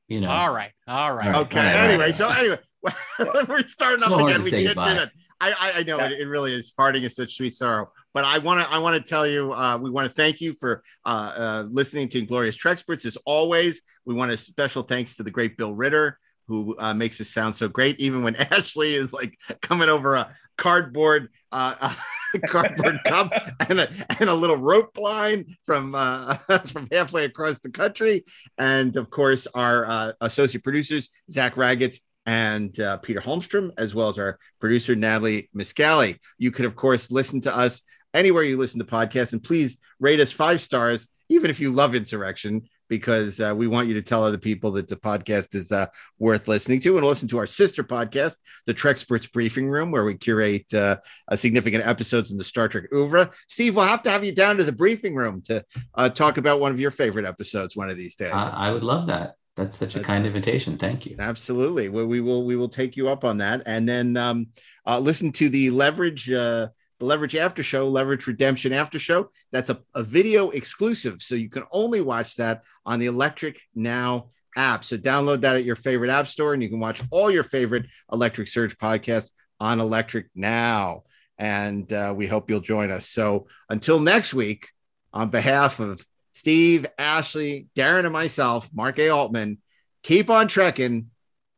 You 0.09 0.21
know. 0.21 0.29
All 0.29 0.53
right. 0.55 0.71
All 0.87 1.15
right. 1.15 1.27
All 1.27 1.33
right. 1.33 1.47
Okay. 1.47 1.59
all 1.59 1.65
right, 1.65 1.77
anyway, 1.91 2.05
right. 2.07 2.15
so 2.15 2.29
anyway, 2.29 2.59
we're 3.49 3.67
starting 3.67 4.01
So 4.01 4.15
up 4.17 4.29
again. 4.29 4.43
We 4.43 4.51
can't 4.51 4.67
goodbye. 4.67 4.91
do 4.91 4.95
that. 5.01 5.13
I, 5.41 5.51
I, 5.59 5.73
I 5.79 5.83
know 5.83 5.99
Yeah. 5.99 6.07
it, 6.07 6.21
it 6.21 6.27
really 6.29 6.53
is. 6.55 6.73
Farting 6.79 7.03
is 7.03 7.15
such 7.17 7.35
sweet 7.37 7.55
sorrow. 7.57 7.91
But 8.13 8.25
I 8.25 8.39
want 8.39 8.61
to 8.65 8.73
I 8.73 8.79
want 8.79 9.03
to 9.03 9.09
tell 9.09 9.27
you, 9.27 9.53
uh, 9.53 9.77
we 9.81 9.91
want 9.91 10.09
to 10.09 10.15
thank 10.15 10.41
you 10.41 10.53
for 10.53 10.83
uh, 11.05 11.09
uh, 11.37 11.65
listening 11.69 12.09
to 12.11 12.25
Glorious 12.25 12.57
Treksperts 12.57 13.05
as 13.07 13.17
always. 13.25 13.83
We 14.05 14.15
want 14.15 14.31
a 14.31 14.37
special 14.37 14.83
thanks 14.83 15.17
to 15.17 15.23
the 15.23 15.31
great 15.31 15.57
Bill 15.57 15.75
Ritter 15.75 16.19
who 16.47 16.77
uh, 16.79 16.95
makes 16.95 17.21
us 17.21 17.29
sound 17.31 17.57
so 17.57 17.69
great, 17.69 18.01
even 18.01 18.23
when 18.23 18.37
Ashley 18.53 18.95
is 18.95 19.13
like 19.13 19.39
coming 19.63 19.89
over 19.89 20.15
a 20.15 20.35
cardboard 20.57 21.29
uh, 21.53 21.95
cardboard 22.47 22.99
cup 23.07 23.33
and 23.69 23.81
a, 23.81 23.89
and 24.21 24.29
a 24.29 24.35
little 24.35 24.57
rope 24.57 24.97
line 24.99 25.57
from 25.65 25.95
uh, 25.95 26.37
from 26.67 26.89
halfway 26.91 27.25
across 27.25 27.61
the 27.61 27.71
country. 27.71 28.25
And 28.59 28.97
of 28.97 29.11
course, 29.11 29.47
our 29.55 29.87
uh, 29.87 30.13
associate 30.21 30.65
producers 30.65 31.11
Zach 31.31 31.57
Raggett 31.57 31.99
and 32.27 32.79
uh, 32.81 32.97
Peter 32.99 33.21
Holmstrom, 33.21 33.71
as 33.79 33.95
well 33.95 34.09
as 34.09 34.19
our 34.19 34.39
producer 34.61 34.95
Natalie 34.95 35.51
Miscali. 35.55 36.19
You 36.39 36.51
could, 36.51 36.65
of 36.65 36.75
course, 36.75 37.11
listen 37.11 37.41
to 37.43 37.55
us 37.55 37.83
anywhere 38.15 38.43
you 38.43 38.57
listen 38.57 38.79
to 38.79 38.87
podcasts, 38.87 39.33
and 39.33 39.43
please 39.43 39.77
rate 40.01 40.21
us 40.21 40.33
five 40.33 40.61
stars, 40.61 41.07
even 41.29 41.51
if 41.51 41.61
you 41.61 41.71
love 41.71 41.95
Insurrection. 41.95 42.63
Because 42.89 43.41
uh, 43.41 43.55
we 43.55 43.67
want 43.67 43.89
you 43.89 43.95
to 43.95 44.03
tell 44.03 44.25
other 44.25 44.39
people 44.39 44.73
that 44.73 44.89
the 44.89 44.97
podcast 44.97 45.55
is 45.55 45.73
uh, 45.73 45.87
worth 46.19 46.49
listening 46.49 46.81
to, 46.81 46.97
and 46.97 47.07
listen 47.07 47.29
to 47.29 47.39
our 47.39 47.47
sister 47.47 47.85
podcast, 47.85 48.35
the 48.67 48.75
Trek 48.75 48.95
Treksperts 48.95 49.33
Briefing 49.33 49.69
Room, 49.69 49.91
where 49.91 50.05
we 50.05 50.15
curate 50.15 50.73
uh, 50.73 50.97
uh, 51.29 51.37
significant 51.37 51.87
episodes 51.87 52.31
in 52.31 52.39
the 52.39 52.45
Star 52.45 52.69
Trek 52.69 52.85
oeuvre. 52.93 53.31
Steve, 53.49 53.77
we'll 53.77 53.87
have 53.87 54.03
to 54.05 54.11
have 54.11 54.25
you 54.25 54.35
down 54.35 54.57
to 54.57 54.65
the 54.65 54.73
briefing 54.73 55.15
room 55.15 55.43
to 55.43 55.65
uh, 55.95 56.09
talk 56.09 56.39
about 56.39 56.61
one 56.61 56.73
of 56.73 56.81
your 56.81 56.91
favorite 56.91 57.27
episodes 57.27 57.77
one 57.77 57.91
of 57.91 57.97
these 57.97 58.15
days. 58.15 58.33
I, 58.33 58.69
I 58.69 58.71
would 58.73 58.85
love 58.85 59.07
that. 59.09 59.35
That's 59.57 59.77
such 59.77 59.95
a 59.95 60.01
kind 60.01 60.27
invitation. 60.27 60.79
Thank 60.79 61.07
you. 61.07 61.17
Absolutely. 61.19 61.89
Well, 61.89 62.07
we 62.07 62.21
will 62.21 62.45
we 62.45 62.57
will 62.57 62.69
take 62.69 62.97
you 62.97 63.09
up 63.09 63.25
on 63.25 63.39
that, 63.39 63.63
and 63.67 63.89
then 63.89 64.17
um, 64.17 64.49
uh, 64.87 64.99
listen 64.99 65.31
to 65.33 65.49
the 65.49 65.71
leverage 65.71 66.31
uh, 66.31 66.69
the 67.05 67.09
leverage 67.09 67.37
after 67.37 67.63
show, 67.63 67.89
leverage 67.89 68.27
redemption 68.27 68.73
after 68.73 68.99
show. 68.99 69.29
That's 69.53 69.71
a, 69.71 69.81
a 69.95 70.03
video 70.03 70.51
exclusive, 70.51 71.21
so 71.21 71.35
you 71.35 71.51
can 71.51 71.65
only 71.71 72.01
watch 72.01 72.37
that 72.37 72.65
on 72.87 72.99
the 72.99 73.07
Electric 73.07 73.61
Now 73.75 74.31
app. 74.57 74.85
So 74.85 74.97
download 74.97 75.43
that 75.43 75.57
at 75.57 75.65
your 75.65 75.77
favorite 75.77 76.11
app 76.11 76.29
store, 76.29 76.55
and 76.55 76.63
you 76.63 76.69
can 76.69 76.81
watch 76.81 77.03
all 77.11 77.31
your 77.31 77.43
favorite 77.43 77.87
Electric 78.11 78.49
Surge 78.49 78.77
podcasts 78.79 79.31
on 79.61 79.81
Electric 79.81 80.27
Now. 80.35 81.03
And 81.37 81.93
uh, 81.93 82.15
we 82.17 82.27
hope 82.27 82.49
you'll 82.49 82.61
join 82.61 82.91
us. 82.91 83.09
So 83.09 83.49
until 83.69 84.01
next 84.01 84.33
week, 84.33 84.71
on 85.13 85.31
behalf 85.31 85.81
of 85.81 86.05
Steve, 86.33 86.87
Ashley, 86.99 87.69
Daren, 87.77 88.05
and 88.05 88.13
myself, 88.13 88.69
Mark 88.73 88.99
A. 88.99 89.11
Altman, 89.11 89.59
keep 90.03 90.31
on 90.31 90.49
trekking 90.49 91.11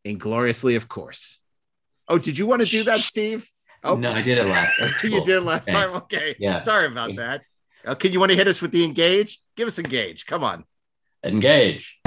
ingloriously, 0.05 0.77
of 0.77 0.89
course. 0.89 1.39
Oh, 2.09 2.19
did 2.19 2.37
you 2.37 2.47
want 2.47 2.63
to 2.63 2.69
do 2.69 2.85
that, 2.85 3.01
Steve? 3.01 3.51
Oh, 3.85 3.97
No, 3.97 4.13
I 4.13 4.23
did 4.23 4.39
it 4.39 4.47
last. 4.47 4.73
That's 4.81 5.03
you 5.05 5.25
did 5.25 5.41
last 5.41 5.65
Thanks. 5.65 5.81
time. 5.81 6.03
Okay. 6.03 6.35
Yeah. 6.39 6.61
Sorry 6.61 6.87
about 6.87 7.15
that. 7.17 7.43
Okay, 7.87 8.09
you 8.09 8.19
want 8.19 8.33
to 8.33 8.37
hit 8.37 8.49
us 8.49 8.61
with 8.61 8.73
the 8.73 8.85
engage? 8.85 9.41
Give 9.57 9.69
us 9.69 9.79
engage. 9.79 10.27
Come 10.27 10.43
on. 10.43 10.65
Engage. 11.25 12.01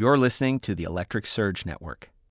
You're 0.00 0.16
listening 0.16 0.60
to 0.60 0.76
the 0.76 0.84
Electric 0.84 1.26
Surge 1.26 1.66
Network. 1.66 2.12